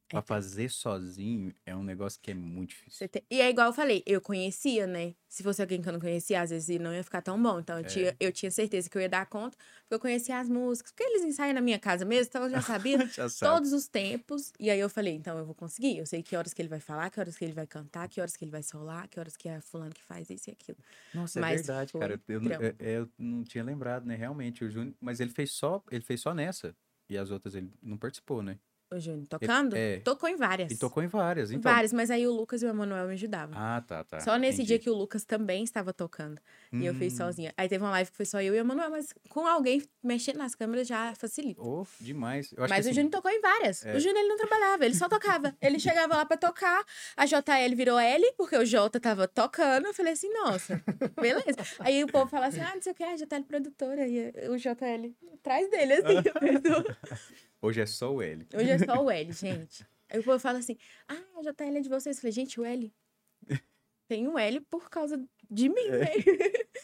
Pra 0.08 0.20
É. 0.20 0.22
fazer 0.22 0.70
sozinho 0.70 1.52
é 1.66 1.76
um 1.76 1.82
negócio 1.84 2.20
que 2.22 2.30
é 2.30 2.34
muito 2.36 2.70
difícil. 2.70 3.10
Tem- 3.10 3.24
E 3.30 3.42
é 3.42 3.50
igual 3.50 3.68
eu 3.68 3.74
falei, 3.74 4.04
eu 4.06 4.22
conhecia, 4.22 4.86
né? 4.86 5.16
Se 5.28 5.42
fosse 5.42 5.62
alguém 5.62 5.82
que 5.82 5.90
eu 5.90 5.94
não 5.94 6.00
conhecia, 6.00 6.42
às 6.42 6.52
vezes 6.52 6.80
não 6.80 6.94
ia 6.94 7.04
ficar 7.04 7.22
tão 7.24 7.42
bom. 7.42 7.60
Então 7.60 7.78
eu, 7.80 7.84
É. 7.86 7.88
tinha, 7.88 8.16
eu 8.20 8.32
tinha 8.32 8.52
certeza 8.52 8.88
que 8.90 8.96
eu 8.98 9.02
ia 9.02 9.10
dar 9.10 9.26
conta, 9.26 9.58
porque 9.58 9.96
eu 9.96 10.00
conhecia 10.00 10.40
as 10.40 10.48
músicas. 10.48 10.92
Porque 10.92 11.04
eles 11.04 11.24
ensaiam 11.24 11.54
na 11.56 11.62
minha 11.62 11.80
casa 11.80 12.06
mesmo, 12.06 12.30
então 12.30 12.44
eu 12.44 12.50
já 12.52 12.62
sabia 12.80 13.00
Já 13.08 13.28
todos 13.40 13.74
os 13.74 13.88
tempos. 13.88 14.54
E 14.60 14.70
aí 14.70 14.80
eu 14.80 14.90
falei, 14.90 15.16
então 15.16 15.38
eu 15.40 15.46
vou 15.46 15.56
conseguir. 15.56 15.98
Eu 15.98 16.06
sei 16.06 16.22
que 16.22 16.36
horas 16.36 16.54
que 16.54 16.62
ele 16.62 16.70
vai 16.70 16.80
falar, 16.80 17.10
que 17.10 17.20
horas 17.20 17.36
que 17.36 17.44
ele 17.44 17.54
vai 17.54 17.66
cantar, 17.66 18.08
que 18.08 18.22
horas 18.22 18.38
que 18.38 18.46
ele 18.46 18.52
vai 18.52 18.62
solar, 18.64 19.08
que 19.08 19.20
horas 19.20 19.36
que 19.36 19.50
é 19.50 19.60
fulano 19.60 19.92
que 19.94 20.04
faz 20.04 20.30
isso 20.30 20.50
e 20.50 20.54
aquilo. 20.54 20.78
Nossa, 21.16 21.40
é 21.40 21.42
Mas 21.42 21.66
verdade, 21.66 21.92
foi 21.92 22.02
cara. 22.02 22.22
Eu, 22.28 22.42
é- 22.62 22.76
é, 22.80 22.98
eu 23.00 23.10
não 23.18 23.44
tinha 23.44 23.64
lembrado, 23.64 24.06
né? 24.06 24.16
Realmente, 24.16 24.64
o 24.64 24.70
Júnior. 24.70 24.94
Mas 25.02 25.20
ele 25.20 25.32
fez 25.32 25.52
só, 25.52 25.84
ele 25.92 26.04
fez 26.04 26.22
só 26.22 26.32
nessa. 26.34 26.76
E 27.10 27.18
as 27.18 27.32
outras 27.32 27.56
ele 27.56 27.72
não 27.82 27.98
participou, 27.98 28.42
né? 28.44 28.60
O 28.92 29.00
Júnior 29.00 29.26
tocando, 29.28 29.76
é. 29.76 30.00
tocou 30.02 30.30
em 30.30 30.36
várias. 30.36 30.72
E 30.72 30.78
tocou 30.78 31.02
em 31.02 31.08
várias, 31.08 31.50
então. 31.52 31.72
várias, 31.72 31.92
mas 31.92 32.12
aí 32.12 32.28
o 32.28 32.32
Lucas 32.32 32.62
e 32.62 32.66
o 32.66 32.70
Emanuel 32.70 33.08
me 33.08 33.14
ajudavam. 33.14 33.58
Ah, 33.58 33.84
tá, 33.86 34.04
tá. 34.04 34.20
Só 34.20 34.38
nesse 34.38 34.58
entendi. 34.62 34.68
dia 34.68 34.80
que 34.80 34.90
o 34.90 34.94
Lucas 34.94 35.26
também 35.26 35.64
estava 35.64 35.92
tocando. 35.92 36.40
E 36.72 36.86
eu 36.86 36.94
fiz 36.94 37.14
Hum, 37.14 37.18
sozinha. 37.18 37.54
Aí 37.58 37.68
teve 37.68 37.84
uma 37.84 37.90
live 37.92 38.12
que 38.12 38.16
foi 38.18 38.26
só 38.28 38.40
eu 38.42 38.54
e 38.54 38.58
o 38.58 38.62
Emanuel, 38.62 38.92
mas 38.92 39.12
com 39.30 39.48
alguém 39.48 39.82
mexendo 40.04 40.38
nas 40.38 40.54
câmeras 40.54 40.88
já 40.88 41.16
facilita. 41.16 41.60
Oh, 41.62 41.84
demais. 42.00 42.54
Mas 42.58 42.70
que, 42.72 42.78
o 42.78 42.80
assim, 42.80 42.94
Júnior 42.94 43.12
tocou 43.12 43.32
em 43.32 43.42
várias. 43.42 43.84
é. 43.86 43.96
O 43.96 44.00
Júnior 44.00 44.20
ele 44.20 44.28
não 44.30 44.38
trabalhava, 44.38 44.86
ele 44.86 44.96
só 44.96 45.10
tocava. 45.10 45.56
Ele 45.60 45.80
chegava 45.80 46.16
lá 46.16 46.26
pra 46.26 46.38
tocar, 46.38 46.84
a 47.18 47.26
JL 47.26 47.76
virou 47.76 47.98
L, 47.98 48.34
porque 48.38 48.56
o 48.56 48.64
J 48.66 49.00
tava 49.00 49.28
tocando. 49.28 49.88
Eu 49.88 49.94
falei 49.96 50.14
assim, 50.14 50.32
nossa, 50.32 50.80
beleza. 51.20 51.58
Aí 51.80 52.04
o 52.04 52.08
povo 52.08 52.30
fala 52.30 52.48
assim, 52.48 52.62
ah, 52.62 52.72
não 52.76 52.82
sei 52.82 52.92
o 52.92 52.96
que, 52.96 53.04
a 53.04 53.16
JL 53.16 53.44
produtora. 53.48 54.08
E 54.08 54.30
o 54.50 54.58
JL 54.58 55.12
atrás 55.34 55.70
dele, 55.72 55.94
assim. 55.94 56.16
Hoje 57.62 57.82
é 57.82 57.86
só 57.88 58.14
o 58.14 58.22
L. 58.22 58.46
Hoje 58.54 58.70
é 58.70 58.75
só 58.80 59.04
o 59.04 59.10
L, 59.12 59.32
gente. 59.32 59.86
Aí 60.10 60.20
o 60.20 60.24
povo 60.24 60.40
fala 60.40 60.60
assim, 60.60 60.78
ah, 61.08 61.22
a 61.38 61.42
JL 61.42 61.78
é 61.78 61.82
de 61.82 61.90
vocês. 61.90 62.18
Eu 62.18 62.22
falei, 62.22 62.32
gente, 62.32 62.60
o 62.60 62.66
L. 62.66 62.94
Tem 64.08 64.28
um 64.28 64.38
L 64.38 64.62
por 64.62 64.90
causa 64.90 65.20
de 65.50 65.68
mim, 65.70 65.90
né? 65.90 66.06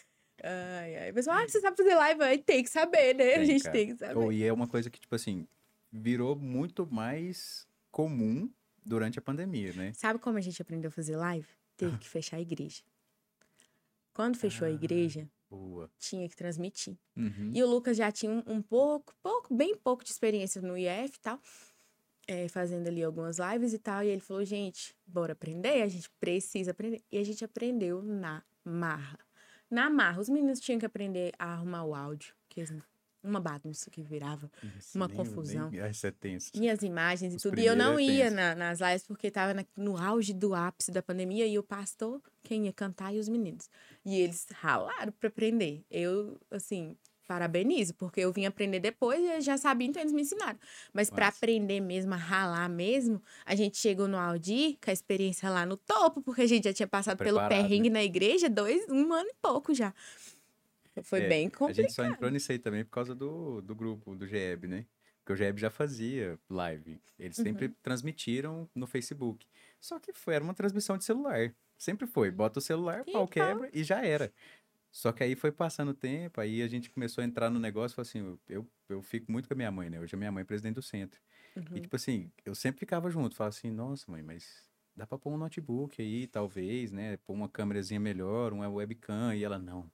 Ai, 0.44 0.96
ai. 0.96 1.12
Pessoal, 1.12 1.36
ah, 1.38 1.46
você 1.48 1.60
sabe 1.60 1.76
fazer 1.76 1.94
live? 1.94 2.20
Aí 2.24 2.38
tem 2.38 2.64
que 2.64 2.68
saber, 2.70 3.14
né? 3.14 3.34
a 3.34 3.36
Tem, 3.36 3.46
gente 3.46 3.62
cara. 3.62 3.72
tem 3.78 3.86
que 3.88 3.94
saber. 3.96 4.16
Oh, 4.18 4.32
e 4.32 4.42
é 4.42 4.52
uma 4.52 4.66
coisa 4.66 4.90
que, 4.90 4.98
tipo 4.98 5.14
assim, 5.14 5.46
virou 5.92 6.34
muito 6.34 6.84
mais 6.84 7.64
comum 7.92 8.50
durante 8.84 9.20
a 9.20 9.22
pandemia, 9.22 9.72
né? 9.74 9.92
Sabe 9.94 10.18
como 10.18 10.38
a 10.38 10.40
gente 10.40 10.60
aprendeu 10.60 10.88
a 10.88 10.90
fazer 10.90 11.14
live? 11.16 11.46
Teve 11.76 11.96
que 11.98 12.08
fechar 12.08 12.38
a 12.38 12.40
igreja. 12.40 12.82
Quando 14.12 14.36
fechou 14.36 14.66
a 14.66 14.70
Ah. 14.70 14.74
igreja, 14.74 15.30
Boa. 15.48 15.88
tinha 15.96 16.28
que 16.28 16.34
transmitir. 16.34 16.98
Uhum. 17.16 17.52
E 17.54 17.62
o 17.62 17.66
Lucas 17.68 17.96
já 17.96 18.10
tinha 18.10 18.32
um, 18.32 18.42
um 18.46 18.60
pouco, 18.62 19.14
pouco, 19.22 19.54
bem 19.54 19.76
pouco 19.76 20.02
de 20.02 20.10
experiência 20.10 20.60
no 20.60 20.76
IF 20.76 21.16
e 21.16 21.20
tal, 21.20 21.40
é, 22.26 22.48
fazendo 22.48 22.86
ali 22.88 23.02
algumas 23.02 23.38
lives 23.38 23.72
e 23.72 23.78
tal. 23.78 24.02
E 24.02 24.08
ele 24.08 24.20
falou, 24.20 24.44
gente, 24.44 24.94
bora 25.06 25.32
aprender, 25.32 25.82
a 25.82 25.88
gente 25.88 26.08
precisa 26.20 26.70
aprender. 26.70 27.02
E 27.10 27.18
a 27.18 27.24
gente 27.24 27.44
aprendeu 27.44 28.02
na 28.02 28.42
marra. 28.64 29.18
Na 29.70 29.88
marra, 29.88 30.20
os 30.20 30.28
meninos 30.28 30.60
tinham 30.60 30.78
que 30.78 30.86
aprender 30.86 31.32
a 31.38 31.54
arrumar 31.54 31.84
o 31.84 31.94
áudio, 31.94 32.34
que 32.48 32.60
eles- 32.60 32.72
uma 33.24 33.38
bagunça 33.40 33.88
que 33.88 34.02
virava. 34.02 34.50
Isso, 34.76 34.98
uma 34.98 35.06
nem- 35.06 35.16
confusão. 35.16 35.70
Nem... 35.70 35.80
É 35.80 36.10
tenso. 36.10 36.50
E 36.54 36.68
as 36.68 36.82
imagens 36.82 37.32
e 37.32 37.36
Os 37.36 37.42
tudo. 37.42 37.58
E 37.58 37.64
eu 37.66 37.76
não 37.76 37.96
é 37.98 38.02
ia 38.02 38.30
na- 38.30 38.54
nas 38.54 38.80
lives 38.80 39.06
porque 39.06 39.30
tava 39.30 39.54
na- 39.54 39.64
no 39.76 39.96
auge 39.96 40.32
do 40.34 40.54
ápice 40.54 40.90
da 40.90 41.00
pandemia 41.00 41.46
e 41.46 41.56
o 41.56 41.62
pastor, 41.62 42.20
quem 42.42 42.66
ia 42.66 42.72
cantar 42.72 43.14
e 43.14 43.18
os 43.20 43.28
meninos. 43.28 43.70
E 44.04 44.16
eles 44.20 44.46
ralaram 44.50 45.12
pra 45.12 45.28
aprender. 45.28 45.84
Eu, 45.88 46.36
assim, 46.50 46.96
parabenizo, 47.32 47.94
porque 47.94 48.20
eu 48.20 48.32
vim 48.32 48.44
aprender 48.46 48.80
depois 48.80 49.20
e 49.20 49.26
eu 49.36 49.40
já 49.40 49.56
sabia, 49.56 49.86
então 49.88 50.02
eles 50.02 50.12
me 50.12 50.22
ensinaram. 50.22 50.58
Mas 50.92 51.10
Massa. 51.10 51.28
aprender 51.28 51.80
mesmo, 51.80 52.12
a 52.14 52.16
ralar 52.16 52.68
mesmo, 52.68 53.22
a 53.44 53.54
gente 53.54 53.76
chegou 53.78 54.06
no 54.08 54.18
Audi 54.18 54.78
com 54.82 54.90
a 54.90 54.92
experiência 54.92 55.48
lá 55.50 55.64
no 55.64 55.76
topo, 55.76 56.22
porque 56.22 56.42
a 56.42 56.46
gente 56.46 56.64
já 56.64 56.72
tinha 56.72 56.86
passado 56.88 57.18
pelo 57.18 57.38
Preparado, 57.38 57.48
perrengue 57.48 57.90
na 57.90 58.02
igreja 58.02 58.48
dois, 58.48 58.86
um 58.88 59.12
ano 59.12 59.28
e 59.30 59.34
pouco 59.40 59.74
já. 59.74 59.94
Foi 61.02 61.20
É, 61.20 61.28
bem 61.28 61.48
A 61.48 61.48
complicado. 61.58 61.72
gente 61.72 61.92
só 61.92 62.04
entrou 62.04 62.30
nisso 62.30 62.52
aí 62.52 62.58
também 62.58 62.84
por 62.84 62.90
causa 62.90 63.14
do, 63.14 63.60
do 63.62 63.74
grupo, 63.74 64.14
do 64.14 64.26
GEB, 64.26 64.66
né? 64.68 64.86
Porque 65.24 65.32
o 65.32 65.36
GEB 65.36 65.58
já 65.60 65.70
fazia 65.70 66.38
live. 66.50 67.00
Eles 67.18 67.38
Uhum. 67.38 67.44
sempre 67.44 67.68
transmitiram 67.82 68.68
no 68.74 68.86
Facebook. 68.86 69.46
Só 69.80 69.98
que 69.98 70.12
foi, 70.12 70.34
era 70.34 70.44
uma 70.44 70.54
transmissão 70.54 70.98
de 70.98 71.04
celular. 71.04 71.54
Sempre 71.78 72.06
foi. 72.06 72.30
Bota 72.30 72.58
o 72.58 72.62
celular, 72.62 73.04
E 73.06 73.12
pau 73.12 73.26
pau. 73.26 73.28
quebra 73.28 73.70
e 73.72 73.82
já 73.84 74.04
era. 74.04 74.32
Só 74.92 75.10
que 75.10 75.24
aí 75.24 75.34
foi 75.34 75.50
passando 75.50 75.88
o 75.88 75.94
tempo, 75.94 76.38
aí 76.38 76.60
a 76.62 76.68
gente 76.68 76.90
começou 76.90 77.22
a 77.22 77.24
entrar 77.24 77.48
no 77.48 77.58
negócio 77.58 77.94
e 77.94 77.96
falou 77.96 78.06
assim, 78.08 78.38
eu, 78.46 78.70
eu 78.90 79.02
fico 79.02 79.32
muito 79.32 79.48
com 79.48 79.54
a 79.54 79.56
minha 79.56 79.70
mãe, 79.70 79.88
né? 79.88 79.98
Hoje 79.98 80.14
a 80.14 80.18
minha 80.18 80.30
mãe 80.30 80.42
é 80.42 80.44
presidente 80.44 80.74
do 80.74 80.82
centro. 80.82 81.18
E 81.56 81.58
Uhum. 81.60 81.80
tipo 81.80 81.96
assim, 81.96 82.30
eu 82.44 82.54
sempre 82.54 82.80
ficava 82.80 83.10
junto, 83.10 83.34
falava 83.34 83.56
assim, 83.56 83.70
nossa 83.70 84.10
mãe, 84.10 84.22
mas 84.22 84.70
dá 84.94 85.06
pra 85.06 85.18
pôr 85.18 85.32
um 85.32 85.38
notebook 85.38 86.00
aí, 86.00 86.26
talvez, 86.26 86.92
né? 86.92 87.16
Pôr 87.18 87.32
uma 87.32 87.48
câmerazinha 87.48 87.98
melhor, 87.98 88.52
uma 88.52 88.68
webcam. 88.68 89.34
E 89.34 89.42
ela, 89.42 89.58
não. 89.58 89.90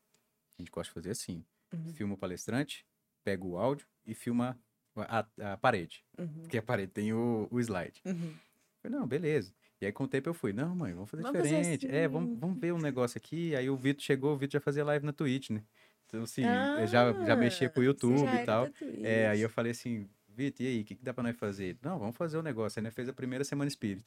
A 0.58 0.62
gente 0.62 0.70
gosta 0.70 0.90
de 0.90 0.94
fazer 0.94 1.10
assim. 1.10 1.44
Uhum. 1.72 1.92
Filma 1.94 2.14
o 2.14 2.18
palestrante, 2.18 2.84
pega 3.22 3.44
o 3.44 3.56
áudio 3.56 3.86
e 4.04 4.14
filma 4.14 4.58
a, 4.96 5.26
a 5.52 5.56
parede. 5.56 6.04
Uhum. 6.18 6.42
Porque 6.42 6.58
a 6.58 6.62
parede 6.62 6.90
tem 6.92 7.12
o, 7.12 7.46
o 7.50 7.60
slide. 7.60 8.00
Uhum. 8.04 8.30
Eu 8.30 8.82
falei, 8.82 8.98
não, 8.98 9.06
beleza. 9.06 9.54
E 9.80 9.86
aí 9.86 9.92
com 9.92 10.04
o 10.04 10.08
tempo 10.08 10.28
eu 10.28 10.34
fui, 10.34 10.52
não, 10.52 10.74
mãe, 10.74 10.92
vamos 10.92 11.10
fazer 11.10 11.22
Vamos 11.22 11.38
fazer 11.38 11.56
diferente. 11.56 11.86
É, 11.86 12.04
assim. 12.04 12.12
vamos, 12.12 12.38
vamos 12.38 12.58
ver 12.58 12.72
um 12.72 12.78
negócio 12.78 13.16
aqui. 13.16 13.54
Aí 13.54 13.70
o 13.70 13.76
Vitor 13.76 14.02
chegou, 14.02 14.34
o 14.34 14.36
Vitor 14.36 14.54
já 14.54 14.60
fazia 14.60 14.84
live 14.84 15.04
na 15.06 15.12
Twitch, 15.12 15.50
né? 15.50 15.62
Então, 16.06 16.22
assim, 16.22 16.42
eu 16.80 16.86
já, 16.86 17.12
já 17.24 17.36
mexia 17.36 17.68
com 17.68 17.80
o 17.80 17.82
Ah, 17.82 17.86
YouTube 17.86 18.28
e 18.28 18.44
tal. 18.44 18.68
É, 19.02 19.28
aí 19.28 19.40
eu 19.40 19.48
falei 19.50 19.72
assim, 19.72 20.08
Vitor, 20.26 20.64
e 20.64 20.68
aí, 20.68 20.80
o 20.80 20.84
que, 20.84 20.94
que 20.96 21.04
dá 21.04 21.12
pra 21.12 21.22
nós 21.22 21.36
fazer? 21.36 21.76
Não, 21.82 21.98
vamos 21.98 22.16
fazer 22.16 22.38
o 22.38 22.42
negócio. 22.42 22.78
Aí 22.78 22.82
nós 22.82 22.94
fez 22.94 23.08
a 23.08 23.12
primeira 23.12 23.44
Semana 23.44 23.68
Espírita. 23.68 24.06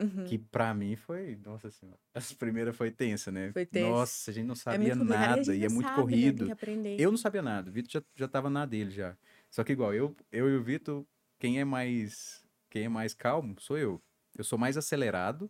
Uhum. 0.00 0.24
Que 0.24 0.38
pra 0.38 0.72
mim 0.72 0.96
foi, 0.96 1.36
nossa 1.44 1.70
senhora. 1.70 1.98
Essa 2.14 2.34
primeira 2.34 2.72
foi 2.72 2.90
tensa, 2.90 3.30
né? 3.30 3.52
Foi 3.52 3.66
tensa. 3.66 3.88
Nossa, 3.88 4.30
a 4.30 4.34
gente 4.34 4.46
não 4.46 4.54
É 4.54 4.56
sabia 4.56 4.92
a 4.92 4.96
nada, 4.96 5.54
e 5.54 5.64
é 5.64 5.68
muito 5.68 5.86
sabe, 5.88 5.96
né? 5.96 6.02
Corrido. 6.02 6.56
Eu 6.98 7.10
não 7.10 7.18
sabia 7.18 7.42
nada, 7.42 7.68
o 7.68 7.72
Vitor 7.72 7.90
já, 7.90 8.02
já 8.16 8.28
tava 8.28 8.48
na 8.48 8.64
dele 8.64 8.90
já. 8.90 9.16
Só 9.50 9.62
que 9.62 9.72
igual, 9.72 9.92
eu, 9.92 10.16
eu 10.32 10.48
e 10.48 10.56
o 10.56 10.62
Vitor, 10.62 11.04
quem 11.38 11.60
é 11.60 11.64
mais 11.64 12.42
quem 12.70 12.84
é 12.84 12.88
mais 12.88 13.12
calmo 13.14 13.56
sou 13.60 13.76
eu. 13.76 14.00
Eu 14.40 14.44
sou 14.44 14.58
mais 14.58 14.76
acelerado, 14.76 15.48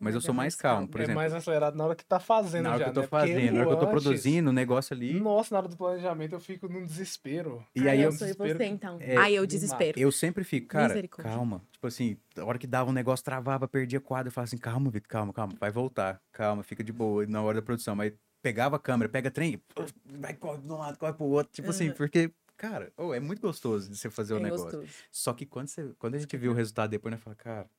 mas 0.00 0.14
eu 0.14 0.18
é 0.18 0.20
sou 0.20 0.34
mais 0.34 0.56
calmo. 0.56 0.88
Por 0.88 1.00
é 1.00 1.04
exemplo, 1.04 1.20
mais 1.20 1.32
acelerado 1.32 1.76
na 1.76 1.84
hora 1.84 1.94
que 1.94 2.04
tá 2.04 2.18
fazendo 2.18 2.64
na 2.64 2.70
hora 2.70 2.78
já, 2.78 2.84
que 2.86 2.90
eu 2.90 2.94
tô 2.94 3.00
né? 3.02 3.06
Porque 3.06 3.26
fazendo, 3.28 3.52
na 3.52 3.58
hora 3.60 3.66
que 3.68 3.72
eu 3.72 3.78
tô 3.78 3.84
antes- 3.84 4.02
produzindo 4.04 4.50
o 4.50 4.52
negócio 4.52 4.94
ali. 4.94 5.20
Nossa, 5.20 5.54
na 5.54 5.58
hora 5.60 5.68
do 5.68 5.76
planejamento 5.76 6.32
eu 6.34 6.40
fico 6.40 6.68
num 6.68 6.84
desespero. 6.84 7.64
E 7.74 7.88
aí 7.88 8.00
eu 8.00 8.06
eu, 8.06 8.12
sou 8.12 8.26
e 8.26 8.30
desespero 8.32 8.58
você, 8.58 8.64
então. 8.66 8.98
é, 9.00 9.16
Aí 9.16 9.34
eu 9.36 9.46
desespero. 9.46 9.98
eu 9.98 10.10
sempre 10.10 10.42
fico, 10.42 10.66
cara, 10.66 11.00
calma. 11.08 11.62
Tipo 11.70 11.86
assim, 11.86 12.16
a 12.36 12.44
hora 12.44 12.58
que 12.58 12.66
dava 12.66 12.90
um 12.90 12.92
negócio, 12.92 13.24
travava, 13.24 13.68
perdia 13.68 14.00
quadro, 14.00 14.28
eu 14.28 14.32
falava 14.32 14.48
assim, 14.48 14.58
calma, 14.58 14.90
Vitor, 14.90 15.08
calma, 15.08 15.32
calma, 15.32 15.54
vai 15.60 15.70
voltar, 15.70 16.20
calma, 16.32 16.64
fica 16.64 16.82
de 16.82 16.92
boa 16.92 17.24
na 17.26 17.40
hora 17.42 17.60
da 17.60 17.62
produção. 17.64 17.94
Mas 17.94 18.12
pegava 18.42 18.74
a 18.74 18.78
câmera, 18.80 19.08
pega 19.08 19.30
trem, 19.30 19.62
vai, 20.04 20.34
corre 20.34 20.60
de 20.62 20.68
um 20.68 20.76
lado, 20.78 20.98
corre 20.98 21.12
pro 21.12 21.26
outro. 21.26 21.52
Tipo 21.52 21.70
assim, 21.70 21.88
Uhum. 21.90 21.94
porque, 21.94 22.32
cara, 22.56 22.92
oh, 22.96 23.14
é 23.14 23.20
muito 23.20 23.40
gostoso 23.40 23.88
de 23.88 23.96
você 23.96 24.10
fazer 24.10 24.34
o 24.34 24.38
É 24.38 24.40
negócio. 24.40 24.64
gostoso. 24.64 24.88
Só 25.12 25.32
que 25.32 25.46
quando, 25.46 25.68
você, 25.68 25.94
quando 25.98 26.16
a 26.16 26.18
gente 26.18 26.36
viu 26.36 26.50
o 26.50 26.54
resultado 26.54 26.90
depois, 26.90 27.12
né, 27.12 27.18
fala, 27.18 27.36
cara, 27.36 27.70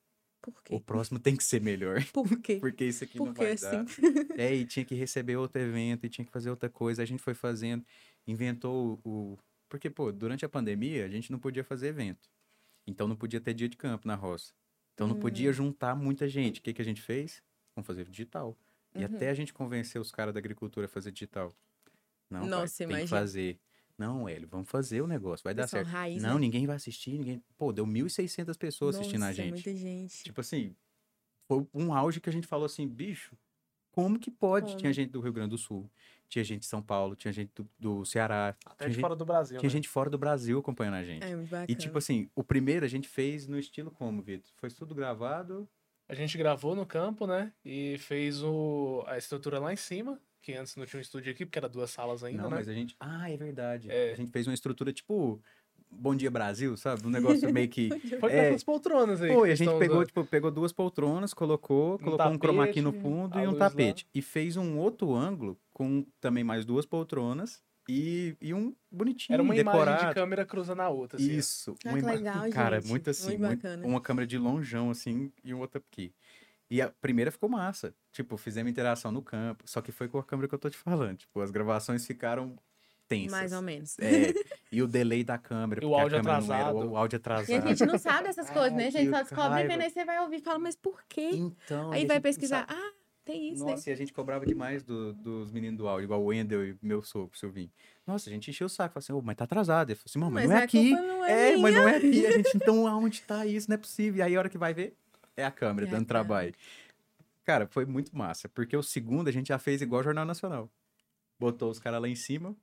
Por 0.43 0.61
quê? 0.63 0.75
o 0.75 0.79
próximo 0.81 1.19
tem 1.19 1.35
que 1.35 1.43
ser 1.43 1.61
melhor. 1.61 1.99
Por 2.13 2.39
quê? 2.41 2.57
Porque 2.59 2.85
isso 2.85 3.03
aqui 3.03 3.19
não 3.19 3.33
Por 3.33 3.33
vai 3.33 3.53
assim? 3.53 3.83
dar. 3.83 3.85
É, 4.35 4.53
e 4.53 4.65
tinha 4.65 4.85
que 4.85 4.95
receber 4.95 5.37
outro 5.37 5.61
evento, 5.61 6.05
e 6.05 6.09
tinha 6.09 6.25
que 6.25 6.31
fazer 6.31 6.49
outra 6.49 6.69
coisa. 6.69 7.01
A 7.01 7.05
gente 7.05 7.21
foi 7.21 7.33
fazendo, 7.33 7.85
inventou 8.27 8.99
o. 9.03 9.37
Porque, 9.69 9.89
pô, 9.89 10.11
durante 10.11 10.45
a 10.45 10.49
pandemia, 10.49 11.05
a 11.05 11.09
gente 11.09 11.31
não 11.31 11.39
podia 11.39 11.63
fazer 11.63 11.87
evento. 11.87 12.29
Então 12.87 13.07
não 13.07 13.15
podia 13.15 13.41
ter 13.41 13.53
dia 13.53 13.69
de 13.69 13.77
campo 13.77 14.07
na 14.07 14.15
roça. 14.15 14.53
Então 14.93 15.07
não 15.07 15.15
podia 15.15 15.49
Hum. 15.49 15.53
juntar 15.53 15.95
muita 15.95 16.27
gente. 16.27 16.59
O 16.59 16.63
que, 16.63 16.73
que 16.73 16.81
a 16.81 16.85
gente 16.85 17.01
fez? 17.01 17.43
Vamos 17.75 17.87
fazer 17.87 18.07
digital. 18.09 18.57
E 18.95 19.03
Uhum. 19.03 19.05
até 19.05 19.29
a 19.29 19.33
gente 19.33 19.53
convencer 19.53 19.99
os 20.01 20.11
caras 20.11 20.33
da 20.33 20.39
agricultura 20.39 20.85
a 20.85 20.89
fazer 20.89 21.11
digital. 21.11 21.53
Não, 22.29 22.49
pai, 22.49 22.49
Nossa, 22.49 22.85
tem 22.85 22.99
que 22.99 23.07
fazer. 23.07 23.59
Não, 23.97 24.27
Hélio, 24.27 24.47
vamos 24.47 24.69
fazer 24.69 25.01
o 25.01 25.07
negócio, 25.07 25.43
vai 25.43 25.53
dar 25.53 25.63
Pessoal 25.63 25.83
certo. 25.83 25.93
raiz, 25.93 26.21
não, 26.21 26.35
né? 26.35 26.39
ninguém 26.41 26.65
vai 26.65 26.75
assistir, 26.75 27.11
ninguém. 27.17 27.43
Pô, 27.57 27.71
deu 27.71 27.85
1.600 27.85 28.57
pessoas 28.57 28.95
assistindo 28.95 29.21
a 29.23 29.27
Nossa, 29.27 29.35
gente. 29.35 29.51
muita 29.53 29.75
gente. 29.75 30.23
Tipo 30.23 30.41
assim, 30.41 30.75
foi 31.47 31.65
um 31.73 31.93
auge 31.93 32.19
que 32.19 32.29
a 32.29 32.33
gente 32.33 32.47
falou 32.47 32.65
assim, 32.65 32.87
bicho, 32.87 33.37
como 33.91 34.17
que 34.19 34.31
pode? 34.31 34.69
Tinha 34.69 34.79
Como? 34.79 34.93
gente 34.93 35.11
do 35.11 35.21
Rio 35.21 35.31
Grande 35.31 35.51
do 35.51 35.57
Sul, 35.57 35.89
tinha 36.27 36.43
gente 36.43 36.61
de 36.61 36.65
São 36.65 36.81
Paulo, 36.81 37.15
tinha 37.15 37.31
gente 37.31 37.51
do, 37.53 37.69
do 37.77 38.05
Ceará, 38.05 38.55
Até 38.65 38.85
tinha, 38.85 38.89
de 38.89 38.95
gente, 38.95 39.01
fora 39.01 39.15
do 39.15 39.23
Brasil, 39.25 39.59
tinha 39.59 39.67
né? 39.67 39.71
gente 39.71 39.87
fora 39.87 40.09
do 40.09 40.17
Brasil 40.17 40.57
acompanhando 40.57 40.95
a 40.95 41.03
gente. 41.03 41.23
É 41.23 41.35
muito 41.35 41.49
bacana. 41.49 41.67
E 41.69 41.75
tipo 41.75 41.95
assim, 41.99 42.27
o 42.35 42.43
primeiro 42.43 42.83
a 42.83 42.89
gente 42.89 43.07
fez 43.07 43.45
no 43.47 43.59
estilo 43.59 43.91
como, 43.91 44.21
Vitor? 44.23 44.51
Foi 44.57 44.71
tudo 44.71 44.95
gravado. 44.95 45.69
A 46.09 46.15
gente 46.15 46.35
gravou 46.37 46.75
no 46.75 46.85
campo, 46.87 47.27
né? 47.27 47.53
E 47.63 47.97
fez 47.99 48.43
o, 48.43 49.03
a 49.05 49.17
estrutura 49.17 49.59
lá 49.59 49.71
em 49.71 49.77
cima, 49.77 50.19
que 50.43 50.53
antes 50.53 50.75
não 50.75 50.85
tinha 50.85 50.99
um 50.99 51.01
estúdio 51.01 51.31
aqui, 51.31 51.45
porque 51.45 51.57
era 51.57 51.69
duas 51.69 51.89
salas 51.89 52.23
ainda, 52.23 52.43
não, 52.43 52.49
né? 52.49 52.57
mas 52.57 52.67
a 52.67 52.73
gente. 52.73 52.95
Ah, 52.99 53.31
é 53.31 53.37
verdade. 53.37 53.89
É. 53.89 54.11
A 54.11 54.15
gente 54.15 54.31
fez 54.31 54.45
uma 54.45 54.53
estrutura 54.53 54.91
tipo 54.93 55.41
Bom 55.89 56.13
Dia 56.15 56.29
Brasil, 56.29 56.75
sabe? 56.75 57.07
Um 57.07 57.09
negócio 57.09 57.51
meio 57.51 57.69
que. 57.69 57.89
Foi 58.19 58.19
com 58.19 58.27
É. 58.27 58.49
essas 58.49 58.63
poltronas 58.63 59.21
aí. 59.21 59.33
Foi, 59.33 59.51
a 59.51 59.55
gente 59.55 59.69
pegou, 59.79 59.97
usando. 59.97 60.07
tipo, 60.07 60.25
pegou 60.25 60.51
duas 60.51 60.71
poltronas, 60.73 61.33
colocou, 61.33 61.97
colocou 61.97 62.27
um 62.27 62.37
chroma 62.37 62.67
key 62.67 62.81
no 62.81 62.91
tapete, 62.91 63.01
fundo 63.03 63.39
e 63.39 63.41
um 63.47 63.51
luz 63.51 63.59
lá. 63.59 63.69
tapete. 63.69 64.07
E 64.13 64.21
fez 64.21 64.57
um 64.57 64.77
outro 64.77 65.13
ângulo 65.15 65.57
com 65.71 66.05
também 66.19 66.43
mais 66.43 66.65
duas 66.65 66.85
poltronas 66.85 67.61
e, 67.87 68.35
e 68.41 68.53
um 68.53 68.73
bonitinho, 68.91 69.33
Era 69.35 69.43
uma 69.43 69.55
imagem 69.55 69.79
decorado. 69.81 70.07
de 70.07 70.13
câmera 70.13 70.45
cruzando 70.45 70.79
a 70.81 70.89
outra, 70.89 71.17
assim. 71.19 71.31
Isso. 71.31 71.75
Ah, 71.85 71.89
uma 71.89 71.99
que 71.99 72.05
legal, 72.05 72.49
Cara, 72.49 72.79
gente. 72.79 72.89
muito 72.89 73.09
assim, 73.09 73.37
Muito 73.37 73.67
uma 73.83 73.99
câmera 74.01 74.25
de 74.25 74.37
lonjão, 74.37 74.89
assim, 74.89 75.31
e 75.43 75.53
um 75.53 75.59
outro 75.59 75.81
aqui. 75.91 76.13
E 76.74 76.82
a 76.82 76.89
primeira 76.89 77.30
ficou 77.30 77.47
massa. 77.47 77.93
Tipo, 78.11 78.36
fizemos 78.36 78.71
interação 78.71 79.11
no 79.11 79.21
campo. 79.21 79.63
Só 79.67 79.80
que 79.80 79.91
foi 79.91 80.07
com 80.07 80.17
a 80.17 80.24
câmera 80.24 80.47
que 80.47 80.55
eu 80.55 80.59
tô 80.59 80.69
te 80.69 80.78
falando. 80.78 81.17
Tipo, 81.17 81.39
as 81.41 81.51
gravações 81.51 82.05
ficaram 82.07 82.55
tensas. 83.07 83.32
Mais 83.32 83.53
ou 83.53 83.61
menos. 83.61 83.95
É, 83.99 84.34
e 84.71 84.82
o 84.82 84.88
delay 84.88 85.24
da 85.24 85.38
câmera. 85.38 85.84
E 85.84 85.86
o 85.86 85.89
porque 85.89 85.99
a 85.99 86.03
áudio 86.03 86.17
câmera 86.17 86.41
não 86.41 86.53
era- 86.55 86.63
atrasado. 86.69 86.89
o 86.91 86.97
áudio 86.97 87.17
atrasado. 87.17 87.49
E 87.51 87.53
a 87.55 87.61
gente 87.76 87.86
não 87.86 87.97
sabe 87.99 88.28
essas 88.30 88.49
coisas, 88.49 88.74
né? 88.74 88.88
A 88.88 88.89
gente 88.89 89.09
só 89.11 89.21
descobre 89.21 89.67
vendo, 89.67 89.82
aí 89.82 89.89
você 89.91 90.03
vai 90.03 90.19
ouvir 90.21 90.38
e 90.38 90.41
fala, 90.41 90.57
mas 90.57 90.76
por 90.76 91.03
quê? 91.07 91.30
Então, 91.34 91.91
Aí 91.91 92.03
e 92.03 92.05
vai 92.07 92.19
pesquisar, 92.19 92.65
sabe- 92.67 92.74
ah, 92.74 92.91
tem 93.24 93.53
isso, 93.53 93.63
né? 93.63 93.71
Nossa, 93.74 93.89
e 93.91 93.93
a 93.93 93.95
gente 93.95 94.11
cobrava 94.11 94.43
demais 94.43 94.82
do- 94.84 95.13
dos 95.13 95.51
meninos 95.51 95.78
do 95.78 95.88
áudio, 95.88 96.05
igual 96.05 96.24
o 96.24 96.26
Wendel 96.26 96.65
e 96.69 96.78
meu 96.82 97.03
sogro, 97.03 97.30
o 97.36 97.38
Silvinho. 97.38 97.69
Nossa, 98.07 98.32
a 98.32 98.34
gente 98.34 98.49
encheu 98.49 98.65
o 98.65 98.69
saco, 98.69 98.95
falou 98.95 99.03
assim, 99.03 99.13
ô, 99.13 99.21
mas 99.21 99.36
tá 99.36 99.43
atrasado. 99.43 99.89
Ele 99.91 99.95
falou 99.95 100.05
assim, 100.09 100.19
"Mano, 100.19 100.32
mas, 100.32 100.49
não 100.49 100.57
é 100.57 100.63
aqui. 100.63 100.89
não 100.91 101.24
é, 101.26 101.53
É, 101.53 101.57
mas 101.57 101.76
não 101.76 101.88
é 101.88 101.97
aqui. 101.97 102.26
A 102.26 102.32
gente, 102.32 102.51
então, 102.57 102.88
aonde 102.88 103.21
tá 103.21 103.45
isso? 103.45 103.69
Não 103.69 103.76
é 103.76 103.78
possível. 103.78 104.17
E 104.19 104.21
aí, 104.24 104.36
a 104.36 104.39
hora 104.39 104.49
que 104.49 104.57
vai 104.57 104.74
ver, 104.74 104.97
é 105.36 105.45
a 105.45 105.51
câmera 105.51 105.86
É 105.88 105.89
a 105.89 105.91
dando 105.91 106.05
câmera. 106.07 106.25
trabalho. 106.25 106.55
Cara, 107.43 107.67
foi 107.67 107.86
muito 107.86 108.15
massa, 108.15 108.47
porque 108.49 108.75
o 108.77 108.84
segundo 108.84 109.27
a 109.27 109.31
gente 109.31 109.47
já 109.47 109.59
fez 109.59 109.81
igual 109.81 110.01
o 110.01 110.03
Jornal 110.03 110.25
Nacional. 110.25 110.69
Botou 111.39 111.69
os 111.69 111.79
caras 111.79 112.01
lá 112.01 112.07
em 112.07 112.15
cima, 112.15 112.55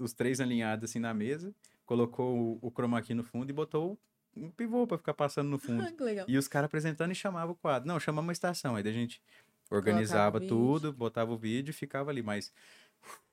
os 0.00 0.12
três 0.12 0.40
alinhados 0.40 0.90
assim 0.90 0.98
na 0.98 1.14
mesa, 1.14 1.54
colocou 1.86 2.58
o, 2.62 2.66
o 2.66 2.70
chroma 2.70 3.00
key 3.00 3.14
no 3.14 3.24
fundo 3.24 3.48
e 3.48 3.52
botou 3.52 3.98
um 4.36 4.50
pivô 4.50 4.86
pra 4.86 4.98
ficar 4.98 5.14
passando 5.14 5.48
no 5.48 5.58
fundo. 5.58 5.82
E 6.28 6.36
os 6.36 6.46
caras 6.46 6.66
apresentando 6.66 7.10
e 7.12 7.14
chamavam 7.14 7.52
o 7.52 7.56
quadro. 7.56 7.88
Não, 7.88 7.98
chamamos 7.98 8.26
uma 8.26 8.32
estação. 8.32 8.76
Aí 8.76 8.86
a 8.86 8.92
gente 8.92 9.20
organizava 9.70 10.40
tudo, 10.40 10.92
botava 10.92 11.32
o 11.32 11.36
vídeo 11.38 11.70
e 11.70 11.74
ficava 11.74 12.10
ali. 12.10 12.22
Mas 12.22 12.52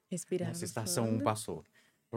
Respirar. 0.09 0.49
nossa, 0.49 0.61
no 0.61 0.65
estação 0.65 1.05
1 1.05 1.07
fundo. 1.11 1.23
passou. 1.23 1.65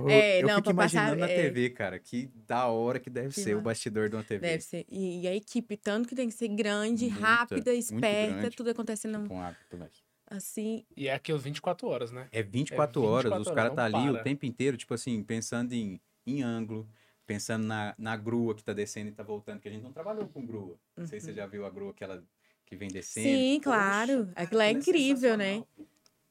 É, 0.08 0.42
eu 0.42 0.46
não, 0.46 0.56
fico 0.56 0.64
pra 0.64 0.74
passar, 0.74 0.96
imaginando 0.98 1.20
na 1.20 1.28
é. 1.30 1.34
TV, 1.34 1.70
cara, 1.70 1.98
que 1.98 2.30
da 2.46 2.66
hora 2.66 3.00
que 3.00 3.08
deve 3.08 3.28
Que 3.34 3.40
ser 3.40 3.56
o 3.56 3.60
bastidor 3.60 4.08
de 4.08 4.16
uma 4.16 4.22
TV. 4.22 4.40
Deve 4.46 4.62
ser. 4.62 4.84
E, 4.88 5.22
e 5.22 5.28
a 5.28 5.34
equipe, 5.34 5.76
tanto 5.76 6.08
que 6.08 6.14
tem 6.14 6.28
que 6.28 6.34
ser 6.34 6.48
grande, 6.48 7.06
Muita, 7.06 7.20
rápida, 7.20 7.72
esperta, 7.72 8.34
grande. 8.40 8.56
tudo 8.56 8.70
acontecendo 8.70 9.26
Com 9.28 9.40
hábito, 9.40 9.76
mas- 9.78 10.02
assim. 10.30 10.84
E 10.96 11.08
é 11.08 11.14
aquilo 11.14 11.38
24 11.38 11.88
horas, 11.88 12.12
né? 12.12 12.28
É 12.30 12.42
24 12.42 13.02
horas, 13.02 13.24
24 13.32 13.40
os 13.42 13.46
horas, 13.48 13.56
caras 13.56 13.70
não 13.70 13.76
tá 13.76 13.84
ali 13.84 14.10
o 14.10 14.12
para. 14.14 14.22
tempo 14.22 14.44
inteiro, 14.46 14.76
tipo 14.76 14.92
assim, 14.94 15.22
pensando 15.22 15.72
em, 15.72 15.98
em 16.26 16.42
ângulo, 16.42 16.86
pensando 17.26 17.64
na, 17.66 17.94
na 17.98 18.16
grua 18.16 18.54
que 18.54 18.62
tá 18.62 18.72
descendo 18.72 19.08
e 19.08 19.12
tá 19.12 19.22
voltando, 19.22 19.60
que 19.60 19.68
a 19.68 19.70
gente 19.72 19.82
não 19.82 19.92
trabalhou 19.92 20.28
com 20.28 20.44
grua. 20.46 20.78
Não 20.96 21.06
sei 21.06 21.18
se 21.20 21.26
você 21.26 21.32
já 21.34 21.46
viu 21.46 21.64
a 21.66 21.70
grua 21.70 21.90
aquela 21.90 22.22
que 22.66 22.76
vem 22.76 22.88
descendo. 22.88 23.26
Uhum. 23.26 23.34
Sim, 23.34 23.60
Poxa, 23.60 23.76
claro. 23.76 24.32
Aquilo 24.36 24.60
é 24.60 24.70
incrível, 24.70 25.36
né? 25.36 25.64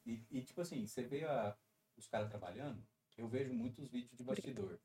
E, 0.06 0.22
e, 0.32 0.42
tipo 0.42 0.62
assim, 0.62 0.86
você 0.86 1.02
vê 1.04 1.24
a- 1.24 1.56
os 1.98 2.08
caras 2.08 2.30
trabalhando, 2.30 2.78
eu 3.18 3.28
vejo 3.28 3.54
muitos 3.54 3.88
vídeos 3.90 4.16
de 4.18 4.24
bastidor. 4.24 4.78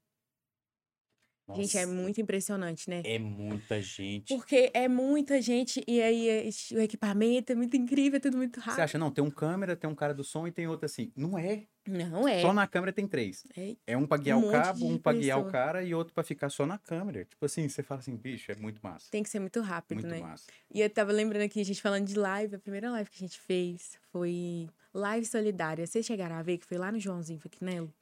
Gente, 1.54 1.76
é 1.76 1.84
Nossa, 1.84 2.00
muito 2.00 2.20
impressionante, 2.20 2.88
né? 2.88 3.02
É 3.04 3.18
muita 3.18 3.82
gente. 3.82 4.32
Porque 4.34 4.70
é 4.72 4.86
muita 4.88 5.42
gente 5.42 5.82
e 5.88 6.00
aí 6.00 6.28
é- 6.28 6.48
o 6.72 6.80
equipamento 6.80 7.50
é 7.52 7.54
muito 7.54 7.76
incrível, 7.76 8.16
é 8.16 8.20
tudo 8.20 8.36
muito 8.36 8.60
Você 8.60 8.66
rápido. 8.66 8.80
acha, 8.84 8.96
não, 8.98 9.10
tem 9.10 9.22
um 9.24 9.30
câmera, 9.30 9.76
tem 9.76 9.90
um 9.90 9.94
cara 9.94 10.14
do 10.14 10.22
som 10.22 10.46
e 10.46 10.52
tem 10.52 10.66
outro 10.68 10.86
assim. 10.86 11.12
Não 11.16 11.36
é. 11.36 11.66
Não 11.86 12.28
é. 12.28 12.40
Só 12.40 12.52
na 12.54 12.66
câmera 12.66 12.92
tem 12.92 13.08
três. 13.08 13.44
É. 13.56 13.74
É 13.88 13.96
um 13.96 14.06
pra 14.06 14.16
guiar 14.18 14.38
Um 14.38 14.48
o 14.48 14.52
cabo, 14.52 14.86
um 14.86 14.96
pra 14.96 15.12
guiar 15.12 15.40
o 15.40 15.50
cara 15.50 15.82
e 15.82 15.92
outro 15.92 16.14
pra 16.14 16.22
ficar 16.22 16.48
só 16.48 16.64
na 16.64 16.78
câmera. 16.78 17.24
Tipo 17.24 17.44
assim, 17.44 17.68
você 17.68 17.82
fala 17.82 18.00
assim, 18.00 18.16
bicho, 18.16 18.50
é 18.52 18.54
muito 18.54 18.80
massa. 18.80 19.08
Tem 19.10 19.22
que 19.22 19.28
ser 19.28 19.40
muito 19.40 19.60
rápido, 19.60 19.98
muito 20.00 20.08
né? 20.08 20.20
massa. 20.20 20.46
E 20.72 20.80
eu 20.80 20.88
tava 20.88 21.10
lembrando 21.12 21.42
aqui, 21.42 21.60
a 21.60 21.64
gente 21.64 21.82
falando 21.82 22.06
de 22.06 22.14
live, 22.16 22.54
a 22.54 22.58
primeira 22.60 22.88
live 22.92 23.10
que 23.10 23.16
a 23.16 23.26
gente 23.26 23.38
fez 23.40 23.98
foi 24.12 24.68
live 24.94 25.26
solidária. 25.26 25.84
Vocês 25.86 26.06
chegaram 26.06 26.36
a 26.36 26.42
ver 26.42 26.56
que 26.58 26.64
foi 26.64 26.78
lá 26.78 26.90
no 26.92 27.00
Joãozinho 27.00 27.40
Faquinello? 27.40 27.92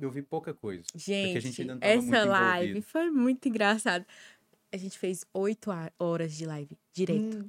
Eu 0.00 0.10
vi 0.10 0.22
pouca 0.22 0.52
coisa. 0.52 0.82
Gente, 0.94 1.40
gente 1.40 1.60
ainda 1.62 1.74
não 1.74 1.80
tava 1.80 1.94
muito 1.96 2.14
essa 2.14 2.24
live 2.24 2.64
envolvido. 2.66 2.86
foi 2.86 3.10
muito 3.10 3.48
engraçado. 3.48 4.06
A 4.72 4.76
gente 4.76 4.98
fez 4.98 5.24
oito 5.32 5.70
horas 5.98 6.34
de 6.34 6.44
live, 6.44 6.76
direto. 6.92 7.38
Hum. 7.38 7.48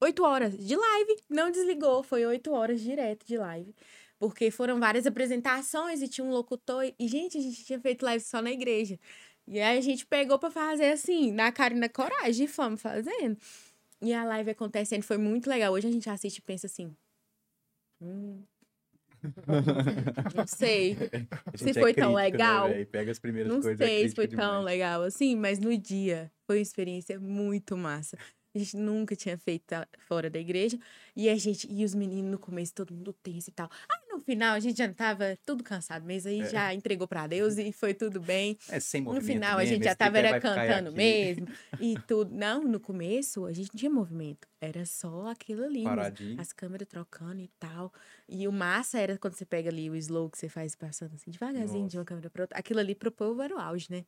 Oito 0.00 0.22
horas 0.22 0.56
de 0.56 0.76
live, 0.76 1.16
não 1.30 1.50
desligou, 1.50 2.02
foi 2.02 2.26
oito 2.26 2.52
horas 2.52 2.80
direto 2.80 3.26
de 3.26 3.38
live. 3.38 3.74
Porque 4.18 4.50
foram 4.50 4.78
várias 4.78 5.06
apresentações 5.06 6.02
e 6.02 6.08
tinha 6.08 6.24
um 6.24 6.30
locutor. 6.30 6.84
E, 6.98 7.08
gente, 7.08 7.38
a 7.38 7.40
gente 7.40 7.64
tinha 7.64 7.80
feito 7.80 8.04
live 8.04 8.22
só 8.22 8.42
na 8.42 8.52
igreja. 8.52 8.98
E 9.46 9.60
aí 9.60 9.78
a 9.78 9.80
gente 9.80 10.06
pegou 10.06 10.38
pra 10.38 10.50
fazer 10.50 10.92
assim, 10.92 11.32
na 11.32 11.52
cara 11.52 11.74
e 11.74 11.78
na 11.78 11.88
coragem, 11.88 12.44
e 12.44 12.48
fomos 12.48 12.80
fazendo. 12.80 13.36
E 14.00 14.12
a 14.12 14.24
live 14.24 14.50
acontecendo, 14.50 15.02
foi 15.02 15.18
muito 15.18 15.48
legal. 15.48 15.72
Hoje 15.72 15.88
a 15.88 15.90
gente 15.90 16.08
assiste 16.08 16.38
e 16.38 16.42
pensa 16.42 16.66
assim. 16.66 16.94
Hum, 18.00 18.42
não 20.34 20.46
sei. 20.46 20.96
Se 21.54 21.70
é 21.70 21.74
foi 21.74 21.94
tão 21.94 22.14
crítico, 22.14 22.42
né, 22.42 22.56
legal, 22.56 22.68
véi? 22.68 22.84
Pega 22.86 23.10
as 23.12 23.18
primeiras 23.18 23.52
Não 23.52 23.60
coisas. 23.60 23.80
é 23.80 23.86
sei 23.86 24.08
se 24.08 24.14
foi 24.14 24.26
crítico 24.26 24.42
tão 24.42 24.48
demais. 24.60 24.64
legal 24.64 25.02
assim, 25.02 25.36
mas 25.36 25.58
no 25.58 25.76
dia 25.76 26.30
foi 26.46 26.58
uma 26.58 26.62
experiência 26.62 27.18
muito 27.18 27.76
massa. 27.76 28.16
A 28.54 28.58
gente 28.58 28.76
nunca 28.76 29.16
tinha 29.16 29.36
feito 29.36 29.74
fora 30.06 30.30
da 30.30 30.38
igreja. 30.38 30.78
E 31.16 31.28
a 31.28 31.36
gente, 31.36 31.66
e 31.70 31.84
os 31.84 31.92
meninos 31.94 32.30
no 32.30 32.38
começo, 32.38 32.72
todo 32.72 32.94
mundo 32.94 33.12
tenso 33.12 33.50
e 33.50 33.52
tal. 33.52 33.68
Aí 33.90 34.03
no 34.16 34.20
final 34.22 34.54
a 34.54 34.60
gente 34.60 34.78
já 34.78 34.92
tava 34.92 35.38
tudo 35.44 35.62
cansado 35.64 36.04
mesmo, 36.04 36.30
aí 36.30 36.48
já 36.48 36.72
entregou 36.74 37.06
pra 37.06 37.26
Deus 37.28 37.58
e 37.58 37.72
foi 37.72 37.94
tudo 37.94 38.20
bem. 38.20 38.56
É 38.68 38.78
sem 38.80 39.00
No 39.00 39.12
movimento 39.12 39.26
final 39.32 39.54
a 39.54 39.58
mesmo, 39.58 39.74
gente 39.74 39.84
já 39.84 39.94
tava 39.94 40.18
era 40.18 40.40
cantando 40.40 40.92
mesmo 40.96 41.46
e 41.80 41.94
tudo. 42.06 42.34
Não, 42.34 42.62
no 42.62 42.78
começo 42.80 43.44
a 43.46 43.52
gente 43.52 43.68
não 43.72 43.78
tinha 43.78 43.90
movimento. 43.90 44.46
Era 44.60 44.86
só 44.86 45.28
aquilo 45.28 45.64
ali. 45.64 45.84
Paradinho. 45.84 46.40
As 46.40 46.52
câmeras 46.52 46.88
trocando 46.88 47.40
e 47.40 47.48
tal. 47.58 47.92
E 48.28 48.48
o 48.48 48.52
massa 48.52 48.98
era 48.98 49.18
quando 49.18 49.34
você 49.34 49.44
pega 49.44 49.68
ali 49.68 49.90
o 49.90 49.96
slow 49.96 50.30
que 50.30 50.38
você 50.38 50.48
faz 50.48 50.74
passando 50.74 51.14
assim, 51.14 51.30
devagarzinho 51.30 51.86
de 51.86 51.98
uma 51.98 52.04
câmera 52.04 52.30
pra 52.30 52.44
outra. 52.44 52.58
Aquilo 52.58 52.80
ali 52.80 52.94
pro 52.94 53.12
povo 53.12 53.42
era 53.42 53.54
o 53.54 53.58
auge, 53.58 53.88
né? 53.90 54.04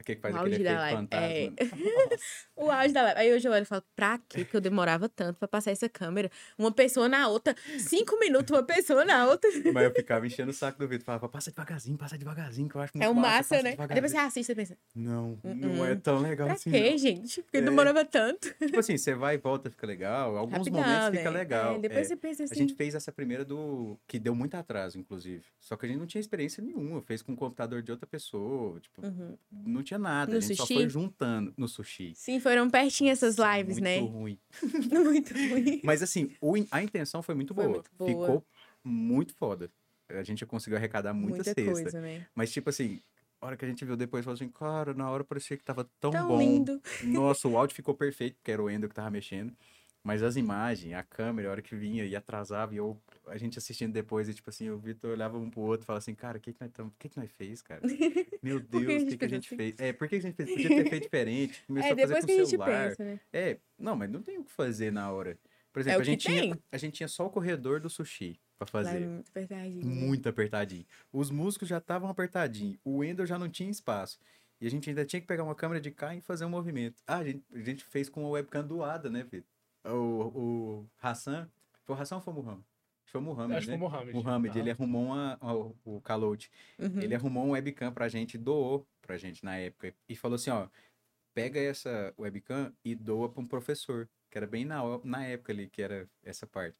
O 0.00 0.04
que 0.04 0.14
que 0.14 0.20
faz 0.22 0.34
O 0.34 0.38
aquele 0.38 0.54
auge 0.54 0.64
da 0.64 0.78
live. 0.78 0.96
fantasma? 0.96 1.26
É. 1.26 1.50
né? 1.50 1.56
O 2.56 2.70
auge 2.72 2.92
da 2.92 3.02
live. 3.02 3.20
Aí 3.20 3.32
hoje 3.32 3.46
eu 3.46 3.52
olho 3.52 3.62
e 3.62 3.64
falo, 3.64 3.82
pra 3.94 4.18
que 4.28 4.44
que 4.44 4.56
eu 4.56 4.60
demorava 4.60 5.08
tanto 5.08 5.38
pra 5.38 5.46
passar 5.46 5.70
essa 5.70 5.88
câmera? 5.88 6.28
Uma 6.58 6.72
pessoa 6.72 7.08
na 7.08 7.28
outra, 7.28 7.54
cinco 7.78 8.18
minutos, 8.18 8.50
uma 8.50 8.64
pessoa 8.64 9.04
na 9.04 9.26
outra. 9.26 9.48
Mas 9.72 9.84
eu 9.84 9.94
ficava 9.94 10.26
enchendo 10.26 10.50
o 10.50 10.54
saco 10.54 10.78
do 10.78 10.88
Vitor. 10.88 11.04
Falava, 11.04 11.28
passa 11.28 11.50
devagarzinho, 11.50 11.96
passa 11.96 12.18
devagarzinho, 12.18 12.68
que 12.68 12.74
eu 12.74 12.80
acho 12.80 12.92
muito 12.96 13.04
É 13.06 13.08
o 13.08 13.14
massa, 13.14 13.62
né? 13.62 13.76
Aí 13.78 13.88
depois 13.94 14.10
você 14.10 14.16
assiste 14.18 14.50
e 14.50 14.54
pensa, 14.54 14.76
Não, 14.94 15.38
"Uh-uh. 15.44 15.54
não 15.54 15.84
é 15.86 15.94
tão 15.94 16.18
legal 16.18 16.46
pra 16.48 16.56
assim. 16.56 16.70
quê, 16.70 16.90
não. 16.90 16.98
gente? 16.98 17.42
Porque 17.42 17.58
É. 17.58 17.60
demorava 17.62 18.04
tanto. 18.04 18.52
Tipo 18.58 18.78
assim, 18.80 18.96
você 18.98 19.14
vai 19.14 19.36
e 19.36 19.38
volta, 19.38 19.70
fica 19.70 19.86
legal. 19.86 20.36
Alguns 20.36 20.58
Rapidão, 20.58 20.80
momentos 20.82 21.18
fica 21.18 21.30
né? 21.30 21.38
legal. 21.38 21.76
É, 21.76 21.78
depois 21.78 22.00
é. 22.00 22.04
você 22.08 22.16
pensa 22.16 22.44
assim. 22.44 22.54
A 22.54 22.56
gente 22.58 22.74
fez 22.74 22.94
essa 22.94 23.12
primeira 23.12 23.44
do. 23.44 23.96
que 24.06 24.18
deu 24.18 24.34
muito 24.34 24.54
atraso, 24.56 24.98
inclusive. 24.98 25.44
Só 25.60 25.76
que 25.76 25.86
a 25.86 25.88
gente 25.88 25.98
não 25.98 26.06
tinha 26.06 26.20
experiência 26.20 26.62
nenhuma. 26.62 27.00
Fez 27.02 27.22
com 27.22 27.32
o 27.32 27.36
computador 27.36 27.82
de 27.82 27.90
outra 27.92 28.06
pessoa. 28.06 28.80
Tipo, 28.80 29.06
Uhum. 29.06 29.36
não 29.52 29.82
tinha 29.88 29.98
nada. 29.98 30.30
No 30.32 30.38
a 30.38 30.40
gente 30.40 30.56
só 30.56 30.62
sushi? 30.64 30.74
foi 30.74 30.88
juntando 30.88 31.52
no 31.56 31.68
sushi. 31.68 32.12
Sim, 32.14 32.40
foram 32.40 32.68
pertinho 32.70 33.10
essas 33.10 33.36
lives, 33.36 33.78
muito 33.78 33.82
né? 33.84 33.98
ruim. 33.98 34.38
Muito 34.92 35.34
ruim. 35.34 35.80
Mas 35.84 36.02
assim, 36.02 36.30
o 36.40 36.54
a 36.70 36.82
intenção 36.82 37.22
foi 37.22 37.34
muito 37.34 37.54
Foi 37.54 37.64
boa. 37.64 37.74
muito 37.76 37.90
boa. 37.96 38.10
Ficou 38.26 38.46
muito 38.84 39.34
foda. 39.34 39.70
A 40.10 40.22
gente 40.22 40.44
conseguiu 40.46 40.76
arrecadar 40.78 41.12
muita, 41.12 41.36
Muita 41.36 41.44
cesta. 41.54 41.64
coisa, 41.72 42.00
né? 42.00 42.26
Mas, 42.34 42.50
tipo 42.50 42.70
assim, 42.70 43.00
a 43.40 43.46
hora 43.46 43.56
que 43.56 43.64
a 43.64 43.68
gente 43.68 43.84
viu 43.84 43.96
depois, 43.96 44.24
falou 44.24 44.34
assim, 44.36 44.48
cara, 44.48 44.94
na 44.94 45.10
hora 45.10 45.22
parecia 45.22 45.56
que 45.56 45.62
tava 45.64 45.88
tão, 46.00 46.10
Tão 46.10 46.28
bom. 46.28 46.38
lindo. 46.38 46.80
Nossa, 47.04 47.46
o 47.46 47.56
áudio 47.58 47.76
ficou 47.76 47.94
perfeito, 47.94 48.36
porque 48.36 48.50
era 48.50 48.62
o 48.62 48.70
Endo 48.70 48.88
que 48.88 48.94
tava 48.94 49.10
mexendo. 49.10 49.52
Mas 50.08 50.22
as 50.22 50.36
imagens, 50.36 50.94
a 50.94 51.02
câmera, 51.02 51.48
a 51.48 51.50
hora 51.50 51.60
que 51.60 51.76
vinha 51.76 52.02
e 52.02 52.16
atrasava, 52.16 52.72
e 52.72 52.78
eu, 52.78 52.98
a 53.26 53.36
gente 53.36 53.58
assistindo 53.58 53.92
depois, 53.92 54.26
e 54.26 54.32
tipo 54.32 54.48
assim, 54.48 54.70
o 54.70 54.78
Vitor 54.78 55.10
olhava 55.10 55.36
um 55.36 55.50
pro 55.50 55.60
outro 55.60 55.84
e 55.84 55.86
falava 55.86 55.98
assim, 55.98 56.14
cara, 56.14 56.38
o 56.38 56.40
que 56.40 56.50
que 56.54 56.60
nós, 56.62 56.70
tamo, 56.72 56.88
o 56.88 56.94
que 56.98 57.10
que 57.10 57.18
nós 57.18 57.30
fez, 57.30 57.60
cara? 57.60 57.82
Meu 58.42 58.58
que 58.58 58.66
Deus, 58.68 58.84
o 58.84 58.86
que 58.86 58.98
gente 59.00 59.16
que 59.18 59.24
a 59.26 59.28
gente 59.28 59.46
assim? 59.48 59.56
fez? 59.56 59.74
É, 59.78 59.92
por 59.92 60.08
que 60.08 60.18
que 60.18 60.26
a 60.26 60.30
gente 60.30 60.36
fez? 60.36 60.48
Podia 60.50 60.68
ter 60.70 60.88
feito 60.88 61.02
diferente. 61.04 61.62
Começou 61.66 61.90
É, 61.90 61.92
a 61.92 62.08
fazer 62.08 62.20
com 62.20 62.26
que 62.26 62.32
a 62.32 62.36
gente 62.38 62.48
celular. 62.48 62.88
pensa, 62.88 63.04
né? 63.04 63.20
É, 63.30 63.58
não, 63.78 63.96
mas 63.96 64.10
não 64.10 64.22
tem 64.22 64.38
o 64.38 64.44
que 64.44 64.50
fazer 64.50 64.90
na 64.90 65.12
hora. 65.12 65.36
Por 65.70 65.80
exemplo, 65.80 65.98
o 65.98 66.00
a, 66.00 66.04
gente 66.04 66.26
que 66.26 66.32
tinha, 66.40 66.58
a 66.72 66.78
gente 66.78 66.94
tinha 66.94 67.08
só 67.08 67.26
o 67.26 67.30
corredor 67.30 67.78
do 67.78 67.90
sushi 67.90 68.40
pra 68.58 68.64
é 68.64 68.70
fazer. 68.70 69.00
muito 69.06 69.28
apertadinho. 69.28 69.86
Muito 69.86 70.28
apertadinho. 70.30 70.86
Os 71.12 71.30
músicos 71.30 71.68
já 71.68 71.76
estavam 71.76 72.08
apertadinhos. 72.08 72.78
O 72.82 72.96
Wendel 73.00 73.26
já 73.26 73.38
não 73.38 73.50
tinha 73.50 73.70
espaço. 73.70 74.18
E 74.58 74.66
a 74.66 74.70
gente 74.70 74.88
ainda 74.88 75.04
tinha 75.04 75.20
que 75.20 75.26
pegar 75.26 75.44
uma 75.44 75.54
câmera 75.54 75.82
de 75.82 75.90
cá 75.90 76.14
e 76.16 76.22
fazer 76.22 76.46
um 76.46 76.48
movimento. 76.48 77.02
Ah, 77.06 77.18
a 77.18 77.24
gente, 77.24 77.44
a 77.52 77.58
gente 77.60 77.84
fez 77.84 78.08
com 78.08 78.24
a 78.24 78.30
webcam 78.30 78.66
doada, 78.66 79.10
né, 79.10 79.22
Vitor? 79.22 79.57
O, 79.84 79.90
o 79.94 80.90
Hassan. 81.00 81.50
Foi 81.84 81.96
o 81.96 81.98
Hassan 81.98 82.16
ou 82.16 82.22
foi 82.22 82.34
o 82.34 82.36
Muhammad? 82.36 82.64
Foi 83.06 83.20
o 83.20 83.24
Muhammad, 83.24 83.56
Acho 83.56 83.66
que 83.66 83.72
né? 83.72 83.78
foi 83.78 83.86
o 83.86 83.90
Mohamed. 83.90 84.14
Muhammad, 84.14 84.56
ele 84.56 84.70
arrumou 84.70 85.04
uma, 85.06 85.38
o, 85.40 85.74
o 85.84 86.00
Kalote. 86.02 86.50
Uhum. 86.78 87.00
Ele 87.00 87.14
arrumou 87.14 87.46
um 87.46 87.50
webcam 87.52 87.92
pra 87.92 88.08
gente, 88.08 88.36
doou 88.36 88.86
pra 89.00 89.16
gente 89.16 89.42
na 89.42 89.56
época. 89.56 89.94
E 90.06 90.14
falou 90.14 90.36
assim, 90.36 90.50
ó, 90.50 90.68
pega 91.32 91.58
essa 91.58 92.12
webcam 92.18 92.72
e 92.84 92.94
doa 92.94 93.30
pra 93.30 93.42
um 93.42 93.46
professor. 93.46 94.08
Que 94.30 94.36
era 94.36 94.46
bem 94.46 94.66
na, 94.66 94.82
na 95.04 95.24
época 95.24 95.52
ali, 95.52 95.70
que 95.70 95.80
era 95.80 96.06
essa 96.22 96.46
parte. 96.46 96.76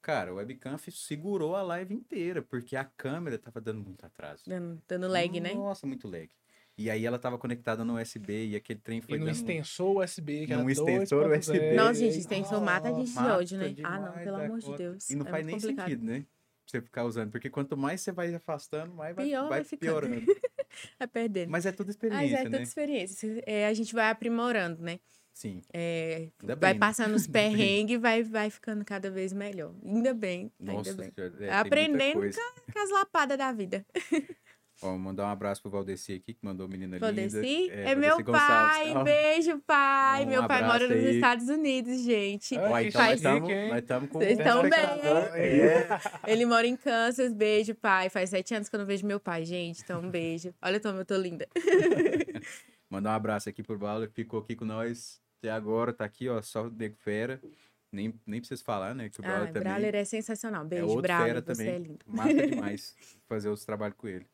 Cara, 0.00 0.32
o 0.32 0.36
webcam 0.36 0.78
segurou 0.78 1.56
a 1.56 1.62
live 1.62 1.94
inteira, 1.94 2.42
porque 2.42 2.76
a 2.76 2.84
câmera 2.84 3.38
tava 3.38 3.60
dando 3.60 3.80
muito 3.80 4.04
atraso. 4.04 4.44
Dando, 4.46 4.80
dando 4.86 5.08
lag, 5.08 5.40
né? 5.40 5.54
Nossa, 5.54 5.84
muito 5.84 6.08
lag. 6.08 6.28
E 6.76 6.90
aí 6.90 7.04
ela 7.04 7.18
tava 7.18 7.36
conectada 7.38 7.84
no 7.84 8.00
USB 8.00 8.46
e 8.48 8.56
aquele 8.56 8.80
trem 8.80 9.00
foi 9.00 9.16
E 9.16 9.18
no 9.18 9.26
dando... 9.26 9.34
extensor 9.34 9.98
USB, 10.02 10.46
que 10.46 10.54
Num 10.54 10.62
era 10.62 10.72
extensor 10.72 11.26
2.0. 11.28 11.38
USB. 11.38 11.72
Nossa, 11.74 11.94
gente, 11.94 12.18
extensor 12.18 12.60
mata 12.62 12.88
a 12.88 12.92
gente 12.92 13.12
de 13.12 13.18
ódio, 13.18 13.58
né? 13.58 13.74
Ah, 13.84 14.00
não, 14.00 14.12
pelo 14.12 14.36
amor 14.36 14.58
de. 14.58 14.76
Deus. 14.76 15.10
E 15.10 15.14
não 15.14 15.26
é 15.26 15.30
faz 15.30 15.44
nem 15.46 15.54
complicado. 15.56 15.88
sentido, 15.88 16.04
né? 16.06 16.20
Pra 16.20 16.26
você 16.66 16.80
ficar 16.80 17.04
usando, 17.04 17.30
porque 17.30 17.50
quanto 17.50 17.76
mais 17.76 18.00
você 18.00 18.10
vai 18.12 18.34
afastando, 18.34 18.94
mais 18.94 19.14
vai, 19.14 19.26
Pior 19.26 19.40
vai 19.42 19.48
vai 19.50 19.64
ficando. 19.64 19.90
piorando. 20.00 20.24
Vai 20.98 21.06
perdendo. 21.06 21.50
Mas 21.50 21.66
é 21.66 21.72
tudo 21.72 21.88
Mas 21.88 21.94
experiência, 21.96 22.34
é 22.36 22.44
né? 22.44 22.50
toda 22.50 22.62
experiência. 22.62 23.42
É, 23.44 23.66
a 23.66 23.74
gente 23.74 23.92
vai 23.92 24.08
aprimorando, 24.08 24.80
né? 24.82 25.00
Sim. 25.34 25.60
É, 25.70 26.30
Ainda 26.40 26.56
vai 26.56 26.70
bem, 26.72 26.74
né? 26.74 26.78
passando 26.80 27.14
os 27.14 27.24
Ainda 27.28 27.32
bem. 27.32 27.50
perrengues 27.50 27.94
e 27.94 27.98
vai, 27.98 28.22
vai 28.22 28.48
ficando 28.48 28.82
cada 28.82 29.10
vez 29.10 29.34
melhor. 29.34 29.74
Ainda 29.84 30.14
bem, 30.14 30.50
Nossa, 30.58 30.90
ainda 30.92 31.02
bem. 31.02 31.12
É, 31.46 31.52
Aprendendo 31.52 32.20
coisa. 32.20 32.40
Com 32.72 32.78
as 32.78 32.90
lapadas 32.90 33.36
da 33.36 33.52
vida. 33.52 33.84
Ó, 34.82 34.96
mandar 34.98 35.26
um 35.26 35.30
abraço 35.30 35.62
pro 35.62 35.70
Valdeci 35.70 36.12
aqui, 36.14 36.34
que 36.34 36.44
mandou 36.44 36.66
menina 36.68 36.98
Valdeci 36.98 37.38
linda. 37.38 37.72
é, 37.74 37.94
meu 37.94 38.16
Valdeci 38.16 38.22
Gonçalves. 38.24 38.92
pai. 38.92 39.04
Beijo, 39.04 39.58
pai. 39.60 40.24
Um 40.24 40.28
meu 40.28 40.46
pai 40.48 40.62
mora 40.62 40.84
abraço 40.84 40.94
nos 40.94 41.04
aí. 41.06 41.14
Estados 41.14 41.48
Unidos, 41.48 42.00
gente. 42.02 42.58
Ó, 42.58 42.78
que 42.80 42.88
então 42.88 43.00
faz 43.00 43.22
nós 43.22 43.78
estamos 43.78 44.10
com 44.10 44.18
Vocês 44.18 44.38
um 44.38 44.42
tão 44.42 44.62
bem. 44.62 44.72
É. 45.34 45.86
Ele 46.26 46.44
mora 46.46 46.66
em 46.66 46.76
Kansas. 46.76 47.32
Beijo, 47.32 47.74
pai. 47.74 48.08
Faz 48.10 48.30
sete 48.30 48.54
anos 48.54 48.68
que 48.68 48.74
eu 48.74 48.80
não 48.80 48.86
vejo 48.86 49.06
meu 49.06 49.20
pai, 49.20 49.44
gente. 49.44 49.82
Então, 49.82 50.00
um 50.00 50.10
beijo. 50.10 50.52
Olha 50.60 50.80
como 50.80 50.98
eu 50.98 51.04
tô 51.04 51.16
linda. 51.16 51.46
Mandar 52.90 53.10
um 53.12 53.14
abraço 53.14 53.48
aqui 53.48 53.62
pro 53.62 53.78
Bala, 53.78 54.06
que 54.06 54.12
ficou 54.14 54.40
aqui 54.40 54.54
com 54.54 54.64
nós 54.64 55.20
até 55.38 55.50
agora, 55.50 55.92
tá 55.92 56.04
aqui, 56.04 56.28
ó, 56.28 56.40
só 56.42 56.66
o 56.66 56.70
Nego 56.70 56.96
Fera. 56.98 57.40
Nem, 57.90 58.14
nem 58.26 58.40
preciso 58.40 58.64
falar, 58.64 58.94
né? 58.94 59.08
Que 59.10 59.20
o 59.20 59.22
Brawler 59.22 59.48
Ah, 59.48 59.52
também 59.52 59.90
é 59.98 60.04
sensacional. 60.04 60.62
é 60.64 60.66
Beijo, 60.66 60.86
outro 60.86 61.02
Brawler. 61.02 61.26
fera 61.26 61.40
Você 61.42 61.52
também. 61.64 61.74
é 61.74 61.78
lindo. 61.78 61.98
Massa 62.06 62.32
demais 62.48 62.96
fazer 63.28 63.48
os 63.50 63.64
trabalhos 63.64 63.96
com 63.98 64.08
ele. 64.08 64.26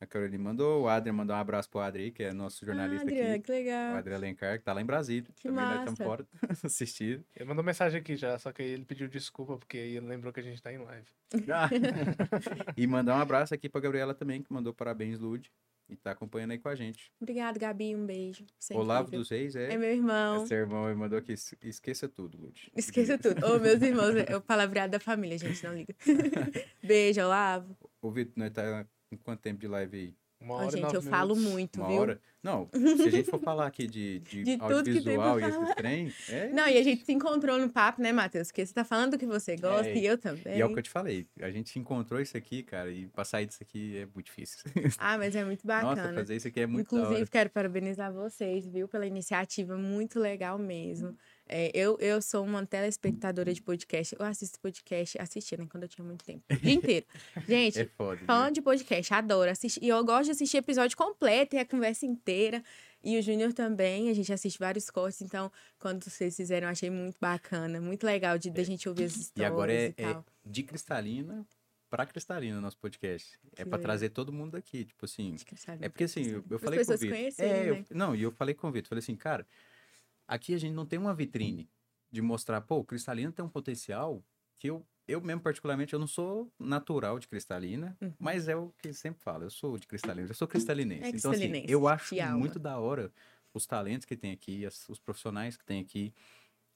A 0.00 0.06
Caroline 0.06 0.36
mandou, 0.38 0.82
o 0.82 0.88
Adrian 0.88 1.12
mandou 1.14 1.34
um 1.34 1.38
abraço 1.38 1.70
pro 1.70 1.80
Adri, 1.80 2.10
que 2.10 2.22
é 2.24 2.32
nosso 2.32 2.64
jornalista 2.66 3.04
Adriana, 3.04 3.34
aqui. 3.36 3.44
que 3.44 3.52
O 3.52 3.54
legal. 3.54 3.96
Adriano 3.96 4.22
Alencar, 4.24 4.58
que 4.58 4.64
tá 4.64 4.72
lá 4.72 4.82
em 4.82 4.84
Brasília. 4.84 5.30
Que 5.36 5.48
também 5.48 5.64
nós 5.64 5.78
estamos 5.78 5.98
massa. 5.98 6.04
fora 6.04 6.26
assistindo. 6.64 7.24
Ele 7.34 7.44
mandou 7.48 7.64
mensagem 7.64 8.00
aqui 8.00 8.16
já, 8.16 8.38
só 8.38 8.52
que 8.52 8.62
ele 8.62 8.84
pediu 8.84 9.08
desculpa, 9.08 9.56
porque 9.56 9.78
aí 9.78 9.96
ele 9.96 10.06
lembrou 10.06 10.32
que 10.32 10.40
a 10.40 10.42
gente 10.42 10.60
tá 10.60 10.72
em 10.72 10.78
live. 10.78 11.06
Ah. 11.50 11.68
e 12.76 12.86
mandar 12.86 13.16
um 13.16 13.20
abraço 13.20 13.54
aqui 13.54 13.68
pra 13.68 13.80
Gabriela 13.80 14.14
também, 14.14 14.42
que 14.42 14.52
mandou 14.52 14.74
parabéns, 14.74 15.18
Lud. 15.18 15.50
E 15.88 15.96
tá 15.96 16.12
acompanhando 16.12 16.52
aí 16.52 16.58
com 16.58 16.68
a 16.70 16.74
gente. 16.74 17.12
Obrigada, 17.20 17.58
Gabi. 17.58 17.94
Um 17.94 18.06
beijo. 18.06 18.46
Sempre, 18.58 18.82
Olavo 18.82 19.10
dos 19.10 19.28
Reis 19.28 19.54
é. 19.54 19.74
É 19.74 19.76
meu 19.76 19.90
irmão. 19.90 20.42
é 20.42 20.46
seu 20.46 20.56
irmão, 20.56 20.86
ele 20.88 20.98
mandou 20.98 21.18
aqui. 21.18 21.32
"Es- 21.32 21.54
Esqueça 21.62 22.08
tudo, 22.08 22.38
Lud. 22.38 22.70
Esqueça 22.74 23.18
tudo. 23.18 23.44
Ô, 23.46 23.58
meus 23.58 23.82
irmãos, 23.82 24.16
é 24.16 24.34
o 24.34 24.40
palavreado 24.40 24.92
da 24.92 24.98
família, 25.00 25.36
gente, 25.36 25.62
não 25.62 25.74
liga. 25.74 25.94
Beijo, 26.82 27.20
Olavo. 27.20 27.76
Ô, 28.00 28.10
Vitor, 28.10 28.32
nós 28.36 28.50
tá 28.50 28.62
com 28.84 28.88
quanto 29.22 29.40
tempo 29.40 29.60
de 29.60 29.68
live 29.68 29.96
aí? 29.96 30.14
Uma 30.40 30.56
Ó, 30.56 30.66
hora 30.66 30.76
e 30.78 30.80
gente, 30.82 30.94
eu 30.94 31.00
falo 31.00 31.34
minutos. 31.34 31.52
muito, 31.52 31.80
Uma 31.80 31.88
viu? 31.88 32.00
hora? 32.02 32.20
Não, 32.42 32.68
se 32.74 33.08
a 33.08 33.10
gente 33.10 33.30
for 33.30 33.40
falar 33.40 33.66
aqui 33.66 33.86
de, 33.86 34.18
de, 34.28 34.44
De 34.44 34.56
audiovisual 34.60 35.40
e 35.40 35.44
esses 35.44 35.74
trem, 35.74 36.12
é. 36.28 36.48
Não, 36.52 36.68
e 36.68 36.76
a 36.76 36.82
gente 36.82 37.02
se 37.06 37.12
encontrou 37.12 37.58
no 37.58 37.70
papo, 37.70 38.02
né, 38.02 38.12
Matheus? 38.12 38.48
Porque 38.48 38.66
você 38.66 38.74
tá 38.74 38.84
falando 38.84 39.12
do 39.12 39.18
que 39.18 39.24
você 39.24 39.56
gosta 39.56 39.88
É, 39.88 39.96
e 39.96 40.04
eu 40.04 40.18
também. 40.18 40.58
E 40.58 40.60
é 40.60 40.66
o 40.66 40.70
que 40.70 40.78
eu 40.78 40.82
te 40.82 40.90
falei. 40.90 41.26
A 41.40 41.50
gente 41.50 41.78
encontrou 41.78 42.20
isso 42.20 42.36
aqui, 42.36 42.62
cara, 42.62 42.90
e 42.90 43.06
pra 43.06 43.24
sair 43.24 43.46
disso 43.46 43.62
aqui 43.62 43.96
é 43.96 44.06
muito 44.06 44.26
difícil. 44.26 44.58
Ah, 44.98 45.16
mas 45.16 45.34
é 45.34 45.44
muito 45.44 45.66
Nossa, 45.66 45.84
bacana. 45.86 46.14
fazer 46.18 46.36
isso 46.36 46.48
aqui 46.48 46.60
é 46.60 46.66
muito 46.66 46.94
Inclusive, 46.94 47.30
quero 47.30 47.48
parabenizar 47.48 48.12
vocês, 48.12 48.66
viu, 48.66 48.86
pela 48.86 49.06
iniciativa, 49.06 49.78
muito 49.78 50.20
legal 50.20 50.58
mesmo. 50.58 51.16
É, 51.46 51.70
eu, 51.74 51.98
eu 52.00 52.22
sou 52.22 52.42
uma 52.44 52.64
telespectadora 52.64 53.52
de 53.52 53.60
podcast, 53.60 54.16
eu 54.18 54.24
assisto 54.24 54.58
podcast, 54.60 55.18
assistia, 55.20 55.58
né, 55.58 55.66
quando 55.70 55.82
eu 55.82 55.88
tinha 55.88 56.04
muito 56.04 56.24
tempo, 56.24 56.42
o 56.50 56.56
dia 56.56 56.72
inteiro. 56.72 57.06
Gente, 57.46 57.80
É 57.80 57.84
foda. 57.84 58.18
falando 58.24 58.54
de 58.54 58.62
podcast, 58.62 59.12
adoro 59.12 59.50
assistir, 59.50 59.82
e 59.84 59.88
eu 59.88 60.02
gosto 60.04 60.24
de 60.26 60.30
assistir 60.30 60.56
episódio 60.56 60.96
completo 60.96 61.54
e 61.54 61.58
a 61.58 61.66
conversa 61.66 62.06
inteira, 62.06 62.62
e 63.02 63.18
o 63.18 63.22
Júnior 63.22 63.52
também, 63.52 64.08
a 64.08 64.14
gente 64.14 64.32
assiste 64.32 64.58
vários 64.58 64.88
cortes, 64.88 65.20
então, 65.20 65.52
quando 65.78 66.02
vocês 66.04 66.34
fizeram, 66.34 66.66
eu 66.66 66.72
achei 66.72 66.88
muito 66.88 67.18
bacana, 67.20 67.78
muito 67.78 68.04
legal 68.06 68.38
de, 68.38 68.50
da 68.50 68.62
gente 68.62 68.88
ouvir 68.88 69.04
as 69.04 69.14
histórias 69.16 69.36
E 69.36 69.44
agora 69.44 69.70
é, 69.72 69.94
e 69.98 70.02
é 70.02 70.16
de 70.46 70.62
cristalina 70.62 71.46
pra 71.90 72.06
cristalina 72.06 72.58
nosso 72.60 72.78
podcast. 72.78 73.38
É 73.52 73.56
Que 73.56 73.64
pra 73.68 73.76
legal. 73.76 73.80
trazer 73.80 74.08
todo 74.08 74.32
mundo 74.32 74.52
daqui, 74.52 74.84
tipo 74.86 75.04
assim. 75.04 75.36
É 75.80 75.88
porque 75.90 76.04
assim, 76.04 76.22
eu, 76.26 76.44
eu 76.50 76.58
falei 76.58 76.82
com 76.84 76.92
o 76.92 76.96
Vitor. 76.96 77.16
É, 77.38 77.68
eu- 77.70 77.74
né? 77.74 77.84
não, 77.90 78.16
e 78.16 78.22
eu 78.22 78.32
falei 78.32 78.54
com 78.54 78.66
o 78.68 78.72
Vitor, 78.72 78.88
falei 78.88 79.00
assim, 79.00 79.14
cara, 79.14 79.46
aqui 80.26 80.54
a 80.54 80.58
gente 80.58 80.72
não 80.74 80.86
tem 80.86 80.98
uma 80.98 81.14
vitrine 81.14 81.70
de 82.10 82.22
mostrar, 82.22 82.60
pô, 82.62 82.76
o 82.78 82.84
cristalina 82.84 83.32
tem 83.32 83.44
um 83.44 83.48
potencial 83.48 84.24
que 84.58 84.68
eu, 84.70 84.86
eu 85.08 85.20
mesmo 85.20 85.42
particularmente, 85.42 85.92
eu 85.92 85.98
não 85.98 86.06
sou 86.06 86.52
natural 86.58 87.18
de 87.18 87.28
cristalina, 87.28 87.96
Uhum. 88.00 88.14
mas 88.18 88.48
é 88.48 88.56
o 88.56 88.70
que 88.78 88.92
sempre 88.92 89.20
falo, 89.22 89.44
eu 89.44 89.50
sou 89.50 89.76
de 89.78 89.86
cristalina, 89.86 90.28
eu 90.28 90.34
sou 90.34 90.46
cristalinense. 90.48 91.14
É 91.14 91.18
então 91.18 91.30
assim, 91.32 91.52
eu 91.68 91.88
acho 91.88 92.14
muito 92.14 92.58
da 92.58 92.78
hora 92.78 93.12
os 93.52 93.66
talentos 93.66 94.04
que 94.04 94.16
tem 94.16 94.32
aqui, 94.32 94.64
as- 94.66 94.88
os 94.88 94.98
profissionais 94.98 95.56
que 95.56 95.64
tem 95.64 95.80
aqui. 95.80 96.12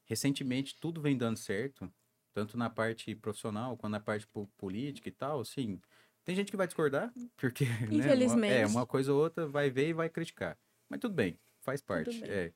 Recentemente 0.05 0.75
tudo 0.81 1.01
vem 1.03 1.17
dando 1.17 1.37
certo, 1.37 1.93
tanto 2.33 2.57
na 2.57 2.71
parte 2.71 3.15
profissional 3.15 3.77
quanto 3.77 3.93
na 3.93 4.01
parte 4.01 4.27
po- 4.27 4.49
política 4.57 5.09
e 5.09 5.13
tal, 5.13 5.41
assim, 5.41 5.81
tem 6.25 6.35
gente 6.35 6.51
que 6.51 6.57
vai 6.57 6.67
discordar, 6.67 7.13
porque, 7.37 7.65
né, 7.65 8.15
uma- 8.15 8.43
é, 8.47 8.67
Infelizmente. 8.67 8.67
uma 8.67 8.87
coisa 8.87 9.13
ou 9.13 9.21
outra 9.21 9.47
vai 9.47 9.71
ver 9.71 9.89
e 9.89 9.93
vai 9.93 10.09
criticar. 10.09 10.59
Mas 10.89 11.01
tudo 11.01 11.15
bem, 11.15 11.39
faz 11.61 11.83
parte. 11.83 12.21
bem. 12.21 12.31
É. 12.31 12.53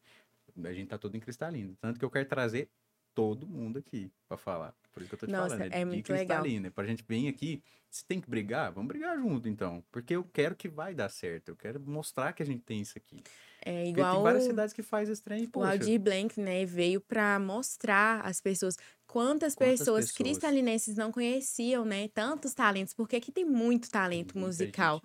a 0.65 0.73
gente 0.73 0.89
tá 0.89 0.99
todo 0.99 1.17
em 1.17 1.21
cristalino. 1.21 1.77
Tanto 1.81 1.99
que 1.99 2.05
eu 2.05 2.11
quero 2.11 2.29
trazer 2.29 2.71
todo 3.15 3.47
mundo 3.47 3.79
aqui 3.79 4.13
pra 4.29 4.37
falar. 4.37 4.75
Por 4.93 5.03
isso 5.03 5.09
que 5.09 5.15
eu 5.15 5.19
tô 5.19 5.27
te 5.27 5.33
Nossa, 5.33 5.57
falando. 5.57 5.73
é 5.73 5.85
de 5.85 5.85
muito 5.85 6.13
legal. 6.13 6.43
cristalina. 6.43 6.71
Pra 6.71 6.85
gente 6.85 7.05
vir 7.09 7.29
aqui, 7.29 7.63
se 7.91 8.05
tem 8.07 8.21
que 8.21 8.29
brigar, 8.29 8.73
vamos 8.73 8.89
brigar 8.89 9.17
junto, 9.19 9.49
então. 9.49 9.83
Porque 9.91 10.15
eu 10.15 10.25
quero 10.25 10.55
que 10.55 10.69
vai 10.69 10.95
dar 10.95 11.09
certo. 11.09 11.49
Eu 11.51 11.57
quero 11.57 11.81
mostrar 11.81 12.33
que 12.33 12.43
a 12.43 12.47
gente 12.47 12.63
tem 12.63 12.81
isso 12.81 12.97
aqui. 12.99 13.23
É 13.65 13.85
Porque 13.85 13.91
igual 13.91 14.15
tem 14.15 14.23
várias 14.23 14.45
cidades 14.45 14.75
que 14.75 14.83
faz 14.83 15.09
esse 15.09 15.23
trem, 15.23 15.49
O. 15.55 15.63
Aldir 15.63 16.01
Blanc, 16.01 16.39
né, 16.41 16.65
veio 16.67 17.01
para 17.01 17.39
mostrar 17.39 18.21
às 18.27 18.41
pessoas 18.41 18.77
quantas, 19.07 19.55
Quantas 19.55 19.79
pessoas, 19.79 20.07
pessoas. 20.07 20.13
cristalinenses 20.13 20.97
não 20.97 21.13
conheciam, 21.13 21.85
né, 21.85 22.09
tantos 22.09 22.55
talentos, 22.55 22.93
porque 22.95 23.17
aqui 23.17 23.31
tem 23.31 23.45
muito 23.45 23.91
talento 23.91 24.37
Muita 24.37 24.47
musical. 24.49 25.03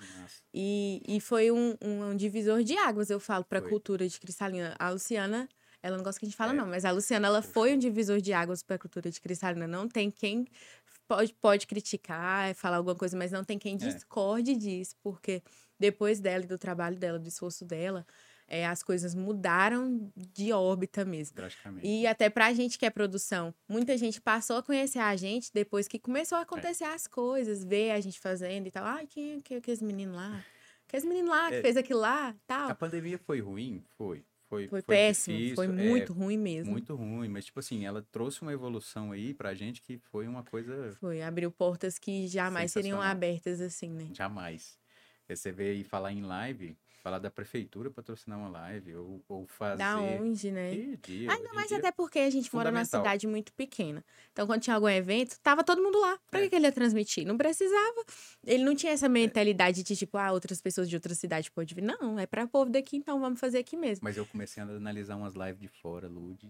E, 0.54 1.02
e 1.08 1.20
foi 1.22 1.52
um, 1.52 1.76
um, 1.82 2.10
um 2.12 2.16
divisor 2.16 2.64
de 2.64 2.76
águas, 2.78 3.10
eu 3.10 3.20
falo, 3.20 3.46
para 3.46 3.60
a 3.60 3.62
cultura 3.62 4.08
de 4.08 4.20
Cristalina. 4.20 4.76
A 4.80 4.90
Luciana, 4.90 5.48
ela 5.82 5.98
não 5.98 6.04
gosta 6.04 6.20
que 6.20 6.26
a 6.26 6.30
gente 6.30 6.38
fala, 6.38 6.52
É. 6.54 6.56
não, 6.56 6.66
mas 6.68 6.86
a 6.86 6.92
Luciana, 6.92 7.28
ela 7.28 7.42
foi 7.42 7.74
um 7.74 7.78
divisor 7.78 8.20
de 8.20 8.34
águas 8.34 8.62
para 8.64 8.76
a 8.76 8.80
cultura 8.80 9.10
de 9.12 9.20
Cristalina. 9.22 9.68
Não 9.68 9.88
tem 9.88 10.10
quem 10.12 10.46
pode, 11.08 11.34
pode 11.36 11.68
criticar, 11.68 12.54
falar 12.56 12.78
alguma 12.78 12.96
coisa, 12.96 13.18
mas 13.18 13.32
não 13.32 13.44
tem 13.44 13.58
quem 13.58 13.76
É. 13.76 13.78
discorde 13.78 14.56
disso, 14.56 14.96
porque 15.02 15.42
depois 15.80 16.20
dela 16.20 16.44
e 16.44 16.48
do 16.48 16.58
trabalho 16.58 16.98
dela, 16.98 17.18
do 17.20 17.28
esforço 17.28 17.64
dela, 17.64 18.06
é, 18.50 18.66
as 18.66 18.82
coisas 18.82 19.14
mudaram 19.14 20.12
de 20.16 20.52
órbita 20.54 21.04
mesmo. 21.06 21.36
E 21.84 22.08
até 22.08 22.30
pra 22.30 22.52
gente 22.54 22.78
que 22.80 22.86
é 22.86 22.90
produção, 22.90 23.54
muita 23.70 23.98
gente 23.98 24.20
passou 24.22 24.58
a 24.58 24.64
conhecer 24.64 25.00
a 25.00 25.16
gente 25.16 25.52
depois 25.54 25.88
que 25.88 26.00
começou 26.00 26.38
a 26.38 26.42
acontecer 26.42 26.86
as 26.86 27.08
coisas, 27.08 27.64
ver 27.64 27.92
a 27.92 28.00
gente 28.02 28.20
fazendo 28.20 28.68
e 28.68 28.72
tal. 28.72 28.86
Ai, 28.86 29.06
quem 29.06 29.34
é 29.34 29.42
que, 29.42 29.56
aqueles 29.56 29.82
meninos 29.82 30.16
lá? 30.16 30.44
Aqueles 30.88 31.06
meninos 31.06 31.30
lá 31.30 31.50
que 31.50 31.56
É. 31.56 31.62
fez 31.62 31.76
aquilo 31.78 32.00
lá 32.00 32.34
tal. 32.48 32.70
A 32.70 32.76
pandemia 32.76 33.18
foi 33.20 33.42
ruim? 33.42 33.84
Foi. 33.98 34.24
Foi, 34.50 34.68
Foi, 34.68 34.82
péssimo, 34.82 35.38
difícil, 35.38 35.56
foi 35.56 35.68
é, 35.68 35.70
muito 35.72 36.14
ruim 36.14 36.38
mesmo. 36.38 36.72
Muito 36.72 36.96
ruim, 36.96 37.28
mas 37.28 37.46
tipo 37.46 37.60
assim, 37.60 37.86
ela 37.86 38.02
trouxe 38.02 38.42
uma 38.42 38.54
evolução 38.54 39.12
aí 39.12 39.34
pra 39.34 39.54
gente 39.54 39.82
que 39.82 39.98
foi 39.98 40.28
uma 40.28 40.44
coisa 40.44 40.96
Foi, 41.00 41.22
abriu 41.22 41.52
portas 41.52 42.00
que 42.00 42.28
jamais 42.28 42.72
seriam 42.72 43.02
abertas 43.02 43.60
assim, 43.60 43.90
né? 43.90 44.08
jamais. 44.14 44.78
Você 45.28 45.52
vê 45.52 45.72
aí 45.72 45.84
falar 45.84 46.14
em 46.14 46.22
live, 46.22 46.78
falar 47.08 47.20
da 47.20 47.32
prefeitura 47.32 47.90
patrocinar 47.90 48.38
uma 48.38 48.50
live, 48.50 48.96
ou, 48.96 49.24
ou 49.30 49.48
fazer. 49.48 49.78
Da 49.78 49.98
onde, 49.98 50.52
né? 50.52 50.98
Dia, 51.02 51.32
Ainda 51.32 51.54
mais 51.54 51.72
até 51.72 51.90
porque 51.90 52.20
a 52.20 52.30
gente 52.30 52.54
mora 52.54 52.70
numa 52.70 52.84
cidade 52.84 53.26
muito 53.26 53.54
pequena. 53.54 54.04
Então, 54.34 54.46
quando 54.46 54.62
tinha 54.62 54.76
algum 54.76 54.90
evento, 54.90 55.40
tava 55.42 55.64
todo 55.64 55.82
mundo 55.82 55.98
lá. 56.00 56.20
Pra 56.30 56.42
É. 56.44 56.50
que 56.50 56.56
ele 56.56 56.66
ia 56.66 56.72
transmitir? 56.72 57.26
Não 57.26 57.38
precisava. 57.38 58.04
Ele 58.46 58.64
não 58.64 58.76
tinha 58.76 58.92
essa 58.92 59.08
mentalidade 59.08 59.84
de 59.84 59.96
tipo, 59.96 60.18
ah, 60.18 60.34
outras 60.34 60.60
pessoas 60.62 60.90
de 60.90 60.96
outra 60.96 61.16
cidade 61.16 61.50
podem 61.50 61.74
vir. 61.76 61.82
Não, 61.82 62.20
é 62.20 62.26
pra 62.26 62.46
povo 62.46 62.70
daqui, 62.70 62.98
então 62.98 63.20
vamos 63.22 63.40
fazer 63.40 63.60
aqui 63.60 63.78
mesmo. 63.78 64.04
Mas 64.04 64.18
eu 64.18 64.26
comecei 64.26 64.62
a 64.62 64.66
analisar 64.66 65.16
umas 65.16 65.34
lives 65.34 65.60
de 65.62 65.68
fora, 65.70 66.08
Lud. 66.10 66.46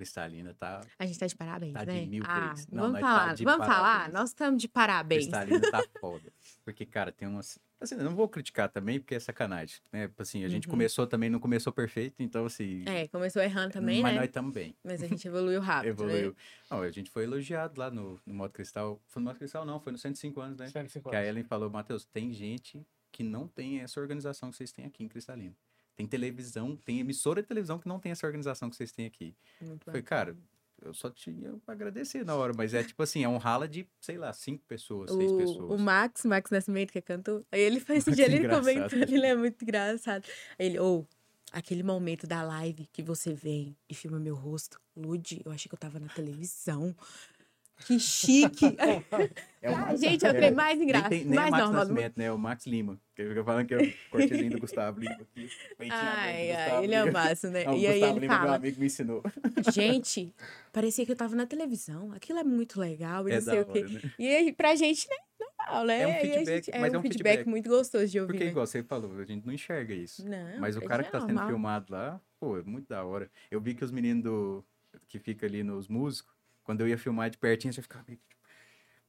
Cristalina 0.00 0.54
tá. 0.54 0.80
A 0.98 1.04
gente 1.04 1.18
tá 1.18 1.26
de 1.26 1.36
parabéns, 1.36 1.74
Tá 1.74 1.84
de 1.84 1.92
né? 1.92 2.06
mil 2.06 2.22
ah, 2.26 2.48
vezes. 2.48 2.66
Não, 2.68 2.84
vamos 2.84 3.00
tá 3.00 3.06
falar, 3.06 3.34
de 3.34 3.44
vamos 3.44 3.66
falar. 3.66 3.82
parabéns. 3.82 4.14
Nós 4.14 4.28
estamos 4.30 4.62
de 4.62 4.66
parabéns. 4.68 5.22
Cristalina 5.24 5.70
tá 5.70 5.82
foda. 6.00 6.32
Porque, 6.64 6.86
cara, 6.86 7.12
tem 7.12 7.28
umas. 7.28 7.58
Assim, 7.78 7.94
eu 7.96 8.04
não 8.04 8.14
vou 8.14 8.28
criticar 8.28 8.68
também, 8.70 8.98
porque 8.98 9.14
é 9.14 9.20
sacanagem. 9.20 9.76
Né? 9.92 10.08
Tipo 10.08 10.22
Assim, 10.22 10.44
a 10.44 10.48
gente 10.48 10.66
Uhum. 10.66 10.70
começou 10.70 11.06
também, 11.06 11.28
não 11.28 11.38
começou 11.38 11.70
perfeito, 11.72 12.22
então 12.22 12.46
assim. 12.46 12.82
É, 12.86 13.08
começou 13.08 13.42
errando 13.42 13.72
também, 13.74 14.02
mas 14.02 14.12
né? 14.14 14.20
nós 14.20 14.28
estamos 14.28 14.52
bem. 14.54 14.74
Mas 14.82 15.02
a 15.02 15.06
gente 15.06 15.26
evoluiu 15.28 15.60
rápido, 15.62 16.04
né? 16.04 16.12
Evoluiu. 16.14 16.36
Não, 16.70 16.80
a 16.80 16.90
gente 16.90 17.10
foi 17.10 17.24
elogiado 17.24 17.78
lá 17.78 17.90
no, 17.90 18.18
no 18.26 18.34
Modo 18.34 18.52
Cristal. 18.52 19.00
Foi 19.06 19.20
no 19.22 19.28
Modo 19.28 19.38
Cristal, 19.38 19.64
não, 19.66 19.78
foi 19.80 19.92
no 19.92 19.98
105 19.98 20.40
anos, 20.40 20.58
né? 20.58 20.66
105 20.68 21.10
Que 21.10 21.16
a 21.16 21.18
anos. 21.18 21.28
Ellen 21.30 21.44
falou, 21.44 21.68
Matheus, 21.70 22.04
tem 22.06 22.32
gente 22.32 22.86
que 23.12 23.22
não 23.22 23.46
tem 23.48 23.80
essa 23.80 24.00
organização 24.00 24.50
que 24.50 24.56
vocês 24.56 24.72
têm 24.72 24.84
aqui 24.86 25.02
em 25.04 25.08
Cristalina. 25.08 25.54
Tem 25.96 26.06
televisão, 26.06 26.76
tem 26.76 27.00
emissora 27.00 27.42
de 27.42 27.48
televisão 27.48 27.78
que 27.78 27.88
não 27.88 27.98
tem 27.98 28.12
essa 28.12 28.26
organização 28.26 28.70
que 28.70 28.76
vocês 28.76 28.92
têm 28.92 29.06
aqui. 29.06 29.34
Muito 29.60 29.90
Foi, 29.90 30.02
cara, 30.02 30.36
eu 30.82 30.94
só 30.94 31.10
tinha 31.10 31.52
pra 31.64 31.74
agradecer 31.74 32.24
na 32.24 32.34
hora, 32.34 32.52
mas 32.56 32.72
é 32.72 32.82
tipo 32.82 33.02
assim, 33.02 33.22
é 33.22 33.28
um 33.28 33.36
rala 33.36 33.68
de, 33.68 33.86
sei 34.00 34.16
lá, 34.16 34.32
cinco 34.32 34.64
pessoas, 34.66 35.10
seis 35.10 35.30
o, 35.30 35.36
pessoas. 35.36 35.70
o 35.70 35.78
Max, 35.78 36.24
Max 36.24 36.50
Nascimento, 36.50 36.92
que 36.92 36.98
é 36.98 37.02
cantor, 37.02 37.44
aí 37.52 37.60
ele 37.60 37.80
faz 37.80 38.00
esse 38.08 38.10
Max 38.10 38.16
dia, 38.16 38.26
é 38.26 38.32
ele 38.34 38.48
comentando, 38.48 39.02
ele 39.12 39.26
é 39.26 39.36
muito 39.36 39.62
engraçado. 39.62 40.26
Ele, 40.58 40.78
ou, 40.78 41.06
aquele 41.52 41.82
momento 41.82 42.26
da 42.26 42.42
live 42.42 42.86
que 42.92 43.02
você 43.02 43.34
vem 43.34 43.76
e 43.88 43.94
filma 43.94 44.18
meu 44.18 44.34
rosto, 44.34 44.80
Lud, 44.96 45.42
eu 45.44 45.52
achei 45.52 45.68
que 45.68 45.74
eu 45.74 45.78
tava 45.78 45.98
na 46.00 46.08
televisão. 46.08 46.94
Que 47.86 47.98
chique! 47.98 48.76
É 49.62 49.70
o 49.70 49.74
Ah, 49.74 49.94
gente, 49.94 50.24
é 50.24 50.28
o 50.28 50.32
é, 50.32 50.34
trem 50.34 50.50
mais 50.52 50.78
nem, 50.78 50.84
engraçado, 50.88 51.10
tem, 51.10 51.24
nem 51.24 51.32
é 51.32 51.40
mais 51.42 51.50
Max 51.50 51.64
normal. 51.64 51.80
Nascimento, 51.84 52.16
né? 52.18 52.24
É 52.24 52.32
o 52.32 52.38
Max 52.38 52.66
Lima. 52.66 53.00
Que 53.14 53.26
fica 53.28 53.44
falando 53.44 53.66
que 53.66 53.74
é 53.74 53.78
o 53.78 53.92
cortezinho 54.10 54.50
do 54.52 54.58
Gustavo 54.58 55.00
Lima 55.00 55.12
aqui. 55.20 55.50
Ai, 55.90 56.52
ai, 56.52 56.84
ele 56.84 56.94
é 56.94 56.98
Lima. 57.04 57.10
o 57.10 57.12
máximo, 57.12 57.52
né? 57.52 57.64
Não, 57.66 57.74
o 57.74 57.76
e 57.78 57.86
aí 57.86 57.92
Gustavo 58.00 58.12
ele 58.12 58.20
Lima, 58.20 58.34
meu 58.34 58.42
fala, 58.46 58.56
amigo, 58.56 58.80
me 58.80 58.86
ensinou. 58.86 59.22
gente, 59.72 60.34
parecia 60.72 61.04
que 61.04 61.12
eu 61.12 61.16
tava 61.16 61.34
na 61.36 61.46
televisão, 61.46 62.12
aquilo 62.12 62.38
é 62.38 62.44
muito 62.44 62.80
legal, 62.80 63.28
e 63.28 63.32
É 63.32 63.34
não 63.36 63.42
sei 63.42 63.54
da 63.56 63.60
o 63.62 63.72
quê. 63.72 63.78
hora, 63.80 63.88
né? 63.90 64.00
E 64.18 64.28
aí, 64.28 64.52
pra 64.52 64.74
gente, 64.74 65.06
né, 65.08 65.16
normal, 65.38 65.84
né? 65.86 66.00
É 66.02 66.06
um 66.08 66.20
feedback, 66.20 66.64
gente- 66.66 66.78
mas 66.80 66.94
é 66.94 66.98
um 66.98 67.02
feedback, 67.02 67.46
muito 67.46 67.68
gostoso 67.68 68.06
de 68.06 68.20
ouvir, 68.20 68.32
Porque, 68.32 68.44
né? 68.44 68.50
igual 68.50 68.66
você 68.66 68.82
falou, 68.82 69.18
a 69.18 69.24
gente 69.24 69.44
não 69.46 69.52
enxerga 69.52 69.92
isso. 69.94 70.26
Não, 70.28 70.58
Mas 70.58 70.76
o 70.76 70.80
cara 70.80 71.02
que 71.02 71.08
é 71.08 71.12
tá 71.12 71.20
sendo 71.20 71.46
filmado 71.46 71.92
lá, 71.92 72.20
pô, 72.38 72.56
é 72.58 72.62
muito 72.62 72.88
da 72.88 73.04
hora. 73.04 73.30
Eu 73.50 73.60
vi 73.60 73.74
que 73.74 73.84
os 73.84 73.90
meninos 73.90 74.22
do, 74.24 74.64
que 75.06 75.18
fica 75.18 75.44
ali 75.46 75.62
nos 75.62 75.86
músicos, 75.86 76.32
quando 76.70 76.82
eu 76.82 76.88
ia 76.88 76.96
filmar 76.96 77.28
de 77.28 77.36
pertinho, 77.36 77.74
você 77.74 77.82
ficava 77.82 78.04
meio 78.06 78.16
que, 78.18 78.24
tipo, 78.28 78.40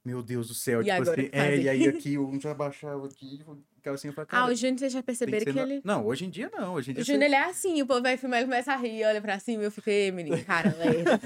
meu 0.04 0.20
Deus 0.20 0.48
do 0.48 0.54
céu, 0.54 0.82
E 0.82 0.84
tipo 0.86 1.00
assim, 1.02 1.28
que 1.28 1.30
é, 1.32 1.56
e 1.58 1.68
aí 1.68 1.88
aqui, 1.88 2.18
um 2.18 2.40
já 2.40 2.52
baixava 2.52 3.06
aqui, 3.06 3.40
ficava 3.76 3.94
assim, 3.94 4.08
eu 4.08 4.12
falava, 4.14 4.36
Ah, 4.36 4.46
o 4.46 4.54
Júnior, 4.56 4.78
vocês 4.80 4.92
já 4.92 5.00
perceberam 5.00 5.44
que, 5.44 5.52
no- 5.52 5.60
ele... 5.62 5.80
Não, 5.84 6.04
hoje 6.04 6.24
em 6.24 6.30
dia 6.30 6.50
não, 6.52 6.74
hoje 6.74 6.90
em 6.90 6.94
O 6.94 6.96
dia 6.96 7.04
Júnior, 7.04 7.22
ele 7.22 7.36
é 7.36 7.44
assim, 7.44 7.80
o 7.80 7.86
povo 7.86 8.02
vai 8.02 8.16
filmar, 8.16 8.40
ele 8.40 8.46
começa 8.46 8.72
a 8.72 8.76
rir, 8.76 9.04
olha 9.04 9.20
pra 9.22 9.38
cima, 9.38 9.62
e 9.62 9.66
eu 9.66 9.70
fico, 9.70 9.88
ei, 9.88 10.10
menino, 10.10 10.36
cara, 10.44 10.74
lerda." 10.74 11.20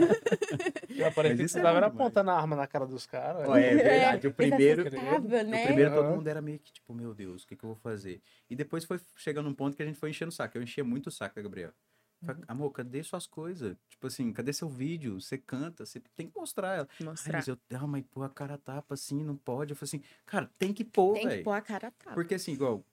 Eu 0.91 1.11
parecia 1.13 1.37
que 1.45 1.49
você 1.49 1.59
é 1.59 1.63
tava 1.63 1.77
demais. 1.81 1.95
apontando 1.95 2.31
a 2.31 2.35
arma 2.39 2.55
na 2.55 2.67
cara 2.67 2.87
dos 2.87 3.07
caras. 3.07 3.49
É 3.49 3.75
verdade, 3.77 4.27
o 4.27 4.33
primeiro, 4.35 4.83
Ele 4.83 4.89
assustava, 4.89 5.27
o 5.27 5.45
né? 5.45 5.63
primeiro 5.67 5.95
todo 5.95 6.11
mundo 6.15 6.29
era 6.29 6.43
meio 6.43 6.59
que, 6.59 6.71
tipo, 6.71 6.93
meu 6.93 7.15
Deus, 7.15 7.45
o 7.45 7.47
que 7.47 7.57
que 7.57 7.65
eu 7.65 7.69
vou 7.69 7.77
fazer? 7.77 8.21
E 8.51 8.55
depois 8.55 8.85
foi 8.85 9.01
chegando 9.17 9.49
um 9.49 9.55
ponto 9.55 9.75
que 9.75 9.83
a 9.83 9.87
gente 9.87 9.99
foi 9.99 10.11
enchendo 10.11 10.29
o 10.29 10.35
saco, 10.35 10.59
eu 10.59 10.63
enchia 10.63 10.85
muito 10.85 11.07
o 11.07 11.11
saco 11.11 11.35
da 11.35 11.41
Gabriel. 11.43 11.73
Falei, 12.27 12.45
Amor, 12.49 12.71
cadê 12.73 13.03
suas 13.03 13.27
coisas? 13.27 13.77
Tipo 13.89 14.07
assim, 14.09 14.33
cadê 14.33 14.53
seu 14.53 14.69
vídeo? 14.69 15.21
Você 15.21 15.39
canta, 15.39 15.87
você 15.87 16.01
tem 16.15 16.29
que 16.29 16.37
mostrar 16.37 16.75
ela. 16.77 16.89
Ai, 17.01 17.07
Mostrar. 17.07 17.39
mas 17.39 17.49
eu, 17.49 17.59
ah, 17.75 17.87
mas 17.87 18.05
pôr 18.11 18.23
a 18.25 18.29
cara 18.29 18.59
tapa 18.59 18.95
assim, 18.95 19.23
não 19.25 19.37
pode. 19.37 19.73
Eu 19.73 19.77
falei 19.77 19.89
assim, 19.89 20.03
cara, 20.27 20.51
tem 20.59 20.73
que 20.73 20.85
pôr, 20.85 21.15
Tem 21.15 21.23
que 21.23 21.29
velho. 21.29 21.45
pôr 21.45 21.53
a 21.53 21.61
cara 21.61 21.91
tapa. 21.93 22.15
Porque 22.15 22.35
assim, 22.35 22.53
igual 22.53 22.85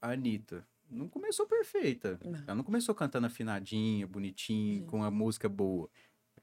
a 0.00 0.10
Anitta, 0.10 0.66
não 0.90 1.08
começou 1.08 1.46
perfeita. 1.46 2.18
Não. 2.24 2.38
Ela 2.46 2.54
não 2.56 2.64
começou 2.64 2.94
cantando 2.94 3.26
afinadinha, 3.26 4.06
bonitinho, 4.06 4.80
Sim. 4.80 4.86
com 4.86 5.02
a 5.02 5.10
música 5.10 5.48
boa. 5.48 5.88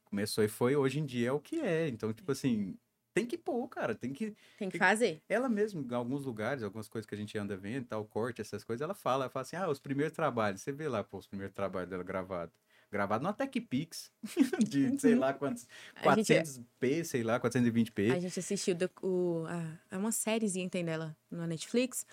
Começou 0.06 0.44
e 0.44 0.48
foi, 0.48 0.76
hoje 0.76 1.00
em 1.00 1.06
dia 1.06 1.30
é 1.30 1.32
o 1.32 1.40
que 1.40 1.60
é. 1.60 1.88
Então, 1.88 2.12
tipo 2.14 2.32
assim, 2.32 2.76
tem 3.20 3.28
que 3.28 3.38
pôr, 3.38 3.68
cara, 3.68 3.94
tem 3.94 4.14
que... 4.14 4.36
Tem 4.58 4.70
que 4.70 4.78
fazer. 4.78 5.22
Ela 5.28 5.50
mesmo, 5.50 5.86
em 5.90 5.94
alguns 5.94 6.26
lugares, 6.26 6.64
algumas 6.64 6.88
coisas 6.88 7.08
que 7.08 7.16
a 7.16 7.18
gente 7.18 7.38
anda 7.38 7.56
vendo, 7.58 7.86
tal, 7.86 8.06
corte, 8.06 8.42
essas 8.42 8.64
coisas, 8.64 8.82
ela 8.82 8.94
fala, 8.94 9.26
ela 9.26 9.30
fala 9.30 9.42
assim, 9.42 9.56
ah, 9.56 9.70
os 9.70 9.80
primeiros 9.80 10.16
trabalhos, 10.16 10.62
você 10.62 10.72
vê 10.72 10.88
lá, 10.88 11.04
pô, 11.04 11.18
os 11.18 11.28
primeiros 11.28 11.54
trabalhos 11.54 11.90
dela 11.90 12.04
gravados. 12.04 12.56
Gravado 12.92 13.24
no 13.24 13.32
TechPix, 13.34 14.12
de 14.68 15.00
sei 15.00 15.14
lá 15.16 15.32
quantos, 15.34 15.68
A 15.96 16.16
gente- 16.16 16.34
400p, 16.34 17.04
sei 17.04 17.22
lá, 17.24 17.40
420p. 17.40 18.12
A 18.12 18.20
gente 18.20 18.40
assistiu 18.40 18.74
do- 18.76 18.90
o, 19.04 19.46
a, 19.48 19.78
é 19.92 19.98
uma 19.98 20.12
sériezinha, 20.12 20.68
tem 20.70 20.84
dela 20.84 21.16
na 21.30 21.46
Netflix. 21.46 22.06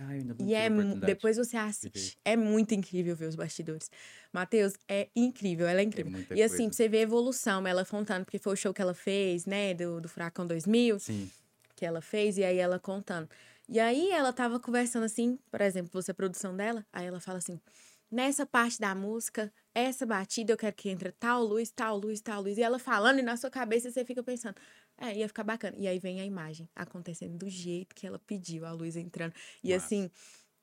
Ai, 0.00 0.18
ainda 0.20 0.34
não 0.34 0.46
E 0.46 0.54
é, 0.54 0.70
depois 1.04 1.36
você 1.36 1.56
assiste. 1.58 2.16
É 2.24 2.34
muito 2.34 2.72
incrível 2.72 3.14
ver 3.14 3.26
os 3.26 3.34
bastidores. 3.34 3.90
Matheus, 4.32 4.72
é 4.88 5.08
incrível, 5.14 5.66
ela 5.68 5.80
é 5.80 5.82
É 5.82 5.86
incrível. 5.86 6.10
muita 6.12 6.34
e 6.34 6.42
assim, 6.42 6.56
coisa. 6.56 6.68
pra 6.68 6.76
você 6.76 6.88
ver 6.88 6.98
a 6.98 7.02
evolução, 7.02 7.66
ela 7.66 7.84
contando, 7.84 8.24
porque 8.24 8.38
foi 8.38 8.54
o 8.54 8.56
show 8.56 8.72
que 8.72 8.80
ela 8.80 8.94
fez, 8.94 9.44
né, 9.44 9.74
do, 9.74 10.00
do 10.00 10.08
Furacão 10.08 10.46
2000, 10.46 10.98
Sim, 10.98 11.30
que 11.76 11.84
ela 11.84 12.00
fez, 12.00 12.38
e 12.38 12.44
aí 12.44 12.56
ela 12.56 12.78
contando. 12.78 13.28
E 13.68 13.78
aí 13.78 14.10
ela 14.10 14.32
tava 14.32 14.58
conversando 14.58 15.04
assim, 15.04 15.38
por 15.50 15.60
exemplo, 15.60 15.90
você 15.92 16.10
a 16.10 16.14
produção 16.14 16.56
dela, 16.56 16.86
aí 16.90 17.04
ela 17.06 17.20
fala 17.20 17.36
assim, 17.38 17.60
nessa 18.10 18.46
parte 18.46 18.80
da 18.80 18.94
música, 18.94 19.52
essa 19.74 20.04
batida 20.06 20.52
eu 20.52 20.56
quero 20.56 20.74
que 20.76 20.88
entre 20.90 21.12
tal 21.12 21.42
luz, 21.44 21.70
tal 21.70 21.96
luz, 21.98 22.20
tal 22.20 22.42
luz. 22.42 22.58
E 22.58 22.62
ela 22.62 22.78
falando, 22.78 23.18
e 23.20 23.22
na 23.22 23.36
sua 23.36 23.50
cabeça 23.50 23.90
você 23.90 24.04
fica 24.04 24.22
pensando, 24.22 24.56
é, 24.98 25.16
ia 25.16 25.28
ficar 25.28 25.44
bacana. 25.44 25.76
E 25.78 25.86
aí 25.88 25.98
vem 25.98 26.20
a 26.20 26.24
imagem 26.24 26.68
acontecendo 26.74 27.36
do 27.38 27.48
jeito 27.48 27.94
que 27.94 28.06
ela 28.06 28.18
pediu, 28.18 28.66
a 28.66 28.72
luz 28.72 28.96
entrando. 28.96 29.32
E 29.62 29.72
Massa. 29.72 29.86
assim, 29.86 30.10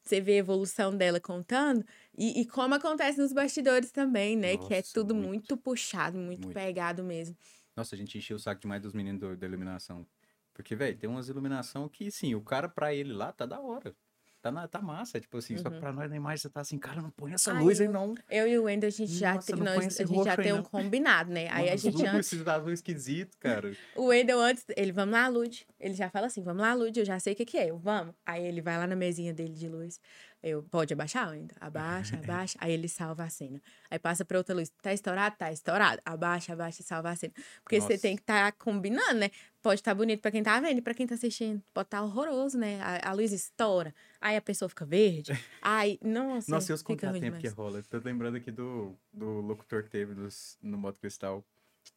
você 0.04 0.22
vê 0.22 0.34
a 0.34 0.38
evolução 0.38 0.96
dela 0.96 1.20
contando, 1.20 1.86
e, 2.18 2.42
e 2.42 2.46
como 2.46 2.76
acontece 2.76 3.18
nos 3.20 3.34
bastidores 3.34 3.92
também, 3.92 4.36
né? 4.38 4.58
que 4.58 4.74
é 4.74 4.78
Nossa, 4.78 4.94
tudo 4.94 5.16
muito. 5.16 5.30
muito, 5.30 5.58
puxado, 5.58 6.18
muito, 6.18 6.46
Muito. 6.46 6.54
pegado 6.56 7.04
mesmo. 7.04 7.36
Nossa, 7.76 7.96
a 7.96 7.98
gente 7.98 8.18
encheu 8.18 8.36
o 8.38 8.40
saco 8.40 8.62
demais 8.62 8.82
dos 8.82 8.94
meninos 8.94 9.20
do- 9.22 9.38
da 9.38 9.48
iluminação. 9.48 10.08
Porque, 10.54 10.76
velho, 10.76 10.98
tem 10.98 11.10
umas 11.10 11.30
iluminação 11.30 11.88
que, 11.88 12.12
sim, 12.12 12.36
o 12.36 12.42
cara 12.42 12.68
pra 12.68 12.94
ele 12.94 13.14
lá 13.14 13.32
tá 13.32 13.46
da 13.46 13.60
hora. 13.62 13.96
Tá, 14.42 14.50
na, 14.52 14.68
tá 14.70 14.82
massa, 14.82 15.20
tipo 15.20 15.38
assim, 15.38 15.58
só 15.58 15.68
que 15.70 15.76
Uhum. 15.76 15.82
pra 15.82 15.92
nós 15.92 16.10
na 16.10 16.16
imagem 16.16 16.38
você 16.38 16.50
tá 16.50 16.62
assim, 16.62 16.78
cara, 16.78 17.02
não 17.02 17.10
põe 17.12 17.34
essa 17.34 17.52
Ai, 17.52 17.62
luz 17.62 17.82
aí 17.82 17.90
não. 17.90 18.16
Eu 18.30 18.48
e 18.48 18.58
o 18.58 18.64
Wendel, 18.64 18.88
a 18.88 18.92
gente 18.92 19.12
já, 19.12 19.34
Nossa, 19.36 19.54
nós, 19.58 20.00
a 20.00 20.06
gente 20.06 20.24
já 20.24 20.38
tem 20.38 20.54
um 20.54 20.64
combinado, 20.64 21.30
né? 21.30 21.50
Aí 21.52 21.68
a 21.68 21.72
Nossa, 21.72 21.92
gente 21.92 22.06
antes 22.06 22.32
Esses 22.34 22.48
azul 22.48 22.72
esquisito, 22.72 23.38
cara. 23.38 23.74
O 23.98 24.06
Wendel 24.06 24.40
antes, 24.40 24.64
ele, 24.78 24.94
vamos 24.94 25.12
lá, 25.14 25.28
Lud. 25.28 25.68
Ele 25.78 25.94
já 25.94 26.10
fala 26.10 26.28
assim, 26.28 26.42
vamos 26.42 26.62
lá, 26.62 26.74
Lud, 26.74 26.98
eu 26.98 27.06
já 27.06 27.20
sei 27.20 27.34
o 27.34 27.36
que 27.36 27.44
que 27.46 27.58
é. 27.58 27.70
Eu, 27.70 27.78
vamos. 27.78 28.16
Aí 28.26 28.46
ele 28.46 28.62
vai 28.62 28.78
lá 28.78 28.88
na 28.88 28.96
mesinha 28.96 29.34
dele 29.34 29.54
de 29.54 29.68
luz. 29.68 30.00
Eu, 30.42 30.64
pode 30.64 30.94
abaixar 30.94 31.28
ainda? 31.30 31.54
Abaixa, 31.60 32.16
abaixa. 32.24 32.58
Aí 32.62 32.72
ele 32.72 32.88
salva 32.88 33.24
a 33.26 33.30
cena. 33.30 33.62
Aí 33.92 34.00
passa 34.00 34.24
pra 34.24 34.38
outra 34.38 34.56
luz. 34.56 34.72
Tá 34.82 34.94
estourado? 34.94 35.36
Tá 35.38 35.52
estourado. 35.52 36.02
Abaixa, 36.06 36.54
abaixa 36.54 36.82
e 36.82 36.86
salva 36.86 37.10
a 37.10 37.16
cena. 37.16 37.34
Porque 37.64 37.80
você 37.82 37.90
Nossa. 37.94 38.02
tem 38.02 38.16
que 38.16 38.22
estar 38.22 38.52
combinando, 38.54 39.16
né? 39.20 39.30
Pode 39.62 39.82
estar 39.82 39.94
bonito 39.94 40.22
pra 40.22 40.32
quem 40.32 40.42
tá 40.42 40.58
vendo 40.62 40.78
e 40.78 40.82
pra 40.82 40.94
quem 40.94 41.06
tá 41.06 41.16
assistindo. 41.16 41.62
Pode 41.74 41.88
estar 41.88 42.02
horroroso, 42.02 42.58
né? 42.58 42.80
A, 42.82 43.10
a 43.10 43.14
luz 43.14 43.34
estoura. 43.34 43.94
Aí 44.22 44.38
a 44.38 44.42
pessoa 44.42 44.70
fica 44.70 44.86
verde. 44.86 45.34
Aí, 45.62 46.00
nossa, 46.04 46.50
Nossa, 46.50 46.72
e 46.72 46.76
os 46.76 46.82
contratempos 46.82 47.40
que 47.40 47.48
rola. 47.50 47.84
Tô 47.84 47.98
lembrando 47.98 48.38
aqui 48.38 48.50
do, 48.52 48.96
do 49.12 49.42
locutor 49.42 49.84
que 49.84 49.90
teve 49.90 50.14
nos- 50.16 50.58
no 50.62 50.78
Moto 50.78 51.00
Cristal. 51.02 51.44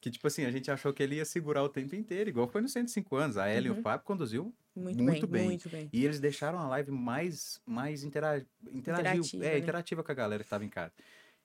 Que, 0.01 0.11
tipo 0.11 0.27
assim, 0.27 0.45
a 0.45 0.51
gente 0.51 0.71
achou 0.71 0.93
que 0.93 1.03
ele 1.03 1.17
ia 1.17 1.25
segurar 1.25 1.63
o 1.63 1.69
tempo 1.69 1.95
inteiro, 1.95 2.29
igual 2.31 2.49
foi 2.49 2.61
nos 2.61 2.73
105 2.73 3.15
anos. 3.17 3.37
A 3.37 3.49
Ellen 3.53 3.69
e 3.69 3.71
Uhum. 3.75 3.79
o 3.79 3.83
Fábio 3.83 4.05
conduziu 4.05 4.53
Muito, 4.75 5.03
muito 5.03 5.27
bem, 5.27 5.41
bem. 5.43 5.49
muito 5.51 5.69
bem. 5.69 5.89
E 5.93 6.05
eles 6.05 6.19
deixaram 6.19 6.59
a 6.59 6.67
live 6.69 6.91
mais, 6.91 7.61
mais 7.65 8.03
intera 8.03 8.45
Interativa, 8.73 9.45
é, 9.47 9.51
né? 9.53 9.59
interativa 9.59 10.03
com 10.03 10.11
a 10.11 10.15
galera 10.15 10.43
que 10.43 10.51
tava 10.51 10.65
em 10.65 10.69
casa. 10.69 10.93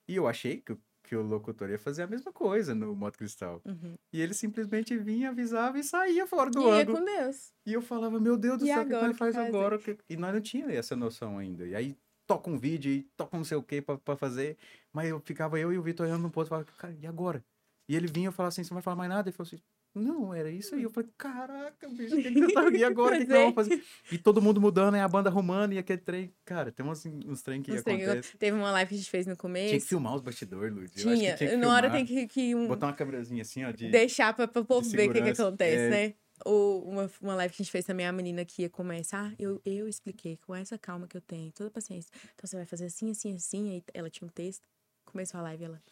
E 0.08 0.16
eu 0.16 0.26
achei 0.26 0.56
que, 0.60 0.72
o- 0.72 0.80
que 1.04 1.14
o 1.14 1.22
locutor 1.22 1.70
ia 1.70 1.78
fazer 1.78 2.02
a 2.02 2.06
mesma 2.06 2.32
coisa 2.32 2.74
no 2.74 2.94
Moto 2.96 3.16
Cristal. 3.18 3.62
Uhum. 3.64 3.94
E 4.12 4.20
ele 4.20 4.34
simplesmente 4.34 4.96
vinha, 4.98 5.28
avisava 5.30 5.78
e 5.78 5.84
saía 5.84 6.26
fora 6.26 6.50
do 6.50 6.60
E 6.60 6.70
ângulo. 6.80 6.98
com 6.98 7.04
Deus. 7.04 7.52
E 7.64 7.72
eu 7.72 7.80
falava, 7.82 8.18
meu 8.18 8.36
Deus 8.36 8.58
do 8.58 8.64
E 8.64 8.68
céu, 8.68 8.82
o 8.82 8.86
que 8.88 8.94
ele 8.94 9.14
faz 9.14 9.34
fazer? 9.36 9.48
agora? 9.48 9.78
Que- 9.78 9.98
E 10.08 10.16
nós 10.16 10.34
não 10.34 10.40
tínhamos 10.40 10.74
essa 10.74 10.96
noção 10.96 11.38
ainda. 11.38 11.66
E 11.66 11.74
aí 11.74 11.96
toca 12.26 12.50
um 12.50 12.58
vídeo 12.58 12.90
e 12.90 13.02
toca 13.16 13.36
não 13.36 13.44
sei 13.44 13.56
o 13.56 13.62
que 13.62 13.80
pra, 13.80 13.96
pra 13.98 14.16
fazer. 14.16 14.56
Mas 14.92 15.08
eu 15.08 15.20
ficava 15.20 15.58
eu 15.60 15.72
e 15.72 15.78
o 15.78 15.82
Vitor 15.82 16.06
olhando 16.06 16.22
no 16.22 16.30
ponto 16.30 16.46
e 16.46 16.50
falava, 16.50 16.66
cara, 16.76 16.94
e 17.00 17.06
agora? 17.06 17.42
E 17.88 17.96
ele 17.96 18.06
vinha 18.06 18.26
e 18.26 18.28
eu 18.28 18.32
falava 18.32 18.48
assim, 18.48 18.62
você 18.62 18.70
não 18.70 18.76
vai 18.76 18.82
falar 18.82 18.96
mais 18.96 19.08
nada? 19.08 19.28
Ele 19.28 19.36
falou 19.36 19.46
assim, 19.46 19.62
não, 19.94 20.32
era 20.34 20.50
isso 20.50 20.74
aí. 20.74 20.82
Eu 20.82 20.90
falei, 20.90 21.10
caraca, 21.16 21.88
bicho, 21.88 22.16
o 22.16 22.22
que, 22.22 22.30
que 22.30 22.52
tá... 22.52 22.68
E 22.70 22.84
agora, 22.84 23.16
o 23.16 23.18
que, 23.18 23.26
que 23.26 23.52
fazer? 23.52 23.82
E 24.12 24.18
todo 24.18 24.40
mundo 24.40 24.60
mudando, 24.60 24.96
e 24.96 25.00
a 25.00 25.08
banda 25.08 25.30
arrumando, 25.30 25.72
e 25.72 25.78
aquele 25.78 25.98
trem. 25.98 26.32
Cara, 26.44 26.70
tem 26.70 26.84
uns, 26.84 27.04
uns 27.06 27.42
trem 27.42 27.62
que 27.62 27.72
Uns 27.72 27.80
acontece. 27.80 28.36
Teve 28.36 28.56
uma 28.56 28.70
live 28.72 28.88
que 28.90 28.94
a 28.94 28.98
gente 28.98 29.10
fez 29.10 29.26
no 29.26 29.30
Tinha 29.30 29.36
que 29.36 29.42
começo. 29.42 29.86
filmar 29.86 30.14
os 30.14 30.20
bastidores, 30.20 30.72
Lud. 30.72 30.90
Eu 30.96 31.16
Tinha. 31.16 31.34
tinha 31.34 31.56
Na 31.56 31.72
hora 31.72 31.90
tem 31.90 32.04
que, 32.04 32.26
que 32.28 32.54
um, 32.54 32.68
Botar 32.68 32.86
uma 32.86 32.92
câmerazinha 32.92 33.42
assim, 33.42 33.64
ó, 33.64 33.70
de... 33.70 33.90
deixar 33.90 34.34
pra, 34.34 34.46
pra 34.46 34.62
o 34.62 34.64
povo 34.64 34.88
ver 34.88 35.08
o 35.08 35.12
que, 35.12 35.22
que 35.22 35.30
acontece, 35.30 35.82
é. 35.82 35.90
né? 35.90 36.14
Ou 36.44 36.84
uma, 36.84 37.10
uma 37.20 37.34
live 37.34 37.54
que 37.54 37.62
a 37.62 37.64
gente 37.64 37.72
fez 37.72 37.84
também, 37.84 38.06
a 38.06 38.12
menina 38.12 38.44
que 38.44 38.62
ia 38.62 38.70
começar, 38.70 39.34
eu, 39.38 39.60
eu 39.64 39.88
expliquei 39.88 40.36
com 40.36 40.54
essa 40.54 40.78
calma 40.78 41.08
que 41.08 41.16
eu 41.16 41.20
tenho, 41.20 41.50
toda 41.50 41.70
paciência. 41.70 42.10
Então 42.34 42.46
você 42.46 42.56
vai 42.56 42.64
fazer 42.66 42.84
assim, 42.84 43.10
assim, 43.10 43.34
assim, 43.34 43.70
aí 43.70 43.84
ela 43.92 44.08
tinha 44.08 44.26
um 44.26 44.30
texto, 44.30 44.62
começou 45.04 45.40
a 45.40 45.42
live, 45.42 45.64
ela... 45.64 45.82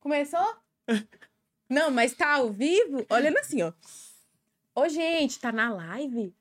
Começou? 0.00 0.67
Não, 1.68 1.90
mas 1.90 2.14
tá 2.14 2.34
ao 2.36 2.50
vivo? 2.50 3.04
Olhando 3.10 3.38
assim, 3.38 3.62
ó. 3.62 3.72
Ô, 4.74 4.88
gente, 4.88 5.38
tá 5.38 5.52
na 5.52 5.72
live? 5.72 6.34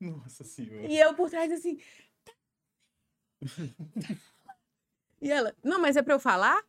Nossa 0.00 0.42
senhora. 0.44 0.86
E 0.88 0.98
eu 0.98 1.14
por 1.14 1.30
trás 1.30 1.50
assim... 1.52 1.78
E 5.20 5.30
ela, 5.30 5.54
não, 5.62 5.80
mas 5.80 5.96
é 5.96 6.02
pra 6.02 6.14
eu 6.14 6.20
falar? 6.20 6.60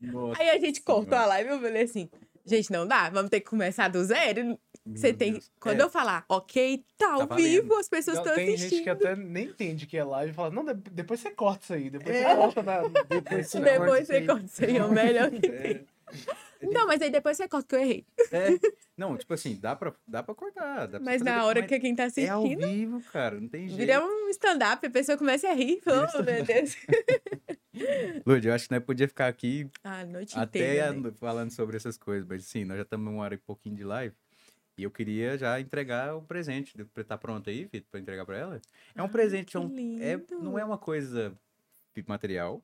Nossa 0.00 0.40
Aí 0.40 0.50
a 0.50 0.58
gente 0.58 0.80
cortou 0.80 1.04
Senhora. 1.10 1.24
a 1.24 1.26
live 1.26 1.50
e 1.50 1.52
eu 1.54 1.60
falei 1.60 1.82
assim, 1.82 2.08
gente, 2.46 2.70
não 2.70 2.86
dá, 2.86 3.10
vamos 3.10 3.30
ter 3.30 3.40
que 3.40 3.50
começar 3.50 3.88
do 3.88 4.02
zero. 4.04 4.58
Você 4.86 5.12
tem. 5.12 5.32
Deus. 5.32 5.50
Quando 5.60 5.80
É, 5.80 5.82
eu 5.82 5.90
falar, 5.90 6.24
ok, 6.28 6.84
tá 6.96 7.12
ao 7.14 7.26
Tá 7.26 7.34
vivo, 7.36 7.68
valendo. 7.68 7.80
as 7.80 7.88
pessoas 7.88 8.16
Não, 8.16 8.22
estão 8.24 8.36
tem 8.36 8.54
assistindo. 8.54 8.70
gente 8.70 8.82
que 8.84 8.90
até 8.90 9.14
nem 9.16 9.46
entende 9.48 9.86
que 9.86 9.96
é 9.96 10.04
live 10.04 10.30
e 10.32 10.34
fala, 10.34 10.50
não, 10.50 10.64
de- 10.64 10.74
depois 10.74 11.20
você 11.20 11.30
corta 11.32 11.64
isso 11.64 11.72
aí, 11.74 11.90
depois 11.90 12.16
É. 12.16 12.22
você 12.28 12.36
corta 12.36 12.62
na... 12.62 12.82
Depois 12.88 13.46
você 13.48 13.60
Depois 13.60 13.78
corta 13.90 14.04
você 14.06 14.18
isso 14.18 14.26
corta 14.26 14.44
isso 14.46 14.64
aí, 14.64 14.76
é 14.76 14.84
o 14.84 14.92
melhor 14.92 15.30
que 15.30 15.36
É. 15.46 15.62
tem. 15.74 15.86
Não, 16.62 16.86
mas 16.86 17.00
aí 17.00 17.08
depois 17.10 17.38
você 17.38 17.48
corta 17.48 17.66
que 17.68 17.74
eu 17.74 17.80
errei. 17.80 18.06
É. 18.30 18.48
Não, 18.94 19.16
tipo 19.16 19.32
assim, 19.32 19.56
dá 19.58 19.74
pra, 19.74 19.94
dá 20.06 20.22
pra 20.22 20.34
cortar. 20.34 20.86
Dá 20.88 20.98
pra 21.00 21.00
Mas 21.00 21.22
na 21.22 21.44
hora 21.46 21.62
que 21.66 21.80
quem 21.80 21.94
tá 21.96 22.02
É 22.16 22.28
ao 22.28 22.42
assistindo, 22.42 22.66
vivo, 22.68 23.00
cara, 23.10 23.40
não 23.40 23.48
tem 23.48 23.66
jeito. 23.66 23.78
vira 23.78 24.04
um 24.04 24.28
stand-up, 24.28 24.86
a 24.86 24.90
pessoa 24.90 25.16
começa 25.16 25.48
a 25.48 25.54
rir. 25.54 25.80
Fala, 25.80 26.06
oh, 26.14 26.22
meu 26.22 26.44
Deus. 26.44 26.76
Lud, 28.26 28.46
eu 28.46 28.52
acho 28.52 28.68
que 28.68 28.74
nós 28.74 28.84
podia 28.84 29.08
ficar 29.08 29.28
aqui 29.28 29.70
A 29.82 30.04
noite 30.04 30.38
até 30.38 30.58
inteira. 30.58 30.92
né? 30.92 31.12
falando 31.18 31.50
sobre 31.50 31.76
essas 31.78 31.96
coisas, 31.96 32.26
mas 32.28 32.44
sim, 32.44 32.64
nós 32.66 32.76
já 32.76 32.82
estamos 32.82 33.10
uma 33.10 33.22
hora 33.22 33.34
e 33.34 33.38
pouquinho 33.38 33.76
de 33.76 33.84
live. 33.84 34.14
E 34.76 34.82
eu 34.82 34.90
queria 34.90 35.38
já 35.38 35.58
entregar 35.60 36.14
o 36.16 36.22
presente. 36.22 36.74
Tá 37.06 37.16
pronto 37.16 37.48
aí, 37.48 37.64
Vitor, 37.72 37.88
pra 37.90 38.00
entregar 38.00 38.26
pra 38.26 38.36
ela? 38.36 38.60
É 38.94 39.00
um 39.00 39.06
Ai, 39.06 39.10
presente, 39.10 39.56
é 39.56 39.60
um- 39.60 39.98
é, 40.00 40.20
não 40.42 40.58
é 40.58 40.64
uma 40.64 40.78
coisa 40.78 41.32
material, 42.06 42.62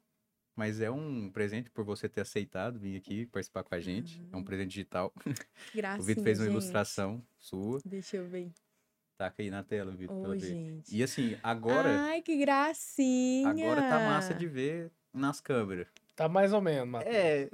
mas 0.57 0.81
é 0.81 0.91
um 0.91 1.31
presente 1.31 1.71
por 1.71 1.85
você 1.85 2.09
ter 2.09 2.23
aceitado 2.23 2.79
vir 2.79 2.97
aqui 2.97 3.27
participar 3.27 3.63
com 3.63 3.75
a 3.75 3.81
gente. 3.81 4.21
É 4.33 4.37
um 4.37 4.43
presente 4.43 4.71
digital. 4.71 5.13
Que 5.71 5.77
gracinha, 5.77 6.01
o 6.03 6.05
Vitor 6.05 6.25
fez 6.25 6.39
uma 6.41 6.47
gente. 6.47 6.53
ilustração 6.55 7.23
sua. 7.39 7.79
Deixa 7.85 8.17
eu 8.17 8.27
ver. 8.27 8.51
Taca 9.19 9.43
aí 9.43 9.51
na 9.51 9.63
tela, 9.63 9.93
Vitor, 9.93 10.17
Ô, 10.17 10.25
ela 10.25 10.35
ver. 10.35 10.41
gente. 10.47 10.95
E 10.97 11.03
assim, 11.03 11.37
agora, 11.43 12.01
Ai, 12.03 12.23
que 12.23 12.37
gracinha. 12.37 13.49
agora 13.49 13.83
tá 13.83 13.99
massa 14.01 14.35
de 14.35 14.47
ver 14.47 14.91
nas 15.13 15.41
câmeras. 15.41 15.87
Tá 16.15 16.29
mais 16.29 16.53
ou 16.53 16.61
menos, 16.63 16.89
Matheus. 16.89 17.15
É, 17.15 17.51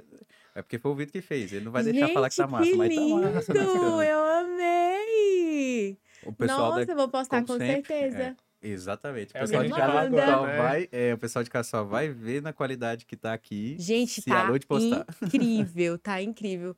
é 0.55 0.61
porque 0.61 0.77
foi 0.79 0.91
o 0.91 0.95
Vitor 0.95 1.11
que 1.11 1.21
fez. 1.21 1.51
Ele 1.53 1.65
não 1.65 1.71
vai 1.71 1.83
deixar 1.83 2.07
falar 2.09 2.29
que 2.29 2.35
tá 2.37 2.43
Gente, 2.43 2.51
massa, 2.51 2.71
que 2.71 2.75
mas 2.77 2.95
tá 2.95 3.01
massa 3.01 3.53
lindo! 3.53 4.01
Eu 4.03 4.23
amei! 4.23 5.97
O 6.25 6.31
pessoal 6.33 6.69
Nossa, 6.71 6.85
da- 6.85 6.91
eu 6.93 6.95
vou 6.97 7.09
postar 7.09 7.37
como 7.43 7.47
com 7.47 7.57
sempre, 7.57 7.87
certeza. 7.93 8.37
Exatamente. 8.63 9.33
O 9.33 9.37
É 9.37 9.39
o 9.39 9.43
pessoal 9.43 9.63
que 9.63 9.69
de 9.69 9.75
casa 9.75 10.09
só 10.09 10.45
né? 10.45 10.57
vai, 10.57 10.89
é, 10.91 11.13
o 11.13 11.17
pessoal 11.17 11.43
de 11.43 11.49
casa 11.49 11.69
só 11.69 11.83
vai 11.83 12.09
ver 12.09 12.41
na 12.41 12.53
qualidade 12.53 13.05
que 13.05 13.17
tá 13.17 13.33
aqui. 13.33 13.75
Gente, 13.77 14.21
se 14.21 14.31
a 14.31 14.47
tá 14.47 15.05
incrível, 15.21 15.97
tá 15.99 16.21
incrível. 16.21 16.75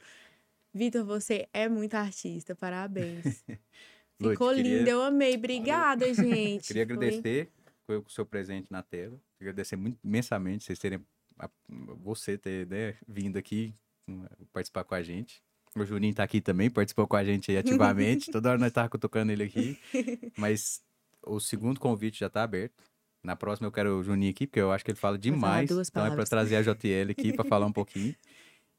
Vitor, 0.74 1.06
você 1.06 1.48
é 1.54 1.70
muito 1.70 1.94
artista, 1.94 2.56
parabéns. 2.56 3.44
Ficou 4.20 4.54
queria- 4.54 4.78
lindo, 4.80 4.90
eu 4.90 5.02
amei. 5.04 5.36
Obrigada, 5.36 6.06
gente. 6.14 6.68
Queria 6.68 6.86
Foi- 6.86 6.96
agradecer 6.96 7.50
com 7.88 7.94
o 7.98 8.10
seu 8.10 8.26
presente 8.26 8.72
na 8.72 8.82
tela. 8.82 9.20
Queria 9.38 9.52
agradecer 9.52 9.76
muito, 9.76 9.98
imensamente 10.04 10.64
vocês 10.66 10.80
terem 10.80 11.00
você 12.02 12.38
ter 12.38 12.66
né, 12.68 12.96
vindo 13.08 13.38
aqui 13.38 13.74
hum, 14.08 14.26
participar 14.54 14.84
com 14.86 14.96
a 14.96 15.04
gente. 15.04 15.44
O 15.78 15.84
Juninho 15.86 16.14
tá 16.16 16.24
aqui 16.24 16.40
também, 16.40 16.70
participou 16.70 17.06
com 17.06 17.18
a 17.18 17.24
gente 17.26 17.52
aí 17.52 17.58
ativamente. 17.58 18.32
Toda 18.32 18.50
hora 18.50 18.58
nós 18.58 18.72
tava 18.72 18.88
cutucando 18.88 19.34
ele 19.34 19.44
aqui. 19.44 19.78
Mas 20.38 20.82
o 21.26 21.40
segundo 21.40 21.80
convite 21.80 22.20
já 22.20 22.30
tá 22.30 22.44
aberto. 22.44 22.84
Na 23.24 23.36
próxima 23.36 23.68
eu 23.68 23.72
quero 23.72 23.98
o 23.98 24.04
Juninho 24.04 24.32
aqui, 24.32 24.46
porque 24.46 24.60
eu 24.60 24.72
acho 24.72 24.86
que 24.86 24.92
ele 24.92 25.00
fala 25.00 25.18
demais. 25.18 25.70
Então 25.70 25.82
é 25.82 26.06
palavras. 26.06 26.30
trazer 26.30 26.56
a 26.58 26.62
JL 26.62 27.12
aqui 27.12 27.34
pra 27.34 27.44
falar 27.44 27.66
um 27.66 27.74
pouquinho. 27.74 28.16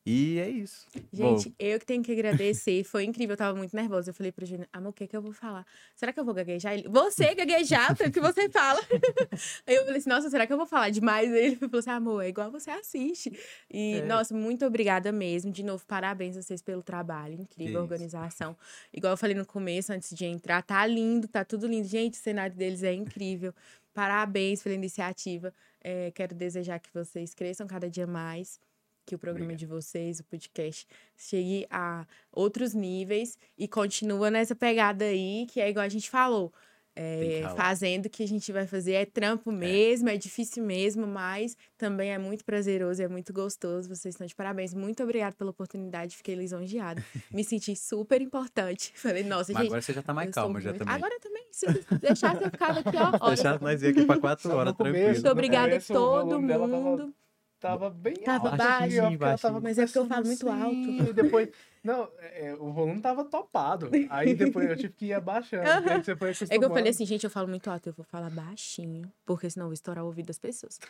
E 0.08 0.38
é 0.38 0.48
isso. 0.48 0.86
Bom, 1.12 1.36
Gente, 1.36 1.52
eu 1.58 1.80
que 1.80 1.84
tenho 1.84 2.00
que 2.00 2.12
agradecer. 2.12 2.84
Foi 2.84 3.02
incrível, 3.02 3.32
eu 3.32 3.36
tava 3.36 3.58
muito 3.58 3.74
nervosa. 3.74 4.10
Eu 4.10 4.14
falei 4.14 4.30
pro 4.30 4.46
Júnior, 4.46 4.68
amor, 4.72 4.90
o 4.90 4.92
que 4.92 5.04
que 5.04 5.16
eu 5.16 5.20
vou 5.20 5.32
falar? 5.32 5.66
Será 5.96 6.12
que 6.12 6.20
eu 6.20 6.24
vou 6.24 6.32
gaguejar? 6.32 6.74
Ele, 6.74 6.88
você 6.88 7.34
gaguejar, 7.34 7.90
o 7.92 7.96
tempo 7.96 8.12
que 8.12 8.20
você 8.20 8.48
fala. 8.48 8.78
Aí 9.66 9.74
eu 9.74 9.84
falei 9.84 9.98
assim, 9.98 10.08
nossa, 10.08 10.30
será 10.30 10.46
que 10.46 10.52
eu 10.52 10.56
vou 10.56 10.64
falar 10.66 10.90
demais? 10.90 11.32
Ele 11.32 11.56
falou 11.56 11.80
assim, 11.80 11.90
amor, 11.90 12.22
é 12.24 12.28
igual 12.28 12.52
você 12.52 12.70
assiste. 12.70 13.36
E, 13.68 13.94
É. 13.96 14.02
nossa, 14.06 14.32
muito 14.32 14.64
obrigada 14.64 15.10
mesmo. 15.10 15.50
De 15.50 15.64
novo, 15.64 15.84
parabéns 15.84 16.36
a 16.36 16.42
vocês 16.42 16.62
pelo 16.62 16.84
trabalho. 16.84 17.34
Incrível 17.40 17.72
isso. 17.72 17.80
organização. 17.80 18.56
Igual 18.92 19.14
eu 19.14 19.16
falei 19.16 19.34
no 19.34 19.44
começo, 19.44 19.92
antes 19.92 20.14
de 20.16 20.24
entrar, 20.24 20.62
tá 20.62 20.86
lindo, 20.86 21.26
tá 21.26 21.44
tudo 21.44 21.66
lindo. 21.66 21.88
Gente, 21.88 22.14
o 22.14 22.22
cenário 22.22 22.54
deles 22.54 22.84
é 22.84 22.92
incrível. 22.94 23.52
Parabéns 23.92 24.62
pela 24.62 24.74
iniciativa. 24.76 25.52
É, 25.82 26.12
quero 26.12 26.32
desejar 26.32 26.78
que 26.78 26.90
vocês 26.94 27.34
cresçam 27.34 27.66
cada 27.66 27.90
dia 27.90 28.06
mais 28.06 28.60
que 29.06 29.14
o 29.14 29.18
programa 29.18 29.52
Obrigado. 29.52 29.60
de 29.60 29.66
vocês, 29.66 30.20
o 30.20 30.24
podcast, 30.24 30.86
chegue 31.16 31.66
a 31.70 32.04
outros 32.32 32.74
níveis 32.74 33.38
e 33.56 33.66
continua 33.68 34.30
nessa 34.30 34.54
pegada 34.54 35.04
aí, 35.06 35.46
que 35.48 35.60
é 35.60 35.70
igual 35.70 35.84
a 35.86 35.88
gente 35.88 36.10
falou. 36.10 36.52
é, 36.98 37.42
fazendo 37.54 38.06
o 38.06 38.08
que 38.08 38.22
a 38.22 38.26
gente 38.26 38.50
vai 38.50 38.66
fazer 38.66 38.92
é 38.94 39.04
trampo 39.04 39.52
mesmo, 39.52 40.08
é. 40.08 40.16
difícil 40.16 40.64
mesmo, 40.64 41.06
mas 41.06 41.54
também 41.76 42.10
é 42.10 42.16
muito 42.16 42.42
prazeroso, 42.42 43.02
é 43.02 43.06
muito 43.06 43.34
gostoso. 43.34 43.86
Vocês 43.86 44.14
estão 44.14 44.26
de 44.26 44.34
parabéns. 44.34 44.72
Muito 44.72 45.02
obrigada 45.02 45.36
pela 45.36 45.50
oportunidade, 45.50 46.16
fiquei 46.16 46.34
lisonjeada. 46.34 47.04
Me 47.30 47.44
senti 47.44 47.76
super 47.76 48.22
importante. 48.22 48.92
Falei, 48.96 49.22
nossa, 49.24 49.52
mas 49.52 49.64
gente. 49.64 49.66
agora 49.66 49.82
você 49.82 49.92
já 49.92 50.02
tá 50.02 50.14
mais 50.14 50.30
calma 50.30 50.58
já 50.58 50.70
muito- 50.70 50.78
também. 50.78 50.94
Agora 50.94 51.20
também, 51.20 51.46
se 51.52 51.66
deixasse 52.00 52.42
eu 52.42 52.50
ficava 52.50 52.80
aqui, 52.80 52.96
ó. 52.96 53.10
Deixar 53.28 53.60
nós 53.60 53.82
ir 53.82 53.88
aqui 53.88 54.06
pra 54.06 54.18
quatro 54.18 54.50
horas, 54.54 54.74
tranquilo. 54.74 55.10
Muito 55.10 55.28
obrigada 55.28 55.76
a 55.76 55.80
todo 55.82 56.40
mundo. 56.40 57.14
Tava 57.60 57.90
bem 57.90 58.14
Tava 58.14 58.48
alto. 58.50 58.58
baixo. 58.58 58.84
assim, 58.84 58.98
ó, 59.00 59.08
porque 59.10 59.24
ela 59.24 59.38
tava. 59.38 59.60
Mas 59.60 59.78
é 59.78 59.86
porque 59.86 59.98
eu 59.98 60.06
falo 60.06 60.26
muito 60.26 60.48
alto. 60.48 60.66
assim, 60.66 60.98
E 61.08 61.12
depois... 61.12 61.48
Não, 61.86 62.08
é, 62.18 62.52
o 62.58 62.72
volume 62.72 63.00
tava 63.00 63.24
topado. 63.24 63.88
Aí 64.10 64.34
depois 64.34 64.68
eu 64.68 64.76
tive 64.76 64.92
que 64.92 65.06
ir 65.06 65.12
abaixando. 65.12 65.62
aí 65.88 66.02
você 66.02 66.16
foi 66.16 66.30
É 66.50 66.58
que 66.58 66.64
eu 66.64 66.68
falei 66.68 66.90
assim, 66.90 67.06
gente, 67.06 67.22
eu 67.22 67.30
falo 67.30 67.46
muito 67.46 67.70
alto, 67.70 67.88
eu 67.88 67.92
vou 67.92 68.04
falar 68.04 68.28
baixinho, 68.28 69.08
porque 69.24 69.48
senão 69.48 69.66
eu 69.66 69.68
vou 69.68 69.74
estourar 69.74 70.02
o 70.02 70.08
ouvido 70.08 70.26
das 70.26 70.38
pessoas. 70.38 70.80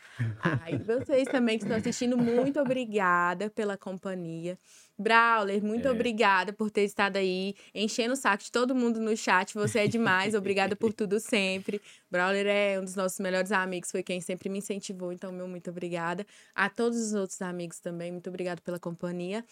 Aí 0.62 0.78
vocês 0.78 1.28
também 1.28 1.59
que 1.59 1.64
estão 1.64 1.77
assistindo, 1.77 2.16
muito 2.16 2.59
obrigada 2.60 3.51
pela 3.51 3.77
companhia. 3.77 4.59
Brawler, 4.98 5.62
muito 5.62 5.86
É. 5.86 5.90
obrigada 5.90 6.55
por 6.55 6.70
ter 6.70 6.85
estado 6.85 7.18
aí, 7.18 7.55
enchendo 7.74 8.14
o 8.14 8.16
saco 8.16 8.43
de 8.44 8.51
todo 8.51 8.74
mundo 8.74 8.98
no 8.98 9.14
chat. 9.14 9.52
Você 9.52 9.81
é 9.81 9.86
demais, 9.86 10.35
obrigada 10.35 10.74
por 10.74 10.90
tudo 10.94 11.20
sempre. 11.20 11.78
Brawler 12.10 12.47
é 12.47 12.81
um 12.81 12.85
dos 12.85 12.97
nossos 12.97 13.20
melhores 13.20 13.52
amigos, 13.52 13.90
foi 13.90 14.02
quem 14.02 14.23
sempre 14.23 14.48
me 14.48 14.59
incentivou, 14.59 15.12
então, 15.12 15.31
meu 15.31 15.47
muito 15.47 15.68
obrigada. 15.68 16.27
A 16.55 16.70
todos 16.70 16.97
os 16.98 17.12
outros 17.12 17.43
amigos 17.43 17.78
também, 17.78 18.10
muito 18.10 18.31
obrigada 18.31 18.62
pela 18.62 18.78
companhia. 18.78 19.44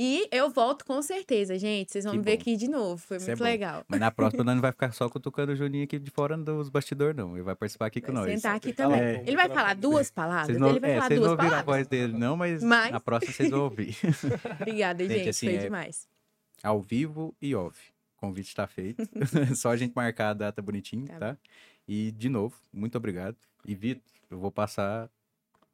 E 0.00 0.28
eu 0.30 0.48
volto 0.48 0.84
com 0.84 1.02
certeza, 1.02 1.58
gente. 1.58 1.90
Vocês 1.90 2.04
vão 2.04 2.12
Que 2.12 2.18
me 2.18 2.24
ver 2.24 2.36
bom. 2.36 2.40
aqui 2.42 2.56
de 2.56 2.68
novo. 2.68 2.96
Foi 2.98 3.16
Isso 3.16 3.26
é 3.26 3.30
muito 3.30 3.38
bom. 3.40 3.44
legal. 3.44 3.84
Mas 3.88 3.98
na 3.98 4.10
próxima 4.12 4.44
nós 4.44 4.54
não 4.54 4.62
vai 4.62 4.70
ficar 4.70 4.92
só 4.92 5.08
cutucando 5.08 5.52
o 5.52 5.56
Juninho 5.56 5.82
aqui 5.84 5.98
de 5.98 6.10
fora 6.10 6.36
dos 6.38 6.68
bastidores, 6.68 7.16
não. 7.16 7.34
Ele 7.34 7.42
vai 7.42 7.56
participar 7.56 7.86
aqui 7.86 8.00
com 8.00 8.12
Vai 8.12 8.22
nós. 8.22 8.30
sentar 8.40 8.54
aqui 8.56 8.72
também. 8.72 9.00
um 9.00 9.22
Ele 9.26 9.34
vai 9.36 9.48
falar 9.48 9.74
duas 9.74 10.08
palavras? 10.10 10.46
Vocês 10.46 10.58
não, 10.58 10.68
Ele 10.70 10.78
vai 10.80 10.90
é, 10.92 10.94
falar 10.94 11.06
vocês 11.08 11.20
não 11.20 11.26
duas 11.26 11.32
ouviram 11.38 11.48
a 11.48 11.62
palavras? 11.62 11.76
voz 11.76 11.88
dele, 11.88 12.12
não, 12.16 12.36
mas, 12.36 12.62
Mas- 12.62 12.92
na 12.92 13.00
próxima 13.00 13.32
vocês 13.32 13.50
vão 13.50 13.62
ouvir. 13.64 13.96
Obrigada, 14.60 15.02
Gente, 15.04 15.16
gente. 15.18 15.28
assim, 15.30 15.46
Foi 15.46 15.54
é- 15.56 15.58
demais. 15.58 16.06
Ao 16.62 16.80
vivo 16.80 17.34
e 17.42 17.54
off. 17.56 17.78
O 18.16 18.20
convite 18.20 18.48
está 18.48 18.66
feito. 18.66 19.02
Só 19.56 19.70
a 19.70 19.76
gente 19.76 19.92
marcar 19.96 20.30
a 20.30 20.34
data 20.34 20.62
bonitinho, 20.62 21.06
Tá 21.06 21.18
tá? 21.18 21.36
E, 21.88 22.12
de 22.12 22.28
novo, 22.28 22.54
muito 22.72 22.96
obrigado. 22.98 23.36
E, 23.66 23.74
Vitor, 23.74 24.02
eu 24.30 24.38
vou 24.38 24.50
passar 24.52 25.08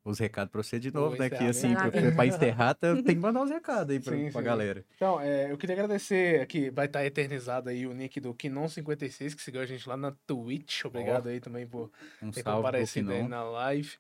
os 0.05 0.19
recados 0.19 0.53
pra 0.53 0.63
você 0.63 0.79
de 0.79 0.93
novo, 0.93 1.17
né? 1.17 1.31
Que 1.31 1.45
assim, 1.45 1.75
pra 2.15 2.27
encerrar, 2.27 2.75
tá- 2.75 2.95
tem 2.95 3.05
que 3.05 3.15
mandar 3.17 3.41
uns 3.43 3.51
recados 3.51 3.91
aí 3.95 4.01
pra 4.01 4.15
sim. 4.15 4.31
galera. 4.43 4.85
Então, 4.97 5.19
é, 5.21 5.51
eu 5.51 5.57
queria 5.57 5.75
agradecer 5.75 6.41
aqui, 6.43 6.69
vai 6.71 6.87
estar 6.87 7.05
eternizado 7.05 7.71
aí 7.71 7.87
o 7.87 7.95
nick 7.95 8.21
do 8.21 8.35
Kinon56, 8.35 9.35
que 9.35 9.43
seguiu 9.43 9.63
a 9.63 9.67
gente 9.67 9.89
lá 9.89 9.97
na 9.97 10.13
Twitch. 10.27 10.85
Obrigado 10.85 11.29
aí 11.29 11.41
também 11.41 11.67
por 11.67 11.91
Um 12.23 12.31
ter 12.31 12.43
comparecido 12.43 13.13
aí 13.13 13.27
na 13.27 13.43
live. 13.45 13.93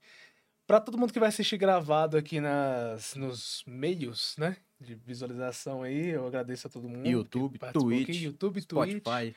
Pra 0.66 0.80
todo 0.80 0.96
mundo 0.96 1.12
que 1.12 1.20
vai 1.20 1.28
assistir 1.28 1.56
gravado 1.58 2.16
aqui 2.16 2.40
nas, 2.40 3.14
nos 3.16 3.62
meios, 3.66 4.34
né? 4.38 4.56
De 4.80 4.94
visualização 4.94 5.82
aí, 5.82 6.08
eu 6.10 6.26
agradeço 6.26 6.66
a 6.66 6.70
todo 6.70 6.88
mundo. 6.88 7.06
YouTube, 7.06 7.58
participou 7.58 7.88
aqui. 7.92 8.04
Twitch, 8.06 8.22
YouTube, 8.22 8.62
Twitch. 8.62 8.96
Spotify. 8.98 9.36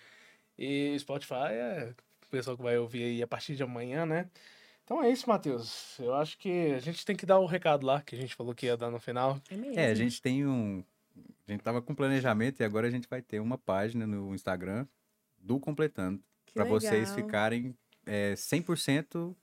E 0.58 0.98
Spotify 1.00 1.34
é 1.52 1.94
o 2.26 2.30
pessoal 2.30 2.58
que 2.58 2.64
vai 2.64 2.78
ouvir 2.78 3.04
aí 3.04 3.24
a 3.24 3.28
partir 3.28 3.56
de 3.56 3.64
amanhã, 3.64 4.06
né? 4.06 4.30
Então 4.88 5.04
é 5.04 5.12
isso, 5.12 5.28
Matheus. 5.28 6.00
Eu 6.00 6.16
acho 6.16 6.38
que 6.38 6.72
a 6.72 6.80
gente 6.80 7.06
tem 7.06 7.14
que 7.14 7.26
dar 7.26 7.40
o 7.40 7.46
recado 7.46 7.86
lá, 7.86 8.02
que 8.02 8.16
a 8.16 8.18
gente 8.18 8.34
falou 8.34 8.56
que 8.56 8.68
ia 8.68 8.78
dar 8.78 8.90
no 8.90 9.02
final. 9.02 9.38
É 9.52 9.58
mesmo. 9.58 9.78
É, 9.78 9.88
a 9.88 9.94
gente 9.94 10.22
tem 10.22 10.48
um. 10.48 10.82
A 11.46 11.52
gente 11.52 11.62
tava 11.62 11.82
com 11.82 11.94
planejamento 11.94 12.62
e 12.62 12.64
agora 12.64 12.88
a 12.88 12.90
gente 12.90 13.06
vai 13.06 13.22
ter 13.22 13.42
uma 13.42 13.58
página 13.58 14.08
no 14.08 14.34
Instagram 14.34 14.88
do 15.38 15.60
Completando. 15.60 16.24
Pra 16.54 16.64
vocês 16.64 17.14
ficarem 17.14 17.76
é, 18.06 18.34
100% 18.36 19.36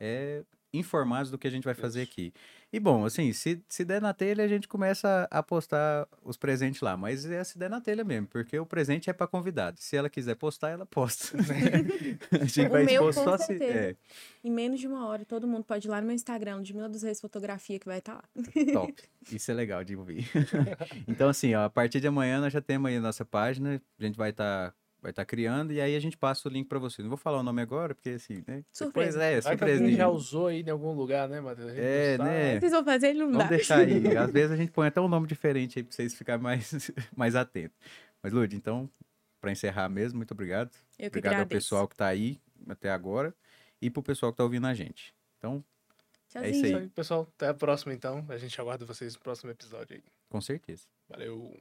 é, 0.00 0.42
informados 0.72 1.30
do 1.30 1.38
que 1.38 1.46
a 1.46 1.50
gente 1.50 1.64
vai 1.64 1.74
fazer 1.74 2.02
Isso. 2.02 2.12
aqui. 2.12 2.32
E 2.70 2.78
bom, 2.78 3.06
assim, 3.06 3.32
se, 3.32 3.62
se 3.66 3.82
der 3.84 4.00
na 4.02 4.12
telha, 4.12 4.44
a 4.44 4.48
gente 4.48 4.68
começa 4.68 5.26
a 5.30 5.42
postar 5.42 6.06
os 6.22 6.36
presentes 6.36 6.82
lá. 6.82 6.96
Mas 6.96 7.24
é 7.24 7.42
se 7.42 7.58
der 7.58 7.70
na 7.70 7.80
telha 7.80 8.04
mesmo, 8.04 8.26
porque 8.26 8.58
o 8.58 8.66
presente 8.66 9.08
é 9.08 9.12
para 9.14 9.26
convidado. 9.26 9.80
Se 9.80 9.96
ela 9.96 10.10
quiser 10.10 10.34
postar, 10.34 10.70
ela 10.70 10.84
posta. 10.84 11.36
a 12.30 12.44
gente 12.44 12.66
O 12.66 12.70
vai 12.70 12.84
meu, 12.84 13.08
expor 13.08 13.24
só 13.24 13.38
se. 13.38 13.54
É, 13.62 13.96
Em 14.44 14.50
menos 14.50 14.78
de 14.80 14.86
uma 14.86 15.06
hora, 15.06 15.24
todo 15.24 15.46
mundo 15.48 15.64
pode 15.64 15.88
ir 15.88 15.90
lá 15.90 16.00
no 16.00 16.06
meu 16.06 16.14
Instagram, 16.14 16.56
Ludmila 16.56 16.88
dos 16.90 17.02
Reis 17.02 17.20
Fotografia, 17.20 17.78
que 17.78 17.86
vai 17.86 17.98
estar 18.00 18.16
lá. 18.16 18.24
top. 18.74 18.94
Isso 19.32 19.50
é 19.50 19.54
legal 19.54 19.82
de 19.82 19.96
ouvir. 19.96 20.28
então, 21.08 21.30
assim, 21.30 21.54
ó, 21.54 21.64
a 21.64 21.70
partir 21.70 22.00
de 22.00 22.06
amanhã 22.06 22.40
nós 22.40 22.52
já 22.52 22.60
temos 22.60 22.90
aí 22.90 22.96
a 22.98 23.00
nossa 23.00 23.24
página. 23.24 23.80
A 23.98 24.04
gente 24.04 24.16
vai 24.16 24.30
estar. 24.30 24.74
Vai 25.00 25.10
estar 25.10 25.24
criando 25.24 25.72
e 25.72 25.80
aí 25.80 25.94
a 25.94 26.00
gente 26.00 26.16
passa 26.16 26.48
o 26.48 26.50
link 26.52 26.66
para 26.66 26.78
você. 26.80 27.00
Não 27.02 27.08
vou 27.08 27.16
falar 27.16 27.38
o 27.38 27.42
nome 27.44 27.62
agora, 27.62 27.94
porque 27.94 28.10
assim, 28.10 28.42
né? 28.46 28.64
Surpresa. 28.72 29.16
Depois, 29.16 29.16
é, 29.16 29.40
Vai 29.40 29.52
que 29.54 29.58
surpresa. 29.58 29.82
alguém 29.82 29.96
já 29.96 30.08
usou 30.08 30.46
aí 30.48 30.60
em 30.62 30.70
algum 30.70 30.92
lugar, 30.92 31.28
né, 31.28 31.40
Matheus? 31.40 31.72
É, 31.76 32.18
né? 32.18 32.58
Vocês 32.58 32.72
vão 32.72 32.84
fazer, 32.84 33.08
ele 33.10 33.20
não 33.20 33.26
Vamos 33.28 33.44
dá. 33.44 33.48
deixar 33.50 33.78
aí. 33.78 33.92
Às 34.18 34.30
vezes 34.32 34.50
a 34.50 34.56
gente 34.56 34.72
põe 34.72 34.88
até 34.88 35.00
um 35.00 35.06
nome 35.06 35.28
diferente 35.28 35.78
aí 35.78 35.84
pra 35.84 35.92
vocês 35.94 36.14
ficarem 36.14 36.42
mais, 36.42 36.90
mais 37.16 37.36
atentos. 37.36 37.78
Mas, 38.20 38.32
Lud, 38.32 38.56
então, 38.56 38.90
para 39.40 39.52
encerrar 39.52 39.88
mesmo, 39.88 40.16
muito 40.16 40.32
obrigado. 40.32 40.70
Eu 40.98 41.08
que 41.10 41.18
obrigado 41.18 41.40
ao 41.40 41.46
pessoal 41.46 41.86
que 41.86 41.94
tá 41.94 42.06
aí 42.08 42.40
até 42.68 42.90
agora 42.90 43.32
e 43.80 43.88
pro 43.88 44.02
pessoal 44.02 44.32
que 44.32 44.38
tá 44.38 44.42
ouvindo 44.42 44.66
a 44.66 44.74
gente. 44.74 45.14
Então, 45.38 45.64
Tchauzinho. 46.28 46.44
é 46.52 46.56
isso 46.56 46.64
aí. 46.64 46.70
Isso 46.72 46.80
aí, 46.80 46.88
pessoal. 46.88 47.28
Até 47.36 47.46
a 47.46 47.54
próxima, 47.54 47.94
então. 47.94 48.26
A 48.28 48.36
gente 48.36 48.60
aguarda 48.60 48.84
vocês 48.84 49.14
no 49.14 49.20
próximo 49.20 49.48
episódio 49.52 49.94
aí. 49.94 50.02
com 50.28 50.40
certeza. 50.40 50.82
Valeu. 51.08 51.56